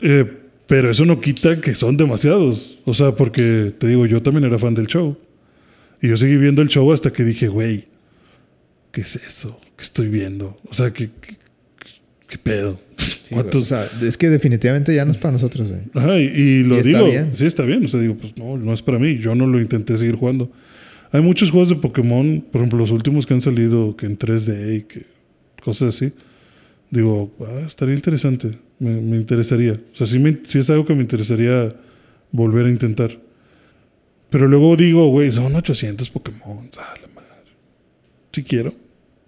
Eh, 0.00 0.24
pero 0.68 0.92
eso 0.92 1.04
no 1.04 1.20
quita 1.20 1.60
que 1.60 1.74
son 1.74 1.96
demasiados. 1.96 2.78
O 2.84 2.94
sea, 2.94 3.16
porque 3.16 3.74
te 3.76 3.88
digo, 3.88 4.06
yo 4.06 4.22
también 4.22 4.44
era 4.44 4.56
fan 4.56 4.72
del 4.72 4.86
show. 4.86 5.18
Y 6.00 6.06
yo 6.06 6.16
seguí 6.16 6.36
viendo 6.36 6.62
el 6.62 6.68
show 6.68 6.92
hasta 6.92 7.12
que 7.12 7.24
dije, 7.24 7.48
güey, 7.48 7.86
¿qué 8.92 9.00
es 9.00 9.16
eso? 9.16 9.58
¿Qué 9.76 9.82
estoy 9.82 10.06
viendo? 10.06 10.56
O 10.70 10.74
sea, 10.74 10.92
¿qué, 10.92 11.10
qué, 11.20 11.36
qué 12.28 12.38
pedo? 12.38 12.78
Sí. 13.24 13.34
O 13.34 13.64
sea, 13.64 13.88
es 14.02 14.16
que 14.16 14.28
definitivamente 14.28 14.94
ya 14.94 15.04
no 15.04 15.10
es 15.12 15.16
para 15.18 15.32
nosotros, 15.32 15.68
güey. 15.68 15.80
Ajá, 15.94 16.18
y, 16.18 16.24
y 16.24 16.62
lo 16.64 16.76
Y 16.76 16.78
está 16.78 16.88
digo. 16.98 17.06
bien. 17.06 17.32
Sí, 17.36 17.46
está 17.46 17.64
bien. 17.64 17.84
O 17.84 17.88
sea, 17.88 18.00
digo, 18.00 18.14
pues 18.16 18.36
no, 18.36 18.56
no 18.56 18.72
es 18.72 18.82
para 18.82 18.98
mí. 18.98 19.18
Yo 19.18 19.34
no 19.34 19.46
lo 19.46 19.60
intenté 19.60 19.96
seguir 19.98 20.14
jugando. 20.16 20.50
Hay 21.12 21.22
muchos 21.22 21.50
juegos 21.50 21.68
de 21.70 21.76
Pokémon, 21.76 22.44
por 22.52 22.60
ejemplo, 22.60 22.78
los 22.78 22.90
últimos 22.90 23.26
que 23.26 23.34
han 23.34 23.40
salido, 23.40 23.96
que 23.96 24.06
en 24.06 24.18
3D 24.18 24.76
y 24.76 24.82
que 24.82 25.06
cosas 25.62 25.94
así. 25.96 26.12
Digo, 26.90 27.34
ah, 27.40 27.64
estaría 27.66 27.94
interesante. 27.94 28.58
Me, 28.78 29.00
me 29.00 29.16
interesaría. 29.16 29.72
O 29.92 29.96
sea, 29.96 30.06
sí, 30.06 30.18
me- 30.18 30.38
sí 30.44 30.58
es 30.58 30.68
algo 30.70 30.84
que 30.86 30.94
me 30.94 31.00
interesaría 31.02 31.74
volver 32.30 32.66
a 32.66 32.70
intentar. 32.70 33.18
Pero 34.30 34.46
luego 34.46 34.76
digo, 34.76 35.08
güey, 35.08 35.30
son 35.30 35.54
800 35.54 36.10
Pokémon. 36.10 36.68
Ah, 36.78 36.94
la 37.00 37.08
madre. 37.14 37.28
Sí 38.32 38.42
quiero. 38.42 38.74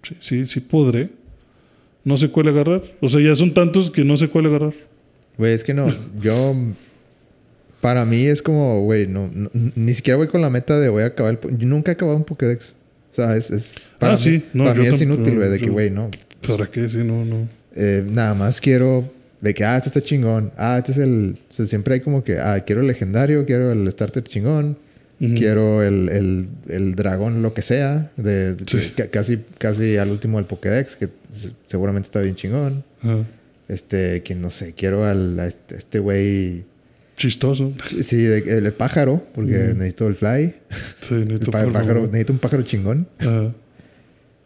Sí, 0.03 0.15
sí, 0.19 0.45
sí 0.45 0.59
podré. 0.59 1.09
No 2.03 2.17
sé 2.17 2.29
cuál 2.29 2.47
agarrar. 2.47 2.81
O 2.99 3.09
sea, 3.09 3.19
ya 3.21 3.35
son 3.35 3.53
tantos 3.53 3.91
que 3.91 4.03
no 4.03 4.17
sé 4.17 4.27
cuál 4.27 4.47
agarrar. 4.47 4.73
Güey, 5.37 5.53
es 5.53 5.63
que 5.63 5.73
no. 5.73 5.87
Yo. 6.21 6.55
Para 7.79 8.05
mí 8.05 8.25
es 8.27 8.41
como, 8.43 8.83
güey, 8.83 9.07
no, 9.07 9.29
no- 9.33 9.49
ni 9.53 9.93
siquiera 9.93 10.17
voy 10.17 10.27
con 10.27 10.41
la 10.41 10.49
meta 10.51 10.79
de 10.79 10.89
voy 10.89 11.03
a 11.03 11.07
acabar 11.07 11.39
el. 11.43 11.57
Yo 11.57 11.67
nunca 11.67 11.91
he 11.91 11.93
acabado 11.93 12.17
un 12.17 12.23
Pokédex. 12.23 12.75
O 13.11 13.15
sea, 13.15 13.35
es. 13.35 13.49
es 13.49 13.75
para 13.97 14.13
Ah, 14.13 14.15
mí, 14.15 14.21
sí. 14.21 14.43
No, 14.53 14.65
para 14.65 14.79
mí 14.79 14.85
es 14.87 15.01
inútil, 15.01 15.35
güey, 15.37 15.49
de 15.49 15.59
que, 15.59 15.69
güey, 15.69 15.89
no. 15.89 16.09
¿Para 16.47 16.67
qué? 16.67 16.87
Sí, 16.89 16.97
no, 16.97 17.25
no. 17.25 17.47
Eh, 17.75 18.05
nada 18.07 18.33
más 18.35 18.61
quiero. 18.61 19.09
De 19.41 19.55
que, 19.55 19.65
ah, 19.65 19.75
este 19.77 19.89
está 19.89 20.01
chingón. 20.01 20.51
Ah, 20.57 20.77
este 20.77 20.91
es 20.91 20.99
el. 20.99 21.37
O 21.49 21.53
sea, 21.53 21.65
siempre 21.65 21.95
hay 21.95 21.99
como 22.01 22.23
que, 22.23 22.37
ah, 22.37 22.63
quiero 22.65 22.81
el 22.81 22.87
legendario, 22.87 23.45
quiero 23.45 23.71
el 23.71 23.91
starter 23.91 24.23
chingón. 24.23 24.77
Quiero 25.37 25.83
el, 25.83 26.09
el, 26.09 26.47
el 26.67 26.95
dragón, 26.95 27.43
lo 27.43 27.53
que 27.53 27.61
sea. 27.61 28.11
De, 28.17 28.55
Sí. 28.65 28.91
casi, 29.11 29.37
casi 29.59 29.97
al 29.97 30.09
último 30.09 30.37
del 30.39 30.47
Pokédex, 30.47 30.95
que 30.95 31.09
se- 31.31 31.51
seguramente 31.67 32.07
está 32.07 32.21
bien 32.21 32.33
chingón. 32.35 32.83
Ajá. 33.01 33.23
Este, 33.67 34.23
que 34.23 34.33
no 34.35 34.49
sé, 34.49 34.73
quiero 34.73 35.05
al, 35.05 35.39
a 35.39 35.45
este 35.45 35.75
este 35.75 35.99
güey. 35.99 36.63
Chistoso. 37.17 37.71
sí, 38.01 38.25
el, 38.25 38.47
el 38.65 38.73
pájaro, 38.73 39.23
porque 39.35 39.73
necesito 39.75 40.07
el 40.07 40.15
fly. 40.15 40.55
Sí, 41.01 41.13
El 41.13 41.27
necesito 41.27 41.51
perro, 41.51 41.71
pájaro, 41.71 42.01
necesito 42.07 42.33
un 42.33 42.39
pájaro 42.39 42.63
chingón. 42.63 43.07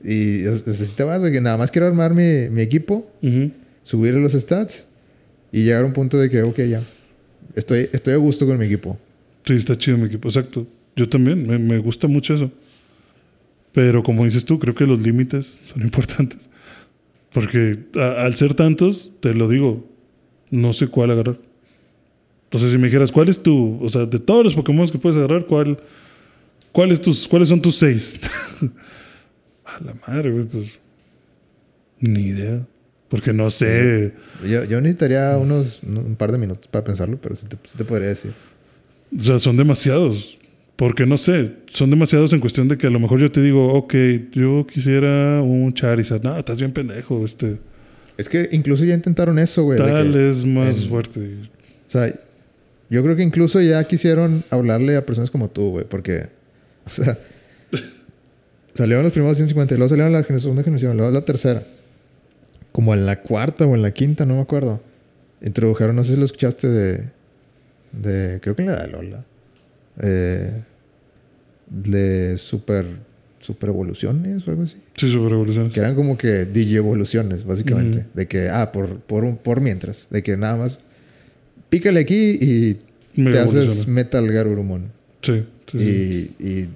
Y 0.03 0.45
o 0.45 0.57
sea, 0.57 0.73
si 0.73 0.93
te 0.93 1.03
vas, 1.03 1.19
güey, 1.19 1.31
que 1.31 1.41
nada 1.41 1.57
más 1.57 1.71
quiero 1.71 1.87
armar 1.87 2.13
mi, 2.13 2.49
mi 2.49 2.61
equipo, 2.61 3.09
Ujú. 3.23 3.51
subirle 3.83 4.19
los 4.21 4.33
stats 4.33 4.85
y 5.51 5.63
llegar 5.63 5.83
a 5.83 5.85
un 5.85 5.93
punto 5.93 6.19
de 6.19 6.29
que, 6.29 6.43
ok, 6.43 6.57
ya. 6.63 6.83
Estoy, 7.55 7.89
estoy 7.93 8.13
a 8.13 8.17
gusto 8.17 8.45
con 8.45 8.57
mi 8.57 8.65
equipo. 8.65 8.97
Sí, 9.45 9.53
está 9.53 9.77
chido 9.77 9.97
mi 9.97 10.05
equipo. 10.05 10.27
Exacto. 10.27 10.67
Yo 10.95 11.07
también. 11.07 11.45
Me, 11.45 11.57
me 11.57 11.77
gusta 11.77 12.07
mucho 12.07 12.33
eso. 12.33 12.51
Pero 13.71 14.03
como 14.03 14.23
dices 14.23 14.45
tú, 14.45 14.57
creo 14.57 14.73
que 14.73 14.85
los 14.85 15.01
límites 15.01 15.45
son 15.45 15.81
importantes. 15.83 16.49
Porque 17.33 17.79
al 17.95 18.35
ser 18.35 18.53
tantos, 18.53 19.11
te 19.19 19.33
lo 19.33 19.49
digo, 19.49 19.85
no 20.49 20.71
sé 20.71 20.87
cuál 20.87 21.11
agarrar. 21.11 21.37
Entonces, 22.45 22.71
si 22.71 22.77
me 22.77 22.87
dijeras, 22.87 23.11
¿cuál 23.11 23.27
es 23.27 23.43
tu, 23.43 23.77
o 23.83 23.89
sea, 23.89 24.05
de 24.05 24.19
todos 24.19 24.45
los 24.45 24.55
Pokémon 24.55 24.87
que 24.87 24.97
puedes 24.97 25.17
agarrar, 25.17 25.45
cuál, 25.45 25.77
cuál 26.71 26.91
es 26.91 27.01
tus, 27.01 27.27
cuáles 27.27 27.49
son 27.49 27.61
tus 27.61 27.75
seis? 27.75 28.21
a 29.65 29.83
la 29.83 29.93
madre, 30.07 30.31
güey, 30.31 30.45
pues. 30.45 30.79
Ni 31.99 32.21
idea. 32.21 32.65
Porque 33.09 33.33
no 33.33 33.51
sé. 33.51 34.13
Yo, 34.47 34.63
yo 34.63 34.79
necesitaría 34.79 35.37
unos 35.37 35.83
un 35.83 36.15
par 36.15 36.31
de 36.31 36.37
minutos 36.37 36.69
para 36.69 36.85
pensarlo, 36.85 37.19
pero 37.21 37.35
sí 37.35 37.47
te, 37.47 37.57
sí 37.65 37.77
te 37.77 37.83
podría 37.83 38.07
decir. 38.09 38.33
O 39.17 39.19
sea, 39.19 39.39
son 39.39 39.57
demasiados. 39.57 40.39
Porque 40.75 41.05
no 41.05 41.17
sé, 41.17 41.53
son 41.67 41.89
demasiados 41.89 42.33
en 42.33 42.41
cuestión 42.41 42.67
de 42.67 42.77
que 42.77 42.87
a 42.87 42.89
lo 42.89 42.99
mejor 42.99 43.19
yo 43.19 43.31
te 43.31 43.41
digo, 43.41 43.73
ok, 43.73 43.93
yo 44.33 44.67
quisiera 44.69 45.41
un 45.41 45.73
Charizard. 45.73 46.21
No, 46.23 46.37
estás 46.37 46.57
bien 46.59 46.71
pendejo, 46.73 47.23
este. 47.25 47.57
Es 48.17 48.27
que 48.27 48.49
incluso 48.51 48.83
ya 48.83 48.93
intentaron 48.93 49.39
eso, 49.39 49.63
güey. 49.63 49.77
Tal 49.77 50.15
es 50.15 50.43
más 50.45 50.77
en- 50.83 50.89
fuerte. 50.89 51.37
O 51.87 51.89
sea, 51.89 52.13
yo 52.89 53.03
creo 53.03 53.15
que 53.15 53.23
incluso 53.23 53.61
ya 53.61 53.83
quisieron 53.85 54.43
hablarle 54.49 54.97
a 54.97 55.05
personas 55.05 55.31
como 55.31 55.49
tú, 55.49 55.69
güey, 55.71 55.85
porque, 55.87 56.27
o 56.85 56.89
sea, 56.89 57.17
salieron 58.73 59.03
los 59.03 59.13
primeros 59.13 59.37
150 59.37 59.73
y 59.73 59.77
luego 59.77 59.89
salieron 59.89 60.11
la 60.11 60.23
segunda 60.39 60.63
generación, 60.63 60.97
luego 60.97 61.11
la 61.11 61.23
tercera. 61.23 61.63
Como 62.71 62.93
en 62.93 63.05
la 63.05 63.21
cuarta 63.21 63.65
o 63.65 63.75
en 63.75 63.81
la 63.81 63.91
quinta, 63.91 64.25
no 64.25 64.35
me 64.35 64.41
acuerdo. 64.41 64.81
Introdujeron, 65.41 65.95
no 65.95 66.03
sé 66.03 66.13
si 66.13 66.19
lo 66.19 66.25
escuchaste 66.25 66.67
de, 66.67 67.09
de 68.01 68.39
creo 68.41 68.55
que 68.55 68.61
en 68.63 68.67
la 68.69 68.83
de 68.83 68.87
Lola, 68.89 69.25
eh, 70.01 70.61
de 71.69 72.37
super, 72.37 72.85
super 73.39 73.69
evoluciones 73.69 74.47
o 74.47 74.51
algo 74.51 74.63
así. 74.63 74.77
Sí, 74.95 75.11
super 75.11 75.31
evoluciones. 75.33 75.73
Que 75.73 75.79
eran 75.79 75.95
como 75.95 76.17
que 76.17 76.45
DJ 76.45 76.77
evoluciones, 76.77 77.43
básicamente. 77.45 78.05
De 78.13 78.27
que, 78.27 78.49
ah, 78.49 78.71
por, 78.71 78.99
por, 78.99 79.23
un- 79.23 79.37
por 79.37 79.61
mientras. 79.61 80.07
De 80.09 80.21
que 80.23 80.37
nada 80.37 80.55
más 80.57 80.79
pícale 81.69 81.99
aquí 81.99 82.37
y 82.39 82.73
te 83.23 83.39
haces. 83.39 83.87
Metal 83.87 84.27
Garurumon. 84.31 84.91
Sí, 85.21 85.43
sí, 85.71 85.79
sí. 85.79 86.35
Y, 86.39 86.47
y 86.47 86.69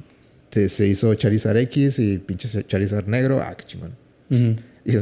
te, 0.50 0.70
se 0.70 0.88
hizo 0.88 1.14
Charizard 1.14 1.58
X 1.58 2.00
y 2.00 2.18
pinche 2.18 2.48
Charizard 2.66 3.08
negro. 3.08 3.40
Ah, 3.42 3.56
qué 3.56 3.66
chingón. 3.66 3.92
Y 4.86 4.94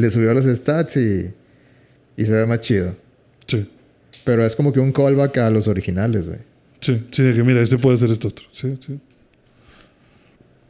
le 0.00 0.10
subió 0.10 0.32
los 0.34 0.44
stats 0.46 0.96
y, 0.96 1.30
y 2.16 2.24
se 2.24 2.32
ve 2.32 2.46
más 2.46 2.60
chido. 2.60 2.96
Sí, 3.46 3.68
Pero 4.28 4.44
es 4.44 4.54
como 4.54 4.74
que 4.74 4.78
un 4.80 4.92
callback 4.92 5.38
a 5.38 5.48
los 5.48 5.68
originales, 5.68 6.26
güey. 6.28 6.40
sí, 6.82 7.02
sí, 7.12 7.22
de 7.22 7.32
que 7.32 7.42
mira, 7.42 7.62
este 7.62 7.78
puede 7.78 7.96
ser 7.96 8.10
esto 8.10 8.28
otro. 8.28 8.44
Sí, 8.52 8.76
sí. 8.86 8.98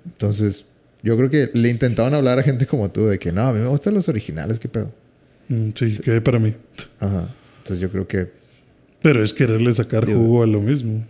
Entonces, 0.07 0.65
yo 1.03 1.17
creo 1.17 1.29
que 1.29 1.51
le 1.55 1.69
intentaban 1.69 2.15
hablar 2.15 2.39
a 2.39 2.45
gente 2.45 2.67
como 2.67 2.89
tú 2.93 3.07
de 3.09 3.19
que 3.19 3.33
no, 3.33 3.43
a 3.43 3.53
mí 3.53 3.59
me 3.59 3.67
gustan 3.67 3.95
los 3.95 4.09
originales, 4.09 4.61
qué 4.61 4.69
pedo. 4.69 4.93
Mm, 5.49 5.71
Sí, 5.75 5.99
que 5.99 6.21
para 6.21 6.39
mí. 6.39 6.55
Ajá. 7.01 7.35
Entonces 7.59 7.81
yo 7.81 7.91
creo 7.91 8.07
que 8.07 8.31
Pero 9.03 9.25
es 9.25 9.33
quererle 9.33 9.75
sacar 9.75 10.07
Digo- 10.07 10.21
jugo 10.21 10.43
a 10.45 10.47
lo 10.47 10.61
mismo. 10.61 11.05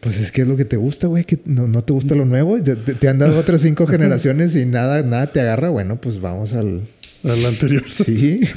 Pues 0.00 0.20
es 0.20 0.30
que 0.30 0.42
es 0.42 0.46
lo 0.48 0.56
que 0.56 0.64
te 0.64 0.76
gusta, 0.76 1.08
güey, 1.08 1.24
que 1.24 1.40
no, 1.46 1.66
no 1.66 1.82
te 1.82 1.92
gusta 1.92 2.14
lo 2.14 2.24
nuevo. 2.24 2.62
Te, 2.62 2.76
te- 2.76 2.94
te 2.94 3.08
han 3.08 3.18
dado 3.18 3.36
otras 3.40 3.60
cinco 3.60 3.86
generaciones 3.88 4.54
y 4.54 4.66
nada, 4.66 5.02
nada 5.02 5.26
te 5.32 5.40
agarra. 5.40 5.68
Bueno, 5.70 6.00
pues 6.00 6.20
vamos 6.20 6.54
al. 6.54 6.86
Al 7.24 7.44
anterior. 7.44 7.84
Sí. 7.90 8.40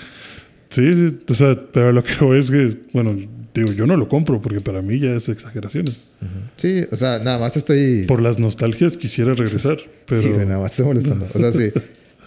Sí, 0.73 0.95
sí. 0.95 1.17
O 1.29 1.33
sea, 1.35 1.59
pero 1.71 1.91
lo 1.91 2.03
que 2.03 2.15
voy 2.25 2.39
es 2.39 2.49
que, 2.49 2.75
bueno, 2.93 3.15
digo, 3.53 3.71
yo 3.73 3.85
no 3.85 3.95
lo 3.95 4.07
compro 4.07 4.41
porque 4.41 4.59
para 4.59 4.81
mí 4.81 4.99
ya 4.99 5.15
es 5.15 5.29
exageraciones. 5.29 6.03
Sí, 6.57 6.83
o 6.91 6.95
sea, 6.95 7.19
nada 7.19 7.37
más 7.39 7.55
estoy. 7.57 8.05
Por 8.07 8.21
las 8.21 8.39
nostalgias 8.39 8.97
quisiera 8.97 9.33
regresar, 9.33 9.77
pero... 10.07 10.21
Sí, 10.21 10.29
nada 10.29 10.59
más 10.59 10.71
estoy 10.71 10.85
molestando. 10.85 11.27
O 11.33 11.39
sea, 11.39 11.51
sí. 11.51 11.71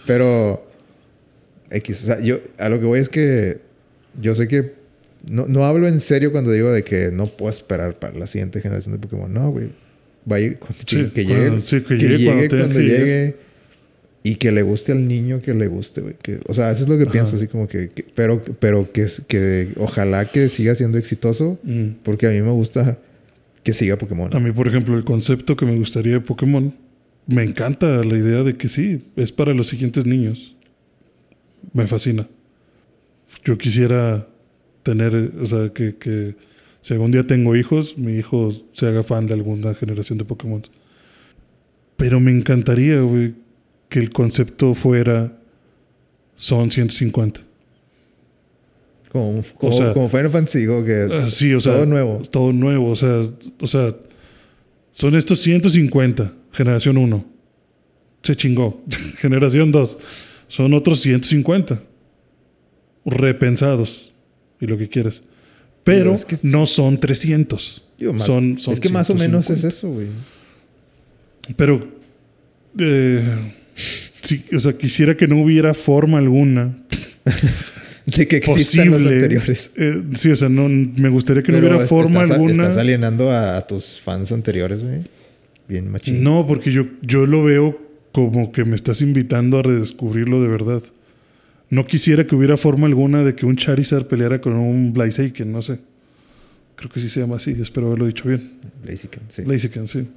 Pero. 0.05 0.65
X. 1.69 2.03
O 2.03 2.05
sea, 2.07 2.19
yo 2.21 2.39
a 2.57 2.69
lo 2.69 2.79
que 2.79 2.85
voy 2.85 2.99
es 2.99 3.09
que. 3.09 3.59
Yo 4.21 4.33
sé 4.33 4.47
que. 4.47 4.73
No, 5.29 5.45
no 5.47 5.65
hablo 5.65 5.87
en 5.87 5.99
serio 5.99 6.31
cuando 6.31 6.51
digo 6.51 6.71
de 6.71 6.83
que 6.83 7.11
no 7.11 7.25
puedo 7.25 7.49
esperar 7.49 7.99
para 7.99 8.17
la 8.17 8.27
siguiente 8.27 8.61
generación 8.61 8.93
de 8.95 8.99
Pokémon. 8.99 9.33
No, 9.33 9.51
güey. 9.51 9.69
Vaya, 10.23 10.57
Sí, 10.85 11.09
que 11.13 11.25
cuando- 11.25 11.57
llegue. 11.57 11.61
sí, 11.65 11.81
que 11.81 11.97
que 11.97 12.07
llegue 12.07 12.17
llegue 12.19 12.47
cuando 12.49 12.79
llegue. 12.79 13.35
Y 14.23 14.35
que 14.35 14.51
le 14.51 14.61
guste 14.61 14.91
al 14.91 15.07
niño 15.07 15.39
que 15.41 15.53
le 15.53 15.67
guste, 15.67 16.01
güey. 16.01 16.15
O 16.47 16.53
sea, 16.53 16.71
eso 16.71 16.83
es 16.83 16.89
lo 16.89 16.97
que 16.97 17.03
Ajá. 17.03 17.11
pienso, 17.13 17.35
así 17.37 17.47
como 17.47 17.67
que. 17.67 17.89
que- 17.89 18.05
pero 18.15 18.43
pero 18.59 18.91
que, 18.91 19.03
es- 19.03 19.21
que 19.27 19.69
ojalá 19.77 20.25
que 20.29 20.49
siga 20.49 20.75
siendo 20.75 20.97
exitoso. 20.97 21.59
Mm. 21.63 21.89
Porque 22.03 22.27
a 22.27 22.31
mí 22.31 22.41
me 22.41 22.51
gusta 22.51 22.99
que 23.63 23.71
siga 23.73 23.97
Pokémon. 23.97 24.35
A 24.35 24.39
mí, 24.39 24.51
por 24.51 24.67
ejemplo, 24.67 24.97
el 24.97 25.03
concepto 25.05 25.55
que 25.55 25.65
me 25.65 25.77
gustaría 25.77 26.13
de 26.13 26.21
Pokémon, 26.21 26.73
me 27.27 27.43
encanta 27.43 28.03
la 28.03 28.17
idea 28.17 28.43
de 28.43 28.53
que 28.53 28.67
sí, 28.69 28.99
es 29.15 29.31
para 29.31 29.53
los 29.53 29.67
siguientes 29.67 30.05
niños. 30.05 30.55
Me 31.73 31.85
fascina. 31.87 32.27
Yo 33.45 33.57
quisiera 33.57 34.27
tener, 34.83 35.31
o 35.41 35.45
sea, 35.45 35.69
que, 35.73 35.95
que 35.95 36.35
si 36.81 36.93
algún 36.93 37.11
día 37.11 37.27
tengo 37.27 37.55
hijos, 37.55 37.97
mi 37.97 38.13
hijo 38.13 38.51
se 38.73 38.87
haga 38.87 39.03
fan 39.03 39.27
de 39.27 39.33
alguna 39.33 39.73
generación 39.73 40.17
de 40.17 40.25
Pokémon. 40.25 40.63
Pero 41.97 42.19
me 42.19 42.31
encantaría, 42.31 43.01
güey, 43.01 43.35
que 43.89 43.99
el 43.99 44.09
concepto 44.09 44.73
fuera, 44.73 45.37
son 46.35 46.69
150. 46.71 47.41
Como, 49.11 49.41
como, 49.57 49.77
sea- 49.77 49.93
como 49.93 50.09
Final 50.09 50.29
Fantasy, 50.31 50.65
que 50.65 51.07
Ah, 51.11 51.29
sí, 51.29 51.53
o 51.53 51.61
sea, 51.61 51.73
todo 51.73 51.85
nuevo. 51.85 52.21
Todo 52.29 52.51
nuevo, 52.53 52.89
o 52.91 52.95
sea, 52.95 53.23
o 53.61 53.67
sea, 53.67 53.95
son 54.91 55.15
estos 55.15 55.39
150, 55.41 56.33
generación 56.51 56.97
1. 56.97 57.25
Se 58.23 58.35
chingó. 58.35 58.83
generación 59.19 59.71
2, 59.71 59.97
son 60.47 60.73
otros 60.73 60.99
150. 61.01 61.81
Repensados 63.05 64.11
y 64.59 64.67
lo 64.67 64.77
que 64.77 64.89
quieras. 64.89 65.21
Pero 65.83 65.99
Pero 66.11 66.15
es 66.15 66.25
que- 66.25 66.37
no 66.43 66.67
son 66.67 66.99
300. 66.99 67.83
Digo, 67.97 68.13
más- 68.13 68.25
son, 68.25 68.59
son 68.59 68.73
es 68.73 68.79
que 68.81 68.89
más 68.89 69.09
o 69.09 69.15
menos 69.15 69.45
150. 69.45 69.67
es 69.67 69.73
eso, 69.73 69.89
güey. 69.89 70.07
Pero, 71.55 71.87
eh, 72.77 73.53
sí, 74.21 74.43
o 74.55 74.59
sea, 74.59 74.73
quisiera 74.73 75.15
que 75.15 75.27
no 75.27 75.41
hubiera 75.41 75.73
forma 75.73 76.17
alguna 76.17 76.77
De 78.05 78.25
que 78.25 78.37
existan 78.37 78.89
los 78.89 79.05
anteriores. 79.05 79.71
eh, 79.75 80.01
sí, 80.13 80.31
o 80.31 80.37
sea, 80.37 80.47
no, 80.47 80.69
me 80.69 81.09
gustaría 81.09 81.43
que 81.43 81.51
no 81.51 81.57
hubiera 81.57 81.79
forma 81.79 82.23
estás, 82.23 82.37
alguna. 82.37 82.63
Estás 82.63 82.77
alienando 82.77 83.29
a, 83.31 83.57
a 83.57 83.67
tus 83.67 83.99
fans 83.99 84.31
anteriores, 84.31 84.81
güey. 84.81 85.01
Bien 85.67 85.91
machín. 85.91 86.23
No, 86.23 86.47
porque 86.47 86.71
yo, 86.71 86.87
yo 87.01 87.25
lo 87.25 87.43
veo 87.43 87.77
como 88.13 88.53
que 88.53 88.63
me 88.63 88.77
estás 88.77 89.01
invitando 89.01 89.59
a 89.59 89.61
redescubrirlo 89.61 90.41
de 90.41 90.47
verdad. 90.47 90.81
No 91.69 91.85
quisiera 91.85 92.25
que 92.25 92.33
hubiera 92.33 92.55
forma 92.55 92.87
alguna 92.87 93.25
de 93.25 93.35
que 93.35 93.45
un 93.45 93.57
Charizard 93.57 94.07
peleara 94.07 94.39
con 94.39 94.53
un 94.53 94.93
Blaziken, 94.93 95.51
no 95.51 95.61
sé. 95.61 95.79
Creo 96.77 96.89
que 96.89 97.01
sí 97.01 97.09
se 97.09 97.19
llama 97.19 97.35
así, 97.35 97.57
espero 97.61 97.87
haberlo 97.87 98.05
dicho 98.05 98.29
bien. 98.29 98.53
Blaziken, 98.83 99.23
sí. 99.27 99.41
Blaziken, 99.41 99.87
sí. 99.89 100.07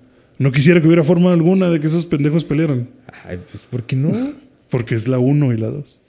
No 0.40 0.50
quisiera 0.52 0.80
que 0.80 0.86
hubiera 0.86 1.04
forma 1.04 1.32
alguna 1.34 1.68
de 1.68 1.80
que 1.80 1.86
esos 1.86 2.06
pendejos 2.06 2.44
pelearan. 2.44 2.88
Ay, 3.24 3.38
pues, 3.50 3.62
¿por 3.64 3.82
qué 3.84 3.94
no? 3.94 4.10
Porque 4.70 4.94
es 4.94 5.06
la 5.06 5.18
1 5.18 5.52
y 5.52 5.58
la 5.58 5.68
2. 5.68 6.00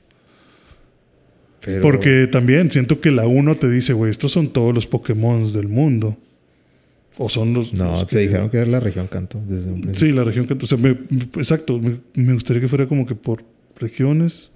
Pero- 1.59 1.81
Porque 1.81 2.27
también 2.31 2.71
siento 2.71 3.01
que 3.01 3.11
la 3.11 3.27
1 3.27 3.57
te 3.57 3.69
dice, 3.69 3.91
güey, 3.93 4.09
estos 4.09 4.31
son 4.31 4.47
todos 4.53 4.73
los 4.73 4.87
Pokémon 4.87 5.51
del 5.51 5.67
mundo. 5.67 6.17
O 7.17 7.27
son 7.27 7.53
los. 7.53 7.73
No, 7.73 7.91
los 7.91 8.07
te 8.07 8.19
dijeron 8.19 8.49
que 8.49 8.57
era 8.57 8.65
la 8.67 8.79
región 8.79 9.07
canto 9.07 9.41
desde 9.45 9.69
un 9.71 9.81
principio. 9.81 10.07
Sí, 10.07 10.13
la 10.15 10.23
región 10.23 10.47
que. 10.47 10.53
O 10.53 10.65
sea, 10.65 10.77
me- 10.77 10.97
exacto. 11.37 11.77
Me, 11.77 11.99
me 12.15 12.33
gustaría 12.33 12.61
que 12.61 12.69
fuera 12.69 12.87
como 12.87 13.05
que 13.05 13.15
por 13.15 13.43
regiones. 13.77 14.49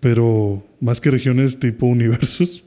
Pero 0.00 0.62
más 0.80 1.00
que 1.00 1.10
regiones 1.10 1.58
tipo 1.58 1.86
universos. 1.98 2.64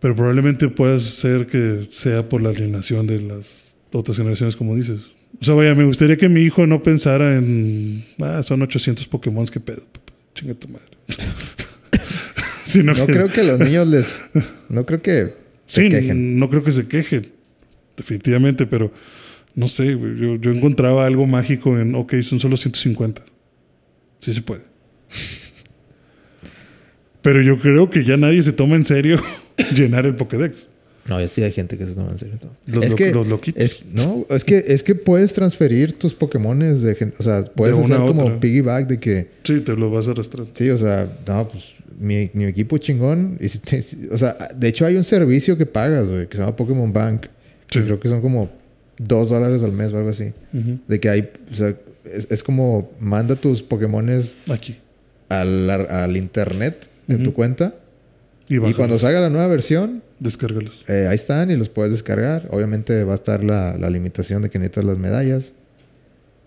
Pero 0.00 0.14
probablemente 0.14 0.68
pueda 0.68 1.00
ser 1.00 1.46
que 1.46 1.88
sea 1.90 2.28
por 2.28 2.42
la 2.42 2.50
alienación 2.50 3.06
de 3.06 3.20
las 3.20 3.63
otras 3.94 4.16
generaciones, 4.16 4.56
como 4.56 4.74
dices. 4.76 5.00
O 5.40 5.44
sea, 5.44 5.54
vaya, 5.54 5.74
me 5.74 5.84
gustaría 5.84 6.16
que 6.16 6.28
mi 6.28 6.40
hijo 6.42 6.66
no 6.66 6.82
pensara 6.82 7.36
en. 7.36 8.04
Ah, 8.20 8.42
son 8.42 8.62
800 8.62 9.06
Pokémon, 9.08 9.46
qué 9.46 9.60
pedo. 9.60 9.82
papá? 9.92 10.12
Chinga 10.34 10.54
tu 10.54 10.68
madre. 10.68 10.86
Sino 12.66 12.92
No 12.94 13.06
que- 13.06 13.12
creo 13.12 13.28
que 13.28 13.42
los 13.44 13.58
niños 13.60 13.86
les. 13.86 14.24
No 14.68 14.84
creo 14.86 15.00
que 15.02 15.32
se 15.66 15.82
Sí, 15.84 15.88
quejen. 15.88 16.38
no 16.38 16.48
creo 16.50 16.62
que 16.64 16.72
se 16.72 16.86
quejen, 16.88 17.26
definitivamente, 17.96 18.66
pero 18.66 18.92
no 19.54 19.68
sé, 19.68 19.90
yo, 19.92 20.36
yo 20.36 20.50
encontraba 20.50 21.06
algo 21.06 21.26
mágico 21.26 21.78
en, 21.78 21.94
ok, 21.94 22.14
son 22.22 22.40
solo 22.40 22.56
150. 22.56 23.22
Sí 24.20 24.34
se 24.34 24.42
puede. 24.42 24.62
Pero 27.22 27.40
yo 27.42 27.58
creo 27.58 27.88
que 27.90 28.04
ya 28.04 28.16
nadie 28.16 28.42
se 28.42 28.52
toma 28.52 28.76
en 28.76 28.84
serio 28.84 29.18
llenar 29.74 30.06
el 30.06 30.14
Pokédex. 30.14 30.68
No, 31.08 31.20
ya 31.20 31.28
sí 31.28 31.42
hay 31.42 31.52
gente 31.52 31.76
que 31.76 31.84
se 31.84 31.92
toma 31.94 32.10
en 32.12 32.18
serio 32.18 32.38
todo. 32.38 32.52
Los 32.66 32.84
es 32.84 32.90
lo- 32.92 32.96
que, 32.96 33.12
los 33.12 33.28
loquitos. 33.28 33.62
es- 33.62 33.84
no, 33.92 34.24
es 34.30 34.44
que, 34.44 34.64
es 34.68 34.82
que 34.82 34.94
puedes 34.94 35.34
transferir 35.34 35.98
tus 35.98 36.14
Pokémones 36.14 36.80
de 36.82 37.12
O 37.18 37.22
sea, 37.22 37.44
puedes 37.44 37.76
hacer 37.78 37.96
como 37.98 38.22
otra. 38.24 38.40
piggyback 38.40 38.86
de 38.88 38.98
que. 39.00 39.30
Sí, 39.44 39.60
te 39.60 39.72
lo 39.74 39.90
vas 39.90 40.08
a 40.08 40.12
arrastrar. 40.12 40.46
Sí, 40.52 40.70
o 40.70 40.78
sea, 40.78 41.18
no, 41.26 41.48
pues 41.48 41.74
mi, 42.00 42.30
mi 42.32 42.44
equipo 42.44 42.78
chingón. 42.78 43.36
y 43.40 43.48
si 43.48 43.58
te- 43.58 43.82
si- 43.82 44.08
o 44.10 44.16
sea, 44.16 44.36
de 44.56 44.68
hecho 44.68 44.86
hay 44.86 44.96
un 44.96 45.04
servicio 45.04 45.58
que 45.58 45.66
pagas, 45.66 46.08
güey, 46.08 46.26
que 46.26 46.36
se 46.36 46.42
llama 46.42 46.56
Pokémon 46.56 46.92
Bank. 46.92 47.26
Sí. 47.70 47.80
Creo 47.80 48.00
que 48.00 48.08
son 48.08 48.20
como 48.22 48.50
dos 48.96 49.28
dólares 49.28 49.62
al 49.62 49.72
mes 49.72 49.92
o 49.92 49.98
algo 49.98 50.08
así. 50.10 50.32
De 50.88 51.00
que 51.00 51.08
hay, 51.10 51.28
o 51.52 51.54
sea, 51.54 51.74
es, 52.10 52.28
es 52.30 52.42
como 52.42 52.90
manda 53.00 53.34
tus 53.36 53.62
Pokémones 53.62 54.38
Aquí. 54.48 54.76
al, 55.28 55.68
al 55.70 56.16
internet 56.16 56.88
de 57.08 57.18
tu 57.18 57.34
cuenta. 57.34 57.74
Y, 58.48 58.58
cuando 58.74 58.98
salga 58.98 59.20
la 59.20 59.30
nueva 59.30 59.46
versión, 59.46 60.02
descárgalos. 60.20 60.82
eh, 60.88 61.06
ahí 61.08 61.14
están 61.14 61.50
y 61.50 61.56
los 61.56 61.68
puedes 61.70 61.92
descargar. 61.92 62.48
Obviamente 62.50 63.04
va 63.04 63.12
a 63.12 63.14
estar 63.14 63.42
la, 63.42 63.76
la 63.78 63.88
limitación 63.88 64.42
de 64.42 64.50
que 64.50 64.58
necesitas 64.58 64.84
las 64.84 64.98
medallas 64.98 65.52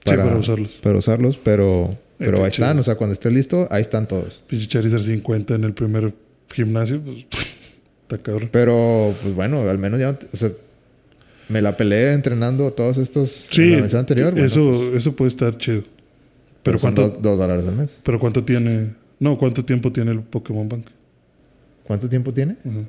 para 0.06 0.38
usarlos. 0.38 0.70
para 0.82 0.98
usarlos, 1.00 1.38
pero, 1.38 1.90
pero 2.18 2.38
qué 2.38 2.44
ahí 2.44 2.48
están. 2.50 2.78
O 2.80 2.84
sea, 2.84 2.96
cuando 2.96 3.14
estés 3.14 3.34
listo, 3.34 3.68
ahí 3.72 3.82
están 3.82 4.08
todos. 4.08 4.44
Pinche 4.48 4.68
Charizard 4.68 5.02
50 5.02 5.56
en 5.56 5.64
el 5.64 5.74
primer 5.74 6.14
gimnasio, 6.54 7.02
pues 7.02 7.26
está 8.04 8.18
cabrón. 8.20 8.50
Pero, 8.52 9.14
pues 9.22 9.34
bueno, 9.36 9.68
al 9.70 9.78
menos 9.80 10.00
ya... 10.00 10.18
O 10.32 10.38
sea, 10.38 10.52
me 11.50 11.62
la 11.62 11.78
peleé 11.78 12.14
entrenando 12.14 12.72
todos 12.74 12.98
estos 12.98 13.48
Sí, 13.52 13.74
en 13.74 13.90
la 13.92 14.00
anterior. 14.00 14.34
bueno, 14.34 14.46
eso, 14.46 14.62
pues, 14.92 14.96
eso 15.02 15.16
puede 15.16 15.30
estar 15.30 15.58
chido. 15.58 15.82
Pero 15.82 15.90
pero 16.64 16.80
son 16.80 16.94
¿cuánto, 16.94 17.14
dos, 17.16 17.22
dos 17.24 17.38
dólares 17.40 17.66
al 17.68 17.76
mes. 17.76 18.00
pero 18.04 18.20
¿cuánto 18.20 18.44
tiene? 18.44 18.94
No, 19.20 19.38
¿cuánto 19.38 19.64
tiempo 19.66 19.92
tiene 19.92 20.12
el 20.12 20.20
Pokémon 20.20 20.68
Bank? 20.70 20.88
¿Cuánto 21.88 22.08
tiempo 22.10 22.34
tiene? 22.34 22.58
Ajá. 22.66 22.84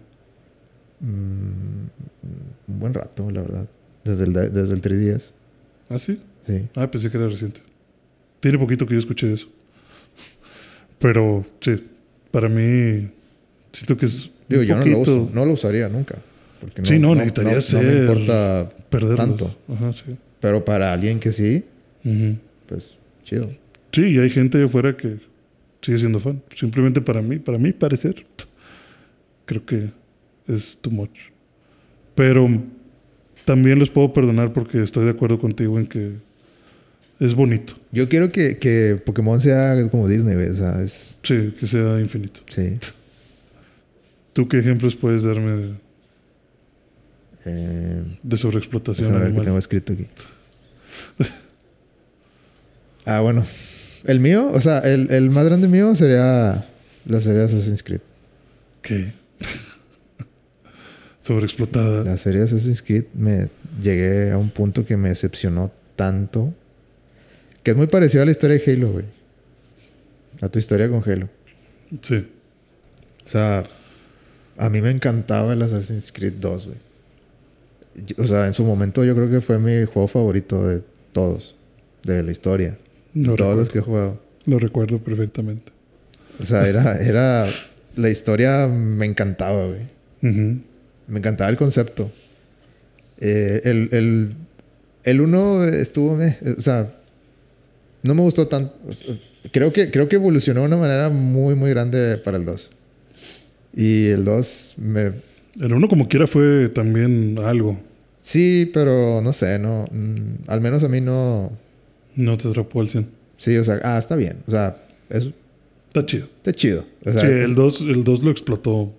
Mm, 1.01 1.87
un 2.69 2.79
buen 2.81 2.93
rato, 2.95 3.31
la 3.31 3.43
verdad. 3.43 3.69
Desde 4.05 4.25
el, 4.25 4.33
desde 4.33 4.75
el 4.75 4.83
3DS. 4.83 5.31
¿Ah, 5.89 5.99
sí? 5.99 6.21
Sí. 6.47 6.67
Ah, 6.75 6.91
pensé 6.91 7.11
que 7.11 7.17
era 7.17 7.29
reciente. 7.29 7.61
Tiene 8.41 8.59
poquito 8.59 8.87
que 8.87 8.95
yo 8.95 8.99
escuché 9.01 9.29
de 9.29 9.35
eso. 9.35 9.49
Pero 10.99 11.45
sí, 11.61 11.73
para 12.31 12.49
mí 12.49 13.09
siento 13.73 13.97
que 13.97 14.07
es 14.07 14.31
Digo, 14.49 14.63
un 14.63 14.67
yo 14.69 14.75
no 14.77 14.85
lo 14.85 14.93
poquito 14.93 15.01
uso. 15.13 15.31
No 15.33 15.45
lo 15.45 15.53
usaría 15.53 15.89
nunca. 15.89 16.17
Porque 16.61 16.85
Sí, 16.85 16.99
no, 16.99 17.15
necesitaría 17.15 17.51
no, 17.53 17.57
no 17.57 17.63
ser- 17.63 17.85
me 17.85 18.01
importa 18.01 18.71
perderlos. 18.91 19.17
tanto. 19.17 19.57
Ajá, 19.69 19.93
sí. 19.93 20.17
Pero 20.41 20.65
para 20.65 20.93
alguien 20.93 21.21
que 21.21 21.31
sí, 21.31 21.65
Ujú. 22.05 22.37
pues 22.67 22.97
chido. 23.25 23.49
Sí, 23.93 24.03
y 24.15 24.19
hay 24.19 24.31
gente 24.31 24.59
de 24.59 24.65
afuera 24.65 24.97
que 24.97 25.19
sigue 25.83 25.99
siendo 25.99 26.19
fan. 26.19 26.43
Simplemente 26.57 27.01
para 27.01 27.23
mí, 27.23 27.39
para 27.39 27.59
mí 27.59 27.73
parecer, 27.73 28.27
creo 29.49 29.65
que 29.65 29.91
es 30.47 30.79
too 30.81 30.91
much. 30.91 31.19
Pero 32.15 32.49
también 33.47 33.79
los 33.79 33.91
puedo 33.91 34.13
perdonar 34.13 34.53
porque 34.53 34.83
estoy 34.83 35.07
de 35.07 35.11
acuerdo 35.13 35.39
contigo 35.39 35.79
en 35.79 35.87
que 35.87 36.13
es 37.19 37.35
bonito. 37.35 37.73
Yo 37.91 38.09
quiero 38.11 38.31
que, 38.31 38.59
que 38.59 39.01
Pokémon 39.05 39.41
sea 39.41 39.75
como 39.91 40.07
Disney, 40.07 40.35
güey. 40.35 40.51
O 40.51 40.55
sea, 40.55 40.83
es. 40.83 41.19
Sí, 41.23 41.55
que 41.59 41.67
sea 41.67 41.99
infinito. 41.99 42.41
Sí. 42.49 42.79
¿Tú 44.35 44.47
qué 44.47 44.59
ejemplos 44.59 44.95
puedes 44.95 45.23
darme 45.23 45.51
de, 45.51 45.75
Eh, 47.47 48.19
de 48.23 48.37
sobreexplotación 48.37 49.07
déjame 49.07 49.21
ver 49.21 49.29
animal? 49.29 49.45
tengo 49.47 49.59
escrito 49.59 49.95
aquí. 49.95 50.07
ah, 53.07 53.21
bueno. 53.21 53.47
El 54.05 54.21
mío, 54.21 54.51
o 54.53 54.61
sea, 54.61 54.81
el, 54.81 55.11
el 55.11 55.31
más 55.31 55.47
grande 55.47 55.69
mío 55.69 55.95
sería 55.95 56.69
la 57.07 57.21
serie 57.21 57.43
Assassin's 57.43 57.83
Creed. 57.83 58.01
¿Qué? 58.83 59.13
Sobreexplotada. 61.29 62.05
La 62.05 62.17
serie 62.17 62.41
Assassin's 62.41 62.81
Creed 62.81 63.05
me 63.13 63.51
llegué 63.83 64.31
a 64.31 64.39
un 64.39 64.49
punto 64.49 64.87
que 64.87 64.97
me 64.97 65.11
decepcionó 65.11 65.71
tanto. 65.95 66.55
Que 67.63 67.73
es 67.73 67.77
muy 67.77 67.87
parecido 67.87 68.23
a 68.23 68.25
la 68.25 68.31
historia 68.31 68.57
de 68.57 68.73
Halo, 68.73 68.93
güey. 68.93 69.05
A 70.41 70.49
tu 70.49 70.59
historia 70.59 70.89
con 70.89 71.03
Halo. 71.05 71.29
Sí. 72.01 72.27
O 73.27 73.29
sea, 73.29 73.63
a 74.57 74.71
mí 74.71 74.81
me 74.81 74.89
encantaba 74.89 75.53
el 75.53 75.61
Assassin's 75.61 76.13
Creed 76.13 76.33
2, 76.41 76.69
güey. 76.69 76.79
O 78.17 78.27
sea, 78.27 78.47
en 78.47 78.55
su 78.55 78.65
momento 78.65 79.05
yo 79.05 79.15
creo 79.15 79.29
que 79.29 79.43
fue 79.43 79.59
mi 79.59 79.85
juego 79.85 80.09
favorito 80.09 80.67
de 80.67 80.83
todos. 81.13 81.57
De 82.05 82.23
la 82.23 82.31
historia. 82.31 82.79
Lo 83.13 83.35
todos 83.35 83.39
recuerdo, 83.39 83.57
los 83.61 83.71
que 83.71 83.79
he 83.81 83.83
jugado. 83.83 84.21
lo 84.47 84.59
recuerdo 84.59 84.99
perfectamente. 84.99 85.73
O 86.41 86.47
sea, 86.47 86.67
era, 86.67 86.97
era... 87.03 87.47
La 87.97 88.09
historia 88.09 88.67
me 88.67 89.05
encantaba, 89.05 89.67
güey. 89.67 89.89
Ujú. 90.23 90.61
Me 91.09 91.19
encantaba 91.19 91.51
el 91.51 91.57
concepto. 91.57 92.11
Eh, 93.21 93.61
el, 93.65 93.89
el, 93.93 94.33
el 95.05 95.21
uno 95.21 95.65
estuvo... 95.65 96.21
eh, 96.23 96.39
o 96.57 96.61
sea, 96.61 96.95
no 98.03 98.15
me 98.15 98.23
gustó 98.23 98.47
tanto. 98.47 98.75
o 98.87 98.93
sea, 98.93 99.19
creo, 99.53 99.73
que, 99.73 99.91
creo 99.91 100.09
que 100.09 100.17
evolucionó 100.17 100.61
de 100.61 100.67
una 100.67 100.77
manera 100.77 101.09
muy, 101.11 101.55
muy 101.55 101.71
grande 101.71 102.19
para 102.19 102.37
el 102.37 102.45
2. 102.45 102.71
Y 103.75 104.07
el 104.09 104.25
2 104.25 104.75
me... 104.77 105.13
El 105.61 105.73
uno 105.73 105.89
como 105.89 106.07
quiera 106.09 106.27
fue 106.27 106.69
también 106.69 107.39
algo. 107.43 107.81
Sí, 108.21 108.71
pero 108.73 109.21
no 109.23 109.33
sé, 109.33 109.59
no... 109.59 109.87
mm, 109.91 110.15
al 110.47 110.61
menos 110.61 110.85
a 110.85 110.89
mí 110.89 111.01
no... 111.01 111.51
No 112.15 112.37
te 112.39 112.49
atrapó 112.49 112.81
al 112.81 112.89
100. 112.89 113.09
Sí, 113.37 113.57
o 113.57 113.65
sea, 113.65 113.81
ah, 113.83 113.99
está 113.99 114.15
bien. 114.17 114.39
O 114.47 114.51
sea, 114.51 114.77
es, 115.09 115.31
Está 115.89 116.05
chido. 116.05 116.27
está 116.37 116.53
chido. 116.53 116.85
O 117.05 117.13
sea, 117.13 117.23
sí, 117.23 117.27
el 117.27 117.55
2 117.55 117.81
el 117.83 118.05
dos 118.05 118.23
lo 118.23 118.31
explotó. 118.31 118.93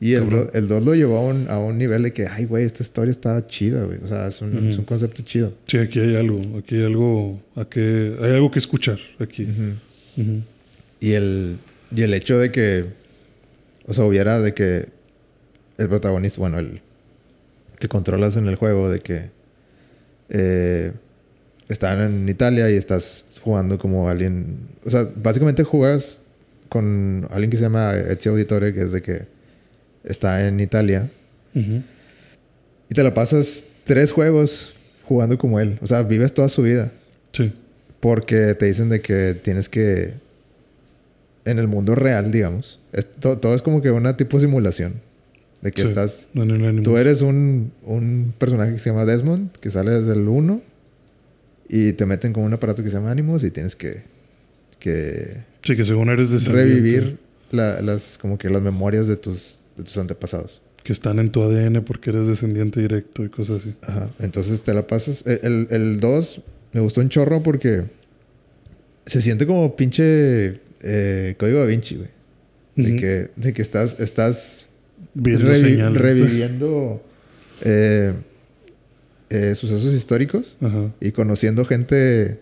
Y 0.00 0.14
el 0.14 0.20
cabrón. 0.24 0.44
2 0.46 0.54
el 0.54 0.68
dos 0.68 0.84
lo 0.84 0.94
llevó 0.94 1.18
a 1.18 1.22
un, 1.22 1.50
a 1.50 1.58
un 1.58 1.76
nivel 1.76 2.02
de 2.02 2.12
que, 2.12 2.26
ay, 2.26 2.46
güey, 2.46 2.64
esta 2.64 2.82
historia 2.82 3.10
está 3.10 3.46
chida, 3.46 3.84
güey. 3.84 3.98
O 4.02 4.06
sea, 4.08 4.28
es 4.28 4.40
un, 4.40 4.70
es 4.70 4.78
un 4.78 4.84
concepto 4.84 5.22
chido. 5.22 5.52
Sí, 5.66 5.76
aquí 5.78 6.00
hay 6.00 6.16
algo. 6.16 6.40
Aquí 6.58 6.76
hay 6.76 6.84
algo. 6.84 7.40
a 7.54 7.64
que- 7.68 8.16
hay 8.20 8.32
algo 8.32 8.50
que 8.50 8.58
escuchar 8.58 8.98
aquí. 9.18 9.46
Y 11.00 11.12
el, 11.12 11.58
y 11.94 12.02
el 12.02 12.14
hecho 12.14 12.38
de 12.38 12.50
que, 12.50 12.84
o 13.86 13.94
sea, 13.94 14.04
hubiera 14.04 14.40
de 14.40 14.54
que 14.54 14.86
el 15.78 15.88
protagonista, 15.88 16.40
bueno, 16.40 16.58
el 16.58 16.80
que 17.78 17.88
controlas 17.88 18.36
en 18.36 18.46
el 18.48 18.56
juego, 18.56 18.90
de 18.90 19.00
que 19.00 19.30
eh, 20.28 20.92
están 21.68 22.00
en 22.00 22.28
Italia 22.28 22.70
y 22.70 22.74
estás 22.76 23.40
jugando 23.42 23.78
como 23.78 24.08
alguien, 24.08 24.58
o 24.84 24.90
sea, 24.90 25.08
básicamente 25.16 25.62
juegas 25.64 26.22
con 26.68 27.26
alguien 27.30 27.50
que 27.50 27.56
se 27.56 27.62
llama 27.62 27.94
Ezio 27.96 28.32
Auditore, 28.32 28.74
que 28.74 28.82
es 28.82 28.92
de 28.92 29.02
que 29.02 29.22
está 30.04 30.46
en 30.48 30.60
Italia 30.60 31.10
y 31.54 32.94
te 32.94 33.02
la 33.02 33.12
pasas 33.14 33.66
tres 33.84 34.12
juegos 34.12 34.74
jugando 35.04 35.36
como 35.38 35.58
él, 35.60 35.78
o 35.82 35.86
sea, 35.86 36.02
vives 36.02 36.32
toda 36.34 36.48
su 36.48 36.62
vida. 36.62 36.92
Sí. 37.32 37.52
Porque 38.00 38.54
te 38.54 38.66
dicen 38.66 38.88
de 38.88 39.00
que 39.00 39.34
tienes 39.34 39.68
que. 39.68 40.14
En 41.44 41.58
el 41.58 41.68
mundo 41.68 41.94
real, 41.94 42.30
digamos. 42.30 42.80
es- 42.92 43.06
to- 43.12 43.38
todo 43.38 43.54
es 43.54 43.62
como 43.62 43.82
que 43.82 43.90
una 43.90 44.16
tipo 44.16 44.38
simulación. 44.40 44.94
De 45.62 45.72
que 45.72 45.82
Sí. 45.82 45.88
estás. 45.88 46.28
No, 46.34 46.44
no, 46.44 46.56
no. 46.72 46.82
Tú 46.82 46.96
eres 46.96 47.20
un, 47.22 47.72
un 47.84 48.32
personaje 48.38 48.72
que 48.72 48.78
se 48.78 48.90
llama 48.90 49.04
Desmond, 49.04 49.52
que 49.58 49.70
sale 49.70 49.90
desde 49.92 50.12
el 50.14 50.26
1. 50.28 50.62
Y 51.68 51.92
te 51.92 52.04
meten 52.06 52.32
con 52.32 52.42
un 52.44 52.52
aparato 52.52 52.82
que 52.82 52.88
se 52.90 52.96
llama 52.96 53.10
Animus 53.10 53.44
y 53.44 53.50
tienes 53.50 53.76
que. 53.76 54.02
que 54.78 55.44
Sí, 55.62 55.76
que 55.76 55.84
según 55.84 56.08
eres 56.08 56.30
descendiente, 56.30 56.72
revivir 56.74 57.18
la- 57.50 57.80
las, 57.82 58.16
como 58.18 58.38
que 58.38 58.48
las 58.50 58.62
memorias 58.62 59.06
de 59.06 59.16
tus, 59.16 59.59
de 59.80 59.84
tus 59.84 59.98
antepasados. 59.98 60.62
Que 60.82 60.92
están 60.94 61.18
en 61.18 61.30
tu 61.30 61.42
ADN 61.42 61.82
porque 61.84 62.10
eres 62.10 62.26
descendiente 62.26 62.80
directo 62.80 63.24
y 63.24 63.28
cosas 63.28 63.60
así. 63.60 63.74
Ajá. 63.82 64.10
Entonces 64.18 64.62
te 64.62 64.72
la 64.72 64.86
pasas. 64.86 65.26
El, 65.26 65.66
el 65.70 66.00
2 66.00 66.40
me 66.72 66.80
gustó 66.80 67.00
un 67.02 67.08
chorro 67.10 67.42
porque 67.42 67.84
se 69.06 69.20
siente 69.20 69.46
como 69.46 69.76
pinche 69.76 70.60
eh, 70.82 71.34
código 71.38 71.58
da 71.58 71.66
Vinci, 71.66 71.96
güey. 71.96 72.08
De, 72.76 72.96
que, 72.96 73.30
de 73.36 73.52
que 73.52 73.60
estás, 73.60 74.00
estás 74.00 74.68
revi- 75.14 75.56
señales. 75.56 76.00
reviviendo 76.00 77.02
eh, 77.62 78.14
eh, 79.28 79.54
sucesos 79.54 79.92
históricos 79.92 80.56
Ajá. 80.62 80.90
y 81.00 81.10
conociendo 81.12 81.66
gente 81.66 82.40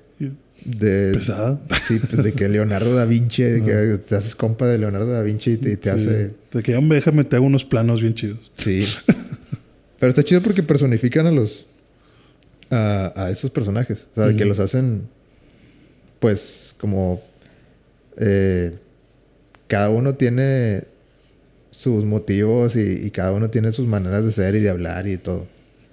de. 0.64 1.12
Pesada. 1.14 1.60
Sí, 1.84 1.98
pues 2.08 2.22
de 2.22 2.32
que 2.32 2.48
Leonardo 2.48 2.94
da 2.94 3.04
Vinci, 3.04 3.42
de 3.42 3.62
que 3.64 3.98
te 4.08 4.14
haces 4.16 4.34
compa 4.34 4.66
de 4.66 4.78
Leonardo 4.78 5.10
da 5.12 5.22
Vinci 5.22 5.52
y 5.52 5.56
te, 5.56 5.76
te 5.76 5.90
Sí. 5.90 5.96
hace. 5.96 6.30
De 6.52 6.62
que 6.62 6.72
ya 6.72 6.80
me 6.80 6.94
déjame, 6.96 7.24
te 7.24 7.36
hago 7.36 7.46
unos 7.46 7.64
planos 7.64 8.00
bien 8.00 8.14
chidos. 8.14 8.50
Sí. 8.56 8.84
Pero 9.98 10.10
está 10.10 10.22
chido 10.22 10.42
porque 10.42 10.62
personifican 10.62 11.26
a 11.26 11.30
los. 11.32 11.66
a, 12.70 13.12
a 13.16 13.30
esos 13.30 13.50
personajes. 13.50 14.08
O 14.12 14.14
sea, 14.16 14.26
de 14.28 14.36
que 14.36 14.44
los 14.44 14.58
hacen. 14.60 15.02
Pues 16.20 16.74
como. 16.78 17.22
eh, 18.16 18.72
cada 19.68 19.90
uno 19.90 20.14
tiene 20.14 20.84
sus 21.70 22.04
motivos 22.04 22.74
y, 22.76 22.80
y 23.04 23.10
cada 23.10 23.32
uno 23.32 23.50
tiene 23.50 23.70
sus 23.70 23.86
maneras 23.86 24.24
de 24.24 24.32
ser 24.32 24.54
y 24.56 24.60
de 24.60 24.70
hablar 24.70 25.06
y 25.06 25.16
todo. 25.18 25.46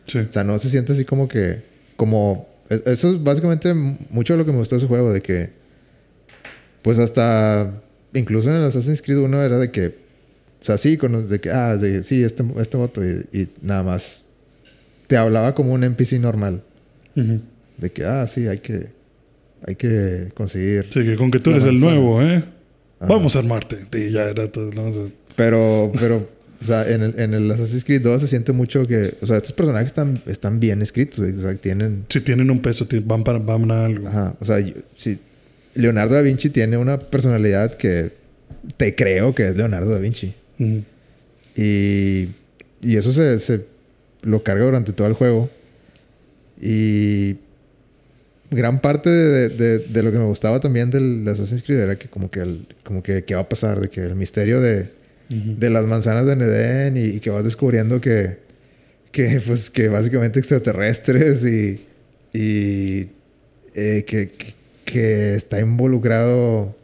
Sí. 0.08 0.20
O 0.20 0.32
sea, 0.32 0.44
no 0.44 0.58
se 0.60 0.70
siente 0.70 0.94
así 0.94 1.06
como 1.06 1.28
que. 1.28 1.62
Como. 1.96 2.48
Eso 2.70 3.12
es 3.12 3.24
básicamente 3.24 3.74
mucho 3.74 4.34
de 4.34 4.40
lo 4.40 4.46
que 4.46 4.52
me 4.52 4.58
gustó 4.58 4.76
de 4.76 4.80
ese 4.80 4.88
juego. 4.88 5.14
De 5.14 5.22
que. 5.22 5.50
Pues 6.82 7.00
hasta. 7.00 7.82
Incluso 8.14 8.50
en 8.50 8.56
el 8.56 8.64
Assassin's 8.64 9.02
Creed 9.02 9.20
1 9.20 9.44
era 9.44 9.60
de 9.60 9.72
que. 9.72 9.88
O 10.62 10.66
sea, 10.66 10.78
sí, 10.78 10.98
con, 10.98 11.28
de 11.28 11.40
que. 11.40 11.50
Ah, 11.52 11.78
de, 11.78 12.04
sí, 12.04 12.24
este, 12.24 12.44
este 12.58 12.78
moto. 12.78 13.04
Y, 13.06 13.28
y 13.32 13.50
nada 13.62 13.84
más. 13.84 14.24
Te 15.08 15.18
hablaba 15.18 15.54
como 15.54 15.74
un 15.74 15.84
NPC 15.84 16.14
normal. 16.14 16.64
De 17.78 17.92
que, 17.92 18.04
ah, 18.04 18.26
sí, 18.28 18.48
hay 18.48 18.60
que. 18.60 18.88
Hay 19.68 19.76
que 19.76 20.32
conseguir. 20.34 20.88
Sí, 20.92 21.04
que 21.04 21.16
con 21.16 21.32
que 21.32 21.40
tú 21.40 21.52
eres 21.52 21.64
el 21.64 21.80
nuevo, 21.80 22.22
¿eh? 22.22 22.44
Ajá. 23.00 23.14
Vamos 23.14 23.36
a 23.36 23.40
armarte. 23.40 23.86
Sí, 23.92 24.12
ya 24.12 24.24
era 24.24 24.52
todo. 24.52 24.72
Pero, 25.36 25.92
pero, 26.00 26.30
o 26.62 26.66
sea, 26.66 26.90
en 26.90 27.02
el, 27.04 27.20
en 27.20 27.34
el 27.34 27.52
Assassin's 27.52 27.84
Creed 27.84 28.02
2 28.02 28.22
se 28.22 28.28
siente 28.28 28.52
mucho 28.52 28.84
que, 28.86 29.16
o 29.22 29.28
sea, 29.28 29.38
estos 29.38 29.54
personajes 29.54 29.88
están, 29.88 30.22
están 30.26 30.60
bien 30.60 30.82
escritos, 30.82 31.20
güey. 31.20 31.32
O 31.36 31.40
sea, 31.42 31.54
tienen, 31.56 32.06
si 32.10 32.22
tienen 32.22 32.50
un 32.50 32.60
peso, 32.60 32.88
van 33.04 33.24
para 33.24 33.40
van 33.40 33.70
a 33.72 33.86
algo. 33.86 34.08
ajá, 34.08 34.36
o 34.40 34.46
sea, 34.46 34.60
yo- 34.60 34.74
si 34.96 35.20
Leonardo 35.74 36.16
da 36.16 36.22
Vinci 36.22 36.50
tiene 36.50 36.78
una 36.78 36.98
personalidad 37.00 37.76
que 37.76 38.12
te 38.78 38.96
creo 38.96 39.36
que 39.36 39.46
es 39.48 39.56
Leonardo 39.58 39.92
da 39.92 40.00
Vinci. 40.00 40.34
Y, 41.56 42.30
y 42.82 42.96
eso 42.98 43.12
se, 43.12 43.38
se 43.40 43.66
lo 44.24 44.44
carga 44.44 44.66
durante 44.66 44.94
todo 44.94 45.08
el 45.08 45.14
juego. 45.14 45.50
Y 46.62 47.38
gran 48.52 48.80
parte 48.82 49.10
de, 49.10 49.50
de- 49.50 49.80
de 49.80 50.04
lo 50.04 50.12
que 50.12 50.18
me 50.18 50.26
gustaba 50.26 50.60
también 50.60 50.90
del 50.92 51.28
Assassin's 51.28 51.64
Creed 51.64 51.80
era 51.80 51.98
que 51.98 52.08
como 52.08 52.30
que, 52.30 52.40
el- 52.40 52.68
como 52.84 53.04
que 53.04 53.24
qué 53.26 53.36
va 53.36 53.42
a 53.42 53.50
pasar, 53.50 53.80
de 53.82 53.90
que 53.90 54.02
el 54.02 54.16
misterio 54.16 54.62
de, 54.62 54.92
De 55.30 55.70
las 55.70 55.86
manzanas 55.86 56.26
de 56.26 56.36
Nedén 56.36 56.98
y, 56.98 57.18
y 57.18 57.20
que 57.20 57.32
vas 57.32 57.44
descubriendo 57.44 58.00
que, 58.00 58.38
que, 59.12 59.42
pues, 59.46 59.72
que 59.72 59.88
básicamente 59.88 60.40
extraterrestres 60.40 61.46
y, 61.46 61.88
y 62.34 63.10
eh, 63.74 64.04
que, 64.06 64.32
que, 64.32 64.54
que 64.86 65.36
está 65.36 65.60
involucrado 65.60 66.76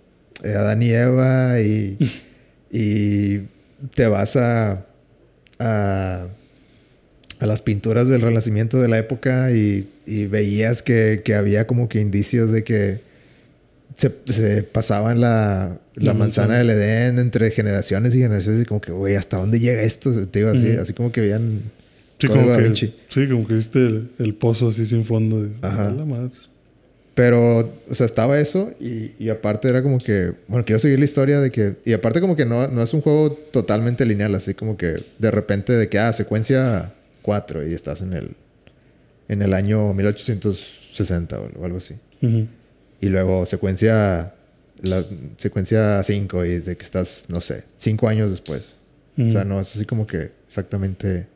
eh, 0.43 0.53
Adán 0.53 0.81
y 0.81 0.91
Eva 0.91 1.59
y, 1.59 1.97
y 2.71 3.41
te 3.93 4.07
vas 4.07 4.35
a, 4.37 4.85
a, 5.59 6.27
a 7.39 7.45
las 7.45 7.61
pinturas 7.61 8.07
del 8.07 8.21
renacimiento 8.21 8.81
de 8.81 8.87
la 8.87 8.97
época 8.97 9.51
y, 9.51 9.89
y 10.05 10.25
veías 10.25 10.81
que, 10.81 11.21
que 11.23 11.35
había 11.35 11.67
como 11.67 11.89
que 11.89 11.99
indicios 11.99 12.51
de 12.51 12.63
que 12.63 13.10
se, 14.01 14.33
se 14.33 14.63
pasaban 14.63 15.21
la, 15.21 15.77
la 15.95 16.03
La 16.05 16.13
manzana 16.13 16.47
manzana. 16.55 16.57
del 16.57 16.69
Edén 16.71 17.19
entre 17.19 17.51
generaciones 17.51 18.15
y 18.15 18.19
generaciones 18.19 18.61
y 18.61 18.65
como 18.65 18.81
que, 18.81 18.91
güey, 18.91 19.15
¿hasta 19.15 19.37
dónde 19.37 19.59
llega 19.59 19.81
esto? 19.83 20.11
Te 20.27 20.39
digo, 20.39 20.51
así, 20.51 20.71
Ujú. 20.71 20.81
así 20.81 20.93
como 20.93 21.11
que 21.11 21.21
veían... 21.21 21.61
Sí, 22.19 22.27
como 22.27 22.45
que, 22.55 22.75
sí, 22.75 23.27
como 23.29 23.47
que 23.47 23.53
viste 23.55 23.79
el, 23.79 24.11
el 24.19 24.35
pozo 24.35 24.67
así 24.69 24.85
sin 24.85 25.03
fondo. 25.05 25.41
De, 25.41 25.49
Ajá. 25.61 25.87
"A 25.87 25.91
la 25.91 26.05
madre. 26.05 26.29
Pero, 27.15 27.73
o 27.89 27.95
sea, 27.95 28.05
estaba 28.05 28.39
eso 28.39 28.71
y, 28.79 29.11
y 29.19 29.29
aparte 29.29 29.67
era 29.67 29.81
como 29.83 29.97
que, 29.97 30.31
bueno, 30.47 30.63
quiero 30.63 30.79
seguir 30.79 30.97
la 30.99 31.05
historia 31.05 31.39
de 31.41 31.49
que, 31.51 31.75
y 31.83 31.93
aparte 31.93 32.21
como 32.21 32.35
que 32.35 32.45
no, 32.45 32.67
no 32.69 32.81
es 32.83 32.93
un 32.93 33.01
juego 33.01 33.31
totalmente 33.33 34.05
lineal, 34.05 34.33
así 34.35 34.53
como 34.53 34.77
que 34.77 35.03
de 35.19 35.31
repente 35.31 35.73
de 35.73 35.89
que, 35.89 35.99
ah, 35.99 36.13
secuencia 36.13 36.93
4 37.21 37.67
y 37.67 37.73
estás 37.73 38.01
en 38.01 38.13
el, 38.13 38.29
en 39.27 39.41
el 39.41 39.53
año 39.53 39.93
1860 39.93 41.39
o, 41.39 41.49
o 41.59 41.65
algo 41.65 41.77
así. 41.77 41.95
Ujú. 42.21 42.47
Y 43.01 43.09
luego 43.09 43.45
secuencia, 43.45 44.33
la 44.81 45.03
secuencia 45.37 46.01
5 46.03 46.45
y 46.45 46.59
de 46.59 46.77
que 46.77 46.83
estás, 46.85 47.25
no 47.29 47.41
sé, 47.41 47.63
5 47.75 48.07
años 48.07 48.29
después. 48.31 48.75
O 49.17 49.31
sea, 49.31 49.41
Ujú. 49.41 49.49
no 49.49 49.59
es 49.59 49.75
así 49.75 49.85
como 49.85 50.05
que 50.05 50.31
exactamente, 50.47 51.27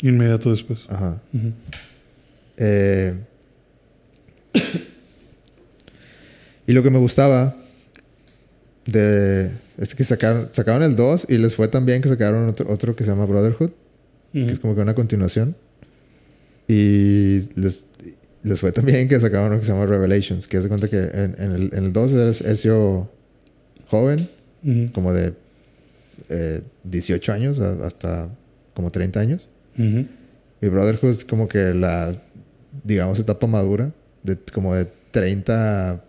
Inmediato 0.00 0.50
después. 0.50 0.80
ajá. 0.88 1.20
Eh, 2.58 3.14
y 6.66 6.72
lo 6.72 6.82
que 6.82 6.90
me 6.90 6.98
gustaba 6.98 7.56
de 8.86 9.50
es 9.78 9.94
que 9.94 10.04
sacaron, 10.04 10.48
sacaron 10.52 10.82
el 10.82 10.96
2 10.96 11.26
y 11.28 11.38
les 11.38 11.54
fue 11.56 11.68
tan 11.68 11.86
bien 11.86 12.02
que 12.02 12.08
sacaron 12.08 12.48
otro, 12.48 12.70
otro 12.70 12.94
que 12.96 13.04
se 13.04 13.10
llama 13.10 13.26
Brotherhood, 13.26 13.70
que 14.32 14.50
es 14.50 14.58
como 14.60 14.74
que 14.74 14.80
una 14.80 14.94
continuación. 14.94 15.56
Y 16.68 17.40
les, 17.56 17.86
les 18.42 18.60
fue 18.60 18.72
tan 18.72 18.84
bien 18.86 19.08
que 19.08 19.18
sacaron 19.20 19.48
uno 19.52 19.58
que 19.60 19.64
se 19.66 19.72
llama 19.72 19.86
Revelations, 19.86 20.48
que 20.48 20.58
de 20.60 20.68
cuenta 20.68 20.88
que 20.88 20.98
en, 20.98 21.34
en 21.38 21.52
el, 21.52 21.70
en 21.74 21.84
el 21.84 21.92
2 21.92 22.12
eres 22.14 22.40
Ezio 22.40 23.10
joven, 23.88 24.28
como 24.92 25.12
de 25.12 25.32
eh, 26.28 26.62
18 26.84 27.32
años 27.32 27.58
a- 27.60 27.84
hasta 27.86 28.28
como 28.74 28.90
30 28.90 29.20
años. 29.20 29.48
Ujú. 29.78 30.06
Y 30.60 30.68
Brotherhood 30.68 31.10
es 31.10 31.24
como 31.24 31.48
que 31.48 31.74
la, 31.74 32.20
digamos, 32.84 33.18
etapa 33.18 33.46
madura, 33.46 33.92
de 34.22 34.36
como 34.52 34.74
de 34.74 34.86
30, 35.10 36.02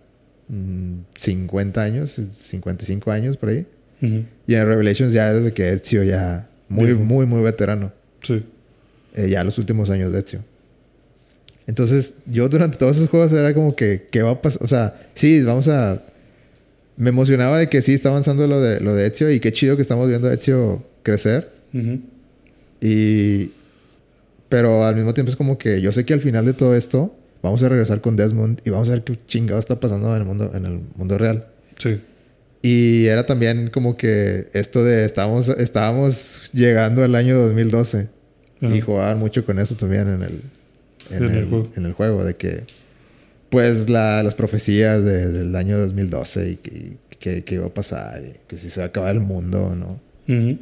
mm, 0.48 0.94
50 1.16 1.82
años, 1.82 2.12
55 2.12 3.12
años 3.12 3.38
por 3.38 3.50
ahí. 3.50 3.66
Y 4.02 4.54
en 4.56 4.66
Revelations 4.68 5.14
ya 5.14 5.30
eres 5.30 5.44
de 5.46 5.54
que 5.54 5.72
Ezio 5.74 6.04
ya 6.04 6.48
muy, 6.70 6.94
muy, 6.94 7.26
muy 7.26 7.42
veterano. 7.42 7.92
Sí. 8.22 8.44
Eh, 9.16 9.30
ya 9.30 9.44
los 9.44 9.58
últimos 9.58 9.90
años 9.90 10.12
de 10.12 10.20
Ezio. 10.20 10.40
Entonces, 11.68 12.16
yo 12.26 12.50
durante 12.50 12.78
todos 12.78 12.98
esos 12.98 13.10
juegos 13.10 13.32
era 13.32 13.54
como 13.54 13.76
que, 13.76 14.08
¿qué 14.12 14.22
va 14.22 14.32
a 14.32 14.42
pasar? 14.42 14.64
O 14.64 14.68
sea, 14.68 15.08
sí, 15.14 15.42
vamos 15.44 15.68
a... 15.68 16.02
Me 16.96 17.10
emocionaba 17.10 17.58
de 17.58 17.68
que 17.68 17.82
sí 17.82 17.94
está 17.94 18.10
avanzando 18.10 18.46
lo 18.48 18.62
de, 18.62 18.80
lo 18.80 18.94
de 18.94 19.08
Ezio 19.08 19.32
y 19.32 19.40
qué 19.40 19.52
chido 19.52 19.76
que 19.76 19.82
estamos 19.82 20.08
viendo 20.08 20.28
a 20.28 20.34
Ezio 20.34 20.84
crecer. 21.04 21.50
Y. 22.82 23.52
Pero 24.50 24.86
al 24.86 24.96
mismo 24.96 25.14
tiempo 25.14 25.32
es 25.32 25.36
como 25.36 25.58
que 25.58 25.82
yo 25.82 25.92
sé 25.92 26.06
que 26.06 26.14
al 26.14 26.22
final 26.22 26.46
de 26.46 26.54
todo 26.54 26.76
esto 26.76 27.16
vamos 27.42 27.64
a 27.64 27.70
regresar 27.70 28.02
con 28.02 28.16
Desmond 28.16 28.62
y 28.64 28.70
vamos 28.70 28.90
a 28.90 28.94
ver 28.94 29.04
qué 29.04 29.18
chingado 29.26 29.60
está 29.60 29.80
pasando 29.80 30.14
en 30.16 30.22
el 30.22 30.28
mundo, 30.28 30.52
en 30.54 30.66
el 30.66 30.80
mundo 30.96 31.18
real. 31.18 31.48
Sí. 31.80 32.00
Y 32.62 33.08
era 33.08 33.26
también 33.26 33.70
como 33.70 33.98
que 33.98 34.50
esto 34.54 34.84
de 34.84 35.06
estábamos, 35.06 35.50
estábamos 35.50 36.50
llegando 36.54 37.04
al 37.04 37.16
año 37.16 37.38
2012 37.38 38.10
Ajá. 38.62 38.76
y 38.76 38.82
jugaban 38.82 39.20
mucho 39.20 39.46
con 39.46 39.60
eso 39.60 39.76
también 39.76 40.08
en 40.08 40.24
el, 40.24 40.42
en 41.12 41.24
En 41.24 41.32
el 41.32 41.38
el, 41.38 41.50
juego. 41.50 41.72
en 41.76 41.86
el 41.86 41.94
juego, 41.94 42.24
de 42.24 42.36
que 42.36 42.64
pues 43.50 43.90
la- 43.90 44.24
las 44.24 44.34
profecías 44.36 45.04
de- 45.04 45.32
del 45.32 45.56
año 45.56 45.78
2012 45.78 46.50
y 46.52 46.56
que, 46.58 46.98
que, 47.20 47.44
que 47.44 47.56
iba 47.56 47.68
a 47.68 47.74
pasar 47.74 48.22
y 48.24 48.34
que 48.48 48.58
si 48.58 48.70
se 48.70 48.80
va 48.82 48.86
a 48.86 48.90
acabar 48.90 49.14
el 49.14 49.22
mundo 49.22 49.76
no. 49.76 50.00
Ujú. 50.34 50.58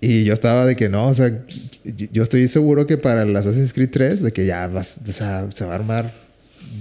Y 0.00 0.24
yo 0.24 0.32
estaba 0.32 0.64
de 0.64 0.76
que 0.76 0.88
no, 0.88 1.08
o 1.08 1.14
sea, 1.14 1.44
yo 1.84 2.22
estoy 2.22 2.46
seguro 2.48 2.86
que 2.86 2.98
para 2.98 3.22
el 3.22 3.34
Assassin's 3.36 3.72
Creed 3.72 3.90
3, 3.90 4.22
de 4.22 4.32
que 4.32 4.46
ya 4.46 4.66
vas, 4.68 5.00
o 5.08 5.12
sea, 5.12 5.48
se 5.52 5.64
va 5.64 5.72
a 5.72 5.74
armar 5.74 6.12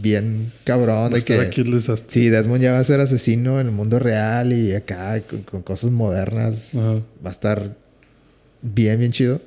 bien 0.02 0.52
cabrón, 0.65 1.11
de 1.14 1.24
que 1.24 1.49
sí, 2.07 2.30
Desmond 2.30 2.61
ya 2.61 2.74
va 2.74 2.80
a 2.80 2.84
ser 2.84 2.99
asesino 2.99 3.60
en 3.60 3.68
el 3.68 3.72
mundo 3.74 3.98
real 3.98 4.53
y 4.53 4.74
acá 4.74 5.19
con, 5.22 5.41
con 5.44 5.61
cosas 5.64 5.90
modernas 5.91 6.76
Ajá. 6.76 6.94
va 7.26 7.28
a 7.28 7.32
estar 7.32 7.76
bien, 8.61 8.99
bien 8.99 9.11
chido. 9.11 9.38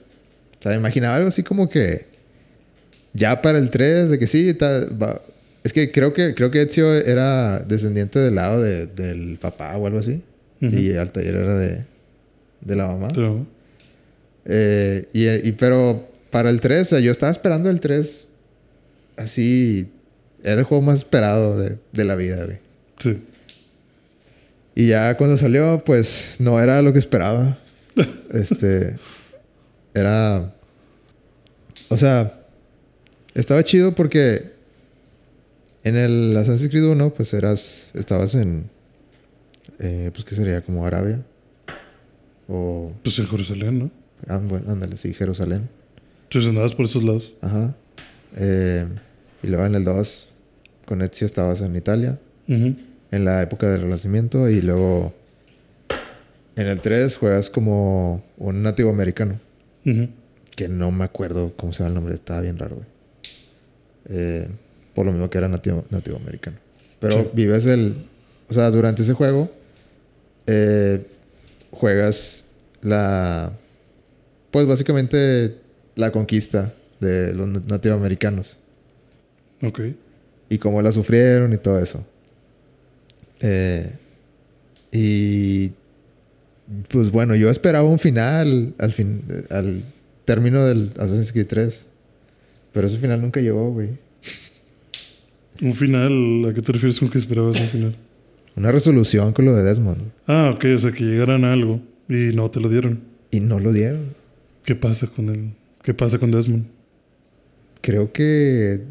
O 0.58 0.62
sea, 0.62 0.74
imaginaba 0.74 1.16
algo 1.16 1.28
así 1.28 1.42
como 1.44 1.68
que 1.68 2.06
ya 3.14 3.42
para 3.42 3.58
el 3.58 3.70
3, 3.70 4.10
de 4.10 4.18
que 4.18 4.26
sí, 4.26 4.54
ta- 4.54 4.86
va- 4.86 5.20
es 5.62 5.72
que 5.72 5.90
creo 5.90 6.12
que 6.14 6.34
creo 6.34 6.50
que 6.50 6.62
Ezio 6.62 6.92
era 6.94 7.58
descendiente 7.60 8.18
del 8.18 8.34
lado 8.36 8.60
de- 8.62 8.86
del 8.86 9.38
papá 9.40 9.76
o 9.76 9.86
algo 9.86 9.98
así. 9.98 10.22
Ujú. 10.62 10.76
Y 10.76 10.96
Altair 10.96 11.34
era 11.34 11.54
de, 11.56 11.84
de 12.60 12.76
la 12.76 12.86
mamá. 12.86 13.08
Pero, 13.14 13.46
Eh, 14.46 15.06
y, 15.12 15.28
y- 15.28 15.52
pero 15.52 16.08
para 16.30 16.48
el 16.50 16.60
3, 16.60 16.82
o 16.82 16.84
sea, 16.90 17.00
yo 17.00 17.10
estaba 17.12 17.30
esperando 17.32 17.68
el 17.70 17.80
3 17.80 18.30
así. 19.16 19.88
Era 20.42 20.60
el 20.60 20.64
juego 20.64 20.82
más 20.82 20.98
esperado 20.98 21.58
de, 21.58 21.76
de 21.92 22.04
la 22.04 22.16
vida, 22.16 22.44
güey. 22.46 22.58
sí. 22.98 23.22
Y 24.74 24.86
ya 24.86 25.14
cuando 25.18 25.36
salió, 25.36 25.82
pues 25.84 26.36
no 26.38 26.58
era 26.60 26.80
lo 26.80 26.92
que 26.94 26.98
esperaba. 27.00 27.58
este. 28.32 28.96
Era. 29.92 30.54
O 31.90 31.96
sea, 31.98 32.39
estaba 33.34 33.62
chido 33.64 33.94
porque 33.94 34.52
en 35.84 35.96
el 35.96 36.36
Assassin's 36.36 36.70
Creed 36.70 36.84
1, 36.84 37.14
pues 37.14 37.32
eras. 37.34 37.90
Estabas 37.94 38.34
en. 38.34 38.68
eh, 39.78 40.10
pues, 40.12 40.24
¿qué 40.24 40.34
sería? 40.34 40.60
Como 40.62 40.86
Arabia. 40.86 41.20
O. 42.48 42.92
Pues 43.02 43.18
en 43.18 43.26
Jerusalén, 43.28 43.78
¿no? 43.78 43.90
ah, 44.28 44.38
bueno, 44.42 44.70
Ándale, 44.70 44.96
sí, 44.96 45.14
Jerusalén. 45.14 45.68
Entonces 46.24 46.48
andabas 46.50 46.74
por 46.74 46.84
esos 46.86 47.02
lados. 47.04 47.32
Ajá. 47.40 47.74
Eh, 48.36 48.86
y 49.42 49.46
luego 49.48 49.64
en 49.66 49.74
el 49.74 49.84
2, 49.84 50.28
con 50.86 51.02
Ezio 51.02 51.26
estabas 51.26 51.60
en 51.62 51.74
Italia, 51.76 52.18
Ujú. 52.48 52.76
en 53.10 53.24
la 53.24 53.42
época 53.42 53.68
del 53.68 53.80
Renacimiento, 53.82 54.48
y 54.48 54.60
luego 54.60 55.12
en 56.56 56.66
el 56.66 56.80
3 56.80 57.16
juegas 57.16 57.48
como 57.50 58.22
un 58.36 58.62
nativo 58.62 58.90
americano, 58.90 59.40
Ujú. 59.86 60.08
que 60.54 60.68
no 60.68 60.90
me 60.90 61.04
acuerdo 61.04 61.52
cómo 61.56 61.72
se 61.72 61.78
llama 61.82 61.88
el 61.88 61.94
nombre, 61.94 62.14
estaba 62.14 62.40
bien 62.42 62.58
raro, 62.58 62.76
güey. 62.76 62.86
Eh, 64.08 64.48
por 64.94 65.06
lo 65.06 65.12
mismo 65.12 65.28
que 65.30 65.38
era 65.38 65.48
nativo, 65.48 65.84
nativo 65.90 66.16
americano. 66.16 66.56
Pero 66.98 67.20
Sí. 67.20 67.28
vives 67.32 67.66
el. 67.66 68.06
O 68.48 68.54
sea, 68.54 68.70
durante 68.70 69.02
ese 69.02 69.12
juego, 69.14 69.50
eh, 70.46 71.06
juegas 71.70 72.46
la. 72.82 73.52
Pues 74.50 74.66
básicamente 74.66 75.56
la 75.94 76.10
conquista 76.10 76.72
de 77.00 77.32
los 77.34 77.48
nativoamericanos. 77.48 78.56
Ok. 79.62 79.80
y 80.48 80.58
cómo 80.58 80.82
la 80.82 80.90
sufrieron 80.90 81.52
y 81.52 81.58
todo 81.58 81.78
eso. 81.78 82.04
Eh, 83.40 83.90
y 84.92 85.72
pues 86.88 87.10
bueno, 87.10 87.34
yo 87.36 87.48
esperaba 87.50 87.88
un 87.88 87.98
final 87.98 88.74
al 88.78 88.92
fin, 88.92 89.22
al 89.50 89.84
término 90.24 90.64
del 90.66 90.90
Assassin's 90.96 91.32
Creed 91.32 91.46
3. 91.46 91.86
Pero 92.72 92.86
ese 92.86 92.98
final 92.98 93.20
nunca 93.20 93.40
llegó, 93.40 93.70
güey. 93.72 93.88
Un 95.60 95.74
final, 95.74 96.46
¿a 96.48 96.54
qué 96.54 96.62
te 96.62 96.72
refieres 96.72 96.98
con 96.98 97.10
que 97.10 97.18
esperabas 97.18 97.60
un 97.60 97.66
final? 97.66 97.96
Una 98.56 98.72
resolución 98.72 99.32
con 99.32 99.44
lo 99.44 99.54
de 99.54 99.62
Desmond. 99.62 100.12
Ah, 100.26 100.52
ok, 100.54 100.64
o 100.76 100.78
sea 100.78 100.92
que 100.92 101.04
llegaran 101.04 101.44
a 101.44 101.52
algo 101.52 101.80
y 102.08 102.34
no 102.34 102.50
te 102.50 102.60
lo 102.60 102.68
dieron. 102.68 103.00
Y 103.30 103.40
no 103.40 103.60
lo 103.60 103.72
dieron. 103.72 104.14
¿Qué 104.64 104.74
pasa 104.74 105.06
con 105.06 105.28
él? 105.28 105.52
¿Qué 105.82 105.94
pasa 105.94 106.18
con 106.18 106.30
Desmond? 106.30 106.66
Creo 107.80 108.12
que 108.12 108.82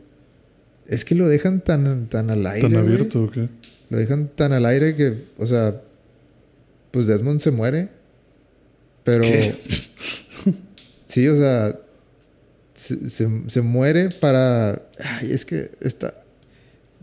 es 0.88 1.06
que 1.06 1.16
lo 1.16 1.28
dejan 1.28 1.62
tan, 1.62 2.08
tan 2.08 2.30
al 2.30 2.46
aire. 2.48 2.62
¿Tan 2.62 2.72
güey. 2.72 2.84
abierto 2.84 3.24
o 3.24 3.30
qué? 3.30 3.48
Lo 3.90 3.98
dejan 3.98 4.30
tan 4.36 4.54
al 4.54 4.66
aire 4.66 4.96
que, 4.96 5.26
o 5.38 5.46
sea, 5.46 5.82
pues 6.92 7.08
Desmond 7.08 7.40
se 7.40 7.52
muere. 7.52 7.90
Pero. 9.04 9.24
¿Qué? 9.24 9.56
Sí, 11.06 11.28
o 11.28 11.36
sea. 11.36 11.76
Se, 12.80 13.10
se- 13.10 13.28
se 13.50 13.62
muere 13.62 14.10
para. 14.10 14.82
Ay, 15.04 15.34
es 15.34 15.44
que 15.46 15.70
está. 15.82 16.14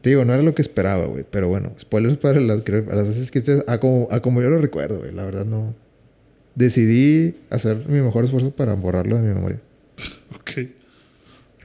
Te 0.00 0.10
digo, 0.10 0.24
no 0.24 0.32
era 0.32 0.42
lo 0.42 0.54
que 0.54 0.62
esperaba, 0.62 1.04
güey. 1.06 1.24
Pero 1.30 1.48
bueno, 1.48 1.74
spoilers 1.78 2.16
para 2.16 2.40
las, 2.40 2.62
para 2.62 2.80
las 2.96 3.08
Assassin's 3.08 3.30
Creed, 3.30 3.60
a 3.66 3.78
como, 3.78 4.08
a 4.10 4.20
como 4.20 4.40
yo 4.40 4.48
lo 4.48 4.58
recuerdo, 4.58 5.00
güey. 5.00 5.12
La 5.12 5.24
verdad 5.26 5.44
no. 5.44 5.74
Decidí 6.54 7.36
hacer 7.50 7.84
mi 7.88 8.00
mejor 8.00 8.24
esfuerzo 8.24 8.50
para 8.52 8.74
borrarlo 8.74 9.16
de 9.16 9.22
mi 9.22 9.34
memoria. 9.34 9.60
Ok. 10.34 10.68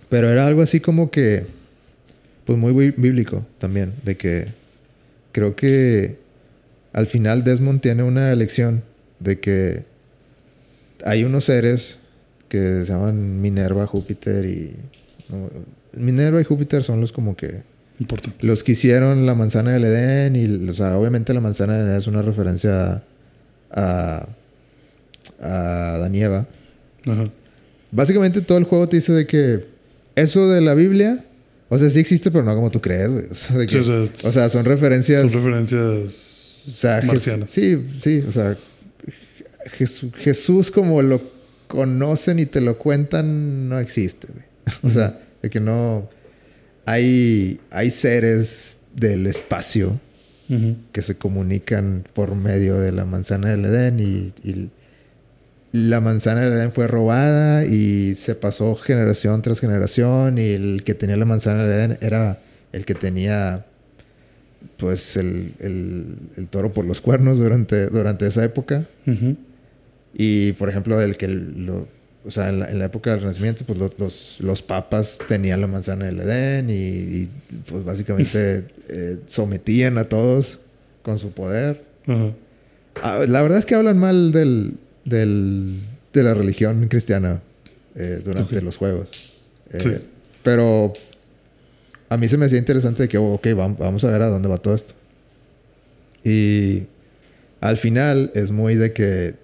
Pero 0.09 0.29
era 0.29 0.45
algo 0.45 0.61
así 0.61 0.81
como 0.81 1.09
que, 1.09 1.45
pues 2.45 2.57
muy 2.59 2.73
bí- 2.73 2.93
bíblico 2.97 3.45
también, 3.59 3.93
de 4.03 4.17
que 4.17 4.45
creo 5.31 5.55
que 5.55 6.17
al 6.91 7.07
final 7.07 7.45
Desmond 7.45 7.79
tiene 7.79 8.03
una 8.03 8.33
elección 8.33 8.83
de 9.19 9.39
que 9.39 9.85
hay 11.05 11.23
unos 11.23 11.45
seres 11.45 11.99
que 12.51 12.83
se 12.85 12.91
llaman 12.91 13.41
Minerva, 13.41 13.85
Júpiter 13.87 14.43
y... 14.45 14.75
no, 15.29 15.49
Minerva 15.93 16.41
y 16.41 16.43
Júpiter 16.43 16.83
son 16.83 16.99
los 16.99 17.11
como 17.13 17.35
que... 17.37 17.61
Importante. 17.99 18.45
Los 18.45 18.63
que 18.63 18.73
hicieron 18.73 19.25
la 19.25 19.35
manzana 19.35 19.71
del 19.71 19.85
Edén 19.85 20.35
y, 20.35 20.69
o 20.69 20.73
sea, 20.73 20.97
obviamente 20.97 21.33
la 21.33 21.39
manzana 21.39 21.77
del 21.77 21.87
Edén 21.87 21.97
es 21.97 22.07
una 22.07 22.21
referencia 22.21 23.03
a... 23.71 24.27
a 25.39 25.93
Adán 25.95 26.13
y 26.15 26.21
Eva. 26.23 26.47
Ajá. 27.05 27.29
Básicamente 27.91 28.41
todo 28.41 28.57
el 28.57 28.63
juego 28.65 28.87
te 28.89 28.97
dice 28.97 29.13
de 29.13 29.25
que 29.27 29.65
eso 30.15 30.49
de 30.49 30.61
la 30.61 30.75
Biblia, 30.75 31.25
o 31.69 31.77
sea, 31.77 31.89
sí 31.89 31.99
existe, 31.99 32.31
pero 32.31 32.43
no 32.43 32.53
como 32.55 32.71
tú 32.71 32.81
crees, 32.81 33.11
güey. 33.13 33.25
O 33.29 33.33
sea, 33.35 33.57
Sí, 33.67 33.77
o 33.77 33.83
sea, 33.83 34.29
o 34.29 34.31
sea, 34.31 34.49
son 34.49 34.65
referencias. 34.65 35.31
Son 35.31 35.43
referencias 35.43 35.81
o 36.67 36.75
sea, 36.77 37.01
Jes- 37.01 37.05
marcianas. 37.05 37.49
sí, 37.49 37.83
sí, 38.01 38.23
o 38.27 38.31
sea, 38.31 38.57
Jesús, 39.73 40.11
Jesús 40.15 40.69
como 40.71 41.01
lo 41.01 41.21
conocen 41.71 42.39
y 42.39 42.45
te 42.45 42.59
lo 42.59 42.77
cuentan, 42.77 43.69
no 43.69 43.79
existe, 43.79 44.27
güey. 44.31 44.45
O 44.83 44.89
sea, 44.89 45.19
de 45.41 45.49
que 45.49 45.59
no. 45.61 46.09
Hay, 46.85 47.59
hay 47.69 47.89
seres 47.89 48.79
del 48.95 49.25
espacio 49.27 49.99
que 50.91 51.01
se 51.01 51.15
comunican 51.15 52.03
por 52.13 52.35
medio 52.35 52.77
de 52.77 52.91
la 52.91 53.05
manzana 53.05 53.49
del 53.51 53.63
Edén 53.63 53.99
y, 54.01 54.33
y 54.43 54.69
la 55.71 56.01
manzana 56.01 56.41
del 56.41 56.51
Edén 56.51 56.73
fue 56.73 56.87
robada 56.89 57.63
y 57.65 58.15
se 58.15 58.35
pasó 58.35 58.75
generación 58.75 59.41
tras 59.41 59.61
generación 59.61 60.37
y 60.37 60.49
el 60.49 60.83
que 60.83 60.93
tenía 60.93 61.15
la 61.15 61.23
manzana 61.23 61.63
del 61.63 61.71
Edén 61.71 61.97
era 62.01 62.39
el 62.73 62.83
que 62.83 62.95
tenía 62.95 63.65
pues 64.77 65.15
el, 65.15 65.53
el- 65.59 66.17
el 66.35 66.47
toro 66.49 66.73
por 66.73 66.83
los 66.85 66.99
cuernos 66.99 67.37
durante, 67.37 67.87
durante 67.87 68.27
esa 68.27 68.43
época. 68.43 68.85
Y 70.13 70.51
por 70.53 70.69
ejemplo 70.69 70.99
el 71.01 71.17
que 71.17 71.27
lo 71.27 71.87
o 72.23 72.29
sea 72.31 72.49
en 72.49 72.59
la, 72.59 72.69
en 72.69 72.77
la 72.79 72.85
época 72.85 73.11
del 73.11 73.21
Renacimiento 73.21 73.63
pues 73.65 73.79
los, 73.79 73.97
los, 73.99 74.37
los 74.41 74.61
papas 74.61 75.19
tenían 75.27 75.61
la 75.61 75.67
manzana 75.67 76.05
del 76.05 76.19
Edén 76.19 76.69
y, 76.69 76.73
y, 76.73 77.29
pues 77.67 77.83
básicamente 77.83 78.65
eh, 78.89 79.17
sometían 79.25 79.97
a 79.97 80.03
todos 80.05 80.59
con 81.01 81.17
su 81.19 81.31
poder 81.31 81.83
Ajá. 82.07 82.31
Ah, 83.01 83.25
La 83.27 83.41
verdad 83.41 83.57
es 83.57 83.65
que 83.65 83.73
hablan 83.75 83.97
mal 83.97 84.31
del, 84.31 84.73
del- 85.05 85.79
de 86.13 86.23
la 86.23 86.33
religión 86.33 86.87
cristiana 86.89 87.41
eh, 87.95 88.19
durante 88.23 88.61
los 88.61 88.75
juegos. 88.75 89.33
Eh, 89.71 89.79
Sí. 89.81 89.91
Pero 90.43 90.91
a 92.09 92.17
mí 92.17 92.27
se 92.27 92.37
me 92.37 92.47
hacía 92.47 92.57
interesante 92.59 93.07
que, 93.07 93.17
ok, 93.17 93.45
vam- 93.49 93.77
vamos 93.77 94.03
a 94.03 94.11
ver 94.11 94.21
a 94.23 94.27
dónde 94.27 94.49
va 94.49 94.57
todo 94.57 94.75
esto. 94.75 94.93
Y 96.23 96.83
al 97.61 97.77
final 97.77 98.31
es 98.35 98.51
muy 98.51 98.75
de 98.75 98.91
que, 98.91 99.35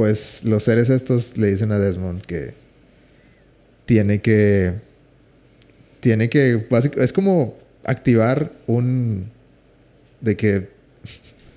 pues 0.00 0.44
los 0.44 0.64
seres 0.64 0.88
estos 0.88 1.36
le 1.36 1.48
dicen 1.48 1.72
a 1.72 1.78
Desmond 1.78 2.22
que 2.22 2.54
tiene 3.84 4.22
que, 4.22 4.76
tiene 6.00 6.30
que, 6.30 6.66
es 6.96 7.12
como 7.12 7.54
activar 7.84 8.50
un, 8.66 9.30
de 10.22 10.38
que 10.38 10.70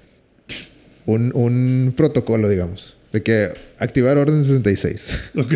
un, 1.05 1.31
un 1.33 1.93
protocolo, 1.95 2.49
digamos. 2.49 2.97
De 3.13 3.23
que 3.23 3.53
activar 3.77 4.17
orden 4.17 4.43
66. 4.43 5.19
Ok. 5.37 5.53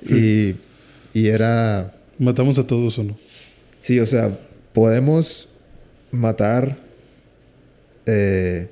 Sí. 0.00 0.54
y, 1.12 1.18
y 1.18 1.26
era... 1.30 1.96
¿Matamos 2.20 2.60
a 2.60 2.66
todos 2.68 2.96
o 3.00 3.02
no? 3.02 3.18
Sí, 3.80 3.98
o 3.98 4.06
sea, 4.06 4.38
podemos 4.72 5.48
matar... 6.12 6.78
eh, 8.06 8.68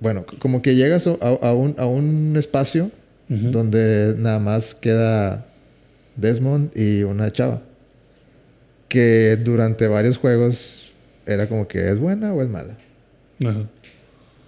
bueno, 0.00 0.24
como 0.38 0.62
que 0.62 0.74
llegas 0.74 1.06
a, 1.06 1.12
a 1.20 1.52
un, 1.54 1.74
a 1.78 1.86
un 1.86 2.34
espacio 2.36 2.90
donde 3.28 4.14
nada 4.16 4.38
más 4.38 4.74
queda 4.74 5.46
Desmond 6.16 6.70
y 6.76 7.02
una 7.02 7.30
chava. 7.30 7.62
Que 8.88 9.36
durante 9.36 9.86
varios 9.86 10.16
juegos 10.16 10.94
era 11.26 11.46
como 11.46 11.68
que 11.68 11.90
es 11.90 11.98
buena 11.98 12.32
o 12.32 12.40
es 12.42 12.48
mala. 12.48 12.76
Ajá. 13.44 13.68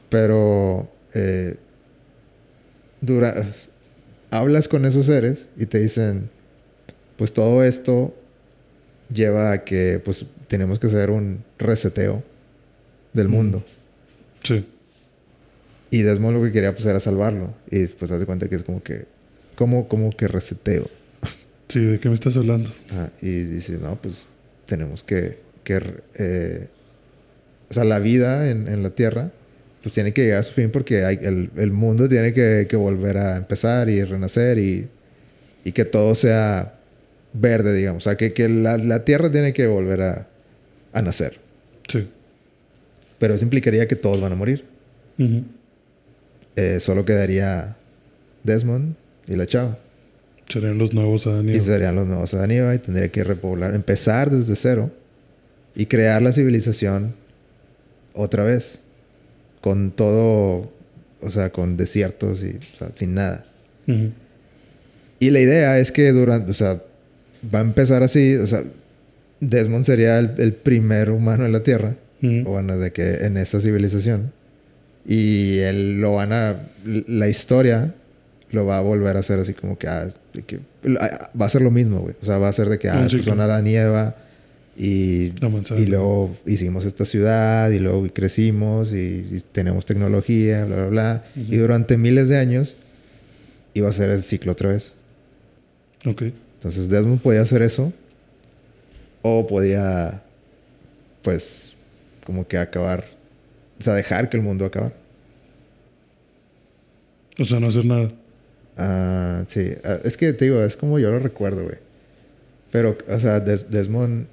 Pero 0.08 0.90
eh, 1.14 1.56
dura, 3.02 3.34
hablas 4.30 4.66
con 4.66 4.84
esos 4.86 5.06
seres 5.06 5.46
y 5.58 5.66
te 5.66 5.78
dicen, 5.78 6.30
pues 7.16 7.32
todo 7.34 7.62
esto 7.62 8.14
lleva 9.12 9.52
a 9.52 9.64
que 9.64 10.00
pues 10.02 10.24
tenemos 10.48 10.78
que 10.78 10.86
hacer 10.86 11.10
un 11.10 11.44
reseteo 11.58 12.22
del 13.12 13.28
Mm. 13.28 13.30
mundo. 13.30 13.64
Sí. 14.42 14.64
Y 15.90 16.02
Desmond 16.02 16.36
lo 16.38 16.42
que 16.44 16.52
quería 16.52 16.72
pues 16.72 16.86
era 16.86 17.00
salvarlo. 17.00 17.54
Y 17.70 17.86
pues 17.86 18.10
haz 18.10 18.20
de 18.20 18.26
cuenta 18.26 18.48
que 18.48 18.56
es 18.56 18.62
como 18.62 18.82
que, 18.82 19.06
¿cómo, 19.56 19.88
cómo 19.88 20.10
que 20.10 20.28
reseteo? 20.28 20.88
Sí, 21.68 21.80
¿de 21.84 21.98
qué 22.00 22.08
me 22.08 22.14
estás 22.14 22.36
hablando? 22.36 22.70
Ajá, 22.90 23.10
Y 23.22 23.42
dices, 23.44 23.80
no, 23.80 24.00
pues 24.00 24.28
tenemos 24.66 25.02
que, 25.02 25.38
que 25.64 25.80
eh, 26.16 26.68
o 27.68 27.74
sea, 27.74 27.84
la 27.84 27.98
vida 27.98 28.50
en, 28.50 28.68
en 28.68 28.82
la 28.82 28.90
Tierra, 28.90 29.30
pues 29.82 29.94
tiene 29.94 30.12
que 30.12 30.22
llegar 30.24 30.40
a 30.40 30.42
su 30.42 30.52
fin 30.52 30.70
porque 30.70 31.04
hay, 31.04 31.18
el, 31.22 31.50
el 31.56 31.70
mundo 31.72 32.08
tiene 32.08 32.34
que, 32.34 32.66
que 32.68 32.76
volver 32.76 33.18
a 33.18 33.36
empezar 33.36 33.88
y 33.88 34.02
renacer 34.02 34.58
y, 34.58 34.88
y 35.64 35.72
que 35.72 35.84
todo 35.84 36.14
sea 36.14 36.74
verde, 37.32 37.74
digamos. 37.74 38.04
O 38.04 38.10
sea, 38.10 38.16
que, 38.16 38.32
que 38.32 38.48
la, 38.48 38.76
la 38.76 39.04
Tierra 39.04 39.30
tiene 39.30 39.52
que 39.52 39.66
volver 39.66 40.02
a, 40.02 40.28
a 40.92 41.02
nacer. 41.02 41.38
Sí. 41.88 42.08
Pero 43.18 43.34
eso 43.34 43.44
implicaría 43.44 43.86
que 43.86 43.96
todos 43.96 44.20
van 44.20 44.32
a 44.32 44.36
morir. 44.36 44.64
Ujú. 45.18 45.44
Eh, 46.60 46.78
solo 46.78 47.06
quedaría 47.06 47.74
Desmond 48.44 48.94
y 49.26 49.34
la 49.34 49.46
chava. 49.46 49.78
Serían 50.46 50.76
los 50.76 50.92
nuevos 50.92 51.26
Adán 51.26 51.48
y 51.48 51.58
serían 51.58 51.94
los 51.94 52.06
nuevos 52.06 52.34
Adán 52.34 52.50
y 52.50 52.56
Eva 52.56 52.74
y 52.74 52.78
tendría 52.78 53.10
que 53.10 53.24
repoblar, 53.24 53.74
empezar 53.74 54.30
desde 54.30 54.56
cero 54.56 54.90
y 55.74 55.86
crear 55.86 56.20
la 56.20 56.32
civilización 56.32 57.14
otra 58.12 58.44
vez. 58.44 58.80
Con 59.62 59.90
todo, 59.90 60.70
o 61.22 61.30
sea, 61.30 61.50
con 61.50 61.78
desiertos 61.78 62.44
y 62.44 62.56
o 62.56 62.78
sea, 62.78 62.90
sin 62.94 63.14
nada. 63.14 63.44
Y 65.18 65.30
la 65.30 65.40
idea 65.40 65.78
es 65.78 65.92
que 65.92 66.12
durante, 66.12 66.50
o 66.50 66.54
sea, 66.54 66.82
va 67.54 67.60
a 67.60 67.62
empezar 67.62 68.02
así, 68.02 68.36
o 68.36 68.46
sea, 68.46 68.62
Desmond 69.40 69.86
sería 69.86 70.18
el, 70.18 70.34
el 70.36 70.52
primer 70.52 71.10
humano 71.10 71.46
en 71.46 71.52
la 71.52 71.62
Tierra, 71.62 71.96
o 72.22 72.50
bueno, 72.50 72.76
de 72.76 72.92
que 72.92 73.24
en 73.24 73.38
esa 73.38 73.60
civilización. 73.60 74.32
Y 75.06 75.58
él 75.60 76.00
lo 76.00 76.14
van 76.14 76.32
a, 76.32 76.68
la 76.84 77.28
historia 77.28 77.94
lo 78.52 78.66
va 78.66 78.78
a 78.78 78.80
volver 78.80 79.16
a 79.16 79.20
hacer 79.20 79.38
así 79.38 79.54
como 79.54 79.78
que, 79.78 79.86
ah, 79.86 80.08
que 80.46 80.58
ah, 80.98 81.30
va 81.40 81.46
a 81.46 81.48
ser 81.48 81.62
lo 81.62 81.70
mismo, 81.70 82.00
güey. 82.00 82.16
O 82.20 82.24
sea, 82.24 82.38
va 82.38 82.48
a 82.48 82.52
ser 82.52 82.68
de 82.68 82.78
que, 82.78 82.88
ah, 82.88 82.96
Un 82.98 83.04
estos 83.04 83.20
ciclo. 83.20 83.32
son 83.32 83.40
Adán 83.40 83.66
y 83.66 83.76
y, 84.76 85.32
La 85.40 85.48
luego 85.86 86.34
hicimos 86.46 86.84
esta 86.84 87.04
ciudad 87.04 87.70
y 87.70 87.78
luego 87.80 88.08
crecimos 88.12 88.94
y, 88.94 89.26
y 89.30 89.42
tenemos 89.52 89.84
tecnología, 89.84 90.64
bla, 90.64 90.76
bla, 90.76 90.86
bla. 90.86 91.24
Y 91.36 91.56
durante 91.56 91.98
miles 91.98 92.28
de 92.28 92.38
años 92.38 92.76
iba 93.74 93.88
a 93.88 93.92
ser 93.92 94.10
el 94.10 94.22
ciclo 94.22 94.52
otra 94.52 94.70
vez. 94.70 94.94
Ok. 96.06 96.22
Entonces 96.54 96.88
Desmond 96.88 97.20
podía 97.20 97.42
hacer 97.42 97.62
eso 97.62 97.92
o 99.22 99.46
podía, 99.46 100.22
pues, 101.22 101.74
como 102.24 102.46
que 102.46 102.56
acabar, 102.56 103.04
o 103.80 103.82
sea, 103.82 103.94
dejar 103.94 104.28
que 104.28 104.36
el 104.36 104.42
mundo 104.42 104.64
acabara. 104.66 104.94
O 107.38 107.44
sea, 107.44 107.58
no 107.60 107.68
hacer 107.68 107.84
nada. 107.84 108.12
Ah, 108.76 109.44
sí, 109.48 109.72
Ah, 109.84 109.98
es 110.04 110.16
que 110.16 110.32
te 110.32 110.44
digo, 110.46 110.62
es 110.62 110.76
como 110.76 110.98
yo 110.98 111.10
lo 111.10 111.18
recuerdo, 111.18 111.64
güey. 111.64 111.76
Pero, 112.70 112.96
o 113.08 113.18
sea, 113.18 113.40
Des- 113.40 113.70
Desmond, 113.70 114.26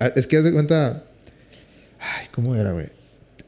ah, 0.00 0.12
es 0.16 0.26
que 0.26 0.36
haz 0.36 0.44
de 0.44 0.52
cuenta, 0.52 1.04
ay, 2.00 2.26
¿cómo 2.32 2.56
era, 2.56 2.72
güey? 2.72 2.86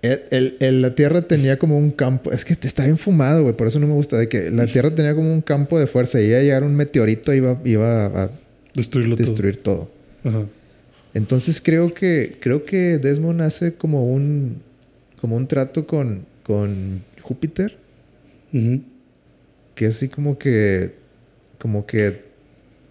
El, 0.02 0.22
el- 0.30 0.56
el- 0.60 0.82
la 0.82 0.94
Tierra 0.94 1.22
tenía 1.22 1.58
como 1.58 1.78
un 1.78 1.90
campo, 1.90 2.30
es 2.30 2.44
que 2.44 2.54
te 2.54 2.66
está 2.68 2.84
bien 2.84 2.98
fumado, 2.98 3.42
güey, 3.42 3.56
por 3.56 3.66
eso 3.66 3.80
no 3.80 3.86
me 3.86 3.94
gusta, 3.94 4.18
de 4.18 4.28
que 4.28 4.50
la 4.50 4.66
Tierra 4.66 4.90
tenía 4.90 5.14
como 5.14 5.32
un 5.32 5.40
campo 5.40 5.78
de 5.80 5.86
fuerza 5.86 6.20
y 6.20 6.26
iba 6.26 6.38
a 6.38 6.42
llegar 6.42 6.62
un 6.62 6.74
meteorito 6.76 7.32
y 7.32 7.38
iba, 7.38 7.58
iba 7.64 8.06
a 8.06 8.30
Destruirlo 8.74 9.16
destruir 9.16 9.56
todo. 9.62 9.90
todo. 10.22 10.30
Ajá. 10.30 10.46
Entonces 11.14 11.60
creo 11.60 11.94
que 11.94 12.36
creo 12.40 12.64
que 12.64 12.98
Desmond 12.98 13.40
hace 13.42 13.74
como 13.74 14.04
un 14.04 14.60
como 15.24 15.36
un 15.36 15.46
trato 15.48 15.86
con 15.86 16.26
con 16.42 17.02
Júpiter. 17.22 17.78
Que 19.74 19.86
así 19.86 20.10
como 20.10 20.36
que 20.36 20.96
como 21.58 21.86
que 21.86 22.24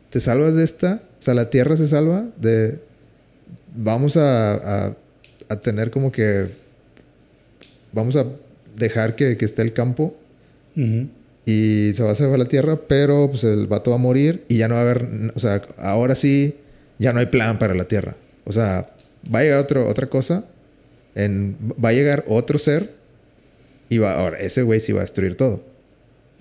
te 0.09 0.19
salvas 0.19 0.55
de 0.55 0.63
esta, 0.63 1.03
o 1.19 1.21
sea, 1.21 1.35
la 1.35 1.51
Tierra 1.51 1.77
se 1.77 1.87
salva 1.87 2.25
de 2.37 2.79
vamos 3.75 4.17
a, 4.17 4.87
a, 4.87 4.97
a 5.47 5.55
tener 5.57 5.91
como 5.91 6.11
que 6.11 6.47
vamos 7.91 8.15
a 8.15 8.25
dejar 8.75 9.15
que, 9.15 9.37
que 9.37 9.45
esté 9.45 9.61
el 9.61 9.73
campo 9.73 10.15
y 11.45 11.91
se 11.93 12.01
va 12.01 12.13
a 12.13 12.15
salvar 12.15 12.39
la 12.39 12.45
Tierra, 12.45 12.79
pero 12.87 13.29
pues 13.29 13.43
el 13.43 13.67
vato 13.67 13.91
va 13.91 13.97
a 13.97 13.99
morir 13.99 14.43
y 14.47 14.57
ya 14.57 14.67
no 14.67 14.73
va 14.73 14.79
a 14.79 14.83
haber, 14.85 15.31
o 15.35 15.39
sea, 15.39 15.61
ahora 15.77 16.15
sí, 16.15 16.55
ya 16.97 17.13
no 17.13 17.19
hay 17.19 17.27
plan 17.27 17.59
para 17.59 17.75
la 17.75 17.85
Tierra. 17.85 18.15
O 18.43 18.51
sea, 18.51 18.89
va 19.33 19.39
a 19.39 19.43
llegar 19.43 19.59
otro, 19.59 19.87
otra 19.87 20.07
cosa, 20.07 20.45
en, 21.15 21.57
va 21.83 21.89
a 21.89 21.93
llegar 21.93 22.23
otro 22.27 22.59
ser 22.59 22.93
y 23.89 23.97
va, 23.97 24.13
ahora 24.13 24.39
ese 24.39 24.63
güey 24.63 24.79
sí 24.79 24.91
va 24.91 24.99
a 24.99 25.03
destruir 25.03 25.35
todo. 25.35 25.63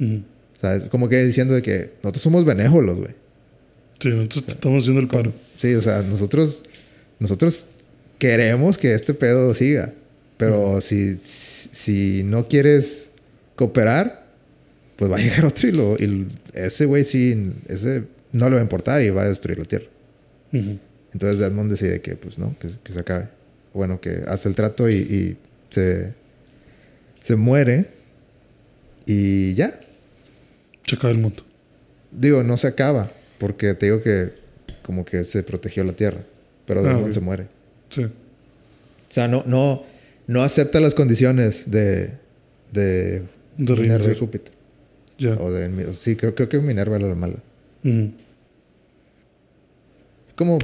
O 0.01 0.61
sea, 0.61 0.77
es 0.77 0.85
como 0.85 1.09
que 1.09 1.23
diciendo 1.23 1.55
de 1.55 1.63
que 1.63 1.93
nosotros 2.03 2.23
somos 2.23 2.45
benévolos, 2.45 2.99
güey. 2.99 3.15
Sí, 4.01 4.09
nosotros 4.09 4.45
estamos 4.49 4.83
haciendo 4.83 5.01
el 5.01 5.09
paro. 5.09 5.33
Sí, 5.59 5.75
o 5.75 5.83
sea, 5.83 6.03
nosotros, 6.03 6.65
nosotros 7.21 7.67
queremos 8.19 8.79
que 8.79 8.95
este 8.95 9.15
pedo 9.15 9.55
siga. 9.55 9.93
Pero 10.37 10.81
si, 10.81 11.15
si 11.15 12.23
no 12.25 12.49
quieres 12.49 13.13
cooperar, 13.55 14.27
pues 14.97 15.11
va 15.11 15.17
a 15.17 15.21
llegar 15.21 15.45
otro 15.47 15.69
y, 15.69 15.73
lo, 15.73 15.97
y 15.97 16.27
ese 16.53 16.87
güey 16.87 17.05
sí, 17.05 17.53
ese 17.69 18.05
no 18.33 18.49
le 18.49 18.55
va 18.55 18.61
a 18.61 18.65
importar 18.65 19.03
y 19.03 19.11
va 19.11 19.23
a 19.23 19.29
destruir 19.29 19.59
la 19.59 19.65
Tierra. 19.65 19.87
Entonces 20.53 21.39
Desmond 21.39 21.71
decide 21.71 22.01
que, 22.01 22.17
pues 22.17 22.39
no, 22.39 22.57
que, 22.59 22.69
que 22.83 22.93
se 22.93 23.01
acabe. 23.01 23.29
Bueno, 23.75 24.01
que 24.01 24.23
hace 24.27 24.49
el 24.49 24.55
trato 24.55 24.89
y, 24.89 24.95
y 24.95 25.37
se, 25.71 26.13
se 27.23 27.37
muere 27.37 27.87
y 29.07 29.55
ya. 29.55 29.79
Se 30.87 30.97
acaba 30.97 31.13
el 31.13 31.19
mundo. 31.19 31.43
Digo, 32.11 32.43
no 32.43 32.57
se 32.57 32.67
acaba, 32.67 33.11
porque 33.39 33.75
te 33.75 33.87
digo 33.87 34.03
que 34.03 34.33
como 34.83 35.05
que 35.05 35.25
se 35.25 35.43
protegió 35.43 35.85
la 35.85 35.93
Tierra, 35.95 36.21
pero 36.67 36.81
Ah, 36.81 36.85
Desmond 36.85 37.07
ok. 37.07 37.13
se 37.13 37.21
muere. 37.21 37.47
Sí. 37.91 38.03
O 38.05 38.11
sea, 39.09 39.29
no, 39.29 39.43
no, 39.47 39.85
no 40.27 40.43
acepta 40.43 40.81
las 40.81 40.95
condiciones 40.95 41.71
de, 41.71 42.11
de, 42.73 43.23
De 43.57 43.77
Minerva 43.77 44.11
y. 44.13 44.19
Júpiter. 44.19 44.53
Ya. 45.19 45.35
O 45.35 45.51
de, 45.53 45.95
sí, 45.95 46.17
creo, 46.17 46.35
creo 46.35 46.49
que 46.49 46.59
Minerva 46.59 46.97
era 46.97 47.09
la 47.09 47.15
mala. 47.15 47.37
Como 50.37 50.59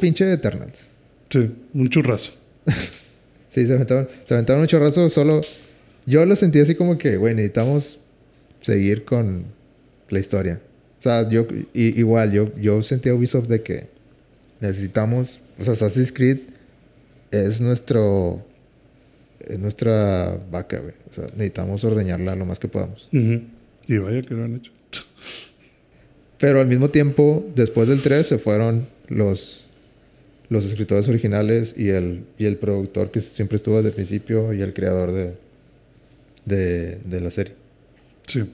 pinche 0.00 0.32
Eternals. 0.32 0.86
Sí, 1.32 1.50
un 1.74 1.88
churrazo. 1.88 2.32
Sí, 3.48 3.66
se 3.66 3.74
aventaron, 3.74 4.08
se 4.24 4.32
aventaron 4.32 4.62
un 4.62 4.66
chorrazo 4.66 5.10
solo. 5.10 5.42
Yo 6.06 6.24
lo 6.24 6.34
sentí 6.36 6.58
así 6.58 6.74
como 6.74 6.96
que, 6.96 7.18
güey, 7.18 7.34
necesitamos 7.34 7.98
seguir 8.62 9.04
con 9.04 9.44
la 10.08 10.18
historia. 10.18 10.58
O 10.98 11.02
sea, 11.02 11.28
yo 11.28 11.46
i- 11.74 11.98
igual, 12.00 12.32
yo, 12.32 12.46
yo 12.58 12.82
sentí 12.82 13.10
a 13.10 13.14
Ubisoft 13.14 13.48
de 13.48 13.62
que 13.62 13.88
necesitamos, 14.60 15.38
o 15.58 15.64
sea, 15.64 15.74
Assassin's 15.74 16.12
Creed 16.12 16.38
es 17.30 17.60
nuestro, 17.60 18.42
es 19.46 19.58
nuestra 19.58 20.38
vaca, 20.50 20.78
güey. 20.78 20.94
O 21.10 21.12
sea, 21.12 21.24
necesitamos 21.34 21.84
ordeñarla 21.84 22.34
lo 22.34 22.46
más 22.46 22.58
que 22.58 22.68
podamos. 22.68 23.06
Y 23.12 23.98
vaya 23.98 24.22
que 24.22 24.32
lo 24.32 24.44
han 24.44 24.56
hecho. 24.56 24.72
Pero 26.38 26.58
al 26.60 26.68
mismo 26.68 26.88
tiempo, 26.88 27.44
después 27.54 27.86
del 27.88 28.00
3 28.00 28.26
se 28.26 28.38
fueron 28.38 28.86
los, 29.08 29.61
los 30.52 30.66
escritores 30.66 31.08
originales 31.08 31.74
y 31.78 31.88
el, 31.88 32.26
y 32.36 32.44
el 32.44 32.58
productor 32.58 33.10
que 33.10 33.20
siempre 33.20 33.56
estuvo 33.56 33.76
desde 33.76 33.88
el 33.88 33.94
principio 33.94 34.52
y 34.52 34.60
el 34.60 34.74
creador 34.74 35.10
de, 35.10 35.34
de, 36.44 36.96
de 36.96 37.20
la 37.22 37.30
serie. 37.30 37.54
Sí. 38.26 38.44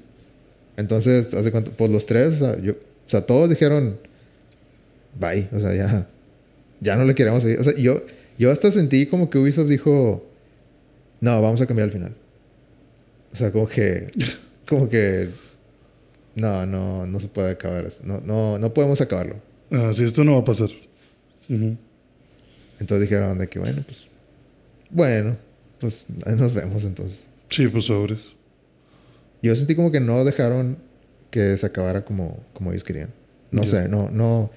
Entonces, 0.77 1.35
hace 1.35 1.51
cuánto, 1.51 1.73
pues 1.73 1.91
los 1.91 2.07
tres, 2.07 2.41
o 2.41 2.55
sea, 2.55 2.63
yo, 2.63 2.75
o 2.75 3.11
sea, 3.11 3.23
todos 3.23 3.51
dijeron, 3.51 3.99
bye, 5.19 5.49
o 5.53 5.59
sea, 5.59 5.75
ya, 5.75 6.09
ya 6.81 6.95
no 6.95 7.03
le 7.03 7.17
queremos 7.17 7.43
seguir. 7.43 7.59
O 7.59 7.65
sea, 7.65 7.75
yo, 7.75 8.03
yo 8.39 8.53
hasta 8.53 8.71
sentí 8.71 9.07
como 9.07 9.29
que 9.29 9.39
Ubisoft 9.39 9.69
dijo, 9.69 10.25
no, 11.21 11.43
vamos 11.43 11.61
a 11.61 11.67
cambiar 11.67 11.89
al 11.89 11.93
final. 11.93 12.15
O 13.33 13.37
sea, 13.37 13.51
como 13.51 13.69
que, 13.69 14.13
como 14.69 14.89
que, 14.89 15.31
no, 16.37 16.65
no, 16.65 17.09
no 17.09 17.19
se 17.19 17.27
puede 17.27 17.51
acabar. 17.51 17.89
No, 18.05 18.21
no, 18.21 18.57
no 18.57 18.73
podemos 18.73 19.01
acabarlo. 19.01 19.35
Ah, 19.73 19.91
sí, 19.93 20.05
esto 20.05 20.23
no 20.23 20.35
va 20.35 20.39
a 20.39 20.45
pasar. 20.45 20.69
Ujú. 21.49 21.77
Entonces 22.81 23.09
dijeron 23.09 23.39
de 23.39 23.49
que, 23.49 23.59
bueno, 23.59 23.83
pues, 23.85 24.09
bueno, 24.91 25.37
pues 25.81 26.07
ahí 26.27 26.37
nos 26.37 26.55
vemos 26.55 26.85
entonces. 26.85 27.25
Sí, 27.49 27.67
pues 27.69 27.85
sobres. 27.85 28.21
Yo 29.43 29.55
sentí 29.57 29.75
como 29.75 29.93
que 29.93 30.01
no 30.01 30.25
dejaron 30.25 30.79
que 31.31 31.57
se 31.57 31.67
acabara 31.67 32.05
como, 32.05 32.43
como 32.53 32.71
ellos 32.71 32.85
querían. 32.85 33.11
No 33.51 33.65
sé, 33.65 33.89
no, 33.89 34.11
no. 34.11 34.51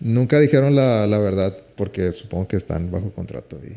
Nunca 0.00 0.40
dijeron 0.40 0.74
la, 0.74 1.06
la 1.06 1.18
verdad 1.18 1.56
porque 1.76 2.12
supongo 2.12 2.48
que 2.48 2.56
están 2.56 2.90
bajo 2.90 3.10
contrato. 3.10 3.58
Y... 3.64 3.76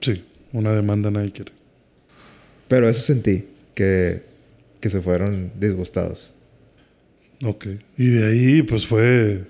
Sí, 0.00 0.24
una 0.52 0.72
demanda 0.72 1.10
nadie 1.10 1.32
quiere. 1.32 1.52
Pero 2.68 2.88
eso 2.88 3.02
sentí, 3.02 3.48
que, 3.74 4.22
que 4.80 4.90
se 4.90 5.00
fueron 5.00 5.52
disgustados. 5.58 6.32
Ok. 7.44 7.66
Y 7.96 8.08
de 8.08 8.26
ahí, 8.26 8.62
pues 8.62 8.86
fue. 8.86 9.44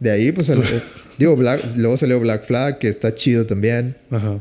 De 0.00 0.10
ahí, 0.10 0.32
pues, 0.32 0.48
el- 0.48 0.60
digo, 1.18 1.34
Black, 1.36 1.62
luego 1.76 1.96
salió 1.96 2.20
Black 2.20 2.44
Flag, 2.44 2.78
que 2.78 2.88
está 2.88 3.14
chido 3.14 3.46
también, 3.46 3.96
Ajá. 4.10 4.40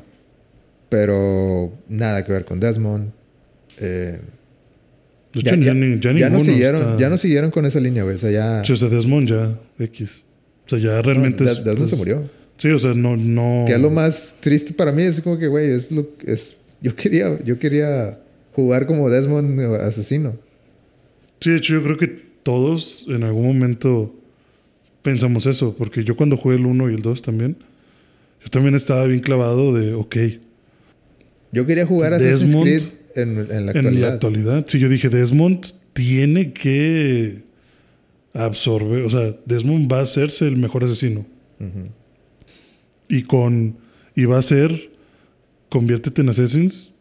pero 0.90 1.74
nada 1.90 2.24
que 2.26 2.32
ver 2.32 2.46
con 2.46 2.60
Desmond. 2.60 3.12
Eh, 3.80 4.20
De 5.34 5.42
ya, 5.42 5.54
hecho, 5.54 5.62
ya- 5.64 5.74
ya, 5.74 6.20
ya 6.20 6.30
no 6.30 6.40
siguieron, 6.40 6.82
está- 6.82 6.98
ya 7.00 7.10
no 7.10 7.18
siguieron 7.18 7.52
con 7.52 7.66
esa 7.66 7.80
línea, 7.80 8.04
güey. 8.04 8.16
O 8.16 8.20
sea, 8.20 8.32
ya. 8.32 8.64
Sí, 8.64 8.74
o 8.74 8.76
sea, 8.76 8.90
Desmond 8.90 9.30
ya, 9.30 9.60
X. 9.80 10.24
O 10.66 10.70
sea, 10.70 10.80
ya 10.80 11.02
realmente 11.02 11.44
no, 11.44 11.50
es. 11.50 11.58
Des- 11.58 11.66
Desmond 11.66 11.78
pues, 11.80 11.90
se 11.92 11.96
murió. 11.98 12.30
Sí, 12.58 12.70
o 12.70 12.80
sea, 12.80 12.94
no. 12.94 13.16
no 13.18 13.66
Que 13.68 13.74
es 13.74 13.82
lo 13.82 13.90
más 13.92 14.36
triste 14.40 14.74
para 14.74 14.92
mí. 14.92 15.04
Es 15.04 15.22
como 15.22 15.38
que, 15.38 15.48
güey, 15.48 15.70
es 15.72 15.92
lo 15.92 16.08
es. 16.26 16.60
Yo 16.82 16.96
quería, 16.96 17.38
yo 17.44 17.60
quería 17.60 18.20
jugar 18.54 18.88
como 18.88 19.10
Desmond 19.10 19.60
eh, 19.60 19.78
asesino. 19.82 20.36
Sí, 21.40 21.52
de 21.52 21.58
hecho, 21.58 21.74
yo 21.74 21.84
creo 21.84 21.98
que 21.98 22.08
todos 22.44 23.06
en 23.08 23.24
algún 23.24 23.46
momento 23.46 24.16
pensamos 25.12 25.46
eso. 25.46 25.74
Porque 25.78 26.04
yo 26.04 26.16
cuando 26.18 26.36
jugué 26.38 26.56
el 26.56 26.66
1 26.66 26.90
y 26.92 26.94
el 26.96 27.02
2 27.02 27.22
también, 27.22 27.56
yo 28.44 28.50
también 28.50 28.76
estaba 28.76 29.06
bien 29.06 29.22
clavado 29.22 29.74
de, 29.74 29.94
ok, 29.94 30.16
Yo 31.52 31.66
quería 31.66 31.86
jugar 31.86 32.14
Assassin's 32.14 32.42
Desmond 32.42 32.64
Creed 32.66 32.84
en, 33.16 33.30
en 33.30 33.48
la 33.48 33.54
en 33.54 33.70
actualidad. 33.70 34.08
la 34.10 34.14
actualidad. 34.14 34.66
Sí, 34.68 34.80
yo 34.80 34.90
dije, 34.90 35.10
Desmond 35.10 35.66
tiene 35.94 36.52
que 36.54 37.44
absorber, 38.34 39.04
o 39.04 39.10
sea, 39.10 39.36
Desmond 39.46 39.92
va 39.92 40.00
a 40.00 40.04
hacerse 40.04 40.46
el 40.46 40.58
mejor 40.58 40.84
asesino. 40.84 41.26
Y 43.10 43.24
con, 43.24 43.78
y 44.16 44.26
va 44.26 44.38
a 44.38 44.42
ser, 44.42 44.92
conviértete 45.70 46.22
en 46.22 46.30
Assassins 46.30 46.92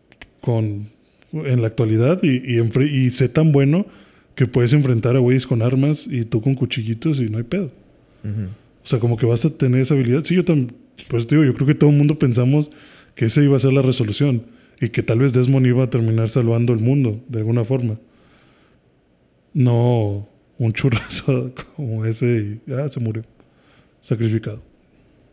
con, 0.40 0.88
en 1.32 1.60
la 1.60 1.66
actualidad 1.66 2.20
y, 2.22 2.36
y, 2.36 2.58
enfre- 2.60 2.88
y 2.90 3.10
sé 3.10 3.28
tan 3.28 3.52
bueno 3.52 3.86
que 4.36 4.46
puedes 4.46 4.72
enfrentar 4.72 5.16
a 5.16 5.18
güeyes 5.18 5.46
con 5.46 5.60
armas 5.62 6.06
y 6.08 6.24
tú 6.24 6.40
con 6.40 6.54
cuchillitos 6.54 7.18
y 7.18 7.26
no 7.26 7.38
hay 7.38 7.44
pedo. 7.44 7.72
O 8.84 8.88
sea, 8.88 8.98
como 8.98 9.16
que 9.16 9.26
vas 9.26 9.44
a 9.44 9.50
tener 9.50 9.80
esa 9.80 9.94
habilidad. 9.94 10.24
Sí, 10.24 10.34
yo 10.34 10.44
también, 10.44 10.72
pues 11.08 11.26
te 11.26 11.34
digo, 11.34 11.44
yo 11.44 11.54
creo 11.54 11.66
que 11.66 11.74
todo 11.74 11.90
el 11.90 11.96
mundo 11.96 12.18
pensamos 12.18 12.70
que 13.14 13.26
esa 13.26 13.42
iba 13.42 13.56
a 13.56 13.60
ser 13.60 13.72
la 13.72 13.82
resolución 13.82 14.44
y 14.80 14.90
que 14.90 15.02
tal 15.02 15.18
vez 15.18 15.32
Desmond 15.32 15.66
iba 15.66 15.84
a 15.84 15.90
terminar 15.90 16.28
salvando 16.28 16.72
el 16.72 16.80
mundo 16.80 17.22
de 17.28 17.38
alguna 17.38 17.64
forma. 17.64 17.98
No 19.54 20.28
un 20.58 20.72
churrazo 20.72 21.52
como 21.76 22.04
ese 22.04 22.60
y 22.66 22.70
ya 22.70 22.88
se 22.88 23.00
murió. 23.00 23.22
Sacrificado. 24.00 24.62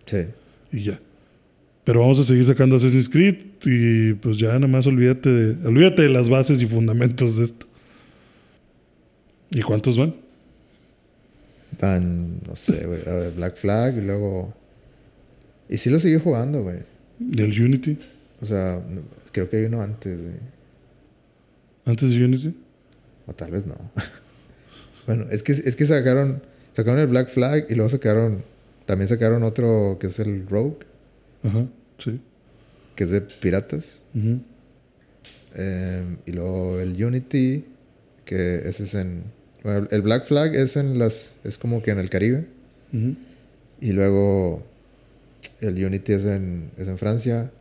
Sí. 0.06 0.26
Y 0.72 0.80
ya. 0.80 1.00
Pero 1.84 2.00
vamos 2.00 2.20
a 2.20 2.24
seguir 2.24 2.46
sacando 2.46 2.78
Assassin's 2.78 3.10
Creed 3.10 3.36
y 3.66 4.14
pues 4.14 4.38
ya 4.38 4.54
nada 4.54 4.68
más 4.68 4.88
olvídate 4.88 5.30
de, 5.30 5.68
olvídate 5.68 6.04
de 6.04 6.10
las 6.10 6.30
bases 6.30 6.62
y 6.62 6.66
fundamentos 6.66 7.38
de 7.38 7.44
esto. 7.44 7.68
¿Y 9.52 9.62
cuántos 9.62 9.98
van? 9.98 10.16
Van, 11.80 12.40
no 12.48 12.56
sé, 12.56 12.86
güey. 12.86 13.02
a 13.08 13.14
ver, 13.14 13.32
Black 13.34 13.56
Flag 13.58 13.98
y 13.98 14.02
luego. 14.02 14.54
Y 15.70 15.78
sí 15.78 15.90
lo 15.90 16.00
sigue 16.00 16.20
jugando, 16.20 16.64
güey. 16.64 16.80
¿Del 17.20 17.50
Unity? 17.62 17.98
O 18.42 18.46
sea, 18.46 18.82
creo 19.32 19.50
que 19.50 19.58
hay 19.58 19.66
uno 19.66 19.82
antes, 19.82 20.20
güey. 20.22 20.36
¿Antes 21.86 22.12
de 22.12 22.24
Unity? 22.26 22.56
O 23.28 23.34
tal 23.34 23.52
vez 23.52 23.66
no. 23.66 23.76
bueno, 25.08 25.26
es 25.32 25.44
que, 25.44 25.52
es 25.54 25.76
que 25.76 25.86
sacaron. 25.86 26.42
Sacaron 26.74 27.00
el 27.00 27.08
Black 27.08 27.30
Flag 27.30 27.66
y 27.70 27.76
luego 27.76 27.90
sacaron. 27.90 28.44
También 28.86 29.08
sacaron 29.08 29.44
otro 29.44 29.98
que 30.00 30.08
es 30.08 30.20
el 30.20 30.46
Rogue, 30.48 30.80
Ajá, 31.44 31.68
sí. 32.00 32.20
que 32.96 33.04
es 33.06 33.12
de 33.12 33.22
piratas. 33.22 34.00
Eh, 35.56 36.18
y 36.26 36.32
luego 36.32 36.80
el 36.80 37.02
Unity, 37.02 37.64
que 38.26 38.56
ese 38.68 38.84
es 38.84 38.94
en. 38.96 39.24
El 39.64 40.02
Black 40.02 40.28
Flag 40.28 40.56
es 40.56 40.76
en 40.76 41.00
las. 41.00 41.34
Es 41.44 41.58
como 41.58 41.82
que 41.82 41.92
en 41.92 42.00
el 42.00 42.10
Caribe. 42.10 42.46
Y 43.82 43.92
luego 43.92 44.64
el 45.62 45.84
Unity 45.84 46.14
es 46.14 46.26
en, 46.26 46.70
es 46.78 46.88
en 46.88 46.98
Francia. 46.98 47.52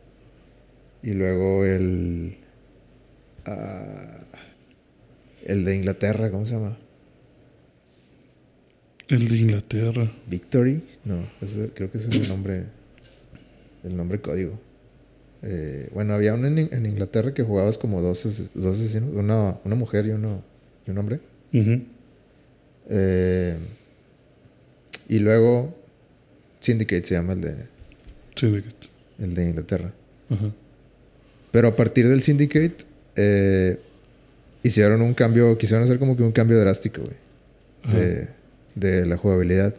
Y 1.01 1.11
luego 1.11 1.65
el. 1.65 2.37
ah, 3.45 4.19
el 5.45 5.65
de 5.65 5.75
Inglaterra, 5.75 6.29
¿cómo 6.31 6.45
se 6.45 6.53
llama? 6.53 6.77
El 9.07 9.27
de 9.27 9.37
Inglaterra. 9.37 10.11
Victory. 10.27 10.81
No, 11.03 11.27
ese- 11.41 11.69
creo 11.73 11.91
que 11.91 11.97
ese 11.97 12.09
es 12.09 12.15
el 12.15 12.27
nombre. 12.29 12.63
El 13.83 13.97
nombre 13.97 14.21
código. 14.21 14.59
Eh, 15.41 15.89
bueno, 15.93 16.13
había 16.13 16.33
uno 16.35 16.47
en, 16.47 16.57
en 16.57 16.85
Inglaterra 16.85 17.33
que 17.33 17.43
jugabas 17.43 17.77
como 17.77 18.01
dos, 18.01 18.49
dos 18.53 18.79
asesinos, 18.79 19.09
una, 19.13 19.57
una 19.65 19.75
mujer 19.75 20.05
y 20.05 20.11
uno, 20.11 20.41
y 20.87 20.91
un 20.91 20.97
hombre. 20.97 21.19
Ujú. 21.53 21.81
Eh, 22.89 23.57
y 25.09 25.19
luego 25.19 25.75
Syndicate 26.59 27.05
se 27.05 27.15
llama 27.15 27.33
el 27.33 27.41
de, 27.41 27.55
Syndicate. 28.35 28.87
el 29.19 29.33
de 29.33 29.43
Inglaterra. 29.45 29.93
Ajá. 30.29 30.51
Pero 31.51 31.67
a 31.67 31.75
partir 31.75 32.07
del 32.07 32.21
Syndicate 32.21 32.77
eh, 33.15 33.79
hicieron 34.63 35.01
un 35.01 35.13
cambio, 35.13 35.57
quisieron 35.57 35.83
hacer 35.83 35.99
como 35.99 36.15
que 36.17 36.23
un 36.23 36.31
cambio 36.31 36.59
drástico, 36.59 37.01
güey, 37.01 37.95
de, 37.99 38.27
de 38.75 39.05
la 39.05 39.17
jugabilidad. 39.17 39.75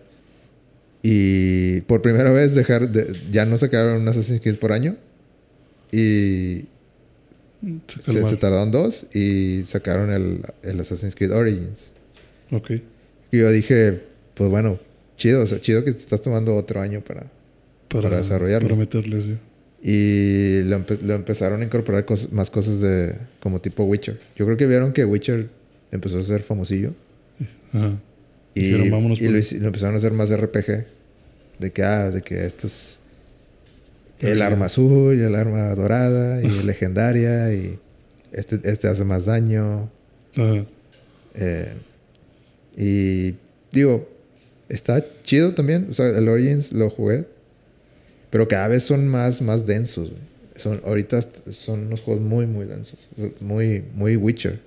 Y 1.02 1.80
por 1.82 2.00
primera 2.00 2.30
vez 2.32 2.54
dejar 2.54 2.88
de- 2.90 3.14
ya 3.30 3.44
no 3.44 3.58
sacaron 3.58 4.00
un 4.00 4.08
Assassin's 4.08 4.40
Creed 4.40 4.56
por 4.58 4.72
año. 4.72 4.96
Y 5.92 6.66
Se 8.00 8.24
se 8.26 8.36
tardaron 8.36 8.70
dos 8.70 9.06
y 9.14 9.62
sacaron 9.64 10.10
el, 10.12 10.40
el 10.62 10.80
Assassin's 10.80 11.14
Creed 11.14 11.32
Origins. 11.32 11.90
Ok. 12.50 12.72
Y 13.34 13.38
yo 13.40 13.50
dije, 13.50 14.00
pues 14.34 14.50
bueno, 14.50 14.78
chido, 15.16 15.42
o 15.42 15.46
sea, 15.46 15.60
chido 15.60 15.84
que 15.84 15.92
te 15.92 15.98
estás 15.98 16.22
tomando 16.22 16.54
otro 16.54 16.80
año 16.80 17.00
para... 17.00 17.26
Para 17.88 18.16
desarrollarlo. 18.16 18.68
Para 18.68 18.78
meterle 18.78 19.18
así. 19.18 19.36
Y 19.82 20.62
lo, 20.68 20.78
empe- 20.78 21.00
lo 21.02 21.14
empezaron 21.14 21.60
a 21.60 21.64
incorporar 21.64 22.04
cos- 22.06 22.30
más 22.30 22.50
cosas 22.50 22.80
de 22.80 23.14
como 23.40 23.60
tipo 23.60 23.84
Witcher. 23.84 24.18
Yo 24.36 24.44
creo 24.46 24.56
que 24.56 24.66
vieron 24.66 24.92
que 24.92 25.04
Witcher 25.04 25.48
empezó 25.92 26.18
a 26.18 26.22
ser 26.22 26.42
famosillo. 26.42 26.92
Ajá. 27.72 27.98
Y, 28.54 28.62
Dijeron, 28.62 28.90
"Vámonos 28.90 29.20
y 29.20 29.24
lo, 29.28 29.34
ahí". 29.36 29.40
hici- 29.42 29.58
lo 29.58 29.66
empezaron 29.66 29.94
a 29.94 29.98
hacer 29.98 30.12
más 30.12 30.30
RPG. 30.30 30.86
De 31.58 31.70
que, 31.72 31.82
ah, 31.82 32.10
de 32.10 32.22
que 32.22 32.44
esto 32.44 32.66
es 32.66 32.98
el 34.20 34.42
arma 34.42 34.66
azul 34.66 35.14
y 35.16 35.22
el 35.22 35.34
arma 35.34 35.74
dorada 35.74 36.42
y 36.42 36.48
legendaria 36.64 37.52
y 37.52 37.78
este, 38.32 38.58
este 38.64 38.88
hace 38.88 39.04
más 39.04 39.26
daño. 39.26 39.88
Ajá. 40.36 40.64
Eh, 41.34 41.72
y 42.76 43.34
digo, 43.72 44.08
está 44.68 45.04
chido 45.22 45.54
también. 45.54 45.88
O 45.90 45.92
sea, 45.92 46.06
el 46.08 46.28
Origins 46.28 46.72
lo 46.72 46.90
jugué. 46.90 47.26
Pero 48.30 48.48
cada 48.48 48.68
vez 48.68 48.82
son 48.82 49.06
más, 49.06 49.40
más 49.42 49.66
densos. 49.66 50.10
güey. 50.10 50.22
Son, 50.56 50.80
ahorita 50.84 51.20
son 51.52 51.86
unos 51.86 52.00
juegos 52.00 52.22
muy, 52.22 52.46
muy 52.46 52.66
densos. 52.66 52.98
Muy, 53.40 53.84
muy 53.94 54.16
Witcher. 54.16 54.60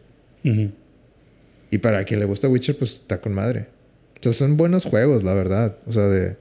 Y 1.69 1.77
para 1.79 2.03
quien 2.05 2.19
le 2.21 2.25
gusta 2.25 2.47
Witcher, 2.47 2.77
pues 2.77 2.93
está 2.93 3.19
con 3.19 3.33
madre. 3.33 3.67
O 4.19 4.23
sea, 4.23 4.33
son 4.33 4.57
buenos 4.57 4.85
juegos, 4.85 5.23
la 5.23 5.33
verdad. 5.33 5.75
O 5.85 5.91
sea, 5.91 6.03
de... 6.03 6.35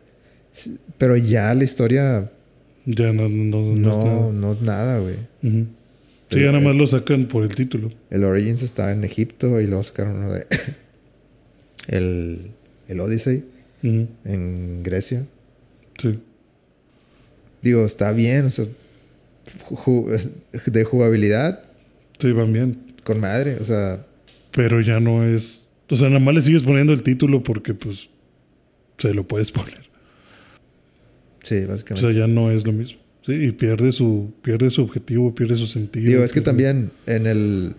Pero 0.99 1.17
ya 1.17 1.53
la 1.55 1.65
historia... 1.65 2.31
Ya 2.87 3.13
no, 3.13 3.29
no, 3.29 3.75
no, 3.75 4.29
es 4.29 4.35
No, 4.35 4.53
es 4.53 4.63
nada, 4.63 5.01
güey. 5.01 5.17
Sí, 5.43 6.41
ya 6.41 6.53
nada 6.53 6.61
más 6.61 6.77
lo 6.77 6.87
sacan 6.87 7.27
por 7.27 7.43
el 7.43 7.55
título. 7.55 7.91
El 8.11 8.25
Origins 8.25 8.63
está 8.63 8.93
en 8.93 9.05
Egipto 9.05 9.61
y 9.61 9.67
luego 9.67 9.83
sacaron 9.83 10.17
uno 10.17 10.33
de... 10.33 10.47
el, 11.89 12.51
el 12.89 13.01
Odyssey 13.01 13.45
en 13.83 14.83
Grecia. 14.83 15.27
Sí. 15.99 16.19
Digo, 17.63 17.85
está 17.85 18.13
bien, 18.13 18.47
o 18.47 18.51
sea, 18.51 18.67
ju- 19.71 20.31
de 20.67 20.85
jugabilidad 20.85 21.63
Sí, 22.19 22.33
van 22.33 22.53
bien. 22.53 22.79
con 23.05 23.21
madre, 23.21 23.57
o 23.61 23.65
sea, 23.65 24.05
Pero 24.53 24.81
ya 24.81 25.01
no 25.01 25.25
es. 25.25 25.63
O 25.89 25.97
sea, 25.97 26.09
nada 26.09 26.21
más 26.21 26.35
le 26.35 26.41
sigues 26.43 26.63
poniendo 26.63 26.93
el 26.93 27.03
título 27.03 27.43
porque, 27.43 27.75
pues, 27.75 28.09
se 28.99 29.13
lo 29.15 29.27
puedes 29.29 29.53
poner. 29.53 29.87
sí, 31.43 31.59
O 31.65 31.69
básicamente. 31.69 32.13
sea, 32.13 32.19
ya 32.21 32.27
no 32.27 32.51
es 32.51 32.67
lo 32.67 32.73
mismo. 32.73 32.99
Sí, 33.25 33.33
y 33.33 33.51
pierde 33.53 33.91
su, 33.93 34.33
pierde 34.43 34.71
su 34.71 34.83
objetivo, 34.83 35.35
pierde 35.35 35.57
su 35.57 35.67
sentido. 35.67 36.07
Digo, 36.09 36.25
es 36.25 36.33
que 36.33 36.41
pierde- 36.41 36.45
también 36.45 36.91
en 37.07 37.27
el... 37.27 37.75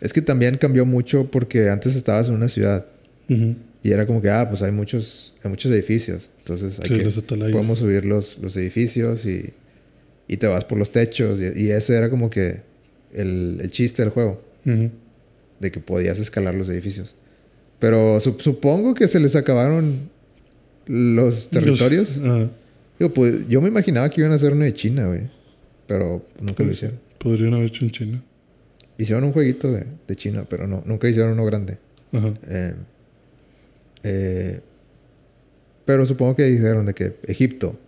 Es 0.00 0.12
que 0.12 0.22
también 0.22 0.56
cambió 0.56 0.86
mucho 0.86 1.30
porque 1.30 1.68
antes 1.68 1.94
estabas 1.96 2.28
en 2.28 2.34
una 2.34 2.48
ciudad 2.48 2.86
y 3.82 3.92
era 3.92 4.06
como 4.06 4.20
que, 4.20 4.28
ah, 4.30 4.48
pues 4.48 4.62
hay 4.62 4.72
muchos, 4.72 5.34
hay 5.44 5.50
muchos 5.50 5.70
edificios, 5.72 6.28
entonces 6.38 6.78
hay 6.80 6.88
Sí, 6.88 6.94
que... 6.96 7.02
Podemos 7.52 7.78
subir 7.78 8.04
los, 8.04 8.38
los 8.38 8.56
edificios 8.56 9.24
y, 9.26 9.50
y 10.26 10.36
te 10.38 10.46
vas 10.46 10.64
por 10.64 10.78
los 10.78 10.90
techos 10.90 11.38
y, 11.40 11.60
y 11.62 11.70
ese 11.70 11.96
era 11.96 12.10
como 12.10 12.28
que 12.30 12.60
el, 13.14 13.58
el 13.60 13.70
chiste 13.70 14.02
del 14.02 14.10
juego. 14.10 14.42
De 14.64 15.70
que 15.70 15.78
podías 15.80 16.18
escalar 16.18 16.54
los 16.54 16.68
edificios. 16.70 17.14
Pero 17.78 18.18
su- 18.20 18.36
supongo 18.40 18.94
que 18.94 19.06
se 19.08 19.20
les 19.20 19.36
acabaron 19.36 20.08
los 20.86 21.48
territorios. 21.50 22.16
Los-. 22.18 22.48
Digo, 22.98 23.12
pues, 23.14 23.46
yo 23.48 23.60
me 23.60 23.68
imaginaba 23.68 24.10
que 24.10 24.20
iban 24.20 24.32
a 24.32 24.36
hacer 24.36 24.52
uno 24.52 24.64
de 24.64 24.74
China, 24.74 25.06
güey. 25.06 25.22
Pero 25.86 26.24
nunca 26.40 26.62
lo 26.62 26.68
Pues, 26.68 26.78
hicieron. 26.78 26.98
Podrían 27.18 27.54
haber 27.54 27.66
hecho 27.66 27.84
en 27.84 27.90
China. 27.90 28.22
Hicieron 29.00 29.24
un 29.24 29.32
jueguito 29.32 29.72
de, 29.72 29.86
de 30.06 30.16
China, 30.16 30.44
pero 30.48 30.66
no, 30.66 30.82
nunca 30.86 31.08
hicieron 31.08 31.32
uno 31.32 31.44
grande. 31.46 31.78
Ajá. 32.12 32.32
Eh, 32.48 32.74
eh, 34.02 34.60
pero 35.84 36.06
supongo 36.06 36.36
que 36.36 36.44
dijeron 36.44 36.86
de 36.86 36.94
que 36.94 37.16
Egipto. 37.26 37.78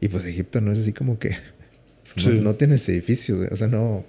Y 0.00 0.08
pues 0.08 0.24
Egipto 0.24 0.60
no 0.60 0.72
es 0.72 0.78
así 0.78 0.92
como 0.92 1.18
que... 1.18 1.30
No, 2.16 2.22
Sí. 2.22 2.40
no 2.40 2.54
tienes 2.54 2.88
edificios. 2.88 3.46
O 3.50 3.56
sea, 3.56 3.68
no... 3.68 4.02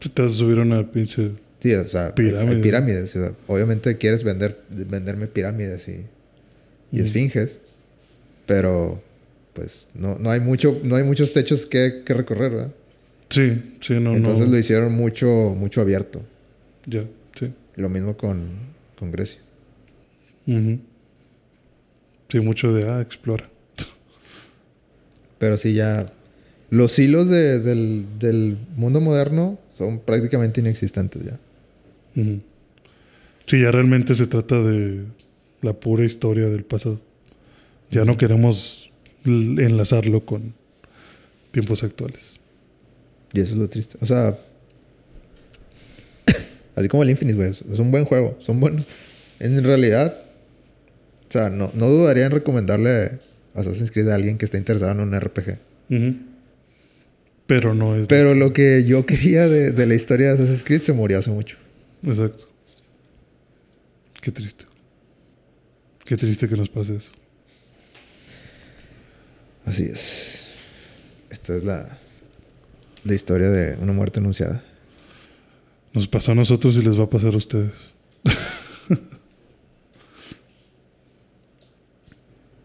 Si 0.00 0.10
Te 0.10 0.20
vas 0.22 0.32
a 0.32 0.34
subir 0.34 0.58
una 0.58 0.90
pinche. 0.90 1.30
Sí, 1.60 1.72
o 1.74 1.88
sea, 1.88 2.14
Pirámide. 2.14 2.56
hay 2.56 2.62
pirámides. 2.62 3.16
o 3.16 3.20
sea, 3.24 3.32
obviamente 3.46 3.96
quieres 3.96 4.22
vender, 4.22 4.58
venderme 4.68 5.28
pirámides 5.28 5.88
y, 5.88 5.92
y 6.92 7.00
Mm. 7.00 7.04
esfinges, 7.04 7.58
pero 8.46 9.02
pues 9.54 9.88
no, 9.94 10.18
no 10.18 10.30
hay 10.30 10.40
mucho, 10.40 10.78
no 10.84 10.96
hay 10.96 11.04
muchos 11.04 11.32
techos 11.32 11.64
que, 11.66 12.02
que 12.04 12.12
recorrer, 12.14 12.50
¿verdad? 12.52 12.72
Sí, 13.30 13.76
sí, 13.80 13.94
no, 13.94 14.14
Entonces 14.14 14.46
no. 14.46 14.52
lo 14.52 14.58
hicieron 14.58 14.92
mucho, 14.94 15.26
mucho 15.56 15.80
abierto. 15.80 16.22
Ya, 16.86 17.04
sí. 17.38 17.52
Lo 17.76 17.88
mismo 17.88 18.16
con, 18.16 18.48
con 18.98 19.10
Grecia. 19.10 19.40
Sí, 22.28 22.40
mucho 22.40 22.72
de, 22.72 22.88
ah, 22.88 23.00
explora. 23.00 23.48
Pero 25.38 25.56
sí 25.56 25.74
ya. 25.74 26.12
Los 26.70 26.98
hilos 26.98 27.28
de- 27.30 27.60
del, 27.60 28.06
del 28.18 28.56
mundo 28.76 29.00
moderno 29.00 29.58
son 29.76 30.00
prácticamente 30.00 30.60
inexistentes 30.60 31.24
ya. 31.24 31.38
Ujú. 32.20 32.40
Sí, 33.46 33.60
ya 33.62 33.70
realmente 33.70 34.14
se 34.14 34.26
trata 34.26 34.60
de 34.62 35.04
la 35.62 35.72
pura 35.72 36.04
historia 36.04 36.48
del 36.48 36.64
pasado. 36.64 37.00
Ya 37.90 38.04
no 38.04 38.16
queremos 38.18 38.90
enlazarlo 39.24 40.24
con 40.26 40.52
tiempos 41.52 41.82
actuales. 41.84 42.37
Y 43.32 43.40
eso 43.40 43.52
es 43.52 43.58
lo 43.58 43.68
triste. 43.68 43.98
O 44.00 44.06
sea. 44.06 44.38
así 46.76 46.88
como 46.88 47.02
el 47.02 47.10
Infinite, 47.10 47.36
güey. 47.36 47.50
Es 47.50 47.78
un 47.78 47.90
buen 47.90 48.04
juego. 48.04 48.36
Son 48.40 48.60
buenos. 48.60 48.86
En 49.40 49.62
realidad. 49.64 50.22
O 51.28 51.32
sea, 51.32 51.50
no, 51.50 51.70
no 51.74 51.86
dudaría 51.88 52.26
en 52.26 52.32
recomendarle 52.32 53.18
Assassin's 53.54 53.90
Creed 53.90 54.08
a 54.08 54.14
alguien 54.14 54.38
que 54.38 54.46
esté 54.46 54.56
interesado 54.56 54.92
en 54.92 55.00
un 55.00 55.18
RPG. 55.18 55.58
Pero 57.46 57.74
no 57.74 57.96
es... 57.96 58.06
Pero 58.06 58.34
lo 58.34 58.52
que 58.52 58.84
yo 58.84 59.04
quería 59.04 59.46
de, 59.48 59.72
de 59.72 59.86
la 59.86 59.94
historia 59.94 60.28
de 60.28 60.34
Assassin's 60.34 60.64
Creed 60.64 60.82
se 60.82 60.92
murió 60.92 61.18
hace 61.18 61.30
mucho. 61.30 61.56
Exacto. 62.02 62.48
Qué 64.20 64.32
triste. 64.32 64.64
Qué 66.04 66.16
triste 66.16 66.48
que 66.48 66.56
nos 66.56 66.70
pase 66.70 66.96
eso. 66.96 67.10
Así 69.64 69.84
es. 69.84 70.48
Esta 71.30 71.54
es 71.54 71.62
la, 71.62 71.97
la 73.04 73.14
historia 73.14 73.48
de 73.48 73.76
una 73.76 73.92
muerte 73.92 74.20
anunciada. 74.20 74.62
Nos 75.92 76.08
pasó 76.08 76.32
a 76.32 76.34
nosotros 76.34 76.76
y 76.76 76.82
les 76.82 76.98
va 76.98 77.04
a 77.04 77.08
pasar 77.08 77.34
a 77.34 77.36
ustedes. 77.36 77.72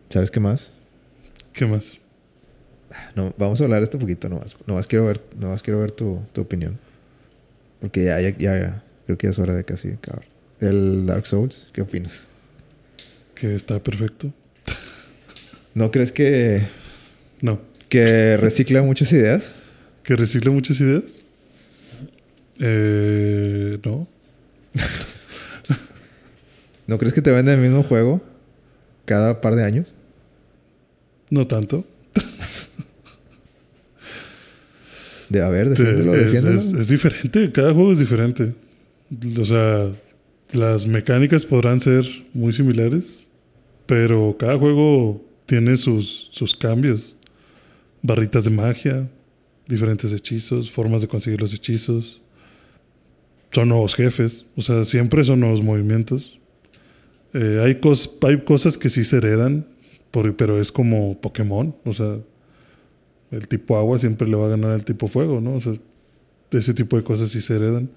¿Sabes 0.10 0.30
qué 0.30 0.40
más? 0.40 0.72
¿Qué 1.54 1.66
más? 1.66 2.00
No, 3.16 3.34
vamos 3.38 3.60
a 3.62 3.64
hablar 3.64 3.80
de 3.80 3.86
esto 3.86 3.98
un 3.98 4.02
poquito 4.02 4.30
nomás. 4.30 4.56
Nomás 4.68 4.86
quiero 4.88 5.06
ver, 5.06 5.22
nomás 5.40 5.64
quiero 5.64 5.80
ver 5.80 5.92
tu, 5.92 6.20
tu 6.34 6.42
opinión. 6.42 6.78
Porque 7.82 8.06
ya, 8.06 8.20
ya, 8.22 8.30
ya, 8.38 8.84
creo 9.06 9.18
que 9.18 9.28
ya 9.28 9.32
es 9.32 9.40
hora 9.40 9.56
de 9.56 9.64
casi 9.64 9.90
acabar. 9.90 10.26
El 10.60 11.06
Dark 11.06 11.26
Souls, 11.28 11.70
¿qué 11.74 11.82
opinas? 11.82 12.22
Que 13.36 13.56
está 13.56 13.82
perfecto. 13.82 14.32
¿No 15.74 15.90
crees 15.92 16.12
que, 16.12 16.68
No. 17.42 17.60
que 17.90 18.38
recicla 18.38 18.84
muchas 18.84 19.12
ideas? 19.12 19.54
¿Que 20.04 20.16
recicla 20.16 20.52
muchas 20.52 20.80
ideas? 20.82 21.04
Eh, 22.60 23.80
no. 23.84 24.08
¿No 26.88 26.98
crees 26.98 27.14
que 27.14 27.22
te 27.22 27.32
vende 27.32 27.54
el 27.54 27.60
mismo 27.60 27.84
juego 27.84 28.22
cada 29.06 29.40
par 29.42 29.56
de 29.56 29.64
años? 29.64 29.94
No 31.30 31.48
tanto. 31.48 31.86
De 35.30 35.42
a 35.42 35.50
ver, 35.50 35.70
defiéndelo, 35.70 36.14
es, 36.14 36.44
es- 36.44 36.74
es 36.74 36.88
diferente, 36.90 37.52
cada 37.52 37.74
juego 37.74 37.94
es 37.94 38.00
diferente. 38.00 38.54
O 39.40 39.46
sea, 39.46 39.92
las 40.52 40.86
mecánicas 40.86 41.46
podrán 41.46 41.80
ser 41.80 42.06
muy 42.34 42.54
similares, 42.54 43.26
pero 43.88 44.36
cada 44.38 44.58
juego 44.60 45.24
tiene 45.46 45.78
sus, 45.78 46.30
sus 46.32 46.54
cambios. 46.56 47.16
Barritas 48.02 48.44
de 48.44 48.50
magia, 48.52 49.10
diferentes 49.68 50.11
hechizos, 50.14 50.72
formas 50.72 51.02
de 51.02 51.07
conseguir 51.07 51.41
los 51.41 51.53
hechizos. 51.53 52.22
Son 53.52 53.69
nuevos 53.69 53.94
jefes, 53.95 54.45
o 54.56 54.61
sea, 54.61 54.84
siempre 54.84 55.23
son 55.23 55.40
nuevos 55.40 55.61
movimientos. 55.61 56.40
Eh, 57.34 57.61
hay, 57.64 57.76
cos- 57.76 58.11
hay 58.27 58.41
cosas 58.44 58.77
que 58.77 58.90
sí 58.90 59.06
se 59.06 59.18
heredan, 59.18 59.68
por- 60.11 60.35
pero 60.35 60.60
es 60.60 60.72
como 60.72 61.19
Pokémon, 61.22 61.76
o 61.85 61.94
sea, 61.94 62.18
el 63.31 63.48
tipo 63.48 63.77
agua 63.77 63.98
siempre 63.99 64.27
le 64.27 64.35
va 64.35 64.45
a 64.48 64.49
ganar 64.49 64.72
al 64.72 64.84
tipo 64.85 65.07
fuego, 65.07 65.40
¿no? 65.41 65.56
O 65.56 65.61
sea, 65.61 65.73
ese 66.52 66.73
tipo 66.73 66.98
de 66.98 67.03
cosas 67.03 67.30
sí 67.30 67.41
se 67.41 67.56
heredan. 67.56 67.90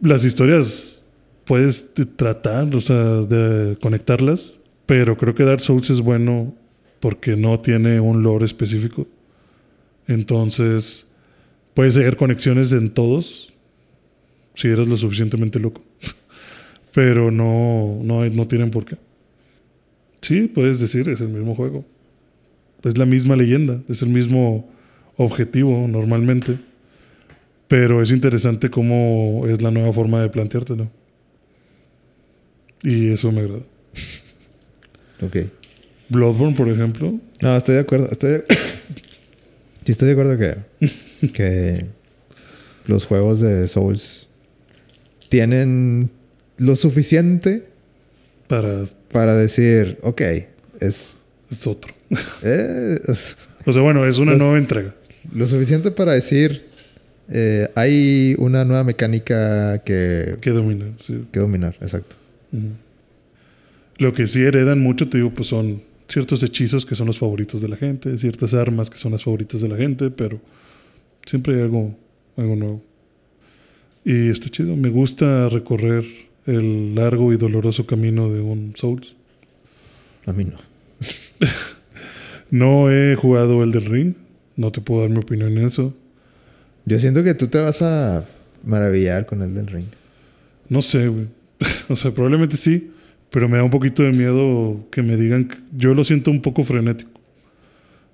Las 0.00 0.24
historias 0.24 1.04
puedes 1.44 1.92
tratar, 2.16 2.74
o 2.74 2.80
sea, 2.80 2.96
de 3.22 3.76
conectarlas, 3.80 4.52
pero 4.86 5.16
creo 5.16 5.34
que 5.34 5.44
Dark 5.44 5.60
Souls 5.60 5.90
es 5.90 6.00
bueno 6.00 6.54
porque 7.00 7.36
no 7.36 7.58
tiene 7.60 8.00
un 8.00 8.22
lore 8.22 8.44
específico. 8.44 9.06
Entonces, 10.08 11.06
puedes 11.74 11.96
hacer 11.96 12.16
conexiones 12.16 12.72
en 12.72 12.90
todos 12.90 13.54
si 14.54 14.66
eres 14.66 14.88
lo 14.88 14.96
suficientemente 14.96 15.60
loco. 15.60 15.84
Pero 16.92 17.30
no, 17.30 18.00
no, 18.02 18.28
no 18.28 18.48
tienen 18.48 18.70
por 18.70 18.84
qué. 18.84 18.96
Sí, 20.20 20.48
puedes 20.48 20.80
decir, 20.80 21.08
es 21.08 21.20
el 21.20 21.28
mismo 21.28 21.54
juego. 21.54 21.84
Es 22.82 22.98
la 22.98 23.06
misma 23.06 23.36
leyenda, 23.36 23.80
es 23.88 24.02
el 24.02 24.08
mismo 24.08 24.68
objetivo 25.16 25.86
normalmente. 25.86 26.58
Pero 27.68 28.02
es 28.02 28.10
interesante 28.10 28.70
cómo 28.70 29.44
es 29.46 29.62
la 29.62 29.70
nueva 29.70 29.92
forma 29.92 30.22
de 30.22 30.30
planteártelo. 30.30 30.90
Y 32.82 33.10
eso 33.10 33.30
me 33.30 33.42
agrada. 33.42 33.62
Ok. 35.20 35.36
Bloodborne, 36.08 36.56
por 36.56 36.68
ejemplo, 36.68 37.20
No, 37.42 37.56
estoy 37.56 37.74
de 37.74 37.80
acuerdo. 37.82 38.08
Estoy 38.10 38.30
de... 38.30 38.44
sí, 39.88 39.92
estoy 39.92 40.08
de 40.08 40.12
acuerdo 40.12 40.36
que, 40.36 41.28
que 41.32 41.86
los 42.86 43.06
juegos 43.06 43.40
de 43.40 43.66
Souls 43.68 44.28
tienen 45.30 46.10
lo 46.58 46.76
suficiente 46.76 47.66
para 48.48 48.84
para 49.10 49.34
decir, 49.34 49.98
ok, 50.02 50.20
es, 50.80 51.16
es 51.50 51.66
otro. 51.66 51.94
eh, 52.42 52.96
es 53.08 53.38
O 53.64 53.72
sea, 53.72 53.80
bueno, 53.80 54.04
es 54.06 54.18
una 54.18 54.32
Los- 54.32 54.40
nueva 54.42 54.58
entrega. 54.58 54.94
lo 55.32 55.46
suficiente 55.46 55.90
para 55.90 56.12
decir, 56.12 56.66
eh, 57.30 57.68
hay 57.74 58.34
una 58.38 58.66
nueva 58.66 58.84
mecánica 58.84 59.78
que, 59.84 60.36
Que 60.42 60.50
dominan. 60.50 60.96
sí. 61.00 61.24
que 61.32 61.40
dominar, 61.40 61.76
exacto. 61.80 62.16
Lo 63.98 64.12
que 64.12 64.26
sí 64.26 64.42
heredan 64.42 64.80
mucho, 64.80 65.08
te 65.08 65.16
digo, 65.18 65.32
pues 65.32 65.48
son 65.48 65.82
ciertos 66.08 66.42
hechizos 66.42 66.86
que 66.86 66.94
son 66.94 67.06
los 67.06 67.18
favoritos 67.18 67.60
de 67.60 67.68
la 67.68 67.76
gente, 67.76 68.16
ciertas 68.18 68.54
armas 68.54 68.90
que 68.90 68.98
son 68.98 69.12
las 69.12 69.22
favoritas 69.22 69.60
de 69.60 69.68
la 69.68 69.76
gente, 69.76 70.10
pero 70.10 70.40
siempre 71.26 71.56
hay 71.56 71.62
algo, 71.62 71.96
algo 72.36 72.56
nuevo. 72.56 72.82
Y 74.04 74.30
está 74.30 74.48
chido. 74.48 74.74
Me 74.76 74.88
gusta 74.88 75.48
recorrer 75.48 76.04
el 76.46 76.94
largo 76.94 77.32
y 77.32 77.36
doloroso 77.36 77.86
camino 77.86 78.30
de 78.30 78.40
un 78.40 78.72
Souls. 78.76 79.14
A 80.26 80.32
mí 80.32 80.44
no. 80.44 80.56
No 82.50 82.90
he 82.90 83.14
jugado 83.14 83.62
el 83.62 83.72
del 83.72 83.84
Ring. 83.84 84.14
No 84.56 84.72
te 84.72 84.80
puedo 84.80 85.02
dar 85.02 85.10
mi 85.10 85.18
opinión 85.18 85.56
en 85.58 85.66
eso. 85.66 85.94
Yo 86.86 86.98
siento 86.98 87.22
que 87.22 87.34
tú 87.34 87.48
te 87.48 87.60
vas 87.60 87.82
a 87.82 88.26
maravillar 88.64 89.26
con 89.26 89.42
el 89.42 89.54
del 89.54 89.66
ring. 89.66 89.86
No 90.70 90.80
sé, 90.80 91.08
güey. 91.08 91.26
o 91.88 91.96
sea, 91.96 92.12
probablemente 92.12 92.56
sí, 92.56 92.90
pero 93.30 93.48
me 93.48 93.56
da 93.58 93.64
un 93.64 93.70
poquito 93.70 94.02
de 94.02 94.12
miedo 94.12 94.86
que 94.90 95.02
me 95.02 95.16
digan 95.16 95.48
yo 95.76 95.94
lo 95.94 96.04
siento 96.04 96.30
un 96.30 96.40
poco 96.42 96.64
frenético. 96.64 97.10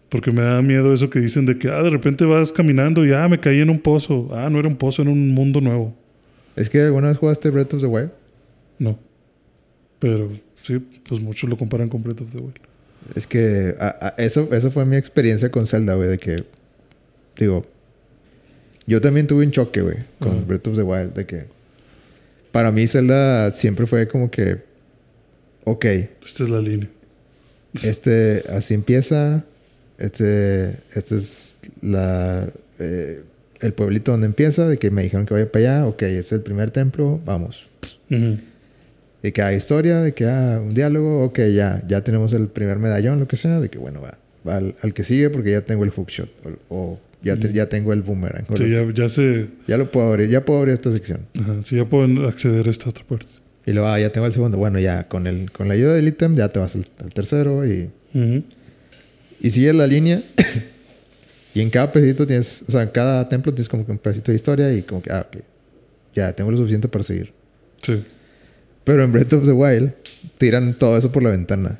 Porque 0.08 0.30
me 0.30 0.42
da 0.42 0.62
miedo 0.62 0.94
eso 0.94 1.10
que 1.10 1.18
dicen 1.18 1.44
de 1.46 1.58
que, 1.58 1.68
ah, 1.68 1.82
de 1.82 1.90
repente 1.90 2.24
vas 2.24 2.52
caminando 2.52 3.04
y, 3.04 3.12
ah, 3.12 3.26
me 3.28 3.40
caí 3.40 3.60
en 3.60 3.70
un 3.70 3.78
pozo. 3.80 4.28
Ah, 4.32 4.48
no 4.50 4.58
era 4.60 4.68
un 4.68 4.76
pozo, 4.76 5.02
era 5.02 5.10
un 5.10 5.30
mundo 5.30 5.60
nuevo. 5.60 5.94
¿Es 6.54 6.68
que 6.70 6.80
alguna 6.82 7.08
vez 7.08 7.18
jugaste 7.18 7.50
Breath 7.50 7.74
of 7.74 7.80
the 7.80 7.86
Wild? 7.88 8.10
No. 8.78 8.96
Pero 9.98 10.30
sí, 10.62 10.78
pues 11.08 11.20
muchos 11.20 11.50
lo 11.50 11.56
comparan 11.56 11.88
con 11.88 12.02
Breath 12.02 12.20
of 12.20 12.30
the 12.30 12.38
Wild. 12.38 12.54
Es 13.16 13.26
que 13.26 13.74
a- 13.80 13.96
a- 14.08 14.14
eso, 14.22 14.48
eso 14.52 14.70
fue 14.70 14.86
mi 14.86 14.96
experiencia 14.96 15.50
con 15.50 15.66
Zelda, 15.66 15.94
güey, 15.94 16.08
de 16.10 16.18
que, 16.18 16.36
digo, 17.36 17.66
yo 18.86 19.00
también 19.00 19.26
tuve 19.26 19.44
un 19.44 19.50
choque, 19.50 19.80
güey, 19.82 19.96
con 20.20 20.32
Ajá. 20.32 20.40
Breath 20.46 20.68
of 20.68 20.76
the 20.76 20.82
Wild, 20.82 21.14
de 21.14 21.26
que 21.26 21.44
para 22.52 22.70
mí 22.70 22.86
Zelda 22.86 23.50
siempre 23.52 23.86
fue 23.86 24.06
como 24.06 24.30
que, 24.30 24.58
ok, 25.64 25.84
Esta 26.24 26.44
es 26.44 26.50
la 26.50 26.60
línea. 26.60 26.88
este, 27.82 28.44
así 28.50 28.74
empieza, 28.74 29.44
este, 29.98 30.70
este 30.94 31.16
es 31.16 31.58
la, 31.82 32.48
eh, 32.78 33.22
el 33.60 33.72
pueblito 33.72 34.12
donde 34.12 34.26
empieza, 34.26 34.68
de 34.68 34.78
que 34.78 34.90
me 34.90 35.02
dijeron 35.02 35.26
que 35.26 35.34
vaya 35.34 35.50
para 35.50 35.64
allá, 35.78 35.86
ok, 35.86 36.02
este 36.02 36.18
es 36.18 36.32
el 36.32 36.40
primer 36.42 36.70
templo, 36.70 37.20
vamos. 37.24 37.66
Ujú. 38.10 38.38
De 39.22 39.32
que 39.32 39.40
hay 39.42 39.56
historia, 39.56 40.00
de 40.00 40.12
que 40.12 40.26
hay 40.26 40.58
un 40.58 40.74
diálogo, 40.74 41.24
ok, 41.24 41.38
ya, 41.54 41.82
ya 41.88 42.02
tenemos 42.02 42.32
el 42.34 42.48
primer 42.48 42.78
medallón, 42.78 43.20
lo 43.20 43.26
que 43.28 43.36
sea, 43.36 43.58
de 43.60 43.70
que 43.70 43.78
bueno, 43.78 44.00
va, 44.02 44.18
va 44.46 44.56
al, 44.56 44.74
al 44.82 44.92
que 44.92 45.02
sigue 45.02 45.30
porque 45.30 45.52
ya 45.52 45.62
tengo 45.62 45.84
el 45.84 45.90
hookshot 45.90 46.28
o, 46.68 46.74
o 46.76 47.00
ya, 47.22 47.36
te- 47.36 47.50
ya 47.54 47.66
tengo 47.70 47.94
el 47.94 48.02
boomerang. 48.02 48.44
Sí, 48.54 48.68
ya, 48.70 48.84
ya 48.92 49.08
se... 49.08 49.48
ya 49.66 49.78
lo 49.78 49.90
puedo 49.90 50.08
abrir, 50.08 50.28
ya 50.28 50.44
puedo 50.44 50.58
abrir 50.60 50.74
esta 50.74 50.92
sección. 50.92 51.20
Ajá, 51.40 51.62
sí, 51.66 51.76
ya 51.76 51.86
pueden 51.86 52.22
acceder 52.22 52.68
a 52.68 52.70
esta 52.70 52.90
otra 52.90 53.02
parte. 53.06 53.32
Y 53.66 53.72
luego, 53.72 53.88
ah, 53.88 53.98
ya 53.98 54.10
tengo 54.12 54.26
el 54.26 54.32
segundo. 54.32 54.58
Bueno, 54.58 54.78
ya 54.78 55.08
con, 55.08 55.26
el, 55.26 55.50
con 55.50 55.68
la 55.68 55.74
ayuda 55.74 55.94
del 55.94 56.06
ítem 56.08 56.36
ya 56.36 56.48
te 56.50 56.58
vas 56.58 56.74
al, 56.74 56.86
al 57.02 57.12
tercero 57.14 57.66
y, 57.66 57.90
Ujú. 58.12 58.42
y 59.40 59.50
sigues 59.50 59.74
la 59.74 59.86
línea. 59.86 60.22
y 61.54 61.60
en 61.60 61.70
cada 61.70 61.90
pedacito 61.92 62.26
tienes, 62.26 62.64
o 62.68 62.72
sea, 62.72 62.82
en 62.82 62.88
cada 62.90 63.28
templo 63.28 63.52
tienes 63.54 63.68
como 63.68 63.86
que 63.86 63.92
un 63.92 63.98
pedacito 63.98 64.32
de 64.32 64.36
historia 64.36 64.72
y 64.72 64.82
como 64.82 65.00
que, 65.02 65.10
ah, 65.12 65.26
ok, 65.28 65.42
ya 66.14 66.32
tengo 66.32 66.50
lo 66.50 66.56
suficiente 66.58 66.88
para 66.88 67.04
seguir. 67.04 67.32
Sí. 67.82 68.02
Pero 68.84 69.02
en 69.02 69.12
Breath 69.12 69.32
of 69.32 69.44
the 69.46 69.52
Wild 69.52 69.92
tiran 70.38 70.76
todo 70.78 70.96
eso 70.98 71.10
por 71.10 71.22
la 71.22 71.30
ventana. 71.30 71.78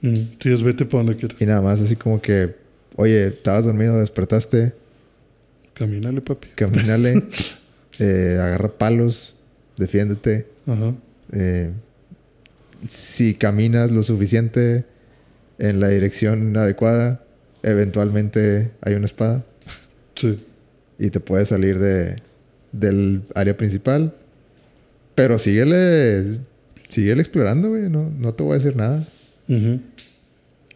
Sí, 0.00 0.52
es 0.52 0.62
vete 0.62 0.84
para 0.84 1.02
donde 1.02 1.16
quieras. 1.16 1.40
Y 1.40 1.46
nada 1.46 1.62
más 1.62 1.80
así 1.80 1.96
como 1.96 2.20
que, 2.20 2.54
oye, 2.96 3.28
estabas 3.28 3.64
dormido, 3.64 3.98
despertaste, 3.98 4.72
Camínale, 5.72 6.20
papi. 6.20 6.48
camínale, 6.54 7.24
eh, 7.98 8.38
agarra 8.40 8.68
palos, 8.68 9.34
defiéndete. 9.76 10.46
Ajá. 10.66 10.94
Eh, 11.34 11.70
si 12.88 13.34
caminas 13.34 13.90
lo 13.90 14.02
suficiente 14.02 14.84
en 15.58 15.80
la 15.80 15.88
dirección 15.88 16.56
adecuada, 16.56 17.24
eventualmente 17.62 18.70
hay 18.82 18.94
una 18.94 19.06
espada 19.06 19.44
Sí. 20.14 20.38
y 20.98 21.10
te 21.10 21.18
puedes 21.20 21.48
salir 21.48 21.78
de, 21.78 22.16
del 22.72 23.22
área 23.34 23.56
principal. 23.56 24.14
Pero 25.14 25.38
síguele, 25.38 26.38
síguele 26.88 27.20
explorando, 27.22 27.68
güey. 27.70 27.88
No, 27.88 28.10
no 28.18 28.34
te 28.34 28.42
voy 28.42 28.52
a 28.52 28.58
decir 28.58 28.76
nada. 28.76 29.06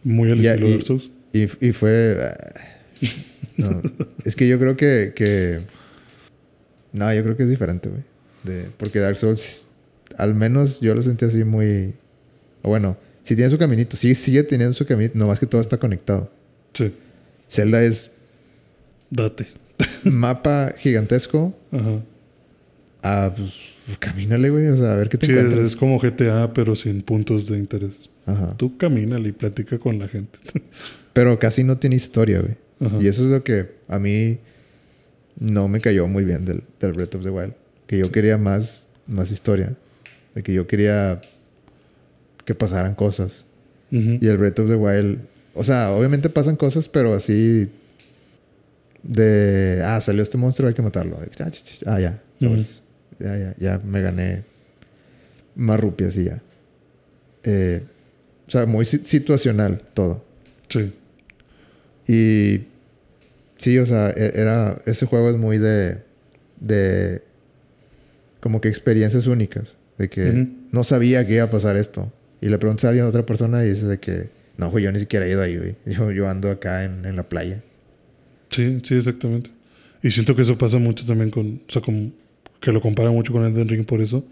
Muy 0.03 0.31
al 0.31 0.39
estilo 0.45 0.67
y- 0.67 0.77
de 0.77 0.81
Souls. 0.83 1.09
Y, 1.31 1.43
y 1.67 1.71
fue... 1.73 2.17
ah, 2.21 2.37
no, 3.57 3.81
es 4.25 4.35
que 4.35 4.47
yo 4.47 4.57
creo 4.59 4.75
que, 4.77 5.13
que... 5.15 5.59
No, 6.91 7.13
yo 7.13 7.21
creo 7.23 7.37
que 7.37 7.43
es 7.43 7.49
diferente, 7.49 7.89
güey. 7.89 8.01
De- 8.43 8.69
Porque 8.77 8.99
Dark 8.99 9.17
Souls, 9.17 9.67
al 10.19 10.35
menos 10.35 10.79
yo 10.81 10.93
lo 10.95 11.01
sentí 11.03 11.25
así 11.25 11.43
muy... 11.43 11.93
Bueno, 12.61 12.97
sí 13.23 13.35
tiene 13.35 13.49
su 13.49 13.57
caminito. 13.57 13.97
Sí, 13.97 14.13
sigue 14.15 14.43
teniendo 14.43 14.73
su 14.73 14.85
caminito. 14.85 15.17
Nomás 15.17 15.39
que 15.39 15.45
todo 15.45 15.61
está 15.61 15.77
conectado. 15.77 16.29
Sí. 16.73 16.93
Zelda 17.49 17.81
es 17.83 18.11
Date. 19.09 19.47
mapa 20.03 20.75
gigantesco. 20.77 21.55
Ajá. 21.71 22.01
Ah, 23.01 23.33
pues 23.35 23.97
camínale, 23.99 24.49
güey. 24.49 24.67
O 24.67 24.77
sea, 24.77 24.93
a 24.93 24.95
ver 24.97 25.09
qué 25.09 25.17
te 25.17 25.25
Sí, 25.25 25.31
encuentras. 25.31 25.67
es 25.67 25.75
como 25.75 25.97
GTA, 25.99 26.53
pero 26.53 26.75
sin 26.75 27.01
puntos 27.01 27.47
de 27.47 27.57
interés. 27.57 28.09
Ajá. 28.25 28.55
Tú 28.57 28.77
camínale 28.77 29.29
y 29.29 29.31
platica 29.31 29.79
con 29.79 29.97
la 29.99 30.07
gente. 30.07 30.37
Pero 31.13 31.39
casi 31.39 31.63
no 31.63 31.77
tiene 31.79 31.95
historia, 31.95 32.39
güey. 32.41 32.55
Ajá. 32.79 33.01
Y 33.01 33.07
eso 33.07 33.25
es 33.25 33.31
lo 33.31 33.43
que 33.43 33.71
a 33.87 33.97
mí 33.97 34.37
no 35.39 35.67
me 35.67 35.81
cayó 35.81 36.07
muy 36.07 36.23
bien 36.23 36.45
del, 36.45 36.63
del 36.79 36.93
Breath 36.93 37.15
of 37.15 37.23
the 37.23 37.29
Wild. 37.31 37.53
Que 37.87 37.97
yo 37.97 38.11
quería 38.11 38.37
más, 38.37 38.89
más 39.07 39.31
historia. 39.31 39.75
De 40.39 40.43
que 40.43 40.53
yo 40.53 40.67
quería 40.67 41.19
que 42.45 42.55
pasaran 42.55 42.95
cosas. 42.95 43.43
Y 43.91 44.25
el 44.25 44.37
Breath 44.37 44.59
of 44.59 44.69
the 44.69 44.75
Wild... 44.75 45.19
O 45.53 45.65
sea, 45.65 45.91
obviamente 45.91 46.29
pasan 46.29 46.55
cosas, 46.55 46.87
pero 46.87 47.13
así... 47.13 47.69
De... 49.03 49.81
Ah, 49.83 49.99
salió 49.99 50.23
este 50.23 50.37
monstruo, 50.37 50.69
hay 50.69 50.73
que 50.75 50.81
matarlo. 50.81 51.19
Ah, 51.85 51.99
ya. 51.99 52.21
Ya, 52.39 53.37
ya. 53.37 53.55
Ya 53.59 53.79
me 53.79 54.01
gané 54.01 54.45
más 55.55 55.77
rupias 55.77 56.15
y 56.15 56.23
ya. 56.23 56.41
Eh, 57.43 57.83
o 58.47 58.51
sea, 58.51 58.65
muy 58.65 58.85
si- 58.85 58.99
situacional 58.99 59.81
todo. 59.93 60.23
Sí. 60.69 60.93
Y 62.07 62.61
sí, 63.57 63.77
o 63.77 63.85
sea, 63.85 64.11
e- 64.11 64.31
era 64.35 64.81
ese 64.85 65.05
juego 65.05 65.29
es 65.31 65.35
muy 65.35 65.57
de 65.57 65.97
de 66.61 67.23
como 68.39 68.61
que 68.61 68.69
experiencias 68.69 69.27
únicas, 69.27 69.75
de 69.99 70.09
que 70.09 70.47
no 70.71 70.83
sabía 70.83 71.27
que 71.27 71.35
iba 71.35 71.43
a 71.43 71.51
pasar 71.51 71.77
esto. 71.77 72.11
Y 72.41 72.47
le 72.47 72.57
preguntas 72.57 72.85
a 72.85 72.89
alguien 72.89 73.05
a 73.05 73.09
otra 73.09 73.25
persona 73.25 73.63
y 73.63 73.69
dice 73.69 73.85
de 73.85 73.99
que 73.99 74.29
no, 74.57 74.71
güey, 74.71 74.83
yo 74.83 74.91
ni 74.91 74.99
siquiera 74.99 75.27
he 75.27 75.29
ido 75.29 75.41
ahí, 75.41 75.57
güey. 75.57 75.75
Yo, 75.85 76.11
yo 76.11 76.27
ando 76.27 76.51
acá 76.51 76.83
en, 76.83 77.05
en 77.05 77.15
la 77.15 77.23
playa. 77.23 77.63
Sí, 78.49 78.79
sí, 78.83 78.95
exactamente. 78.95 79.51
Y 80.03 80.11
siento 80.11 80.35
que 80.35 80.41
eso 80.41 80.57
pasa 80.57 80.77
mucho 80.79 81.05
también 81.05 81.29
con, 81.29 81.61
o 81.67 81.71
sea, 81.71 81.81
como 81.81 82.11
que 82.59 82.71
lo 82.73 82.81
compara 82.81 83.09
mucho 83.09 83.31
con 83.31 83.45
Elden 83.45 83.69
Ring 83.69 83.85
por 83.85 84.01
eso. 84.01 84.25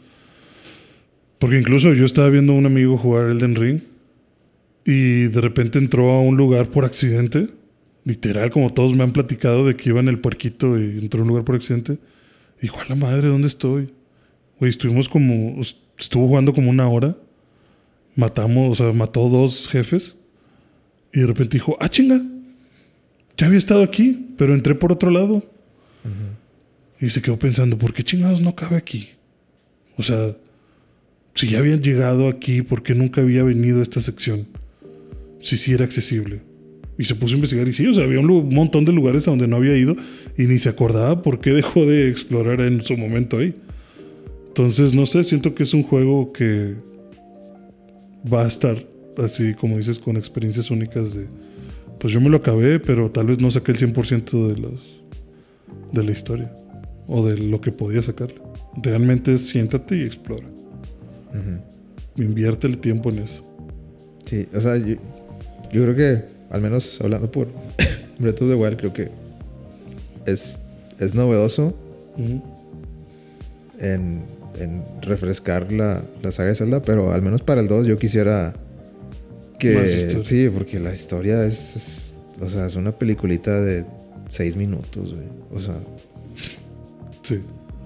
Porque 1.39 1.57
incluso 1.57 1.93
yo 1.93 2.03
estaba 2.03 2.29
viendo 2.29 2.51
a 2.51 2.55
un 2.57 2.65
amigo 2.65 2.97
jugar 2.97 3.29
Elden 3.29 3.55
Ring 3.55 3.79
y 4.83 5.27
de 5.27 5.41
repente 5.41 5.79
entró 5.79 6.11
a 6.11 6.21
un 6.21 6.35
lugar 6.35 6.69
por 6.69 6.83
accidente. 6.83 7.49
Literal, 8.03 8.49
como 8.49 8.73
todos 8.73 8.95
me 8.95 9.03
han 9.03 9.11
platicado 9.11 9.65
de 9.65 9.75
que 9.75 9.89
iba 9.89 9.99
en 9.99 10.07
el 10.09 10.19
puerquito 10.19 10.77
y 10.77 10.97
entró 10.99 11.21
a 11.21 11.23
un 11.23 11.29
lugar 11.29 11.45
por 11.45 11.55
accidente. 11.55 11.99
A 12.61 12.89
la 12.89 12.95
madre, 12.95 13.29
¿dónde 13.29 13.47
estoy? 13.47 13.89
Güey, 14.59 14.71
estuvimos 14.71 15.07
como, 15.07 15.61
estuvo 15.97 16.27
jugando 16.27 16.53
como 16.53 16.69
una 16.69 16.87
hora. 16.87 17.15
Matamos, 18.15 18.71
o 18.71 18.83
sea, 18.83 18.93
mató 18.93 19.29
dos 19.29 19.67
jefes. 19.67 20.15
Y 21.13 21.21
de 21.21 21.27
repente 21.27 21.57
dijo, 21.57 21.77
ah, 21.79 21.89
chinga, 21.89 22.21
ya 23.37 23.47
había 23.47 23.59
estado 23.59 23.83
aquí, 23.83 24.33
pero 24.37 24.53
entré 24.53 24.75
por 24.75 24.91
otro 24.91 25.09
lado. 25.11 25.43
Y 26.99 27.09
se 27.09 27.21
quedó 27.21 27.37
pensando, 27.37 27.77
¿por 27.77 27.93
qué 27.93 28.03
chingados 28.03 28.41
no 28.41 28.55
cabe 28.55 28.75
aquí? 28.77 29.09
O 29.97 30.03
sea, 30.03 30.35
si 31.35 31.47
ya 31.47 31.59
habían 31.59 31.81
llegado 31.81 32.27
aquí, 32.27 32.63
¿por 32.63 32.81
qué 32.81 32.95
nunca 32.95 33.21
había 33.21 33.43
venido 33.43 33.79
a 33.79 33.83
esta 33.83 34.01
sección? 34.01 34.47
Si 35.39 35.57
sí 35.57 35.73
era 35.73 35.85
accesible. 35.85 36.41
Y 36.97 37.05
se 37.05 37.13
puso 37.13 37.33
a 37.33 37.35
investigar 37.35 37.67
y 37.67 37.73
sí, 37.73 37.85
o 37.85 37.93
sea, 37.93 38.05
había 38.05 38.19
un 38.19 38.49
montón 38.49 38.85
de 38.85 38.91
lugares 38.91 39.27
a 39.27 39.31
donde 39.31 39.47
no 39.47 39.57
había 39.57 39.77
ido 39.77 39.95
y 40.35 40.45
ni 40.45 40.57
se 40.57 40.69
acordaba 40.69 41.21
por 41.21 41.39
qué 41.39 41.51
dejó 41.51 41.85
de 41.85 42.09
explorar 42.09 42.61
en 42.61 42.83
su 42.83 42.97
momento 42.97 43.37
ahí. 43.37 43.53
Entonces, 44.57 44.95
no 44.95 45.05
sé, 45.05 45.23
siento 45.23 45.53
que 45.53 45.61
es 45.61 45.75
un 45.75 45.83
juego 45.83 46.33
que 46.33 46.77
va 48.33 48.41
a 48.41 48.47
estar 48.47 48.75
así, 49.23 49.53
como 49.53 49.77
dices, 49.77 49.99
con 49.99 50.17
experiencias 50.17 50.71
únicas 50.71 51.13
de, 51.13 51.27
pues 51.99 52.11
yo 52.11 52.19
me 52.19 52.27
lo 52.27 52.37
acabé, 52.37 52.79
pero 52.79 53.11
tal 53.11 53.27
vez 53.27 53.39
no 53.39 53.51
saqué 53.51 53.73
el 53.73 53.77
100% 53.77 54.47
de, 54.47 54.59
los, 54.59 54.81
de 55.91 56.03
la 56.03 56.11
historia 56.11 56.51
o 57.05 57.23
de 57.23 57.37
lo 57.37 57.61
que 57.61 57.71
podía 57.71 58.01
sacar. 58.01 58.29
Realmente 58.81 59.37
siéntate 59.37 59.95
y 59.97 60.01
explora. 60.01 60.47
Invierte 62.15 62.65
el 62.65 62.79
tiempo 62.79 63.11
en 63.11 63.19
eso. 63.19 63.43
Sí, 64.25 64.47
o 64.55 64.59
sea, 64.59 64.75
yo, 64.77 64.95
creo 65.69 65.95
que, 65.95 66.23
al 66.49 66.61
menos 66.61 66.99
hablando 66.99 67.31
por 67.31 67.47
Breath 68.17 68.41
of 68.41 68.49
the 68.49 68.55
Wild, 68.55 68.77
creo 68.77 68.91
que 68.91 69.11
es, 70.25 70.63
es 70.97 71.13
novedoso 71.13 71.77
en, 73.79 74.23
en, 74.59 74.83
refrescar 75.01 75.71
la, 75.71 76.03
la, 76.21 76.31
saga 76.31 76.49
de 76.49 76.55
Zelda, 76.55 76.81
pero 76.81 77.11
al 77.11 77.21
menos 77.21 77.41
para 77.41 77.61
el 77.61 77.67
2 77.67 77.87
yo 77.87 77.97
quisiera 77.97 78.53
que... 79.59 80.21
Sí, 80.23 80.49
porque 80.49 80.79
la 80.79 80.93
historia 80.93 81.43
es, 81.45 82.15
O 82.41 82.49
sea, 82.49 82.65
es 82.67 82.75
una 82.75 82.91
peliculita 82.91 83.59
de 83.61 83.85
6 84.27 84.55
minutos, 84.55 85.13
güey. 85.13 85.27
O 85.51 85.59
sea... 85.59 85.79
Sí. 87.23 87.39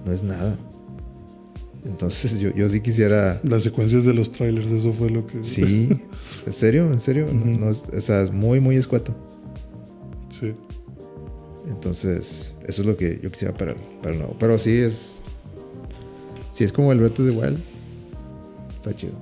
No 0.04 0.12
es 0.12 0.22
nada. 0.22 0.58
Entonces 1.84 2.38
yo, 2.38 2.54
yo 2.54 2.68
sí 2.68 2.80
quisiera... 2.80 3.40
Las 3.42 3.64
secuencias 3.64 4.04
de 4.04 4.14
los 4.14 4.30
trailers, 4.30 4.70
eso 4.70 4.92
fue 4.92 5.10
lo 5.10 5.26
que... 5.26 5.42
Sí, 5.42 5.88
¿en 6.46 6.52
serio? 6.52 6.92
¿En 6.92 7.00
serio? 7.00 7.26
no, 7.32 7.68
o 7.68 8.00
sea, 8.00 8.22
es 8.22 8.30
muy, 8.30 8.60
muy 8.60 8.76
escueto. 8.76 9.14
Sí. 10.28 10.54
Entonces, 11.68 12.54
eso 12.66 12.82
es 12.82 12.88
lo 12.88 12.96
que 12.96 13.20
yo 13.22 13.30
quisiera 13.30 13.56
para, 13.56 13.74
para 14.00 14.12
el 14.12 14.18
nuevo. 14.18 14.36
Pero 14.38 14.58
sí 14.58 14.76
es... 14.76 15.21
Si 16.52 16.64
es 16.64 16.72
como 16.72 16.92
el 16.92 17.00
reto 17.00 17.24
de 17.24 17.32
igual, 17.32 17.58
está 18.74 18.94
chido. 18.94 19.14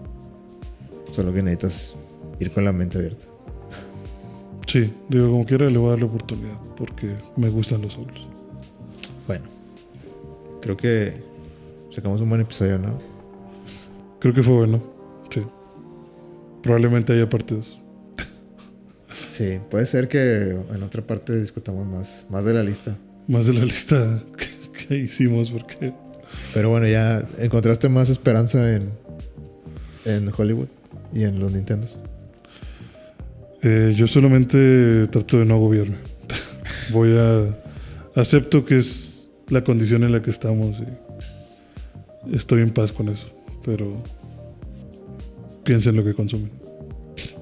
Solo 1.13 1.33
que 1.33 1.43
necesitas 1.43 1.95
ir 2.39 2.51
con 2.51 2.65
la 2.65 2.73
mente 2.73 2.99
abierta. 2.99 3.25
Sí, 4.67 4.93
digo, 5.09 5.31
como 5.31 5.45
quiera 5.45 5.69
le 5.69 5.79
voy 5.79 5.89
a 5.89 5.91
dar 5.91 6.01
la 6.01 6.07
oportunidad, 6.07 6.61
porque 6.77 7.17
me 7.37 7.49
gustan 7.49 7.83
los 7.83 7.95
Souls. 7.95 8.29
Bueno, 9.27 9.45
creo 10.61 10.77
que 10.77 11.31
Sacamos 11.91 12.21
un 12.21 12.29
buen 12.29 12.41
episodio, 12.41 12.79
¿no? 12.79 13.01
Creo 14.21 14.33
que 14.33 14.45
fue 14.45 14.55
bueno. 14.55 14.81
Sí. 15.29 15.43
Probablemente 16.63 17.13
haya 17.13 17.29
partidos. 17.29 17.83
Sí, 19.31 19.59
puede 19.71 19.87
ser 19.87 20.09
que 20.09 20.57
en 20.73 20.83
otra 20.85 21.03
parte 21.03 21.39
discutamos 21.41 21.87
más, 21.87 22.27
más 22.31 22.45
de 22.45 22.55
la 22.55 22.63
lista. 22.63 22.97
Más 23.27 23.47
de 23.47 23.55
la 23.55 23.65
lista 23.65 24.23
que, 24.89 24.97
hicimos, 24.97 25.51
porque. 25.51 25.93
Pero 26.53 26.71
bueno, 26.71 26.89
ya 26.89 27.23
encontraste 27.39 27.89
más 27.89 28.09
esperanza 28.11 28.75
en, 28.75 28.91
en 30.05 30.31
Hollywood 30.37 30.69
y 31.13 31.25
en 31.25 31.39
los 31.39 31.53
Nintendos. 31.53 31.99
Eh, 33.63 33.95
yo 33.97 34.07
solamente 34.07 35.07
trato 35.09 35.39
de 35.39 35.45
no 35.45 35.55
agobiarme. 35.55 35.97
Voy 36.93 37.17
a. 37.17 37.57
Acepto 38.15 38.65
que 38.65 38.79
es 38.79 39.31
la 39.49 39.63
condición 39.63 40.03
en 40.03 40.11
la 40.13 40.21
que 40.21 40.31
estamos 40.31 40.77
y 42.27 42.35
estoy 42.35 42.63
en 42.63 42.71
paz 42.71 42.91
con 42.91 43.09
eso, 43.09 43.29
pero 43.65 44.03
piensen 45.63 45.95
lo 45.95 46.03
que 46.03 46.15
consumen. 46.15 46.51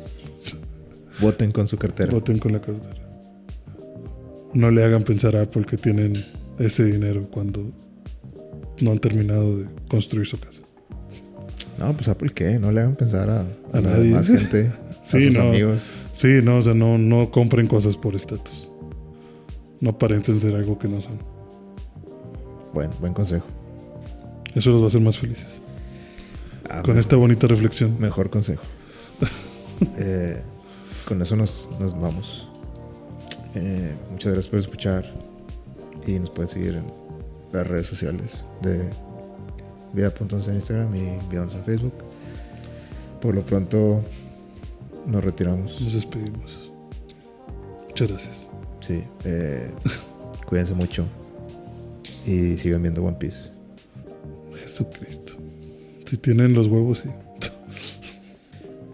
Voten 1.20 1.52
con 1.52 1.66
su 1.66 1.78
cartera. 1.78 2.12
Voten 2.12 2.38
con 2.38 2.52
la 2.52 2.60
cartera. 2.60 3.00
No 4.52 4.70
le 4.70 4.84
hagan 4.84 5.04
pensar 5.04 5.36
a 5.36 5.42
Apple 5.42 5.64
que 5.64 5.78
tienen 5.78 6.12
ese 6.58 6.84
dinero 6.84 7.28
cuando 7.30 7.72
no 8.80 8.92
han 8.92 8.98
terminado 8.98 9.58
de 9.58 9.66
construir 9.88 10.26
su 10.26 10.38
casa. 10.38 10.62
No, 11.78 11.92
pues 11.92 12.08
Apple 12.08 12.30
qué, 12.34 12.58
no 12.58 12.72
le 12.72 12.80
hagan 12.80 12.96
pensar 12.96 13.30
a, 13.30 13.40
a, 13.72 13.80
nadie. 13.80 14.10
más 14.10 14.26
gente, 14.26 14.72
sí, 15.04 15.26
a 15.26 15.28
sus 15.28 15.38
amigos. 15.38 15.90
Sí, 16.12 16.40
no, 16.42 16.58
o 16.58 16.62
sea, 16.62 16.74
no, 16.74 16.98
no 16.98 17.30
compren 17.30 17.68
cosas 17.68 17.96
por 17.96 18.16
estatus. 18.16 18.68
No 19.80 19.90
aparenten 19.90 20.40
ser 20.40 20.56
algo 20.56 20.78
que 20.78 20.88
no 20.88 21.00
son. 21.00 21.18
Bueno, 22.74 22.92
buen 23.00 23.14
consejo. 23.14 23.46
Eso 24.54 24.70
los 24.70 24.80
va 24.80 24.86
a 24.86 24.88
hacer 24.88 25.00
más 25.00 25.16
felices. 25.16 25.62
Ah, 26.68 26.82
con 26.82 26.98
esta 26.98 27.14
bonita 27.14 27.46
reflexión. 27.46 27.96
Mejor 27.98 28.30
consejo. 28.30 28.62
Eh, 29.96 30.42
con 31.06 31.22
eso 31.22 31.36
nos, 31.36 31.68
vamos. 32.00 32.48
Eh, 33.54 33.94
muchas 34.10 34.32
gracias 34.32 34.48
por 34.48 34.58
escuchar. 34.58 35.04
Y 36.04 36.18
nos 36.18 36.30
puedes 36.30 36.50
seguir 36.50 36.74
en 36.74 36.84
las 37.52 37.64
redes 37.64 37.86
sociales 37.86 38.38
de 38.62 38.90
Vida.11 39.92 40.48
en 40.48 40.54
Instagram 40.56 40.94
y 40.94 41.18
Vida 41.30 41.42
en 41.42 41.64
Facebook. 41.64 41.94
Por 43.20 43.34
lo 43.34 43.44
pronto 43.44 44.02
nos 45.06 45.24
retiramos. 45.24 45.80
Nos 45.80 45.94
despedimos. 45.94 46.70
Muchas 47.88 48.08
gracias. 48.08 48.48
Sí. 48.80 49.04
Eh, 49.24 49.70
cuídense 50.46 50.74
mucho. 50.74 51.06
Y 52.26 52.56
sigan 52.56 52.82
viendo 52.82 53.02
One 53.02 53.16
Piece. 53.18 53.50
Jesucristo. 54.54 55.34
Si 56.04 56.16
tienen 56.16 56.54
los 56.54 56.68
huevos, 56.68 57.00
sí. 57.00 57.08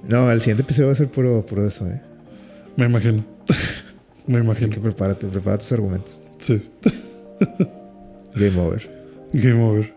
No, 0.06 0.30
el 0.30 0.42
siguiente 0.42 0.64
episodio 0.64 0.88
va 0.88 0.92
a 0.92 0.96
ser 0.96 1.08
puro, 1.08 1.46
puro 1.46 1.66
eso, 1.66 1.86
¿eh? 1.88 1.98
Me 2.76 2.84
imagino. 2.84 3.24
Me 4.26 4.38
imagino. 4.38 4.66
Así 4.66 4.74
que 4.74 4.80
prepárate, 4.80 5.26
prepara 5.28 5.56
tus 5.56 5.72
argumentos. 5.72 6.20
Sí. 6.38 6.62
Game 8.34 8.60
over. 8.60 9.03
Game 9.34 9.60
over. 9.60 9.93